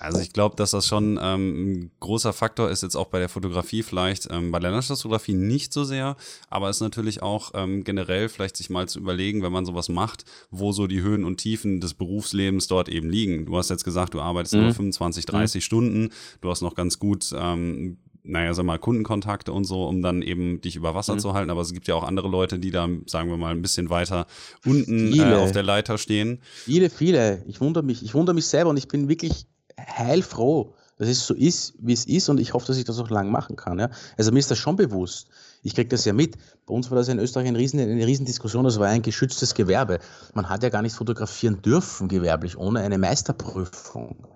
Also 0.00 0.18
ich 0.18 0.32
glaube, 0.32 0.56
dass 0.56 0.70
das 0.70 0.86
schon 0.86 1.18
ähm, 1.22 1.72
ein 1.72 1.90
großer 2.00 2.32
Faktor 2.32 2.70
ist, 2.70 2.82
jetzt 2.82 2.96
auch 2.96 3.08
bei 3.08 3.18
der 3.18 3.28
Fotografie 3.28 3.82
vielleicht, 3.82 4.28
ähm, 4.30 4.50
bei 4.50 4.58
der 4.58 4.70
Landschaftsfotografie 4.70 5.34
nicht 5.34 5.74
so 5.74 5.84
sehr, 5.84 6.16
aber 6.48 6.70
es 6.70 6.78
ist 6.78 6.80
natürlich 6.80 7.22
auch 7.22 7.50
ähm, 7.54 7.84
generell 7.84 8.30
vielleicht 8.30 8.56
sich 8.56 8.70
mal 8.70 8.88
zu 8.88 8.98
überlegen, 8.98 9.42
wenn 9.42 9.52
man 9.52 9.66
sowas 9.66 9.90
macht, 9.90 10.24
wo 10.50 10.72
so 10.72 10.86
die 10.86 11.02
Höhen 11.02 11.24
und 11.24 11.36
Tiefen 11.36 11.80
des 11.80 11.92
Berufslebens 11.92 12.66
dort 12.66 12.88
eben 12.88 13.10
liegen. 13.10 13.44
Du 13.44 13.58
hast 13.58 13.68
jetzt 13.68 13.84
gesagt, 13.84 14.14
du 14.14 14.22
arbeitest 14.22 14.54
mhm. 14.54 14.62
nur 14.62 14.74
25, 14.74 15.26
30 15.26 15.60
mhm. 15.60 15.64
Stunden, 15.64 16.08
du 16.40 16.50
hast 16.50 16.62
noch 16.62 16.74
ganz 16.74 16.98
gut 16.98 17.34
ähm, 17.36 17.98
naja, 18.22 18.52
sag 18.54 18.64
mal, 18.64 18.78
Kundenkontakte 18.78 19.52
und 19.52 19.64
so, 19.64 19.84
um 19.86 20.02
dann 20.02 20.22
eben 20.22 20.60
dich 20.60 20.76
über 20.76 20.94
Wasser 20.94 21.14
mhm. 21.14 21.20
zu 21.20 21.32
halten. 21.32 21.50
Aber 21.50 21.62
es 21.62 21.72
gibt 21.72 21.88
ja 21.88 21.94
auch 21.94 22.04
andere 22.04 22.28
Leute, 22.28 22.58
die 22.58 22.70
da, 22.70 22.88
sagen 23.06 23.30
wir 23.30 23.36
mal, 23.36 23.52
ein 23.52 23.62
bisschen 23.62 23.88
weiter 23.88 24.26
unten 24.64 25.12
äh, 25.18 25.34
auf 25.34 25.52
der 25.52 25.62
Leiter 25.62 25.96
stehen. 25.96 26.40
Viele, 26.52 26.90
viele. 26.90 27.42
Ich 27.46 27.60
wundere 27.60 27.82
mich, 27.82 28.02
ich 28.02 28.14
wundere 28.14 28.34
mich 28.34 28.46
selber 28.46 28.70
und 28.70 28.76
ich 28.76 28.88
bin 28.88 29.08
wirklich 29.08 29.46
heilfroh, 29.86 30.74
dass 30.98 31.08
es 31.08 31.26
so 31.26 31.34
ist, 31.34 31.74
wie 31.78 31.94
es 31.94 32.04
ist 32.06 32.28
und 32.28 32.38
ich 32.38 32.52
hoffe, 32.52 32.66
dass 32.66 32.76
ich 32.76 32.84
das 32.84 32.98
auch 32.98 33.08
lang 33.08 33.30
machen 33.30 33.56
kann. 33.56 33.78
Ja? 33.78 33.90
Also 34.18 34.32
mir 34.32 34.38
ist 34.38 34.50
das 34.50 34.58
schon 34.58 34.76
bewusst. 34.76 35.28
Ich 35.62 35.74
kriege 35.74 35.88
das 35.88 36.04
ja 36.04 36.12
mit. 36.12 36.36
Bei 36.66 36.74
uns 36.74 36.90
war 36.90 36.98
das 36.98 37.08
in 37.08 37.18
Österreich 37.18 37.48
eine 37.48 37.58
riesen, 37.58 37.80
eine 37.80 38.06
riesen 38.06 38.26
Diskussion, 38.26 38.64
das 38.64 38.78
war 38.78 38.88
ein 38.88 39.02
geschütztes 39.02 39.54
Gewerbe. 39.54 39.98
Man 40.34 40.48
hat 40.48 40.62
ja 40.62 40.68
gar 40.68 40.82
nicht 40.82 40.94
fotografieren 40.94 41.62
dürfen 41.62 42.08
gewerblich 42.08 42.58
ohne 42.58 42.80
eine 42.80 42.98
Meisterprüfung. 42.98 44.26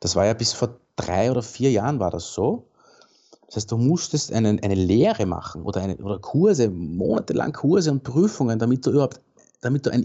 Das 0.00 0.16
war 0.16 0.26
ja 0.26 0.34
bis 0.34 0.52
vor 0.52 0.80
drei 0.96 1.30
oder 1.30 1.42
vier 1.42 1.70
Jahren 1.70 2.00
war 2.00 2.10
das 2.10 2.32
so. 2.32 2.68
Das 3.46 3.56
heißt, 3.56 3.72
du 3.72 3.76
musstest 3.76 4.32
eine, 4.32 4.58
eine 4.62 4.74
Lehre 4.74 5.26
machen 5.26 5.62
oder, 5.62 5.82
eine, 5.82 5.96
oder 5.98 6.18
Kurse, 6.18 6.70
monatelang 6.70 7.52
Kurse 7.52 7.90
und 7.90 8.02
Prüfungen, 8.02 8.58
damit 8.58 8.86
du 8.86 8.92
überhaupt, 8.92 9.20
damit 9.60 9.84
du 9.84 9.90
ein 9.90 10.02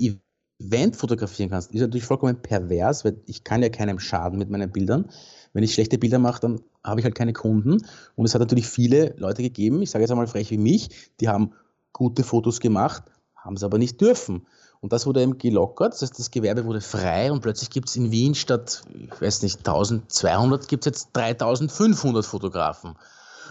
Event 0.59 0.95
fotografieren 0.95 1.49
kannst. 1.49 1.71
Ist 1.71 1.81
natürlich 1.81 2.05
vollkommen 2.05 2.41
pervers, 2.41 3.05
weil 3.05 3.21
ich 3.25 3.43
kann 3.43 3.61
ja 3.61 3.69
keinem 3.69 3.99
schaden 3.99 4.39
mit 4.39 4.49
meinen 4.49 4.71
Bildern. 4.71 5.09
Wenn 5.53 5.63
ich 5.63 5.73
schlechte 5.73 5.97
Bilder 5.97 6.19
mache, 6.19 6.41
dann 6.41 6.61
habe 6.83 6.99
ich 6.99 7.03
halt 7.03 7.15
keine 7.15 7.33
Kunden. 7.33 7.85
Und 8.15 8.25
es 8.25 8.33
hat 8.33 8.41
natürlich 8.41 8.67
viele 8.67 9.13
Leute 9.17 9.43
gegeben, 9.43 9.81
ich 9.81 9.91
sage 9.91 10.03
jetzt 10.03 10.11
einmal 10.11 10.27
frech 10.27 10.51
wie 10.51 10.57
mich, 10.57 10.89
die 11.19 11.27
haben 11.27 11.53
gute 11.93 12.23
Fotos 12.23 12.59
gemacht, 12.59 13.03
haben 13.35 13.55
es 13.55 13.63
aber 13.63 13.77
nicht 13.77 14.01
dürfen. 14.01 14.47
Und 14.79 14.93
das 14.93 15.05
wurde 15.07 15.21
eben 15.21 15.37
gelockert, 15.37 15.93
das 15.93 16.03
heißt, 16.03 16.19
das 16.19 16.31
Gewerbe 16.31 16.65
wurde 16.65 16.81
frei 16.81 17.31
und 17.31 17.41
plötzlich 17.41 17.71
gibt 17.71 17.89
es 17.89 17.95
in 17.95 18.11
Wien 18.11 18.35
statt, 18.35 18.83
ich 18.93 19.21
weiß 19.21 19.41
nicht, 19.41 19.59
1200, 19.59 20.67
gibt 20.67 20.85
es 20.85 20.91
jetzt 20.91 21.09
3500 21.13 22.25
Fotografen. 22.25 22.95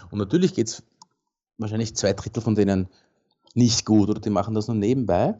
Und 0.09 0.19
natürlich 0.19 0.53
geht 0.53 0.67
es 0.67 0.83
wahrscheinlich 1.57 1.95
zwei 1.95 2.13
Drittel 2.13 2.41
von 2.41 2.55
denen 2.55 2.87
nicht 3.55 3.85
gut 3.85 4.09
oder 4.09 4.21
die 4.21 4.29
machen 4.29 4.53
das 4.53 4.67
nur 4.67 4.77
nebenbei. 4.77 5.35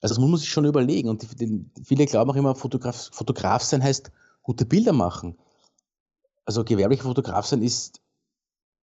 Also 0.00 0.14
das 0.14 0.20
muss 0.20 0.30
man 0.30 0.40
sich 0.40 0.48
schon 0.48 0.64
überlegen. 0.64 1.08
Und 1.08 1.22
die, 1.22 1.46
die, 1.46 1.70
viele 1.84 2.06
glauben 2.06 2.30
auch 2.30 2.36
immer, 2.36 2.54
Fotograf, 2.54 3.10
Fotograf 3.12 3.62
sein 3.62 3.82
heißt 3.82 4.10
gute 4.42 4.66
Bilder 4.66 4.92
machen. 4.92 5.36
Also 6.44 6.64
gewerblicher 6.64 7.04
Fotograf 7.04 7.46
sein 7.46 7.62
ist 7.62 8.00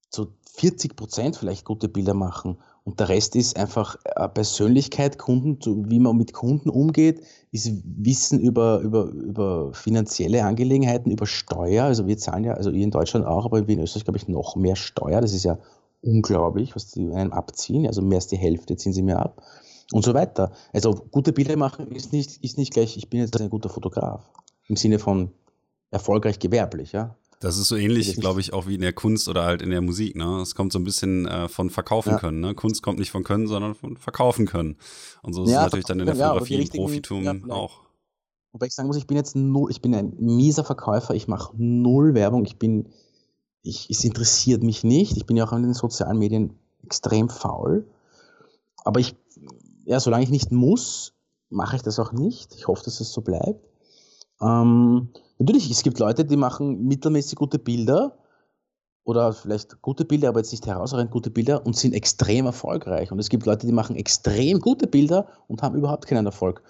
zu 0.09 0.33
40 0.55 0.95
Prozent 0.95 1.37
vielleicht 1.37 1.65
gute 1.65 1.87
Bilder 1.87 2.13
machen. 2.13 2.57
Und 2.83 2.99
der 2.99 3.09
Rest 3.09 3.35
ist 3.35 3.55
einfach 3.57 3.95
äh, 4.03 4.27
Persönlichkeit, 4.27 5.17
Kunden, 5.17 5.89
wie 5.89 5.99
man 5.99 6.17
mit 6.17 6.33
Kunden 6.33 6.69
umgeht, 6.69 7.21
ist 7.51 7.71
Wissen 7.85 8.39
über, 8.39 8.79
über, 8.79 9.05
über 9.05 9.73
finanzielle 9.73 10.43
Angelegenheiten, 10.43 11.09
über 11.09 11.25
Steuer. 11.25 11.85
Also 11.85 12.07
wir 12.07 12.17
zahlen 12.17 12.43
ja, 12.43 12.53
also 12.53 12.71
ihr 12.71 12.83
in 12.83 12.91
Deutschland 12.91 13.25
auch, 13.25 13.45
aber 13.45 13.59
in 13.67 13.79
Österreich, 13.79 14.03
glaube 14.03 14.17
ich, 14.17 14.27
noch 14.27 14.55
mehr 14.57 14.75
Steuer. 14.75 15.21
Das 15.21 15.33
ist 15.33 15.45
ja 15.45 15.57
unglaublich, 16.01 16.75
was 16.75 16.91
die 16.91 17.09
einem 17.11 17.31
abziehen. 17.31 17.87
Also 17.87 18.01
mehr 18.01 18.17
als 18.17 18.27
die 18.27 18.37
Hälfte 18.37 18.75
ziehen 18.75 18.93
sie 18.93 19.03
mir 19.03 19.19
ab. 19.19 19.41
Und 19.93 20.03
so 20.03 20.15
weiter. 20.15 20.51
Also 20.73 20.95
gute 21.11 21.33
Bilder 21.33 21.55
machen 21.55 21.91
ist 21.91 22.13
nicht, 22.13 22.43
ist 22.43 22.57
nicht 22.57 22.73
gleich, 22.73 22.97
ich 22.97 23.11
bin 23.11 23.19
jetzt 23.19 23.39
ein 23.39 23.51
guter 23.51 23.69
Fotograf. 23.69 24.23
Im 24.67 24.75
Sinne 24.75 24.97
von 24.97 25.29
erfolgreich 25.91 26.39
gewerblich, 26.39 26.93
ja. 26.93 27.15
Das 27.39 27.57
ist 27.59 27.67
so 27.67 27.75
ähnlich, 27.75 28.15
glaube 28.15 28.41
ich, 28.41 28.53
auch 28.53 28.65
wie 28.65 28.73
in 28.73 28.81
der 28.81 28.93
Kunst 28.93 29.29
oder 29.29 29.43
halt 29.43 29.61
in 29.61 29.69
der 29.69 29.81
Musik. 29.81 30.15
Ne? 30.15 30.41
Es 30.41 30.55
kommt 30.55 30.71
so 30.71 30.79
ein 30.79 30.83
bisschen 30.83 31.27
äh, 31.27 31.47
von 31.47 31.69
verkaufen 31.69 32.11
ja. 32.11 32.17
können. 32.17 32.39
Ne? 32.39 32.55
Kunst 32.55 32.81
kommt 32.81 32.97
nicht 32.97 33.11
von 33.11 33.23
können, 33.23 33.45
sondern 33.45 33.75
von 33.75 33.95
verkaufen 33.97 34.47
können. 34.47 34.77
Und 35.21 35.33
so 35.33 35.43
ist 35.43 35.51
ja, 35.51 35.59
es 35.59 35.63
natürlich 35.65 35.85
dann 35.85 35.99
in 35.99 36.07
der 36.07 36.15
Fotografie 36.15 36.55
im 36.55 36.69
Profitum 36.69 37.23
ja, 37.23 37.35
auch. 37.49 37.81
Wobei 38.51 38.65
ich 38.65 38.73
sagen 38.73 38.87
muss, 38.87 38.97
ich 38.97 39.05
bin 39.05 39.17
jetzt 39.17 39.35
null, 39.35 39.69
ich 39.69 39.81
bin 39.81 39.93
ein 39.93 40.15
mieser 40.17 40.63
Verkäufer, 40.63 41.13
ich 41.13 41.27
mache 41.27 41.53
null 41.55 42.15
Werbung, 42.15 42.45
ich 42.45 42.57
bin, 42.57 42.89
ich, 43.61 43.91
es 43.91 44.03
interessiert 44.03 44.63
mich 44.63 44.83
nicht. 44.83 45.17
Ich 45.17 45.27
bin 45.27 45.37
ja 45.37 45.45
auch 45.45 45.53
in 45.53 45.61
den 45.61 45.75
sozialen 45.75 46.17
Medien 46.17 46.57
extrem 46.83 47.29
faul. 47.29 47.85
Aber 48.85 48.99
ich, 48.99 49.15
ja, 49.85 49.99
solange 49.99 50.23
ich 50.23 50.29
nicht 50.29 50.51
muss, 50.51 51.13
mache 51.49 51.75
ich 51.75 51.81
das 51.81 51.99
auch 51.99 52.11
nicht. 52.11 52.55
Ich 52.55 52.67
hoffe, 52.67 52.83
dass 52.83 52.99
es 52.99 53.11
so 53.11 53.21
bleibt. 53.21 53.63
Ähm, 54.41 55.09
Natürlich, 55.39 55.69
es 55.69 55.83
gibt 55.83 55.99
Leute, 55.99 56.23
die 56.23 56.37
machen 56.37 56.85
mittelmäßig 56.85 57.37
gute 57.37 57.59
Bilder 57.59 58.17
oder 59.03 59.33
vielleicht 59.33 59.81
gute 59.81 60.05
Bilder, 60.05 60.29
aber 60.29 60.39
jetzt 60.39 60.51
nicht 60.51 60.65
herausragend 60.65 61.11
gute 61.11 61.31
Bilder 61.31 61.65
und 61.65 61.75
sind 61.75 61.93
extrem 61.93 62.45
erfolgreich. 62.45 63.11
Und 63.11 63.19
es 63.19 63.27
gibt 63.27 63.45
Leute, 63.45 63.67
die 63.67 63.73
machen 63.73 63.97
extrem 63.97 64.59
gute 64.59 64.87
Bilder 64.87 65.27
und 65.47 65.61
haben 65.61 65.75
überhaupt 65.75 66.07
keinen 66.07 66.25
Erfolg. 66.25 66.63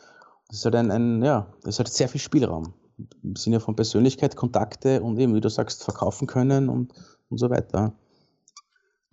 Das 0.47 0.57
ist 0.57 0.65
halt 0.65 0.75
ein, 0.75 0.89
ein 0.89 1.23
ja, 1.23 1.53
das 1.61 1.75
ist 1.75 1.79
halt 1.79 1.89
sehr 1.89 2.09
viel 2.09 2.19
Spielraum 2.21 2.73
im 3.21 3.35
Sinne 3.35 3.59
von 3.59 3.75
Persönlichkeit, 3.75 4.35
Kontakte 4.35 5.03
und 5.03 5.19
eben, 5.19 5.35
wie 5.35 5.41
du 5.41 5.49
sagst, 5.49 5.83
verkaufen 5.83 6.25
können 6.25 6.69
und, 6.69 6.93
und 7.29 7.37
so 7.37 7.51
weiter. 7.51 7.93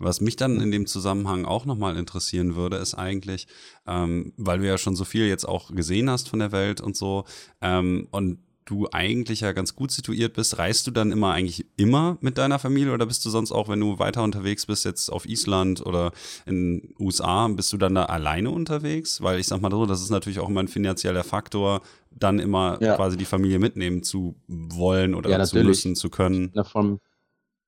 Was 0.01 0.21
mich 0.21 0.37
dann 0.37 0.61
in 0.61 0.71
dem 0.71 0.87
Zusammenhang 0.87 1.45
auch 1.45 1.67
nochmal 1.67 1.97
interessieren 1.97 2.57
würde, 2.57 2.77
ist 2.77 2.95
eigentlich, 2.95 3.47
ähm, 3.87 4.33
weil 4.37 4.59
du 4.59 4.67
ja 4.67 4.79
schon 4.79 4.97
so 4.97 5.05
viel 5.05 5.27
jetzt 5.27 5.47
auch 5.47 5.75
gesehen 5.75 6.11
hast 6.11 6.29
von 6.29 6.39
der 6.39 6.53
Welt 6.53 6.81
und 6.81 6.97
so, 6.97 7.25
ähm, 7.61 8.09
und 8.11 8.39
du 8.71 8.89
eigentlich 8.93 9.41
ja 9.41 9.53
ganz 9.53 9.75
gut 9.75 9.91
situiert 9.91 10.35
bist, 10.35 10.59
reist 10.59 10.87
du 10.87 10.91
dann 10.91 11.11
immer 11.11 11.33
eigentlich 11.33 11.67
immer 11.77 12.19
mit 12.21 12.39
deiner 12.39 12.59
Familie 12.59 12.93
oder 12.93 13.07
bist 13.07 13.25
du 13.25 13.31
sonst 13.31 13.51
auch, 13.51 13.69
wenn 13.69 13.81
du 13.81 13.99
weiter 13.99 14.23
unterwegs 14.23 14.67
bist, 14.67 14.85
jetzt 14.85 15.11
auf 15.11 15.27
Island 15.27 15.85
oder 15.85 16.13
in 16.47 16.95
USA, 16.99 17.49
bist 17.49 17.73
du 17.73 17.77
dann 17.77 17.97
da 17.97 18.05
alleine 18.05 18.51
unterwegs? 18.51 19.21
Weil 19.23 19.41
ich 19.41 19.49
sag 19.49 19.61
mal 19.61 19.71
so, 19.71 19.87
das 19.87 20.03
ist 20.03 20.11
natürlich 20.11 20.39
auch 20.39 20.49
immer 20.49 20.61
ein 20.61 20.69
finanzieller 20.69 21.25
Faktor, 21.25 21.83
dann 22.11 22.39
immer 22.39 22.79
ja. 22.81 22.95
quasi 22.95 23.17
die 23.17 23.25
Familie 23.25 23.59
mitnehmen 23.59 24.03
zu 24.03 24.37
wollen 24.47 25.15
oder 25.15 25.31
ja, 25.31 25.43
zu 25.45 25.63
müssen, 25.65 25.97
zu 25.97 26.09
können. 26.09 26.53
Na, 26.55 26.65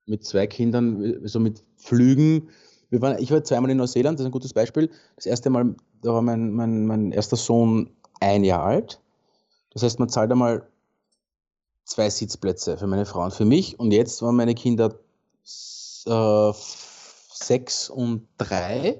mit 0.05 0.25
zwei 0.25 0.47
Kindern, 0.47 1.25
so 1.25 1.39
mit 1.39 1.63
Flügen. 1.83 2.49
Waren, 2.91 3.17
ich 3.17 3.31
war 3.31 3.43
zweimal 3.43 3.71
in 3.71 3.77
Neuseeland, 3.77 4.19
das 4.19 4.23
ist 4.23 4.29
ein 4.29 4.31
gutes 4.31 4.53
Beispiel. 4.53 4.89
Das 5.15 5.25
erste 5.25 5.49
Mal, 5.49 5.75
da 6.01 6.13
war 6.13 6.21
mein, 6.21 6.51
mein, 6.51 6.85
mein 6.85 7.11
erster 7.11 7.37
Sohn 7.37 7.89
ein 8.19 8.43
Jahr 8.43 8.63
alt. 8.63 9.01
Das 9.71 9.81
heißt, 9.81 9.99
man 9.99 10.09
zahlt 10.09 10.31
einmal 10.31 10.67
zwei 11.85 12.09
Sitzplätze 12.09 12.77
für 12.77 12.87
meine 12.87 13.05
Frau 13.05 13.23
und 13.23 13.33
für 13.33 13.45
mich. 13.45 13.79
Und 13.79 13.91
jetzt 13.91 14.21
waren 14.21 14.35
meine 14.35 14.53
Kinder 14.53 14.93
äh, 16.05 16.53
sechs 17.33 17.89
und 17.89 18.27
drei. 18.37 18.99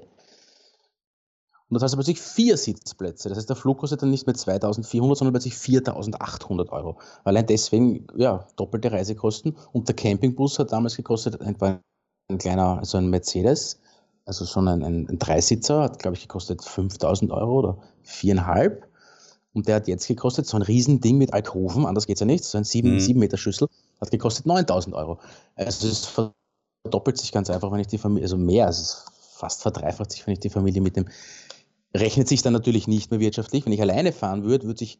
Und 1.68 1.74
das 1.74 1.82
heißt 1.82 1.94
plötzlich 1.94 2.20
vier 2.20 2.56
Sitzplätze. 2.56 3.28
Das 3.28 3.38
heißt, 3.38 3.48
der 3.48 3.56
Flug 3.56 3.78
kostet 3.78 4.02
dann 4.02 4.10
nicht 4.10 4.26
mehr 4.26 4.34
2400, 4.34 5.18
sondern 5.18 5.32
plötzlich 5.32 5.56
4800 5.56 6.70
Euro. 6.70 6.98
Allein 7.24 7.46
deswegen, 7.46 8.06
ja, 8.16 8.46
doppelte 8.56 8.92
Reisekosten. 8.92 9.56
Und 9.72 9.88
der 9.88 9.96
Campingbus 9.96 10.58
hat 10.58 10.72
damals 10.72 10.96
gekostet, 10.96 11.38
war 11.60 11.80
ein 12.28 12.38
kleiner, 12.38 12.78
also 12.78 12.98
ein 12.98 13.08
Mercedes, 13.08 13.80
also 14.24 14.46
schon 14.46 14.68
ein, 14.68 14.82
ein, 14.82 15.18
Dreisitzer, 15.18 15.82
hat, 15.82 15.98
glaube 15.98 16.16
ich, 16.16 16.22
gekostet 16.22 16.64
5000 16.64 17.30
Euro 17.30 17.58
oder 17.58 17.78
viereinhalb. 18.02 18.88
Und 19.52 19.68
der 19.68 19.76
hat 19.76 19.88
jetzt 19.88 20.08
gekostet, 20.08 20.46
so 20.46 20.56
ein 20.56 20.62
Riesending 20.62 21.18
mit 21.18 21.32
Alkoven, 21.32 21.86
anders 21.86 22.06
geht 22.06 22.16
es 22.16 22.20
ja 22.20 22.26
nicht, 22.26 22.44
so 22.44 22.58
ein 22.58 22.64
7, 22.64 22.96
mhm. 22.96 23.18
Meter 23.18 23.36
Schüssel, 23.36 23.68
hat 24.00 24.10
gekostet 24.10 24.46
9000 24.46 24.96
Euro. 24.96 25.20
Also 25.54 25.86
es 25.86 26.06
verdoppelt 26.82 27.18
sich 27.18 27.30
ganz 27.30 27.50
einfach, 27.50 27.70
wenn 27.70 27.80
ich 27.80 27.86
die 27.86 27.98
Familie, 27.98 28.24
also 28.24 28.36
mehr, 28.36 28.66
also 28.66 28.82
es 28.82 28.88
ist 28.88 29.14
fast 29.34 29.62
verdreifacht 29.62 30.10
sich, 30.10 30.26
wenn 30.26 30.32
ich 30.32 30.40
die 30.40 30.50
Familie 30.50 30.80
mitnehme. 30.80 31.08
Rechnet 31.94 32.28
sich 32.28 32.42
dann 32.42 32.52
natürlich 32.52 32.88
nicht 32.88 33.10
mehr 33.10 33.20
wirtschaftlich. 33.20 33.64
Wenn 33.64 33.72
ich 33.72 33.80
alleine 33.80 34.12
fahren 34.12 34.42
würde, 34.42 34.66
würde 34.66 34.78
sich, 34.78 34.98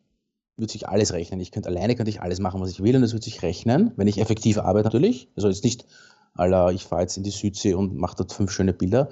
würde 0.56 0.70
sich 0.70 0.88
alles 0.88 1.12
rechnen. 1.12 1.40
Ich 1.40 1.50
könnte 1.50 1.68
alleine 1.68 1.96
könnte 1.96 2.10
ich 2.10 2.20
alles 2.20 2.38
machen, 2.38 2.60
was 2.60 2.70
ich 2.70 2.82
will, 2.82 2.94
und 2.94 3.02
es 3.02 3.12
würde 3.12 3.24
sich 3.24 3.42
rechnen, 3.42 3.92
wenn 3.96 4.06
ich 4.06 4.18
effektiv 4.18 4.58
arbeite 4.58 4.84
natürlich. 4.84 5.28
Also 5.34 5.48
jetzt 5.48 5.64
nicht, 5.64 5.86
aller, 6.34 6.72
ich 6.72 6.84
fahre 6.84 7.02
jetzt 7.02 7.16
in 7.16 7.22
die 7.22 7.30
Südsee 7.30 7.74
und 7.74 7.96
mache 7.96 8.16
dort 8.16 8.32
fünf 8.32 8.50
schöne 8.50 8.72
Bilder. 8.72 9.08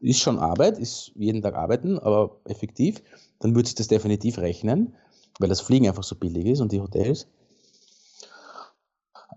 Ist 0.00 0.20
schon 0.20 0.38
Arbeit, 0.38 0.78
ist 0.78 1.12
jeden 1.14 1.42
Tag 1.42 1.54
arbeiten, 1.54 1.98
aber 1.98 2.36
effektiv 2.44 3.02
dann 3.40 3.54
würde 3.54 3.66
sich 3.66 3.74
das 3.74 3.88
definitiv 3.88 4.38
rechnen, 4.38 4.94
weil 5.40 5.48
das 5.48 5.60
Fliegen 5.60 5.88
einfach 5.88 6.04
so 6.04 6.14
billig 6.14 6.46
ist 6.46 6.60
und 6.60 6.70
die 6.72 6.80
Hotels. 6.80 7.26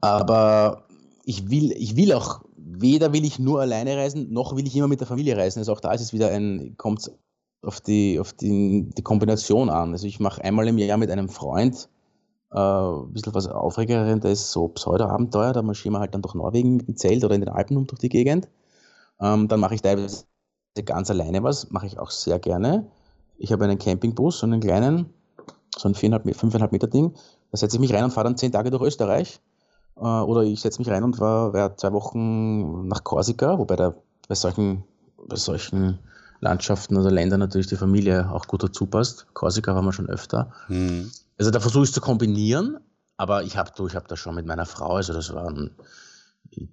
Aber 0.02 0.86
ich 1.24 1.50
will, 1.50 1.72
ich 1.72 1.96
will 1.96 2.12
auch, 2.14 2.42
weder 2.58 3.14
will 3.14 3.24
ich 3.24 3.40
nur 3.40 3.62
alleine 3.62 3.96
reisen, 3.96 4.32
noch 4.32 4.56
will 4.56 4.68
ich 4.68 4.76
immer 4.76 4.90
mit 4.90 5.00
der 5.00 5.08
Familie 5.08 5.38
reisen. 5.38 5.60
Also 5.60 5.72
auch 5.72 5.80
da 5.80 5.94
ist 5.94 6.02
es 6.02 6.14
wieder 6.14 6.30
ein, 6.30 6.76
kommt 6.78 7.12
auf, 7.62 7.80
die, 7.80 8.20
auf 8.20 8.34
die, 8.34 8.90
die 8.98 9.02
Kombination 9.02 9.70
an. 9.70 9.94
Also 9.94 10.06
ich 10.06 10.20
mache 10.20 10.44
einmal 10.44 10.68
im 10.68 10.78
Jahr 10.78 10.98
mit 10.98 11.10
einem 11.10 11.30
Freund 11.30 11.88
äh, 12.54 12.60
ein 12.60 13.12
bisschen 13.12 13.34
was 13.34 13.48
ist 14.26 14.52
so 14.52 14.68
Pseudo-Abenteuer, 14.68 15.54
da 15.54 15.62
marschieren 15.62 15.94
wir 15.94 16.00
halt 16.00 16.14
dann 16.14 16.22
durch 16.22 16.36
Norwegen 16.36 16.78
mit 16.78 16.88
dem 16.88 16.96
Zelt 16.96 17.24
oder 17.24 17.36
in 17.36 17.42
den 17.42 17.50
Alpen 17.50 17.78
um 17.78 17.88
durch 17.88 18.00
die 18.00 18.10
Gegend. 18.10 18.48
Ähm, 19.20 19.48
dann 19.48 19.60
mache 19.60 19.76
ich 19.76 19.82
teilweise 19.82 20.26
ganz 20.86 21.10
alleine 21.10 21.44
was, 21.44 21.72
mache 21.72 21.88
ich 21.88 22.00
auch 22.00 22.12
sehr 22.12 22.40
gerne. 22.40 22.88
Ich 23.38 23.52
habe 23.52 23.64
einen 23.66 23.78
Campingbus, 23.78 24.40
so 24.40 24.46
einen 24.46 24.60
kleinen, 24.60 25.14
so 25.76 25.90
ein 25.90 25.96
5,5 25.96 26.72
Meter 26.72 26.88
Ding. 26.88 27.14
Da 27.52 27.58
setze 27.58 27.78
ich 27.78 27.82
mich 27.82 27.94
rein 27.94 28.04
und 28.04 28.12
fahre 28.12 28.26
dann 28.26 28.38
zehn 28.38 28.52
Tage 28.52 28.72
durch 28.72 28.84
Österreich. 28.84 29.40
Äh, 29.98 30.02
oder 30.02 30.44
ich 30.44 30.62
setze 30.62 30.80
mich 30.80 30.90
rein 30.90 31.04
und 31.04 31.20
war, 31.20 31.54
war 31.54 31.76
zwei 31.78 31.92
Wochen 31.94 32.88
nach 32.88 33.04
Korsika, 33.04 33.58
wobei 33.58 33.76
da 33.76 33.96
bei 34.28 34.36
solchen, 34.36 34.84
bei 35.28 35.36
solchen 35.36 36.00
Landschaften 36.44 36.98
oder 36.98 37.10
Ländern 37.10 37.40
natürlich 37.40 37.68
die 37.68 37.78
Familie 37.78 38.30
auch 38.30 38.48
gut 38.48 38.64
dazu 38.64 38.86
passt. 38.86 39.28
Korsika 39.34 39.74
waren 39.74 39.86
wir 39.86 39.94
schon 39.94 40.10
öfter. 40.10 40.52
Mhm. 40.68 41.10
Also 41.38 41.50
da 41.50 41.60
versuche 41.60 41.86
ich 41.86 41.94
zu 41.94 42.02
kombinieren, 42.02 42.78
aber 43.18 43.44
ich 43.44 43.58
habe 43.58 43.72
ich 43.88 43.96
hab 43.96 44.08
da 44.08 44.16
schon 44.16 44.36
mit 44.36 44.46
meiner 44.46 44.66
Frau, 44.66 44.98
also 44.98 45.14
das 45.14 45.34
waren 45.34 45.72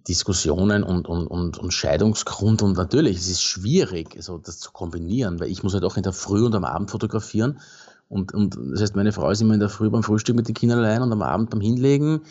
Diskussionen 0.08 0.82
und, 0.82 1.08
und, 1.08 1.26
und, 1.26 1.56
und 1.56 1.72
Scheidungsgrund 1.72 2.60
und 2.60 2.76
natürlich, 2.76 3.16
es 3.16 3.28
ist 3.28 3.42
schwierig, 3.42 4.14
also 4.16 4.36
das 4.36 4.58
zu 4.58 4.72
kombinieren, 4.72 5.40
weil 5.40 5.48
ich 5.48 5.62
muss 5.62 5.72
halt 5.72 5.84
auch 5.84 5.96
in 5.96 6.02
der 6.02 6.12
Früh 6.12 6.44
und 6.44 6.54
am 6.54 6.64
Abend 6.64 6.90
fotografieren 6.90 7.60
und, 8.08 8.34
und 8.34 8.58
das 8.72 8.82
heißt, 8.82 8.96
meine 8.96 9.12
Frau 9.12 9.30
ist 9.30 9.40
immer 9.40 9.54
in 9.54 9.60
der 9.60 9.68
Früh 9.68 9.88
beim 9.88 10.02
Frühstück 10.02 10.36
mit 10.36 10.48
den 10.48 10.54
Kindern 10.54 10.80
allein 10.80 11.00
und 11.00 11.12
am 11.12 11.22
Abend 11.22 11.50
beim 11.50 11.60
Hinlegen 11.60 12.22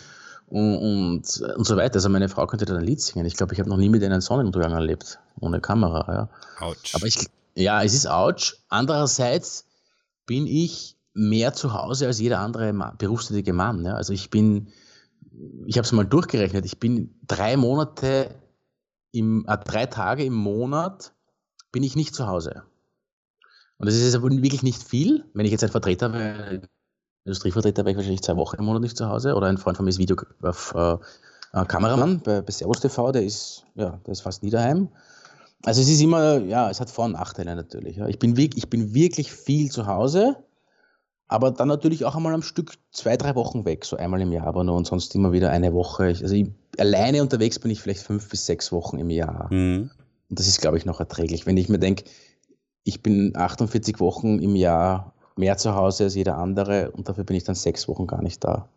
und, 0.49 0.77
und, 0.77 1.41
und 1.57 1.63
so 1.65 1.77
weiter. 1.77 1.95
Also 1.95 2.09
meine 2.09 2.29
Frau 2.29 2.47
könnte 2.47 2.65
da 2.65 2.75
ein 2.75 2.83
Lied 2.83 3.01
singen. 3.01 3.25
Ich 3.25 3.35
glaube, 3.35 3.53
ich 3.53 3.59
habe 3.59 3.69
noch 3.69 3.77
nie 3.77 3.89
mit 3.89 4.01
ihr 4.01 4.09
einen 4.09 4.21
Sonnenuntergang 4.21 4.73
erlebt, 4.73 5.19
ohne 5.39 5.61
Kamera. 5.61 6.13
Ja. 6.13 6.65
Ouch. 6.65 6.75
Aber 6.93 7.05
ich, 7.05 7.27
ja, 7.55 7.83
es 7.83 7.93
ist 7.93 8.07
ouch. 8.07 8.55
Andererseits 8.69 9.65
bin 10.25 10.47
ich 10.47 10.97
mehr 11.13 11.53
zu 11.53 11.73
Hause 11.73 12.07
als 12.07 12.19
jeder 12.19 12.39
andere 12.39 12.73
berufstätige 12.97 13.53
Mann. 13.53 13.85
Ja. 13.85 13.93
Also 13.93 14.13
ich 14.13 14.29
bin, 14.29 14.69
ich 15.65 15.77
habe 15.77 15.85
es 15.85 15.91
mal 15.91 16.05
durchgerechnet, 16.05 16.65
ich 16.65 16.79
bin 16.79 17.15
drei 17.27 17.57
Monate, 17.57 18.35
im, 19.11 19.45
äh, 19.47 19.57
drei 19.57 19.85
Tage 19.85 20.23
im 20.23 20.33
Monat 20.33 21.13
bin 21.71 21.83
ich 21.83 21.95
nicht 21.95 22.15
zu 22.15 22.27
Hause. 22.27 22.63
Und 23.77 23.87
das 23.87 23.95
ist 23.95 24.21
wirklich 24.21 24.63
nicht 24.63 24.83
viel. 24.83 25.25
Wenn 25.33 25.45
ich 25.45 25.51
jetzt 25.51 25.63
ein 25.63 25.71
Vertreter 25.71 26.13
wäre, 26.13 26.61
Industrievertreter, 27.25 27.83
wäre 27.83 27.91
ich 27.91 27.97
wahrscheinlich 27.97 28.23
zwei 28.23 28.37
Wochen 28.37 28.57
im 28.57 28.65
Monat 28.65 28.81
nicht 28.81 28.97
zu 28.97 29.07
Hause. 29.07 29.35
Oder 29.35 29.47
ein 29.47 29.57
Freund 29.57 29.77
von 29.77 29.85
mir 29.85 29.89
ist 29.89 29.99
Video 29.99 30.15
auf, 30.41 30.73
äh, 30.75 30.97
äh, 31.53 31.65
Kameramann 31.65 32.21
bei, 32.21 32.41
bei 32.41 32.51
Servus 32.51 32.79
TV, 32.79 33.11
der 33.11 33.23
ist, 33.23 33.65
ja, 33.75 33.99
der 34.05 34.11
ist 34.11 34.21
fast 34.21 34.43
nie 34.43 34.49
daheim. 34.49 34.89
Also 35.63 35.81
es 35.81 35.89
ist 35.89 36.01
immer, 36.01 36.37
ja, 36.39 36.69
es 36.69 36.79
hat 36.79 36.89
Vor- 36.89 37.05
und 37.05 37.13
Nachteile 37.13 37.55
natürlich. 37.55 37.97
Ja. 37.97 38.07
Ich, 38.07 38.19
bin, 38.19 38.37
ich 38.37 38.69
bin 38.69 38.93
wirklich 38.93 39.31
viel 39.31 39.69
zu 39.69 39.87
Hause, 39.87 40.37
aber 41.27 41.51
dann 41.51 41.67
natürlich 41.67 42.05
auch 42.05 42.15
einmal 42.15 42.33
am 42.33 42.41
Stück 42.41 42.73
zwei, 42.91 43.17
drei 43.17 43.35
Wochen 43.35 43.65
weg, 43.65 43.83
so 43.83 43.97
einmal 43.97 44.21
im 44.21 44.31
Jahr, 44.31 44.47
aber 44.47 44.63
nur 44.63 44.75
und 44.75 44.87
sonst 44.87 45.13
immer 45.15 45.31
wieder 45.31 45.51
eine 45.51 45.73
Woche. 45.73 46.03
Also 46.03 46.33
ich, 46.33 46.47
alleine 46.77 47.21
unterwegs 47.21 47.59
bin 47.59 47.71
ich 47.71 47.81
vielleicht 47.81 48.03
fünf 48.03 48.29
bis 48.29 48.45
sechs 48.45 48.71
Wochen 48.71 48.97
im 48.99 49.09
Jahr. 49.09 49.51
Mhm. 49.51 49.91
Und 50.29 50.39
das 50.39 50.47
ist, 50.47 50.61
glaube 50.61 50.77
ich, 50.77 50.85
noch 50.85 50.99
erträglich. 50.99 51.45
Wenn 51.45 51.57
ich 51.57 51.67
mir 51.67 51.79
denke, 51.79 52.05
ich 52.83 53.03
bin 53.03 53.35
48 53.35 53.99
Wochen 53.99 54.39
im 54.39 54.55
Jahr 54.55 55.13
mehr 55.39 55.57
zu 55.57 55.73
Hause 55.75 56.03
als 56.05 56.15
jeder 56.15 56.37
andere 56.37 56.91
und 56.91 57.09
dafür 57.09 57.23
bin 57.23 57.35
ich 57.37 57.45
dann 57.45 57.55
sechs 57.55 57.87
Wochen 57.87 58.05
gar 58.07 58.21
nicht 58.21 58.43
da. 58.43 58.67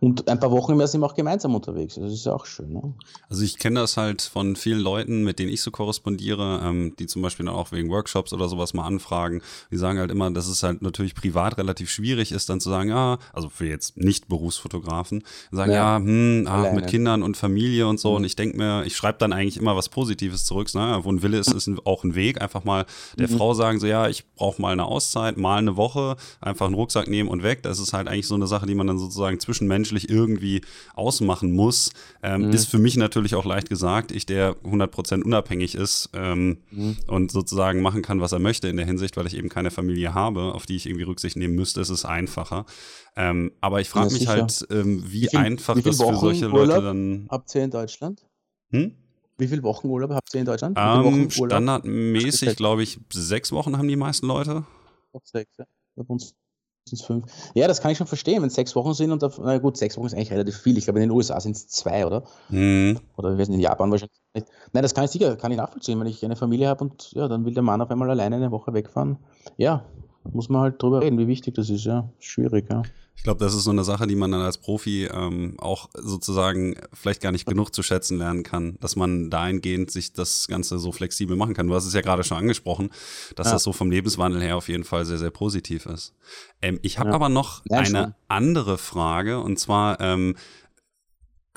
Und 0.00 0.28
ein 0.28 0.38
paar 0.38 0.52
Wochen 0.52 0.72
im 0.72 0.78
Jahr 0.78 0.86
sind 0.86 1.00
wir 1.00 1.06
auch 1.06 1.14
gemeinsam 1.14 1.54
unterwegs. 1.54 1.96
Das 1.96 2.12
ist 2.12 2.24
ja 2.24 2.32
auch 2.32 2.46
schön. 2.46 2.72
Ne? 2.72 2.94
Also 3.28 3.42
ich 3.42 3.58
kenne 3.58 3.80
das 3.80 3.96
halt 3.96 4.22
von 4.22 4.54
vielen 4.54 4.78
Leuten, 4.78 5.24
mit 5.24 5.40
denen 5.40 5.50
ich 5.50 5.60
so 5.60 5.72
korrespondiere, 5.72 6.60
ähm, 6.62 6.94
die 6.98 7.06
zum 7.06 7.20
Beispiel 7.20 7.46
dann 7.46 7.54
auch 7.54 7.72
wegen 7.72 7.90
Workshops 7.90 8.32
oder 8.32 8.48
sowas 8.48 8.74
mal 8.74 8.84
anfragen. 8.84 9.42
Die 9.72 9.76
sagen 9.76 9.98
halt 9.98 10.12
immer, 10.12 10.30
dass 10.30 10.46
es 10.46 10.62
halt 10.62 10.82
natürlich 10.82 11.16
privat 11.16 11.58
relativ 11.58 11.90
schwierig 11.90 12.30
ist, 12.30 12.48
dann 12.48 12.60
zu 12.60 12.70
sagen, 12.70 12.90
ja, 12.90 13.18
also 13.32 13.48
für 13.48 13.66
jetzt 13.66 13.96
nicht 13.96 14.28
Berufsfotografen, 14.28 15.24
sagen, 15.50 15.72
ja, 15.72 15.98
ja 15.98 16.04
hm, 16.04 16.46
ach, 16.48 16.72
mit 16.72 16.86
Kindern 16.86 17.24
und 17.24 17.36
Familie 17.36 17.88
und 17.88 17.98
so. 17.98 18.10
Mhm. 18.10 18.16
Und 18.16 18.24
ich 18.24 18.36
denke 18.36 18.56
mir, 18.56 18.84
ich 18.84 18.96
schreibe 18.96 19.18
dann 19.18 19.32
eigentlich 19.32 19.56
immer 19.56 19.74
was 19.74 19.88
Positives 19.88 20.44
zurück. 20.44 20.68
Naja, 20.74 21.04
wo 21.04 21.10
ein 21.10 21.22
Wille 21.22 21.38
ist, 21.38 21.52
ist 21.52 21.68
auch 21.84 22.04
ein 22.04 22.14
Weg. 22.14 22.40
Einfach 22.40 22.62
mal 22.62 22.86
der 23.18 23.28
mhm. 23.28 23.36
Frau 23.36 23.54
sagen, 23.54 23.80
so 23.80 23.86
ja, 23.86 24.08
ich 24.08 24.32
brauche 24.34 24.62
mal 24.62 24.72
eine 24.72 24.84
Auszeit, 24.84 25.36
mal 25.36 25.58
eine 25.58 25.76
Woche, 25.76 26.16
einfach 26.40 26.66
einen 26.66 26.74
Rucksack 26.76 27.08
nehmen 27.08 27.28
und 27.28 27.42
weg. 27.42 27.64
Das 27.64 27.80
ist 27.80 27.92
halt 27.92 28.06
eigentlich 28.06 28.28
so 28.28 28.36
eine 28.36 28.46
Sache, 28.46 28.66
die 28.66 28.76
man 28.76 28.86
dann 28.86 28.98
sozusagen 28.98 29.40
zwischen 29.40 29.66
Menschen 29.66 29.87
menschlich 29.88 30.10
irgendwie 30.10 30.62
ausmachen 30.94 31.52
muss, 31.52 31.90
ähm, 32.22 32.46
mhm. 32.46 32.50
ist 32.50 32.68
für 32.68 32.78
mich 32.78 32.96
natürlich 32.96 33.34
auch 33.34 33.44
leicht 33.44 33.68
gesagt. 33.68 34.12
Ich, 34.12 34.26
der 34.26 34.56
100% 34.62 35.22
unabhängig 35.22 35.74
ist 35.74 36.10
ähm, 36.14 36.58
mhm. 36.70 36.96
und 37.06 37.32
sozusagen 37.32 37.80
machen 37.80 38.02
kann, 38.02 38.20
was 38.20 38.32
er 38.32 38.38
möchte 38.38 38.68
in 38.68 38.76
der 38.76 38.86
Hinsicht, 38.86 39.16
weil 39.16 39.26
ich 39.26 39.36
eben 39.36 39.48
keine 39.48 39.70
Familie 39.70 40.14
habe, 40.14 40.54
auf 40.54 40.66
die 40.66 40.76
ich 40.76 40.86
irgendwie 40.86 41.04
Rücksicht 41.04 41.36
nehmen 41.36 41.54
müsste, 41.54 41.80
ist 41.80 41.90
es 41.90 42.04
einfacher. 42.04 42.66
Ähm, 43.16 43.52
aber 43.60 43.80
ich 43.80 43.88
frage 43.88 44.08
ja, 44.08 44.12
mich 44.12 44.20
sicher. 44.20 44.32
halt, 44.32 44.66
ähm, 44.70 45.02
wie, 45.06 45.22
wie 45.22 45.28
viel, 45.28 45.38
einfach 45.38 45.76
wie 45.76 45.82
das 45.82 45.96
für 45.96 46.16
solche 46.16 46.46
Leute 46.46 46.82
dann. 46.82 47.26
Habt 47.30 47.54
ihr 47.54 47.64
in 47.64 47.70
Deutschland? 47.70 48.26
Hm? 48.70 48.94
Wie 49.38 49.46
viele 49.46 49.62
Wochen 49.62 49.86
Urlaub 49.86 50.10
habt 50.10 50.34
ihr 50.34 50.40
in 50.40 50.46
Deutschland? 50.46 50.76
Um, 50.76 51.30
standardmäßig, 51.30 52.56
glaube 52.56 52.82
ich, 52.82 52.98
sechs 53.12 53.52
Wochen 53.52 53.78
haben 53.78 53.86
die 53.86 53.96
meisten 53.96 54.26
Leute. 54.26 54.64
Sechs, 55.24 55.56
ja. 55.58 55.64
Bei 55.94 56.04
uns 56.06 56.34
fünf. 56.96 57.26
Ja, 57.54 57.68
das 57.68 57.80
kann 57.80 57.90
ich 57.90 57.98
schon 57.98 58.06
verstehen, 58.06 58.42
wenn 58.42 58.48
es 58.48 58.54
sechs 58.54 58.74
Wochen 58.74 58.94
sind 58.94 59.12
und 59.12 59.22
da, 59.22 59.30
na 59.38 59.58
gut, 59.58 59.76
sechs 59.76 59.96
Wochen 59.96 60.06
ist 60.06 60.14
eigentlich 60.14 60.32
relativ 60.32 60.56
viel. 60.56 60.76
Ich 60.78 60.84
glaube, 60.84 61.00
in 61.00 61.08
den 61.08 61.16
USA 61.16 61.40
sind 61.40 61.56
es 61.56 61.68
zwei, 61.68 62.06
oder? 62.06 62.24
Mhm. 62.48 62.98
Oder 63.16 63.36
wir 63.38 63.44
sind 63.44 63.54
in 63.54 63.60
Japan 63.60 63.90
wahrscheinlich 63.90 64.18
nicht. 64.34 64.46
Nein, 64.72 64.82
das 64.82 64.94
kann 64.94 65.04
ich 65.04 65.10
sicher, 65.10 65.36
kann 65.36 65.50
ich 65.50 65.58
nachvollziehen, 65.58 66.00
wenn 66.00 66.06
ich 66.06 66.24
eine 66.24 66.36
Familie 66.36 66.68
habe 66.68 66.84
und 66.84 67.12
ja, 67.12 67.28
dann 67.28 67.44
will 67.44 67.54
der 67.54 67.62
Mann 67.62 67.80
auf 67.80 67.90
einmal 67.90 68.10
alleine 68.10 68.36
eine 68.36 68.50
Woche 68.50 68.72
wegfahren. 68.72 69.18
Ja, 69.56 69.84
muss 70.32 70.48
man 70.48 70.62
halt 70.62 70.82
drüber 70.82 71.02
reden, 71.02 71.18
wie 71.18 71.26
wichtig 71.26 71.54
das 71.54 71.70
ist, 71.70 71.84
ja. 71.84 72.08
Schwierig, 72.18 72.66
ja. 72.70 72.82
Ich 73.18 73.24
glaube, 73.24 73.40
das 73.40 73.52
ist 73.52 73.64
so 73.64 73.72
eine 73.72 73.82
Sache, 73.82 74.06
die 74.06 74.14
man 74.14 74.30
dann 74.30 74.42
als 74.42 74.58
Profi 74.58 75.06
ähm, 75.06 75.56
auch 75.58 75.90
sozusagen 75.92 76.76
vielleicht 76.92 77.20
gar 77.20 77.32
nicht 77.32 77.46
genug 77.46 77.74
zu 77.74 77.82
schätzen 77.82 78.16
lernen 78.16 78.44
kann, 78.44 78.76
dass 78.80 78.94
man 78.94 79.28
dahingehend 79.28 79.90
sich 79.90 80.12
das 80.12 80.46
Ganze 80.46 80.78
so 80.78 80.92
flexibel 80.92 81.36
machen 81.36 81.52
kann. 81.52 81.66
Du 81.66 81.74
hast 81.74 81.84
es 81.84 81.94
ja 81.94 82.00
gerade 82.00 82.22
schon 82.22 82.38
angesprochen, 82.38 82.90
dass 83.34 83.48
ja. 83.48 83.54
das 83.54 83.64
so 83.64 83.72
vom 83.72 83.90
Lebenswandel 83.90 84.40
her 84.40 84.56
auf 84.56 84.68
jeden 84.68 84.84
Fall 84.84 85.04
sehr, 85.04 85.18
sehr 85.18 85.32
positiv 85.32 85.86
ist. 85.86 86.14
Ähm, 86.62 86.78
ich 86.82 87.00
habe 87.00 87.08
ja. 87.08 87.16
aber 87.16 87.28
noch 87.28 87.62
ja, 87.68 87.78
eine 87.78 88.14
andere 88.28 88.78
Frage 88.78 89.40
und 89.40 89.58
zwar, 89.58 90.00
ähm, 90.00 90.36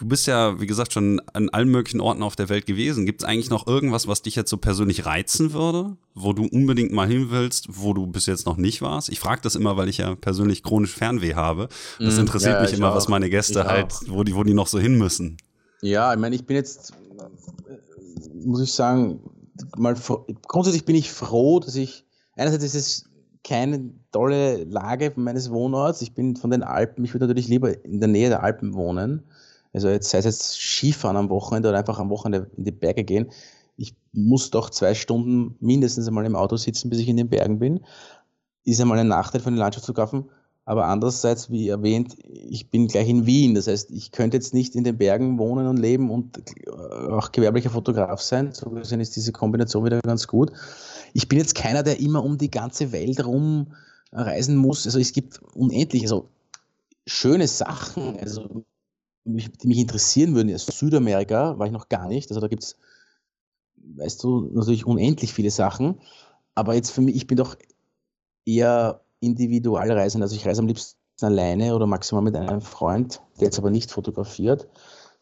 Du 0.02 0.08
bist 0.08 0.26
ja, 0.26 0.60
wie 0.60 0.66
gesagt, 0.66 0.94
schon 0.94 1.22
an 1.32 1.50
allen 1.50 1.70
möglichen 1.70 2.02
Orten 2.02 2.24
auf 2.24 2.36
der 2.36 2.50
Welt 2.50 2.66
gewesen. 2.66 3.06
Gibt 3.06 3.22
es 3.22 3.28
eigentlich 3.28 3.52
noch 3.52 3.68
irgendwas, 3.68 4.08
was 4.08 4.24
dich 4.24 4.34
jetzt 4.34 4.50
so 4.50 4.58
persönlich 4.58 5.06
reizen 5.06 5.54
würde, 5.54 5.96
wo 6.16 6.34
du 6.34 6.48
unbedingt 6.48 6.92
mal 6.92 7.08
hin 7.08 7.28
willst, 7.30 7.68
wo 7.70 7.94
du 7.94 8.08
bis 8.08 8.26
jetzt 8.26 8.48
noch 8.48 8.58
nicht 8.58 8.82
warst? 8.82 9.10
Ich 9.10 9.20
frage 9.20 9.42
das 9.44 9.54
immer, 9.54 9.78
weil 9.78 9.90
ich 9.90 10.00
ja 10.00 10.16
persönlich 10.16 10.64
chronisch 10.64 10.96
Fernweh 10.96 11.36
habe. 11.36 11.70
Das 12.00 12.16
mhm. 12.16 12.22
interessiert 12.22 12.56
ja, 12.56 12.62
mich 12.64 12.74
immer, 12.74 12.90
auch. 12.90 12.96
was 12.96 13.10
meine 13.10 13.30
Gäste 13.30 13.60
ich 13.60 13.66
halt, 13.66 13.94
wo 14.08 14.24
die, 14.24 14.36
wo 14.36 14.44
die 14.44 14.56
noch 14.56 14.66
so 14.66 14.80
hin 14.80 14.98
müssen. 14.98 15.38
Ja, 15.84 16.12
ich 16.12 16.20
meine, 16.20 16.34
ich 16.36 16.48
bin 16.48 16.56
jetzt, 16.56 16.94
muss 18.44 18.60
ich 18.60 18.74
sagen, 18.74 19.20
mal 19.78 19.96
grundsätzlich 20.48 20.84
bin 20.84 20.96
ich 20.96 21.12
froh, 21.12 21.60
dass 21.60 21.76
ich, 21.76 22.06
einerseits 22.36 22.64
ist 22.64 22.74
es 22.74 23.06
keine 23.44 23.92
tolle 24.12 24.64
Lage 24.64 25.14
meines 25.16 25.52
Wohnorts. 25.52 26.02
Ich 26.02 26.16
bin 26.16 26.38
von 26.38 26.50
den 26.50 26.64
Alpen, 26.64 27.06
ich 27.06 27.14
würde 27.14 27.28
natürlich 27.28 27.50
lieber 27.50 27.86
in 27.86 28.00
der 28.00 28.10
Nähe 28.10 28.30
der 28.30 28.42
Alpen 28.42 28.74
wohnen. 28.74 29.26
Also 29.74 29.90
jetzt 29.90 30.10
sei 30.10 30.20
es 30.20 30.26
jetzt 30.26 30.54
Skifahren 30.60 31.18
am 31.18 31.30
Wochenende 31.30 31.70
oder 31.70 31.80
einfach 31.80 32.00
am 32.00 32.10
Wochenende 32.10 32.50
in 32.58 32.66
die 32.66 32.72
Berge 32.72 33.04
gehen. 33.04 33.32
Ich 33.78 33.96
muss 34.14 34.52
doch 34.52 34.70
zwei 34.70 34.94
Stunden 34.94 35.56
mindestens 35.60 36.08
einmal 36.08 36.26
im 36.26 36.36
Auto 36.36 36.58
sitzen, 36.58 36.90
bis 36.90 37.00
ich 37.00 37.08
in 37.08 37.18
den 37.18 37.30
Bergen 37.30 37.60
bin. 37.60 37.82
Ist 38.64 38.82
einmal 38.82 39.00
ein 39.00 39.08
Nachteil 39.08 39.42
von 39.42 39.54
den 39.54 39.60
Landschaftsfotografen. 39.60 40.30
Aber 40.66 40.86
andererseits, 40.86 41.50
wie 41.50 41.70
erwähnt, 41.70 42.16
ich 42.24 42.70
bin 42.70 42.88
gleich 42.88 43.10
in 43.10 43.26
Wien. 43.26 43.56
Das 43.56 43.68
heißt, 43.68 43.90
ich 43.92 44.12
könnte 44.12 44.38
jetzt 44.38 44.54
nicht 44.54 44.76
in 44.76 44.84
den 44.84 44.98
Bergen 44.98 45.40
wohnen 45.40 45.68
und 45.68 45.78
leben 45.78 46.12
und 46.12 46.38
auch 47.10 47.32
gewerblicher 47.32 47.72
Fotograf 47.72 48.22
sein. 48.22 48.54
So 48.54 48.70
gesehen 48.70 49.00
ist 49.00 49.16
diese 49.16 49.32
Kombination 49.32 49.84
wieder 49.86 50.00
ganz 50.02 50.28
gut. 50.28 50.52
Ich 51.14 51.28
bin 51.28 51.40
jetzt 51.40 51.56
keiner, 51.56 51.82
der 51.82 52.00
immer 52.00 52.24
um 52.24 52.38
die 52.38 52.52
ganze 52.52 52.92
Welt 52.92 53.26
rum 53.26 53.74
reisen 54.12 54.56
muss. 54.56 54.86
Also 54.86 55.00
es 55.00 55.14
gibt 55.14 55.42
unendlich, 55.56 56.04
also 56.04 56.30
schöne 57.08 57.48
Sachen. 57.48 58.20
Also 58.20 58.64
mich, 59.24 59.52
die 59.52 59.68
mich 59.68 59.78
interessieren 59.78 60.36
würden, 60.36 60.50
ist 60.50 60.72
Südamerika, 60.72 61.58
war 61.58 61.66
ich 61.66 61.72
noch 61.72 61.90
gar 61.90 62.08
nicht. 62.08 62.30
Also 62.32 62.42
da 62.42 62.48
gibt 62.48 62.64
es, 62.64 62.78
weißt 63.76 64.24
du, 64.24 64.50
natürlich 64.54 64.86
unendlich 64.86 65.34
viele 65.34 65.52
Sachen. 65.52 66.00
Aber 66.56 66.74
jetzt 66.74 66.92
für 66.92 67.02
mich, 67.02 67.16
ich 67.16 67.28
bin 67.28 67.38
doch 67.38 67.56
eher 68.46 69.02
Individualreisender. 69.20 70.26
Also 70.26 70.36
ich 70.36 70.46
reise 70.46 70.62
am 70.62 70.68
liebsten 70.68 70.98
alleine 71.22 71.76
oder 71.76 71.86
maximal 71.86 72.24
mit 72.24 72.36
einem 72.36 72.62
Freund, 72.62 73.22
der 73.40 73.46
jetzt 73.46 73.60
aber 73.60 73.70
nicht 73.70 73.92
fotografiert, 73.92 74.68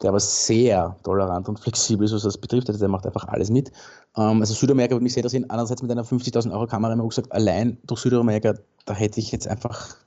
der 0.02 0.10
aber 0.10 0.20
sehr 0.20 0.96
tolerant 1.04 1.50
und 1.50 1.60
flexibel 1.60 2.06
ist, 2.06 2.14
was 2.14 2.24
das 2.24 2.38
betrifft. 2.38 2.70
Also 2.70 2.80
der 2.80 2.88
macht 2.88 3.06
einfach 3.06 3.28
alles 3.28 3.50
mit. 3.50 3.72
Ähm, 4.16 4.40
also 4.40 4.54
Südamerika 4.54 4.96
würde 4.96 5.04
mich 5.04 5.14
sehr 5.14 5.22
interessieren. 5.22 5.50
Andererseits 5.50 5.82
mit 5.82 5.92
einer 5.92 6.06
50.000 6.06 6.52
Euro 6.54 6.68
Kamera 6.68 6.94
immer 6.94 7.08
gesagt, 7.08 7.32
allein 7.32 7.78
durch 7.86 8.00
Südamerika, 8.00 8.54
da 8.86 8.94
hätte 8.94 9.20
ich 9.20 9.32
jetzt 9.32 9.48
einfach 9.48 9.98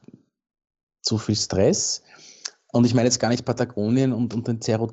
zu 1.02 1.18
viel 1.18 1.36
Stress. 1.36 2.02
Und 2.72 2.84
ich 2.84 2.94
meine 2.94 3.06
jetzt 3.06 3.20
gar 3.20 3.28
nicht 3.28 3.44
Patagonien 3.44 4.12
und, 4.12 4.34
und 4.34 4.48
den 4.48 4.60
Cerro 4.60 4.88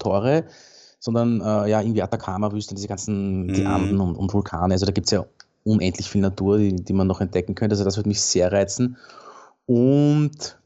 sondern 0.99 1.39
äh, 1.39 1.69
ja, 1.69 1.81
irgendwie 1.81 2.03
Atacama-Wüste, 2.03 2.75
diese 2.75 2.89
ganzen 2.89 3.47
die 3.47 3.61
mhm. 3.61 3.67
Anden 3.67 3.99
und, 4.01 4.15
und, 4.15 4.33
Vulkane. 4.33 4.73
Also 4.73 4.85
da 4.85 4.91
gibt 4.91 5.07
es 5.07 5.11
ja 5.11 5.25
unendlich 5.63 6.09
viel 6.09 6.21
Natur, 6.21 6.57
die, 6.57 6.75
die 6.75 6.93
man 6.93 7.07
noch 7.07 7.21
entdecken 7.21 7.55
könnte. 7.55 7.73
Also 7.73 7.85
das 7.85 7.95
würde 7.95 8.09
mich 8.09 8.21
sehr 8.21 8.51
reizen. 8.51 8.97
Und 9.65 10.59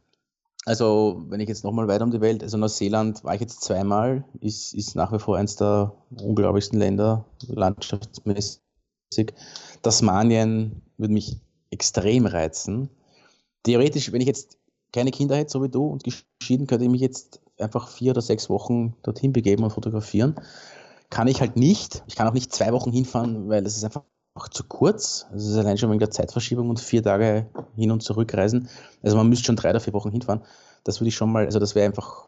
also, 0.65 1.21
wenn 1.27 1.41
ich 1.41 1.49
jetzt 1.49 1.63
nochmal 1.63 1.87
weiter 1.87 2.05
um 2.05 2.11
die 2.11 2.21
Welt, 2.21 2.41
also 2.41 2.57
Neuseeland 2.57 3.23
war 3.23 3.35
ich 3.35 3.41
jetzt 3.41 3.61
zweimal, 3.61 4.23
ist, 4.39 4.73
ist 4.73 4.95
nach 4.95 5.11
wie 5.11 5.19
vor 5.19 5.37
eines 5.37 5.57
der 5.57 5.93
unglaublichsten 6.21 6.79
Länder, 6.79 7.25
landschaftsmäßig. 7.47 8.59
Tasmanien 9.81 10.81
würde 10.97 11.13
mich 11.13 11.37
extrem 11.69 12.25
reizen. 12.25 12.89
Theoretisch, 13.63 14.11
wenn 14.13 14.21
ich 14.21 14.27
jetzt 14.27 14.57
keine 14.93 15.11
Kinder 15.11 15.35
hätte, 15.35 15.51
so 15.51 15.63
wie 15.63 15.69
du, 15.69 15.85
und 15.87 16.03
geschieden, 16.03 16.67
könnte 16.67 16.85
ich 16.85 16.91
mich 16.91 17.01
jetzt 17.01 17.41
einfach 17.59 17.87
vier 17.89 18.11
oder 18.11 18.21
sechs 18.21 18.49
Wochen 18.49 18.95
dorthin 19.03 19.33
begeben 19.33 19.63
und 19.63 19.71
fotografieren. 19.71 20.35
Kann 21.09 21.27
ich 21.27 21.41
halt 21.41 21.57
nicht. 21.57 22.03
Ich 22.07 22.15
kann 22.15 22.27
auch 22.27 22.33
nicht 22.33 22.53
zwei 22.53 22.71
Wochen 22.71 22.91
hinfahren, 22.91 23.49
weil 23.49 23.63
das 23.63 23.75
ist 23.75 23.83
einfach 23.83 24.03
zu 24.51 24.63
kurz. 24.63 25.27
Es 25.35 25.47
ist 25.47 25.57
allein 25.57 25.77
schon 25.77 25.89
wegen 25.89 25.99
der 25.99 26.11
Zeitverschiebung 26.11 26.69
und 26.69 26.79
vier 26.79 27.03
Tage 27.03 27.47
hin 27.75 27.91
und 27.91 28.01
zurück 28.01 28.33
reisen. 28.33 28.69
Also 29.01 29.17
man 29.17 29.29
müsste 29.29 29.45
schon 29.45 29.55
drei 29.55 29.71
oder 29.71 29.79
vier 29.79 29.93
Wochen 29.93 30.11
hinfahren. 30.11 30.43
Das 30.83 30.99
würde 30.99 31.09
ich 31.09 31.15
schon 31.15 31.31
mal, 31.31 31.45
also 31.45 31.59
das 31.59 31.75
wäre 31.75 31.85
einfach 31.85 32.27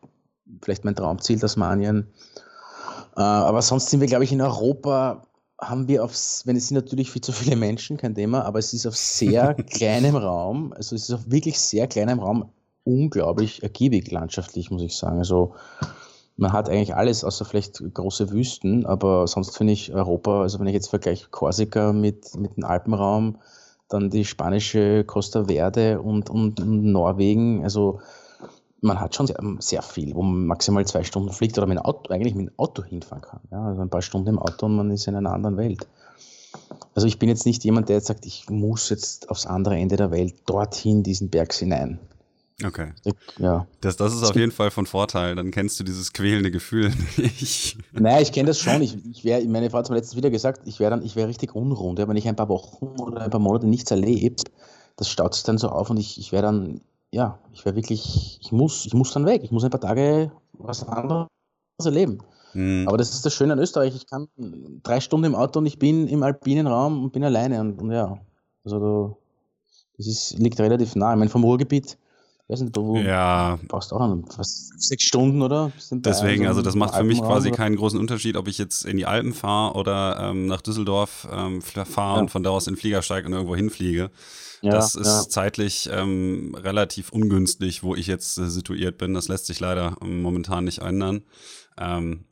vielleicht 0.62 0.86
mein 0.86 0.96
Traumziel, 0.96 1.40
Tasmanien. 1.40 2.12
Äh, 3.16 3.22
aber 3.22 3.62
sonst 3.62 3.90
sind 3.90 4.02
wir, 4.02 4.08
glaube 4.08 4.24
ich, 4.24 4.32
in 4.32 4.42
Europa 4.42 5.24
haben 5.60 5.88
wir 5.88 6.04
aufs, 6.04 6.46
wenn 6.46 6.56
es 6.56 6.68
sind 6.68 6.76
natürlich 6.76 7.12
viel 7.12 7.22
zu 7.22 7.32
viele 7.32 7.56
Menschen, 7.56 7.98
kein 7.98 8.16
Thema, 8.16 8.44
aber 8.44 8.60
es 8.60 8.74
ist 8.74 8.86
auf 8.86 8.96
sehr 8.96 9.54
kleinem 9.70 10.16
Raum, 10.16 10.74
also 10.74 10.96
es 10.96 11.04
ist 11.04 11.14
auf 11.14 11.32
wirklich 11.32 11.60
sehr 11.60 11.88
kleinem 11.88 12.20
Raum 12.20 12.50
unglaublich 12.84 13.64
ergiebig 13.64 14.12
landschaftlich, 14.12 14.70
muss 14.70 14.84
ich 14.84 14.96
sagen. 14.96 15.18
Also 15.18 15.56
man 16.38 16.54
hat 16.54 16.70
eigentlich 16.70 16.96
alles, 16.96 17.24
außer 17.24 17.46
vielleicht 17.46 17.82
große 17.94 18.32
Wüsten, 18.32 18.86
aber 18.86 19.28
sonst 19.28 19.58
finde 19.58 19.74
ich 19.74 19.94
Europa, 19.94 20.42
also 20.42 20.60
wenn 20.60 20.68
ich 20.68 20.74
jetzt 20.74 20.90
vergleiche 20.90 21.30
Korsika 21.30 21.94
mit, 21.94 22.36
mit 22.36 22.58
dem 22.58 22.66
Alpenraum, 22.66 23.38
dann 23.88 24.10
die 24.10 24.26
spanische 24.26 25.04
Costa 25.06 25.46
Verde 25.46 26.02
und, 26.02 26.30
und, 26.30 26.60
und 26.60 26.84
Norwegen, 26.84 27.64
also 27.64 28.02
man 28.82 29.00
hat 29.00 29.16
schon 29.16 29.28
sehr, 29.28 29.38
sehr, 29.60 29.82
viel, 29.82 30.14
wo 30.16 30.22
man 30.22 30.48
maximal 30.48 30.86
zwei 30.86 31.04
Stunden 31.04 31.32
fliegt 31.32 31.58
oder 31.58 31.68
mit 31.68 31.80
Auto, 31.80 32.14
eigentlich 32.14 32.36
mit 32.36 32.48
dem 32.48 32.54
Auto 32.58 32.84
hinfahren 32.84 33.22
kann. 33.22 33.40
Ja, 33.52 33.64
also 33.64 33.82
ein 33.82 33.90
paar 33.90 34.02
Stunden 34.02 34.30
im 34.30 34.40
Auto 34.40 34.66
und 34.66 34.76
man 34.76 34.92
ist 34.92 35.08
in 35.08 35.16
einer 35.16 35.34
anderen 35.34 35.58
Welt. 35.58 35.88
Also 36.94 37.08
ich 37.08 37.20
bin 37.20 37.30
jetzt 37.30 37.46
nicht 37.46 37.64
jemand, 37.64 37.90
der 37.90 37.98
jetzt 37.98 38.08
sagt, 38.08 38.26
ich 38.26 38.50
muss 38.50 38.90
jetzt 38.90 39.30
aufs 39.30 39.46
andere 39.46 39.78
Ende 39.78 39.98
der 39.98 40.12
Welt 40.12 40.36
dorthin 40.46 41.04
diesen 41.04 41.30
Berg 41.30 41.54
hinein. 41.54 42.00
Okay. 42.64 42.94
Ja. 43.38 43.68
Das, 43.82 43.98
das 43.98 44.14
ist 44.14 44.24
auf 44.24 44.36
jeden 44.36 44.52
Fall 44.52 44.72
von 44.72 44.86
Vorteil. 44.86 45.36
Dann 45.36 45.52
kennst 45.52 45.78
du 45.80 45.84
dieses 45.84 46.14
quälende 46.14 46.52
Gefühl 46.52 46.94
nicht. 47.18 47.78
Naja, 47.92 48.22
ich 48.22 48.32
kenne 48.32 48.48
das 48.48 48.60
schon. 48.60 48.82
Ich, 48.82 48.96
ich 49.06 49.26
wär, 49.26 49.46
meine 49.46 49.70
Frau 49.70 49.80
hat 49.80 49.90
mir 49.90 49.98
letztens 49.98 50.16
wieder 50.16 50.30
gesagt, 50.30 50.62
ich 50.66 50.80
wäre 50.80 50.92
dann, 50.92 51.04
ich 51.04 51.18
wäre 51.18 51.28
richtig 51.28 51.54
unrund. 51.54 52.00
Wenn 52.00 52.16
ich 52.16 52.28
ein 52.28 52.38
paar 52.38 52.48
Wochen 52.48 52.86
oder 53.02 53.22
ein 53.22 53.30
paar 53.30 53.42
Monate 53.42 53.68
nichts 53.68 53.92
erlebe, 53.92 54.42
das 54.96 55.10
staut 55.10 55.34
sich 55.34 55.44
dann 55.44 55.58
so 55.58 55.68
auf 55.68 55.90
und 55.90 55.98
ich, 55.98 56.18
ich 56.18 56.32
wäre 56.32 56.44
dann, 56.44 56.80
ja, 57.16 57.40
ich 57.54 57.64
wäre 57.64 57.78
wirklich, 57.78 58.40
ich 58.42 58.52
muss, 58.52 58.86
ich 58.86 58.94
muss 58.94 59.14
dann 59.14 59.26
weg. 59.26 59.42
Ich 59.42 59.52
muss 59.52 59.64
ein 59.64 59.70
paar 59.70 59.80
Tage 59.80 60.34
was 60.52 60.86
anderes 60.86 61.28
erleben. 61.82 62.18
Mhm. 62.54 62.86
Aber 62.90 62.98
das 62.98 63.12
ist 63.12 63.26
das 63.26 63.34
Schöne 63.34 63.54
an 63.54 63.60
Österreich. 63.60 63.96
Ich 63.96 64.06
kann 64.06 64.28
drei 64.84 65.00
Stunden 65.00 65.28
im 65.28 65.36
Auto 65.36 65.60
und 65.60 65.66
ich 65.66 65.80
bin 65.80 66.10
im 66.10 66.24
alpinen 66.24 66.68
Raum 66.68 67.06
und 67.06 67.14
bin 67.14 67.24
alleine. 67.24 67.62
Und, 67.62 67.82
und 67.82 67.92
ja, 67.92 68.20
also 68.66 69.18
das 69.96 70.08
ist, 70.08 70.38
liegt 70.40 70.60
relativ 70.60 70.98
nah. 70.98 71.14
Ich 71.14 71.18
meine, 71.18 71.32
vom 71.32 71.46
Ruhrgebiet 71.46 71.98
weiß 72.48 72.62
nicht, 72.62 72.76
du 72.76 72.98
ja. 72.98 73.60
brauchst 73.68 73.92
auch 73.92 74.00
noch 74.00 74.24
was, 74.38 74.70
sechs 74.78 75.04
Stunden, 75.04 75.42
oder? 75.42 75.72
Deswegen, 75.92 76.46
also 76.46 76.62
das 76.62 76.76
macht 76.76 76.96
für 76.96 77.04
mich 77.04 77.20
quasi 77.20 77.48
oder? 77.50 77.58
keinen 77.58 77.76
großen 77.76 78.00
Unterschied, 78.00 78.38
ob 78.38 78.48
ich 78.48 78.58
jetzt 78.58 78.86
in 78.86 78.98
die 78.98 79.06
Alpen 79.06 79.34
fahre 79.34 79.76
oder 79.76 80.20
ähm, 80.20 80.46
nach 80.46 80.62
Düsseldorf 80.62 81.28
ähm, 81.32 81.62
fahre 81.62 82.16
ja. 82.16 82.22
und 82.22 82.30
von 82.30 82.44
da 82.44 82.52
aus 82.52 82.68
in 82.68 82.74
den 82.74 82.80
Flieger 82.80 83.02
steige 83.02 83.28
und 83.28 83.34
irgendwo 83.34 83.56
hinfliege. 83.56 84.12
Ja, 84.62 84.72
das 84.72 84.96
ist 84.96 85.08
ja. 85.08 85.30
zeitlich 85.30 85.90
ähm, 85.92 86.56
relativ 86.56 87.12
ungünstig, 87.12 87.84
wo 87.84 87.96
ich 87.96 88.08
jetzt 88.08 88.38
äh, 88.38 88.50
situiert 88.50 88.98
bin. 88.98 89.14
Das 89.14 89.28
lässt 89.28 89.46
sich 89.48 89.60
leider 89.60 89.98
ähm, 90.02 90.22
momentan 90.22 90.64
nicht 90.64 90.80
ändern. 90.80 91.24
Ähm, 91.78 92.26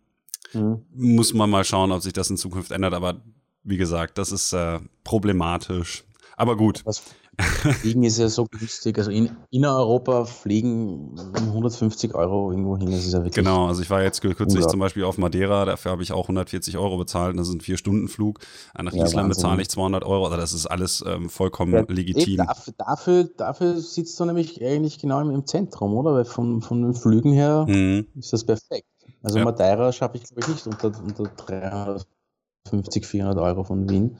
mhm. 0.53 0.84
Muss 0.93 1.34
man 1.34 1.49
mal 1.49 1.64
schauen, 1.64 1.91
ob 1.91 2.01
sich 2.01 2.14
das 2.14 2.30
in 2.30 2.38
Zukunft 2.38 2.72
ändert. 2.72 2.93
Aber 2.93 3.22
wie 3.64 3.78
gesagt, 3.78 4.18
das 4.18 4.32
ist 4.32 4.53
äh, 4.53 4.80
problematisch. 5.03 6.03
Aber 6.36 6.57
gut. 6.57 6.82
Was, 6.86 7.03
Fliegen 7.40 8.04
ist 8.04 8.20
ja 8.20 8.30
so 8.30 8.46
günstig. 8.46 8.98
Also 8.98 9.10
in, 9.10 9.30
Europa 9.66 10.26
fliegen 10.26 11.18
um 11.18 11.48
150 11.48 12.14
Euro 12.14 12.52
irgendwo 12.52 12.78
hin. 12.78 12.92
Das 12.92 13.06
ist 13.06 13.14
ja 13.14 13.20
wirklich 13.20 13.34
genau, 13.34 13.68
also 13.68 13.82
ich 13.82 13.90
war 13.90 14.04
jetzt 14.04 14.22
kürzlich 14.22 14.68
zum 14.68 14.80
Beispiel 14.80 15.04
auf 15.04 15.18
Madeira, 15.18 15.66
dafür 15.66 15.92
habe 15.92 16.04
ich 16.04 16.12
auch 16.12 16.26
140 16.26 16.78
Euro 16.78 16.98
bezahlt. 16.98 17.38
Das 17.38 17.48
ist 17.48 17.56
ein 17.56 17.62
Vier-Stunden-Flug. 17.62 18.40
Nach 18.80 18.94
ja, 18.94 19.06
Island 19.06 19.30
bezahle 19.30 19.62
ich 19.62 19.70
200 19.70 20.04
Euro. 20.04 20.26
Also 20.26 20.38
das 20.38 20.54
ist 20.54 20.68
alles 20.68 21.04
ähm, 21.08 21.30
vollkommen 21.30 21.74
ja, 21.74 21.84
legitim. 21.88 22.38
Dafür, 22.38 22.74
dafür, 22.78 23.24
dafür, 23.36 23.78
sitzt 23.78 24.20
du 24.20 24.26
nämlich 24.26 24.64
eigentlich 24.64 25.00
genau 25.00 25.20
im, 25.22 25.32
im 25.32 25.46
Zentrum, 25.46 25.96
oder? 25.96 26.14
Weil 26.14 26.26
von, 26.26 26.62
von 26.62 26.82
den 26.82 26.94
Flügen 26.94 27.34
her 27.34 27.66
mhm. 27.68 28.08
ist 28.16 28.34
das 28.34 28.44
perfekt. 28.44 28.88
Also 29.24 29.40
ja. 29.40 29.46
Madeira 29.46 29.92
schaffe 29.92 30.18
ich, 30.18 30.24
glaube 30.24 30.42
ich, 30.42 30.48
nicht 30.50 30.68
unter, 30.68 30.92
unter 31.02 31.24
350, 31.24 33.06
400 33.06 33.38
Euro 33.40 33.64
von 33.64 33.90
Wien. 33.90 34.18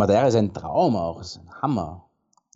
Madeira 0.00 0.26
ist 0.26 0.34
ein 0.34 0.52
Traum 0.52 0.96
auch, 0.96 1.20
ist 1.20 1.36
ein 1.36 1.62
Hammer. 1.62 2.04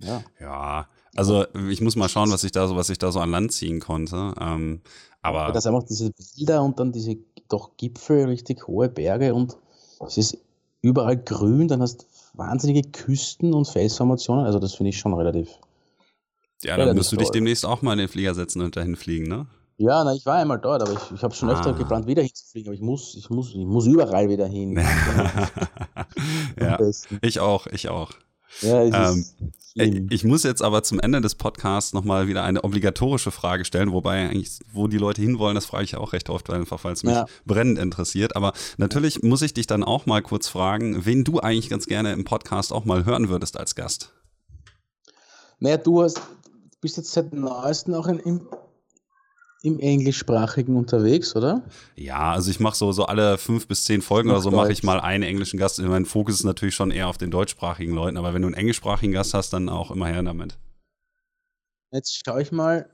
Ja. 0.01 0.23
ja, 0.41 0.89
also 1.15 1.47
ich 1.71 1.81
muss 1.81 1.95
mal 1.95 2.09
schauen, 2.09 2.33
was 2.33 2.43
ich 2.43 2.53
da 2.53 2.67
so, 2.67 2.75
was 2.75 2.91
ich 2.91 2.99
da 2.99 3.13
so 3.13 3.21
an 3.21 3.31
Land 3.31 3.53
ziehen 3.53 3.81
konnte. 3.81 4.35
Ähm, 4.41 4.81
aber 5.23 5.53
das 5.53 5.67
einfach 5.67 5.85
diese 5.85 6.11
Bilder 6.11 6.63
und 6.63 6.81
dann 6.81 6.93
diese 6.93 7.17
doch 7.49 7.77
Gipfel, 7.77 8.27
richtig 8.27 8.67
hohe 8.67 8.89
Berge 8.89 9.35
und 9.35 9.57
es 10.07 10.19
ist 10.19 10.39
überall 10.83 11.17
grün, 11.17 11.69
dann 11.69 11.81
hast 11.81 12.03
du 12.03 12.07
wahnsinnige 12.39 12.91
Küsten 12.91 13.55
und 13.55 13.69
Felsformationen. 13.69 14.45
Also 14.45 14.59
das 14.59 14.75
finde 14.75 14.91
ich 14.91 14.99
schon 14.99 15.15
relativ. 15.15 15.49
Ja, 16.63 16.77
dann 16.77 16.97
musst 16.97 17.13
du 17.13 17.17
dich 17.17 17.31
demnächst 17.31 17.65
auch 17.65 17.83
mal 17.83 17.93
in 17.93 18.01
den 18.01 18.09
Flieger 18.09 18.35
setzen 18.35 18.63
und 18.63 18.77
dahin 18.77 18.97
fliegen, 18.97 19.29
ne? 19.29 19.47
Ja, 19.77 20.05
na, 20.05 20.15
ich 20.15 20.25
war 20.25 20.37
einmal 20.37 20.61
dort, 20.61 20.83
aber 20.83 20.93
ich, 20.93 21.11
ich 21.13 21.23
habe 21.23 21.35
schon 21.35 21.51
öfter 21.51 21.71
ah. 21.71 21.73
geplant, 21.73 22.07
wieder 22.07 22.23
hinzufliegen, 22.23 22.69
aber 22.69 22.75
ich 22.75 22.81
muss, 22.81 23.17
ich 23.17 23.29
muss, 23.29 23.51
ich 23.51 23.67
muss 23.67 23.87
überall 23.87 24.29
wieder 24.29 24.47
hin. 24.47 24.77
ja, 26.61 26.79
ich 27.23 27.41
auch, 27.41 27.67
ich 27.67 27.89
auch. 27.89 28.13
Ja, 28.61 28.85
ähm, 28.85 29.25
ich 30.11 30.23
muss 30.23 30.45
jetzt 30.45 30.63
aber 30.63 30.85
zum 30.85 31.01
Ende 31.01 31.21
des 31.21 31.35
Podcasts 31.35 31.93
nochmal 31.93 32.29
wieder 32.29 32.45
eine 32.45 32.63
obligatorische 32.63 33.33
Frage 33.33 33.65
stellen, 33.65 33.93
wobei 33.93 34.29
eigentlich, 34.29 34.61
wo 34.73 34.87
die 34.87 34.99
Leute 34.99 35.21
hinwollen, 35.21 35.57
das 35.57 35.67
frage 35.67 35.85
ich 35.85 35.97
auch 35.97 36.13
recht 36.13 36.31
oft, 36.31 36.49
einfach 36.51 36.85
weil 36.85 36.93
es 36.93 37.03
mich 37.03 37.15
ja. 37.15 37.27
brennend 37.45 37.81
interessiert. 37.81 38.37
Aber 38.37 38.53
natürlich 38.77 39.25
muss 39.25 39.43
ich 39.43 39.55
dich 39.55 39.67
dann 39.67 39.83
auch 39.83 40.07
mal 40.07 40.23
kurz 40.23 40.47
fragen, 40.47 41.05
wen 41.05 41.25
du 41.25 41.41
eigentlich 41.41 41.69
ganz 41.69 41.87
gerne 41.87 42.13
im 42.13 42.25
Podcast 42.25 42.73
auch 42.73 42.85
mal 42.85 43.05
hören 43.05 43.29
würdest 43.29 43.59
als 43.59 43.75
Gast. 43.75 44.13
Naja, 45.59 45.77
du 45.77 46.03
hast, 46.03 46.21
bist 46.81 46.97
jetzt 46.97 47.11
seit 47.11 47.33
neuestem 47.33 47.95
auch 47.95 48.07
in, 48.07 48.21
im 48.21 48.47
im 49.65 49.81
Englischsprachigen 49.81 50.77
unterwegs, 50.77 51.35
oder? 51.35 51.63
Ja, 51.97 52.33
also 52.33 52.51
ich 52.51 52.61
mache 52.61 52.77
so, 52.77 52.93
so 52.93 53.07
alle 53.07 53.39
fünf 53.39 53.67
bis 53.67 53.85
zehn 53.85 54.03
Folgen 54.03 54.29
oder 54.29 54.43
so 54.43 54.51
mache 54.51 54.71
ich 54.71 54.83
mal 54.83 55.01
einen 55.01 55.23
englischen 55.23 55.59
Gast. 55.59 55.81
Mein 55.81 56.05
Fokus 56.05 56.35
ist 56.35 56.45
natürlich 56.45 56.75
schon 56.75 56.91
eher 56.91 57.09
auf 57.09 57.17
den 57.17 57.31
deutschsprachigen 57.31 57.95
Leuten, 57.95 58.19
aber 58.19 58.35
wenn 58.35 58.43
du 58.43 58.49
einen 58.49 58.57
englischsprachigen 58.57 59.15
Gast 59.15 59.33
hast, 59.33 59.55
dann 59.55 59.71
auch 59.71 59.91
immer 59.91 60.07
her 60.07 60.23
damit. 60.23 60.59
Jetzt 61.93 62.21
schaue 62.27 62.43
ich 62.43 62.53
mal, 62.53 62.91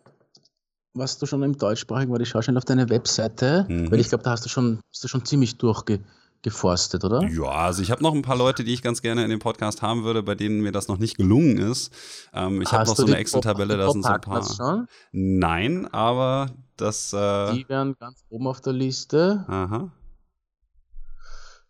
was 0.95 1.18
du 1.18 1.26
schon 1.26 1.42
im 1.42 1.59
deutschsprachigen 1.59 2.13
war. 2.13 2.21
Ich 2.21 2.29
schaue 2.29 2.45
schon 2.45 2.57
auf 2.57 2.64
deine 2.64 2.88
Webseite, 2.88 3.67
mhm. 3.68 3.91
weil 3.91 3.99
ich 3.99 4.09
glaube, 4.09 4.22
da 4.22 4.30
hast 4.30 4.45
du 4.45 4.49
schon, 4.49 4.79
hast 4.92 5.03
du 5.03 5.09
schon 5.09 5.25
ziemlich 5.25 5.59
durchge 5.59 5.99
geforstet, 6.42 7.04
oder? 7.04 7.22
Ja, 7.29 7.50
also 7.50 7.83
ich 7.83 7.91
habe 7.91 8.03
noch 8.03 8.14
ein 8.14 8.22
paar 8.22 8.37
Leute, 8.37 8.64
die 8.64 8.72
ich 8.72 8.83
ganz 8.83 9.03
gerne 9.03 9.25
in 9.25 9.30
dem 9.30 9.41
Podcast 9.41 9.83
haben 9.83 10.04
würde, 10.04 10.22
bei 10.22 10.34
denen 10.34 10.61
mir 10.61 10.72
das 10.72 10.88
noch 10.88 10.99
nicht 10.99 11.17
gelungen 11.17 11.58
ist. 11.58 11.92
Ähm, 12.33 12.62
ich 12.62 12.72
habe 12.72 12.88
noch 12.88 12.96
so 12.96 13.04
eine 13.04 13.17
Excel-Tabelle, 13.17 13.76
da 13.76 13.91
sind 13.91 14.03
so 14.03 14.08
ein 14.08 14.21
paar. 14.21 14.42
Schon? 14.45 14.87
Nein, 15.12 15.87
aber 15.92 16.50
das. 16.76 17.12
Äh 17.12 17.53
die 17.54 17.68
wären 17.68 17.95
ganz 17.99 18.25
oben 18.30 18.46
auf 18.46 18.61
der 18.61 18.72
Liste. 18.72 19.45
Aha. 19.49 19.91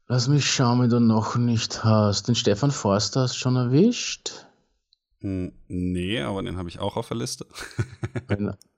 Lass 0.07 0.29
mich 0.29 0.51
schauen, 0.51 0.83
wenn 0.83 0.91
du 0.91 1.01
noch 1.01 1.37
nicht 1.37 1.85
hast. 1.85 2.29
Den 2.29 2.35
Stefan 2.35 2.73
Forster 2.73 3.23
hast 3.23 3.35
du 3.35 3.39
schon 3.39 3.57
erwischt? 3.57 4.47
Hm, 5.21 5.53
nee, 5.69 6.21
aber 6.21 6.43
den 6.43 6.57
habe 6.57 6.69
ich 6.69 6.81
auch 6.81 6.97
auf 6.97 7.09
der 7.09 7.19
Liste. 7.19 7.47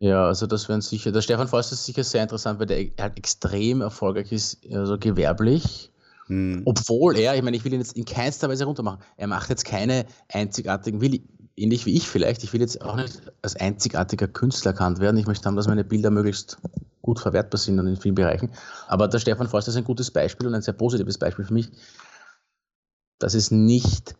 Ja, 0.00 0.26
also 0.26 0.46
das 0.46 0.68
wären 0.68 0.80
sicher, 0.80 1.10
der 1.10 1.22
Stefan 1.22 1.48
Forst 1.48 1.72
ist 1.72 1.84
sicher 1.84 2.04
sehr 2.04 2.22
interessant, 2.22 2.60
weil 2.60 2.66
der 2.66 2.86
halt 3.00 3.16
extrem 3.16 3.80
erfolgreich 3.80 4.30
ist, 4.30 4.58
also 4.72 4.96
gewerblich. 4.96 5.90
Hm. 6.26 6.62
Obwohl 6.66 7.16
er, 7.16 7.34
ich 7.34 7.42
meine, 7.42 7.56
ich 7.56 7.64
will 7.64 7.72
ihn 7.72 7.80
jetzt 7.80 7.96
in 7.96 8.04
keinster 8.04 8.48
Weise 8.48 8.64
runtermachen. 8.64 9.00
Er 9.16 9.26
macht 9.26 9.50
jetzt 9.50 9.64
keine 9.64 10.06
einzigartigen, 10.28 11.00
will, 11.00 11.20
ähnlich 11.56 11.84
wie 11.86 11.96
ich 11.96 12.08
vielleicht, 12.08 12.44
ich 12.44 12.52
will 12.52 12.60
jetzt 12.60 12.80
auch 12.82 12.94
nicht 12.94 13.22
als 13.42 13.56
einzigartiger 13.56 14.28
Künstler 14.28 14.70
erkannt 14.70 15.00
werden. 15.00 15.16
Ich 15.16 15.26
möchte 15.26 15.46
haben, 15.46 15.56
dass 15.56 15.66
meine 15.66 15.84
Bilder 15.84 16.10
möglichst 16.10 16.58
gut 17.02 17.18
verwertbar 17.18 17.58
sind 17.58 17.80
und 17.80 17.86
in 17.88 17.96
vielen 17.96 18.14
Bereichen. 18.14 18.50
Aber 18.86 19.08
der 19.08 19.18
Stefan 19.18 19.48
Forst 19.48 19.66
ist 19.66 19.76
ein 19.76 19.84
gutes 19.84 20.10
Beispiel 20.10 20.46
und 20.46 20.54
ein 20.54 20.62
sehr 20.62 20.74
positives 20.74 21.18
Beispiel 21.18 21.44
für 21.44 21.54
mich, 21.54 21.70
dass 23.18 23.34
es 23.34 23.50
nicht 23.50 24.14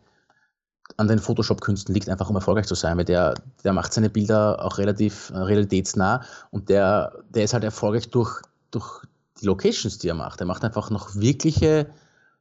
an 0.97 1.07
den 1.07 1.19
Photoshop-Künsten 1.19 1.93
liegt, 1.93 2.09
einfach 2.09 2.29
um 2.29 2.35
erfolgreich 2.35 2.67
zu 2.67 2.75
sein, 2.75 2.97
weil 2.97 3.05
der, 3.05 3.35
der 3.63 3.73
macht 3.73 3.93
seine 3.93 4.09
Bilder 4.09 4.63
auch 4.63 4.77
relativ 4.77 5.29
äh, 5.29 5.37
realitätsnah 5.37 6.23
und 6.51 6.69
der, 6.69 7.13
der 7.29 7.43
ist 7.43 7.53
halt 7.53 7.63
erfolgreich 7.63 8.09
durch, 8.09 8.41
durch 8.71 9.01
die 9.39 9.45
Locations, 9.45 9.97
die 9.97 10.09
er 10.09 10.15
macht. 10.15 10.39
Er 10.41 10.45
macht 10.45 10.63
einfach 10.63 10.89
noch 10.89 11.15
wirkliche 11.15 11.87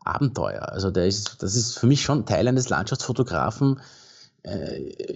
Abenteuer. 0.04 0.68
Also 0.70 0.90
der 0.90 1.06
ist, 1.06 1.42
das 1.42 1.54
ist 1.54 1.78
für 1.78 1.86
mich 1.86 2.02
schon 2.02 2.26
Teil 2.26 2.48
eines 2.48 2.68
Landschaftsfotografen, 2.68 3.80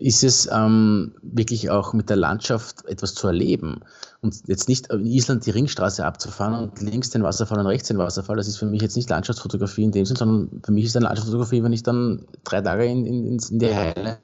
ist 0.01 0.25
es 0.25 0.49
ähm, 0.53 1.15
wirklich 1.23 1.71
auch 1.71 1.93
mit 1.93 2.11
der 2.11 2.17
Landschaft 2.17 2.85
etwas 2.87 3.15
zu 3.15 3.27
erleben. 3.27 3.81
Und 4.21 4.43
jetzt 4.47 4.69
nicht 4.69 4.89
in 4.93 5.07
Island 5.07 5.47
die 5.47 5.51
Ringstraße 5.51 6.05
abzufahren 6.05 6.55
und 6.55 6.81
links 6.81 7.11
den 7.11 7.23
Wasserfall 7.23 7.59
und 7.59 7.67
rechts 7.67 7.89
den 7.89 7.99
Wasserfall, 7.99 8.37
das 8.37 8.49
ist 8.49 8.59
für 8.59 8.67
mich 8.67 8.83
jetzt 8.83 8.97
nicht 8.97 9.11
Landschaftsfotografie 9.11 9.85
in 9.85 9.93
dem 9.93 10.05
Sinn, 10.05 10.17
sondern 10.17 10.61
für 10.65 10.73
mich 10.73 10.85
ist 10.85 10.95
dann 10.95 11.03
Landschaftsfotografie, 11.03 11.63
wenn 11.63 11.73
ich 11.73 11.83
dann 11.83 12.27
drei 12.45 12.61
Tage 12.61 12.85
in, 12.85 13.07
in, 13.07 13.39
in 13.39 13.59
die 13.59 13.75
Heile 13.75 14.19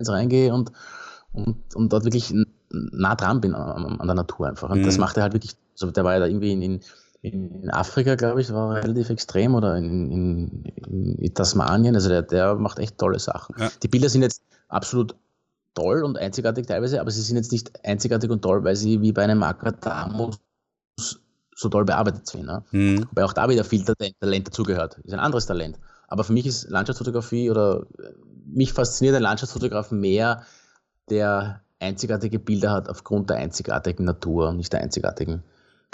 reingehe 0.00 0.52
und, 0.52 0.72
und, 1.32 1.74
und 1.74 1.92
dort 1.92 2.04
wirklich 2.04 2.34
nah 2.70 3.14
dran 3.14 3.40
bin 3.40 3.54
an, 3.54 4.00
an 4.00 4.06
der 4.06 4.14
Natur 4.14 4.48
einfach. 4.48 4.70
Und 4.70 4.80
mhm. 4.80 4.84
das 4.84 4.98
macht 4.98 5.16
er 5.16 5.24
halt 5.24 5.32
wirklich, 5.32 5.56
also 5.74 5.90
der 5.90 6.04
war 6.04 6.14
ja 6.14 6.20
da 6.20 6.26
irgendwie 6.26 6.52
in, 6.52 6.62
in 6.62 6.80
in 7.24 7.70
Afrika, 7.70 8.16
glaube 8.16 8.42
ich, 8.42 8.52
war 8.52 8.74
relativ 8.74 9.08
extrem 9.08 9.54
oder 9.54 9.76
in, 9.76 10.10
in, 10.10 10.64
in 11.16 11.34
Tasmanien. 11.34 11.94
Also 11.94 12.10
der, 12.10 12.20
der, 12.20 12.54
macht 12.56 12.78
echt 12.78 12.98
tolle 12.98 13.18
Sachen. 13.18 13.54
Ja. 13.58 13.70
Die 13.82 13.88
Bilder 13.88 14.10
sind 14.10 14.20
jetzt 14.20 14.42
absolut 14.68 15.16
toll 15.74 16.04
und 16.04 16.18
einzigartig 16.18 16.66
teilweise, 16.66 17.00
aber 17.00 17.10
sie 17.10 17.22
sind 17.22 17.36
jetzt 17.36 17.50
nicht 17.50 17.82
einzigartig 17.82 18.30
und 18.30 18.42
toll, 18.42 18.62
weil 18.62 18.76
sie 18.76 19.00
wie 19.00 19.12
bei 19.12 19.24
einem 19.24 19.38
Makadamus 19.38 20.38
so 21.56 21.68
toll 21.70 21.86
bearbeitet 21.86 22.26
sind. 22.26 22.44
Ne? 22.44 22.62
Mhm. 22.72 23.06
Wobei 23.08 23.24
auch 23.24 23.32
da 23.32 23.48
wieder 23.48 23.64
viel 23.64 23.84
Talent 23.84 24.48
dazugehört. 24.48 24.98
Ist 24.98 25.14
ein 25.14 25.20
anderes 25.20 25.46
Talent. 25.46 25.78
Aber 26.08 26.24
für 26.24 26.34
mich 26.34 26.44
ist 26.44 26.68
Landschaftsfotografie 26.68 27.50
oder 27.50 27.86
mich 28.44 28.74
fasziniert 28.74 29.16
ein 29.16 29.22
Landschaftsfotograf 29.22 29.90
mehr, 29.92 30.42
der 31.08 31.62
einzigartige 31.80 32.38
Bilder 32.38 32.70
hat 32.70 32.90
aufgrund 32.90 33.30
der 33.30 33.38
einzigartigen 33.38 34.04
Natur 34.04 34.50
und 34.50 34.58
nicht 34.58 34.74
der 34.74 34.80
einzigartigen 34.80 35.42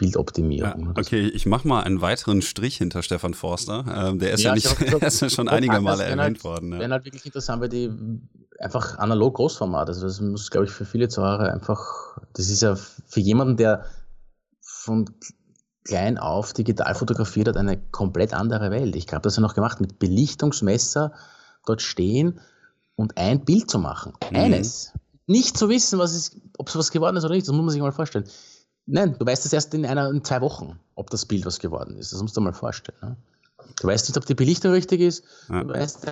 Bildoptimierung. 0.01 0.87
Ja, 0.87 0.91
okay, 0.97 1.29
ich 1.29 1.45
mache 1.45 1.69
mal 1.69 1.83
einen 1.83 2.01
weiteren 2.01 2.41
Strich 2.41 2.79
hinter 2.79 3.03
Stefan 3.03 3.35
Forster. 3.35 3.85
Ähm, 4.09 4.19
der 4.19 4.33
ist 4.33 4.43
ja, 4.43 4.51
ja 4.51 4.55
nicht, 4.55 4.79
gesagt, 4.79 5.03
ist 5.03 5.21
ja 5.21 5.29
schon 5.29 5.47
einige 5.47 5.79
Male 5.83 6.05
erwähnt 6.05 6.21
halt, 6.21 6.45
worden. 6.45 6.73
Ja. 6.73 6.79
Wären 6.79 6.93
halt 6.93 7.05
wirklich 7.05 7.27
interessant, 7.27 7.61
weil 7.61 7.69
die 7.69 7.91
einfach 8.59 8.97
analog 8.97 9.35
Großformat. 9.35 9.89
Also 9.89 10.07
das 10.07 10.19
muss, 10.23 10.51
glaube 10.51 10.65
ich, 10.65 10.73
für 10.73 10.87
viele 10.87 11.09
Zuhörer 11.09 11.53
einfach, 11.53 12.17
das 12.33 12.49
ist 12.49 12.63
ja 12.63 12.77
für 12.77 13.21
jemanden, 13.21 13.59
der 13.59 13.85
von 14.63 15.05
klein 15.85 16.17
auf 16.17 16.55
digital 16.55 16.95
fotografiert 16.95 17.49
hat, 17.49 17.59
eine 17.59 17.77
komplett 17.77 18.33
andere 18.33 18.71
Welt. 18.71 18.97
Ich 18.97 19.07
habe 19.13 19.21
das 19.21 19.37
ja 19.37 19.43
noch 19.43 19.55
gemacht, 19.55 19.83
mit 19.83 19.99
Belichtungsmesser 19.99 21.13
dort 21.67 21.83
stehen 21.83 22.41
und 22.97 23.19
ein 23.19 23.45
Bild 23.45 23.71
zu 23.71 23.79
machen. 23.79 24.15
Mhm. 24.31 24.37
Eines. 24.37 24.93
Nicht 25.27 25.59
zu 25.59 25.69
wissen, 25.69 25.99
was 25.99 26.15
es, 26.15 26.41
ob 26.57 26.69
es 26.69 26.77
was 26.77 26.91
geworden 26.91 27.19
ist 27.19 27.25
oder 27.25 27.35
nicht, 27.35 27.47
das 27.47 27.55
muss 27.55 27.65
man 27.65 27.71
sich 27.71 27.83
mal 27.83 27.93
vorstellen. 27.93 28.25
Nein, 28.87 29.17
du 29.19 29.25
weißt 29.25 29.47
es 29.47 29.53
erst 29.53 29.73
in 29.75 29.87
einer, 29.87 30.11
in 30.11 30.25
zwei 30.25 30.41
Wochen, 30.41 30.79
ob 30.95 31.11
das 31.11 31.27
Bild 31.27 31.47
was 31.47 31.59
geworden 31.59 31.97
ist. 31.97 32.13
Das 32.13 32.21
musst 32.23 32.37
du 32.37 32.41
mal 32.41 32.53
vorstellen. 32.53 32.99
Ne? 33.03 33.17
Du 33.81 33.87
weißt 33.87 34.09
nicht, 34.09 34.17
ob 34.17 34.27
die 34.27 34.35
Belichtung 34.35 34.73
richtig 34.73 35.01
ist. 35.01 35.23
Ja. 35.49 35.63
Du 35.63 35.69
weißt. 35.69 36.09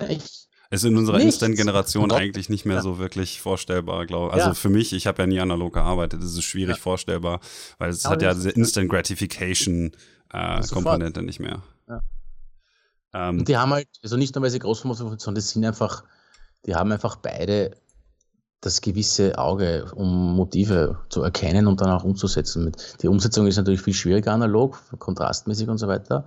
Es 0.71 0.83
ist 0.83 0.89
in 0.89 0.97
unserer 0.97 1.19
Instant-Generation 1.19 2.11
eigentlich 2.11 2.47
nicht 2.47 2.63
mehr 2.65 2.75
ja. 2.77 2.83
so 2.83 2.99
wirklich 2.99 3.41
vorstellbar, 3.41 4.05
glaube 4.05 4.27
ich. 4.27 4.33
Also 4.33 4.49
ja. 4.49 4.53
für 4.53 4.69
mich, 4.69 4.93
ich 4.93 5.07
habe 5.07 5.23
ja 5.23 5.27
nie 5.27 5.39
analog 5.39 5.73
gearbeitet, 5.73 6.21
es 6.21 6.33
ist 6.33 6.43
schwierig 6.43 6.77
vorstellbar, 6.77 7.39
weil 7.79 7.89
es 7.89 8.05
hat 8.05 8.21
ja 8.21 8.35
diese 8.35 8.51
Instant 8.51 8.87
Gratification-Komponente 8.89 11.21
äh, 11.21 11.23
nicht 11.23 11.39
mehr. 11.39 11.63
Ähm, 13.13 13.45
die 13.45 13.57
haben 13.57 13.73
halt, 13.73 13.87
also 14.03 14.17
nicht 14.17 14.35
nur, 14.35 14.43
weil 14.43 14.51
sie 14.51 14.59
groß 14.59 14.81
sind, 14.81 14.95
sondern 14.95 15.35
die 15.35 15.41
sind 15.41 15.65
einfach, 15.65 16.03
die 16.65 16.75
haben 16.75 16.91
einfach 16.91 17.15
beide 17.15 17.77
das 18.61 18.81
gewisse 18.81 19.37
Auge, 19.37 19.85
um 19.95 20.35
Motive 20.35 20.97
zu 21.09 21.23
erkennen 21.23 21.67
und 21.67 21.79
dann 21.79 21.91
auch 21.91 22.03
umzusetzen. 22.03 22.71
Die 23.01 23.07
Umsetzung 23.07 23.47
ist 23.47 23.57
natürlich 23.57 23.81
viel 23.81 23.93
schwieriger 23.93 24.33
analog, 24.33 24.81
kontrastmäßig 24.99 25.69
und 25.69 25.77
so 25.77 25.87
weiter. 25.87 26.25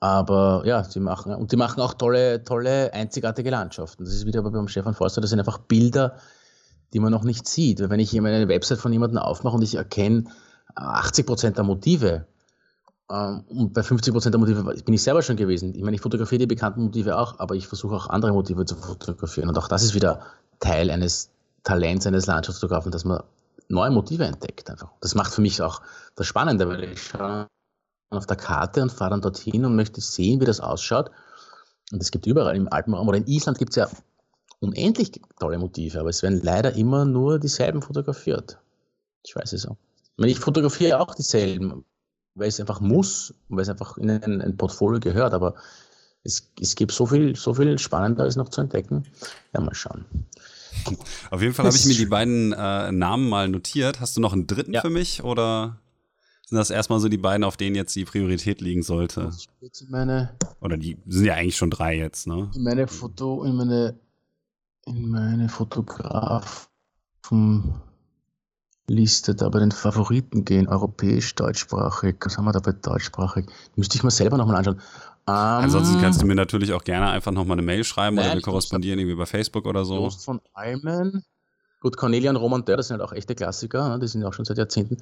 Aber 0.00 0.62
ja, 0.66 0.82
sie 0.84 1.00
machen, 1.00 1.34
und 1.34 1.52
die 1.52 1.56
machen 1.56 1.80
auch 1.80 1.94
tolle, 1.94 2.42
tolle, 2.44 2.92
einzigartige 2.92 3.50
Landschaften. 3.50 4.04
Das 4.04 4.12
ist 4.12 4.26
wieder 4.26 4.42
beim 4.42 4.68
Stefan 4.68 4.94
Forster, 4.94 5.20
das 5.20 5.30
sind 5.30 5.38
einfach 5.38 5.58
Bilder, 5.58 6.16
die 6.92 7.00
man 7.00 7.12
noch 7.12 7.24
nicht 7.24 7.46
sieht. 7.48 7.88
Wenn 7.88 8.00
ich 8.00 8.16
eine 8.18 8.48
Website 8.48 8.78
von 8.78 8.92
jemandem 8.92 9.18
aufmache 9.18 9.56
und 9.56 9.62
ich 9.62 9.76
erkenne 9.76 10.24
80 10.74 11.26
Prozent 11.26 11.56
der 11.56 11.64
Motive, 11.64 12.26
ähm, 13.10 13.44
und 13.48 13.72
bei 13.72 13.82
50 13.82 14.12
Prozent 14.12 14.34
der 14.34 14.40
Motive 14.40 14.62
bin 14.62 14.94
ich 14.94 15.02
selber 15.02 15.22
schon 15.22 15.36
gewesen. 15.36 15.74
Ich 15.74 15.82
meine, 15.82 15.94
ich 15.94 16.00
fotografiere 16.00 16.40
die 16.40 16.46
bekannten 16.46 16.82
Motive 16.82 17.18
auch, 17.18 17.38
aber 17.38 17.54
ich 17.54 17.66
versuche 17.66 17.94
auch 17.94 18.08
andere 18.08 18.32
Motive 18.32 18.64
zu 18.64 18.76
fotografieren. 18.76 19.48
Und 19.48 19.58
auch 19.58 19.68
das 19.68 19.82
ist 19.82 19.94
wieder 19.94 20.20
Teil 20.60 20.90
eines 20.90 21.30
Talents 21.62 22.06
eines 22.06 22.26
Landschaftsfotografen, 22.26 22.92
dass 22.92 23.04
man 23.04 23.22
neue 23.68 23.90
Motive 23.90 24.24
entdeckt 24.24 24.70
einfach. 24.70 24.90
Das 25.00 25.14
macht 25.14 25.32
für 25.32 25.40
mich 25.40 25.60
auch 25.62 25.80
das 26.16 26.26
Spannende, 26.26 26.68
weil 26.68 26.84
ich 26.84 27.02
schaue 27.02 27.48
auf 28.10 28.26
der 28.26 28.36
Karte 28.36 28.82
und 28.82 28.92
fahre 28.92 29.10
dann 29.10 29.22
dorthin 29.22 29.64
und 29.64 29.76
möchte 29.76 30.00
sehen, 30.00 30.40
wie 30.40 30.44
das 30.44 30.60
ausschaut. 30.60 31.10
Und 31.92 32.02
es 32.02 32.10
gibt 32.10 32.26
überall 32.26 32.56
im 32.56 32.72
Alpenraum 32.72 33.08
oder 33.08 33.18
in 33.18 33.26
Island 33.26 33.58
gibt 33.58 33.70
es 33.70 33.76
ja 33.76 33.88
unendlich 34.60 35.20
tolle 35.38 35.58
Motive, 35.58 36.00
aber 36.00 36.10
es 36.10 36.22
werden 36.22 36.40
leider 36.42 36.74
immer 36.74 37.04
nur 37.04 37.38
dieselben 37.38 37.82
fotografiert. 37.82 38.58
Ich 39.24 39.34
weiß 39.34 39.52
es 39.52 39.66
auch. 39.66 39.76
Ich, 40.02 40.18
meine, 40.18 40.32
ich 40.32 40.38
fotografiere 40.38 41.00
auch 41.00 41.14
dieselben, 41.14 41.84
weil 42.34 42.48
es 42.48 42.60
einfach 42.60 42.80
muss, 42.80 43.34
weil 43.48 43.62
es 43.62 43.68
einfach 43.68 43.96
in 43.98 44.10
ein, 44.10 44.40
ein 44.40 44.56
Portfolio 44.56 45.00
gehört, 45.00 45.34
aber 45.34 45.54
es, 46.22 46.50
es 46.60 46.74
gibt 46.74 46.92
so 46.92 47.06
viel, 47.06 47.36
so 47.36 47.54
viel 47.54 47.78
Spannenderes 47.78 48.36
noch 48.36 48.48
zu 48.48 48.60
entdecken. 48.60 49.04
Ja, 49.52 49.60
mal 49.60 49.74
schauen. 49.74 50.06
Auf 51.30 51.42
jeden 51.42 51.54
Fall 51.54 51.66
habe 51.66 51.76
ich 51.76 51.86
mir 51.86 51.94
die 51.94 52.06
beiden 52.06 52.52
äh, 52.52 52.92
Namen 52.92 53.28
mal 53.28 53.48
notiert. 53.48 54.00
Hast 54.00 54.16
du 54.16 54.20
noch 54.20 54.32
einen 54.32 54.46
dritten 54.46 54.74
ja. 54.74 54.80
für 54.80 54.90
mich 54.90 55.22
oder 55.22 55.80
sind 56.46 56.58
das 56.58 56.70
erstmal 56.70 57.00
so 57.00 57.08
die 57.08 57.18
beiden, 57.18 57.44
auf 57.44 57.56
denen 57.56 57.74
jetzt 57.74 57.96
die 57.96 58.04
Priorität 58.04 58.60
liegen 58.60 58.82
sollte? 58.82 59.30
Meine, 59.88 60.36
oder 60.60 60.76
die 60.76 60.98
sind 61.06 61.24
ja 61.24 61.34
eigentlich 61.34 61.56
schon 61.56 61.70
drei 61.70 61.96
jetzt, 61.96 62.26
ne? 62.26 62.50
In 62.54 62.62
meine 62.62 62.86
Foto, 62.86 63.44
in 63.44 63.56
meine, 63.56 63.98
in 64.86 65.08
meine 65.08 65.48
Fotografen 65.48 66.68
Liste 68.86 69.34
da 69.34 69.48
bei 69.48 69.60
den 69.60 69.72
Favoriten 69.72 70.44
gehen, 70.44 70.68
europäisch, 70.68 71.34
deutschsprachig. 71.34 72.16
Was 72.20 72.36
haben 72.36 72.44
wir 72.44 72.52
da 72.52 72.60
bei 72.60 72.72
deutschsprachig? 72.72 73.46
Müsste 73.76 73.96
ich 73.96 74.04
mir 74.04 74.10
selber 74.10 74.36
nochmal 74.36 74.56
anschauen. 74.56 74.80
Um, 75.26 75.32
Ansonsten 75.32 75.98
kannst 76.02 76.20
du 76.20 76.26
mir 76.26 76.34
natürlich 76.34 76.74
auch 76.74 76.84
gerne 76.84 77.08
einfach 77.08 77.32
nochmal 77.32 77.54
eine 77.54 77.62
Mail 77.62 77.82
schreiben 77.82 78.16
nein, 78.16 78.26
oder 78.26 78.34
wir 78.34 78.42
korrespondieren 78.42 78.98
irgendwie 78.98 79.16
bei 79.16 79.24
Facebook 79.24 79.64
oder 79.64 79.86
so. 79.86 79.96
Prost 79.96 80.22
von 80.22 80.38
Almen. 80.52 81.24
Gut, 81.80 81.96
Cornelia 81.96 82.30
und 82.30 82.36
Roman 82.36 82.62
Dörr, 82.64 82.76
das 82.76 82.88
sind 82.88 83.00
halt 83.00 83.08
auch 83.08 83.14
echte 83.14 83.34
Klassiker, 83.34 83.88
ne? 83.88 83.98
die 83.98 84.06
sind 84.06 84.20
ja 84.20 84.28
auch 84.28 84.34
schon 84.34 84.44
seit 84.44 84.58
Jahrzehnten. 84.58 84.98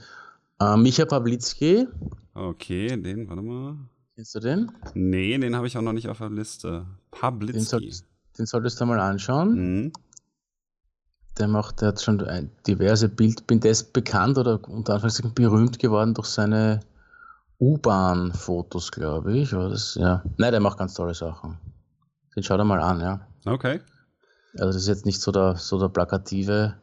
Uh, 0.62 0.76
Micha 0.76 1.06
Pawlitzki. 1.06 1.88
Okay, 2.34 2.86
den, 3.02 3.28
warte 3.28 3.42
mal. 3.42 3.76
Kennst 4.14 4.34
du 4.36 4.40
den? 4.40 4.70
Nee, 4.94 5.36
den 5.38 5.56
habe 5.56 5.66
ich 5.66 5.76
auch 5.76 5.82
noch 5.82 5.92
nicht 5.92 6.08
auf 6.08 6.18
der 6.18 6.30
Liste. 6.30 6.86
Pawlitzki. 7.10 7.52
Den, 7.52 7.64
soll, 7.64 7.90
den 8.38 8.46
solltest 8.46 8.80
du 8.80 8.86
mal 8.86 9.00
anschauen. 9.00 9.54
Mhm. 9.54 9.92
Der 11.42 11.48
macht, 11.48 11.80
der 11.80 11.88
hat 11.88 12.00
schon 12.00 12.24
diverse 12.68 13.08
Bild, 13.08 13.48
bin 13.48 13.58
das 13.58 13.82
bekannt 13.82 14.38
oder 14.38 14.60
unter 14.68 14.92
Anführungszeichen 14.94 15.34
berühmt 15.34 15.80
geworden 15.80 16.14
durch 16.14 16.28
seine 16.28 16.78
U-Bahn-Fotos, 17.58 18.92
glaube 18.92 19.36
ich. 19.36 19.52
Oder 19.52 19.70
das, 19.70 19.96
ja. 19.96 20.22
Nein, 20.36 20.52
der 20.52 20.60
macht 20.60 20.78
ganz 20.78 20.94
tolle 20.94 21.14
Sachen. 21.14 21.58
Den 22.36 22.44
schau 22.44 22.56
dir 22.56 22.62
mal 22.62 22.78
an, 22.80 23.00
ja. 23.00 23.26
Okay. 23.44 23.80
Also 24.52 24.66
das 24.66 24.76
ist 24.76 24.86
jetzt 24.86 25.04
nicht 25.04 25.20
so 25.20 25.32
der, 25.32 25.56
so 25.56 25.80
der 25.80 25.88
plakative, 25.88 26.76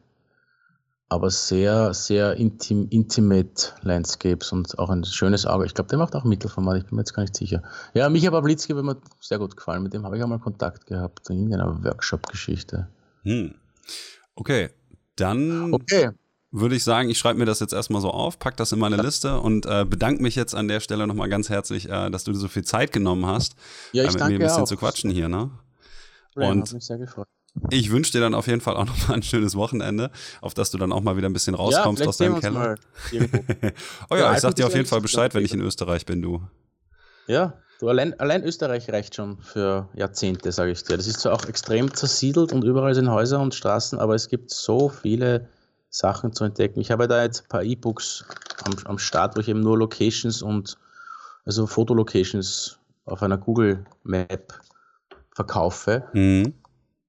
aber 1.08 1.30
sehr, 1.30 1.94
sehr 1.94 2.34
intim, 2.34 2.86
intimate 2.90 3.72
Landscapes 3.80 4.52
und 4.52 4.78
auch 4.78 4.90
ein 4.90 5.04
schönes 5.04 5.46
Auge. 5.46 5.64
Ich 5.64 5.72
glaube, 5.72 5.88
der 5.88 5.98
macht 5.98 6.14
auch 6.14 6.24
Mittelformat, 6.24 6.76
ich 6.76 6.84
bin 6.84 6.96
mir 6.96 7.00
jetzt 7.00 7.14
gar 7.14 7.22
nicht 7.22 7.34
sicher. 7.34 7.62
Ja, 7.94 8.10
Micha 8.10 8.30
Pawlitzki 8.30 8.74
hat 8.74 8.84
mir 8.84 8.98
sehr 9.20 9.38
gut 9.38 9.56
gefallen. 9.56 9.82
Mit 9.82 9.94
dem 9.94 10.04
habe 10.04 10.18
ich 10.18 10.22
auch 10.22 10.28
mal 10.28 10.38
Kontakt 10.38 10.84
gehabt 10.84 11.30
in 11.30 11.50
einer 11.54 11.82
Workshop-Geschichte. 11.82 12.88
Hm. 13.22 13.54
Okay, 14.34 14.70
dann 15.16 15.74
okay 15.74 16.10
würde 16.52 16.74
ich 16.74 16.84
sagen, 16.84 17.10
ich 17.10 17.18
schreibe 17.18 17.38
mir 17.38 17.44
das 17.44 17.60
jetzt 17.60 17.72
erstmal 17.72 18.02
so 18.02 18.10
auf, 18.10 18.38
pack 18.38 18.56
das 18.56 18.72
in 18.72 18.78
meine 18.78 18.96
Liste 18.96 19.38
und 19.40 19.66
äh, 19.66 19.84
bedanke 19.84 20.22
mich 20.22 20.34
jetzt 20.34 20.54
an 20.54 20.68
der 20.68 20.80
Stelle 20.80 21.06
nochmal 21.06 21.28
ganz 21.28 21.48
herzlich, 21.48 21.88
äh, 21.88 22.10
dass 22.10 22.24
du 22.24 22.32
dir 22.32 22.38
so 22.38 22.48
viel 22.48 22.64
Zeit 22.64 22.92
genommen 22.92 23.26
hast, 23.26 23.54
ja, 23.92 24.04
ich 24.04 24.10
äh, 24.10 24.12
mit 24.12 24.28
mir 24.28 24.34
ein 24.34 24.38
bisschen 24.38 24.62
auch. 24.62 24.68
zu 24.68 24.76
quatschen 24.76 25.10
hier. 25.10 25.28
Ne? 25.28 25.50
Brian, 26.34 26.60
und 26.60 26.72
mich 26.72 26.84
sehr 26.84 26.98
gefreut. 26.98 27.28
Ich 27.70 27.90
wünsche 27.90 28.12
dir 28.12 28.20
dann 28.20 28.34
auf 28.34 28.46
jeden 28.46 28.60
Fall 28.60 28.76
auch 28.76 28.86
nochmal 28.86 29.16
ein 29.16 29.22
schönes 29.22 29.54
Wochenende, 29.56 30.10
auf 30.40 30.54
dass 30.54 30.70
du 30.70 30.78
dann 30.78 30.92
auch 30.92 31.02
mal 31.02 31.16
wieder 31.16 31.28
ein 31.28 31.32
bisschen 31.32 31.54
rauskommst 31.54 32.02
ja, 32.02 32.08
aus 32.08 32.16
deinem 32.16 32.40
Keller. 32.40 32.76
oh 34.10 34.14
ja, 34.14 34.18
ja 34.18 34.34
ich 34.34 34.40
sag 34.40 34.54
dir 34.54 34.66
auf 34.66 34.74
jeden 34.74 34.86
Fall 34.86 35.00
Bescheid, 35.00 35.34
wenn 35.34 35.44
ich 35.44 35.52
in 35.52 35.60
Österreich 35.60 36.06
bin, 36.06 36.22
du. 36.22 36.42
Ja, 37.26 37.54
du 37.80 37.88
allein, 37.88 38.18
allein 38.20 38.44
Österreich 38.44 38.90
reicht 38.90 39.14
schon 39.14 39.38
für 39.38 39.88
Jahrzehnte, 39.94 40.52
sage 40.52 40.72
ich 40.72 40.82
dir. 40.84 40.96
Das 40.96 41.06
ist 41.06 41.20
zwar 41.20 41.32
auch 41.32 41.46
extrem 41.46 41.92
zersiedelt 41.92 42.52
und 42.52 42.62
überall 42.64 42.94
sind 42.94 43.10
Häuser 43.10 43.40
und 43.40 43.54
Straßen, 43.54 43.98
aber 43.98 44.14
es 44.14 44.28
gibt 44.28 44.50
so 44.50 44.88
viele 44.88 45.48
Sachen 45.88 46.32
zu 46.32 46.44
entdecken. 46.44 46.80
Ich 46.80 46.90
habe 46.90 47.08
da 47.08 47.22
jetzt 47.22 47.42
ein 47.42 47.48
paar 47.48 47.62
E-Books 47.62 48.24
am, 48.64 48.74
am 48.84 48.98
Start, 48.98 49.36
wo 49.36 49.40
ich 49.40 49.48
eben 49.48 49.60
nur 49.60 49.78
Locations 49.78 50.42
und 50.42 50.76
also 51.44 51.66
Fotolocations 51.66 52.78
auf 53.06 53.22
einer 53.22 53.38
Google 53.38 53.84
Map 54.04 54.52
verkaufe. 55.34 56.04
Mhm. 56.12 56.54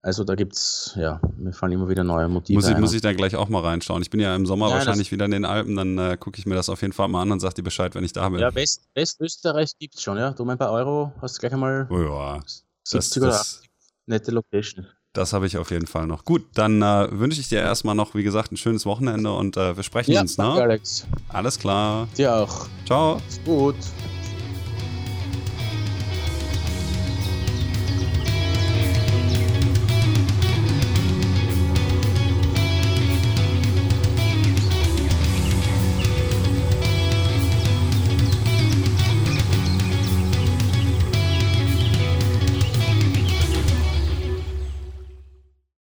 Also 0.03 0.23
da 0.23 0.33
gibt 0.33 0.55
es, 0.55 0.93
ja, 0.95 1.21
mir 1.37 1.53
fallen 1.53 1.73
immer 1.73 1.87
wieder 1.87 2.03
neue 2.03 2.27
Motive 2.27 2.57
Muss 2.57 2.67
ich, 2.67 2.73
ein. 2.73 2.81
muss 2.81 2.93
ich 2.93 3.01
da 3.01 3.13
gleich 3.13 3.35
auch 3.35 3.49
mal 3.49 3.61
reinschauen. 3.61 4.01
Ich 4.01 4.09
bin 4.09 4.19
ja 4.19 4.35
im 4.35 4.47
Sommer 4.47 4.69
Ja, 4.69 4.75
wahrscheinlich 4.75 5.11
wieder 5.11 5.25
in 5.25 5.31
den 5.31 5.45
Alpen, 5.45 5.75
dann 5.75 5.97
äh, 5.99 6.17
gucke 6.19 6.39
ich 6.39 6.47
mir 6.47 6.55
das 6.55 6.69
auf 6.69 6.81
jeden 6.81 6.93
Fall 6.93 7.07
mal 7.07 7.21
an 7.21 7.31
und 7.31 7.39
sag 7.39 7.53
dir 7.53 7.61
Bescheid, 7.61 7.93
wenn 7.93 8.03
ich 8.03 8.11
da 8.11 8.27
bin. 8.29 8.39
ja, 8.39 8.53
West, 8.55 8.81
Westösterreich 8.95 9.77
gibt 9.77 9.95
es 9.95 10.01
schon, 10.01 10.17
ja. 10.17 10.31
Du 10.31 10.43
mein 10.43 10.57
paar 10.57 10.71
Euro 10.71 11.11
hast 11.21 11.39
gleich 11.39 11.53
einmal 11.53 11.87
oh, 11.91 11.99
ja, 11.99 12.39
das, 12.39 12.63
70 12.83 13.21
oder 13.21 13.31
das, 13.31 13.57
80 13.57 13.69
nette 14.07 14.31
Location. 14.31 14.87
das 15.13 15.33
habe 15.33 15.45
ich 15.45 15.57
auf 15.57 15.69
jeden 15.69 15.85
Fall 15.85 16.07
noch. 16.07 16.25
Gut, 16.25 16.45
dann 16.55 16.81
äh, 16.81 17.07
wünsche 17.11 17.39
ich 17.39 17.49
dir 17.49 17.59
erstmal 17.59 17.93
noch, 17.93 18.15
wie 18.15 18.23
gesagt, 18.23 18.51
ein 18.51 18.57
schönes 18.57 18.87
Wochenende 18.87 19.31
und 19.31 19.55
äh, 19.55 19.75
wir 19.77 19.83
sprechen 19.83 20.17
uns, 20.17 20.35
danke, 20.35 20.57
ne? 20.57 20.63
Alex. 20.63 21.05
Alles 21.29 21.59
klar. 21.59 22.07
Dir 22.17 22.35
auch. 22.35 22.67
Ciao. 22.87 23.21
Ist 23.29 23.45
gut. 23.45 23.75